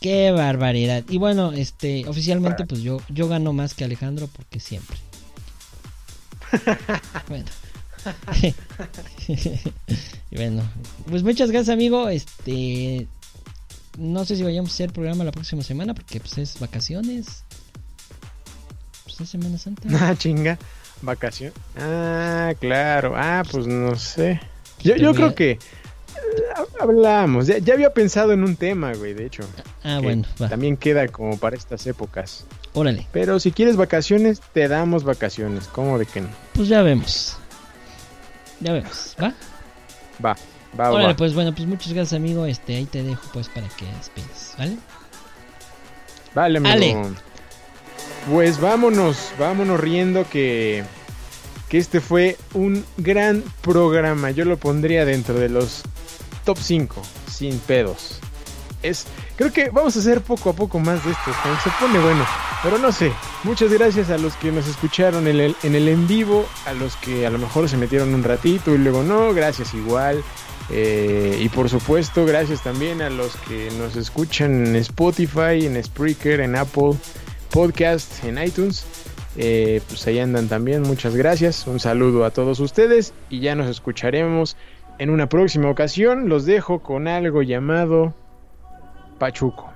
Qué 0.00 0.30
barbaridad. 0.30 1.04
Y 1.08 1.18
bueno, 1.18 1.52
este, 1.52 2.08
oficialmente 2.08 2.64
pues 2.64 2.80
yo, 2.82 3.00
yo 3.10 3.28
gano 3.28 3.52
más 3.52 3.74
que 3.74 3.84
Alejandro 3.84 4.28
porque 4.28 4.58
siempre. 4.58 4.96
bueno. 7.28 7.46
y 10.30 10.36
bueno, 10.36 10.62
pues 11.08 11.22
muchas 11.22 11.50
gracias 11.50 11.74
amigo. 11.74 12.08
Este, 12.08 13.06
no 13.98 14.24
sé 14.24 14.36
si 14.36 14.42
vayamos 14.42 14.70
a 14.70 14.74
hacer 14.74 14.92
programa 14.92 15.24
la 15.24 15.32
próxima 15.32 15.62
semana 15.62 15.92
porque 15.92 16.18
pues 16.18 16.38
es 16.38 16.58
vacaciones. 16.58 17.44
Pues 19.04 19.20
es 19.20 19.28
Semana 19.28 19.58
Santa. 19.58 19.88
Ah, 20.00 20.16
chinga. 20.16 20.58
Vacación. 21.02 21.52
Ah, 21.76 22.52
claro. 22.60 23.14
Ah, 23.16 23.42
pues 23.50 23.66
no 23.66 23.94
sé. 23.96 24.40
Yo, 24.82 24.96
yo 24.96 25.14
creo 25.14 25.34
que 25.34 25.52
eh, 25.52 25.58
hablamos. 26.78 27.46
Ya, 27.46 27.58
ya 27.58 27.74
había 27.74 27.92
pensado 27.92 28.32
en 28.32 28.44
un 28.44 28.56
tema, 28.56 28.92
güey, 28.94 29.14
de 29.14 29.26
hecho. 29.26 29.42
Ah, 29.82 29.98
que 30.00 30.04
bueno, 30.06 30.24
va. 30.40 30.48
También 30.48 30.76
queda 30.76 31.08
como 31.08 31.38
para 31.38 31.56
estas 31.56 31.86
épocas. 31.86 32.44
Órale. 32.72 33.06
Pero 33.12 33.40
si 33.40 33.50
quieres 33.52 33.76
vacaciones, 33.76 34.40
te 34.52 34.68
damos 34.68 35.04
vacaciones. 35.04 35.66
¿Cómo 35.68 35.98
de 35.98 36.06
que 36.06 36.20
no? 36.20 36.28
Pues 36.54 36.68
ya 36.68 36.82
vemos. 36.82 37.36
Ya 38.60 38.72
vemos, 38.74 39.16
¿va? 39.20 39.32
Va, 40.22 40.36
va, 40.78 40.90
Órale, 40.90 41.08
va. 41.08 41.16
pues 41.16 41.32
bueno, 41.34 41.54
pues 41.54 41.66
muchas 41.66 41.92
gracias 41.94 42.12
amigo. 42.12 42.44
Este, 42.44 42.76
ahí 42.76 42.84
te 42.84 43.02
dejo 43.02 43.22
pues 43.32 43.48
para 43.48 43.66
que 43.68 43.86
despides, 43.86 44.54
¿vale? 44.58 44.76
Vale, 46.34 46.58
amigo. 46.58 46.74
Ale. 46.74 47.29
Pues 48.30 48.60
vámonos, 48.60 49.32
vámonos 49.38 49.80
riendo 49.80 50.28
que, 50.28 50.84
que 51.68 51.78
este 51.78 52.00
fue 52.00 52.36
un 52.54 52.84
gran 52.96 53.42
programa. 53.62 54.30
Yo 54.30 54.44
lo 54.44 54.56
pondría 54.56 55.04
dentro 55.04 55.34
de 55.34 55.48
los 55.48 55.82
top 56.44 56.58
5, 56.60 57.02
sin 57.30 57.58
pedos. 57.60 58.18
Es, 58.82 59.06
creo 59.36 59.52
que 59.52 59.70
vamos 59.70 59.96
a 59.96 60.00
hacer 60.00 60.20
poco 60.22 60.50
a 60.50 60.52
poco 60.52 60.78
más 60.78 61.04
de 61.04 61.12
estos. 61.12 61.34
Se 61.62 61.70
pone 61.78 61.98
bueno, 61.98 62.24
pero 62.62 62.78
no 62.78 62.92
sé. 62.92 63.12
Muchas 63.44 63.72
gracias 63.72 64.10
a 64.10 64.18
los 64.18 64.34
que 64.36 64.52
nos 64.52 64.66
escucharon 64.66 65.26
en 65.26 65.40
el, 65.40 65.56
en 65.62 65.74
el 65.74 65.88
en 65.88 66.06
vivo, 66.06 66.46
a 66.66 66.72
los 66.72 66.96
que 66.96 67.26
a 67.26 67.30
lo 67.30 67.38
mejor 67.38 67.68
se 67.68 67.76
metieron 67.76 68.14
un 68.14 68.22
ratito 68.22 68.74
y 68.74 68.78
luego 68.78 69.02
no. 69.02 69.32
Gracias 69.34 69.74
igual. 69.74 70.22
Eh, 70.72 71.38
y 71.40 71.48
por 71.48 71.68
supuesto, 71.68 72.24
gracias 72.24 72.62
también 72.62 73.02
a 73.02 73.10
los 73.10 73.34
que 73.48 73.70
nos 73.78 73.96
escuchan 73.96 74.66
en 74.66 74.76
Spotify, 74.76 75.66
en 75.66 75.82
Spreaker, 75.82 76.40
en 76.40 76.56
Apple 76.56 76.92
Podcast, 77.50 78.24
en 78.24 78.42
iTunes. 78.42 78.84
Eh, 79.36 79.80
pues 79.88 80.06
ahí 80.06 80.18
andan 80.18 80.48
también. 80.48 80.82
Muchas 80.82 81.14
gracias. 81.16 81.66
Un 81.66 81.80
saludo 81.80 82.24
a 82.24 82.30
todos 82.30 82.60
ustedes 82.60 83.12
y 83.28 83.40
ya 83.40 83.54
nos 83.54 83.68
escucharemos 83.68 84.56
en 84.98 85.10
una 85.10 85.28
próxima 85.28 85.70
ocasión. 85.70 86.28
Los 86.28 86.46
dejo 86.46 86.80
con 86.82 87.08
algo 87.08 87.42
llamado 87.42 88.14
Pachuco. 89.18 89.72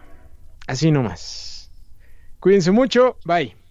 Así 0.67 0.91
nomás. 0.91 1.71
Cuídense 2.41 2.71
mucho. 2.71 3.17
Bye. 3.25 3.64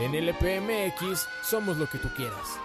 En 0.00 0.14
LPMX 0.14 1.26
somos 1.42 1.76
lo 1.76 1.88
que 1.88 1.98
tú 1.98 2.08
quieras. 2.14 2.58